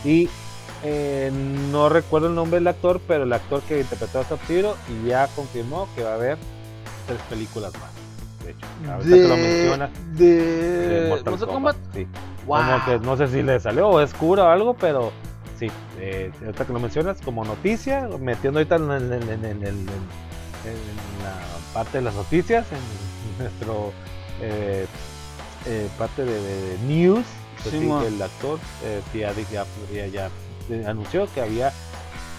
[0.03, 0.29] Y
[0.85, 1.31] eh,
[1.71, 5.27] no recuerdo el nombre del actor, pero el actor que interpretó a Sub-Zero y ya
[5.35, 6.37] confirmó que va a haber
[7.07, 7.91] tres películas más.
[8.45, 11.75] De hecho, ahorita que lo mencionas, de, de Mortal, Mortal Kombat.
[11.75, 11.95] Kombat.
[11.95, 12.07] Sí.
[12.45, 12.57] Wow.
[12.61, 15.11] Como que no sé si le salió o es cura o algo, pero
[15.57, 20.05] sí, eh, ahorita que lo mencionas como noticia, metiendo ahorita en, en-
[21.23, 21.33] la
[21.73, 23.91] parte de las noticias, en nuestro
[24.41, 24.85] eh,
[25.65, 27.25] eh, parte de, de news,
[27.63, 29.33] pues Sí, sí, el actor eh, ya,
[29.93, 30.29] ya- ya,
[30.69, 31.71] eh, anunció que había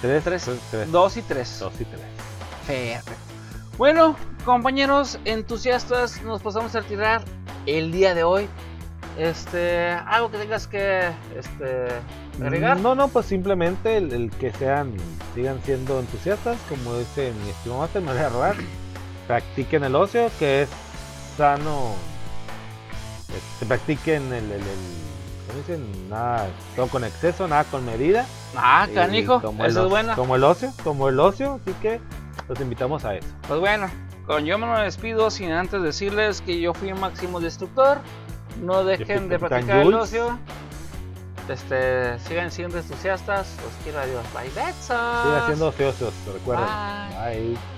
[0.00, 0.44] tres, Tres.
[0.44, 1.58] tres, tres, Dos y tres.
[1.60, 2.00] dos y tres.
[2.66, 3.12] Perfecto.
[3.78, 7.22] Bueno, compañeros entusiastas, nos pasamos a retirar
[7.66, 8.48] el día de hoy.
[9.18, 11.88] Este, algo que tengas que este,
[12.42, 12.78] agregar.
[12.80, 14.92] No, no, pues simplemente el, el que sean,
[15.34, 18.56] sigan siendo entusiastas, como dice mi estimado Master, me voy a robar.
[19.26, 20.68] Practiquen el ocio, que es
[21.36, 21.94] sano.
[23.34, 25.05] Este, practiquen el, el, el-
[25.46, 26.08] ¿cómo dicen?
[26.08, 28.26] Nada, todo con exceso, nada con medida.
[28.56, 30.14] Ah, canijo, como el eso es bueno.
[30.14, 32.00] Como el ocio, como el ocio, así que
[32.48, 33.28] los invitamos a eso.
[33.48, 33.90] Pues bueno,
[34.26, 37.98] con yo me despido sin antes decirles que yo fui Máximo Destructor.
[38.62, 40.38] No dejen de practicar el ocio.
[41.48, 43.56] Este, sigan siendo entusiastas.
[43.62, 44.24] Los quiero, adiós.
[44.34, 45.22] Bye, Betson.
[45.22, 46.66] Sigan siendo ociosos, recuerden.
[46.66, 47.50] Bye.
[47.52, 47.75] Bye.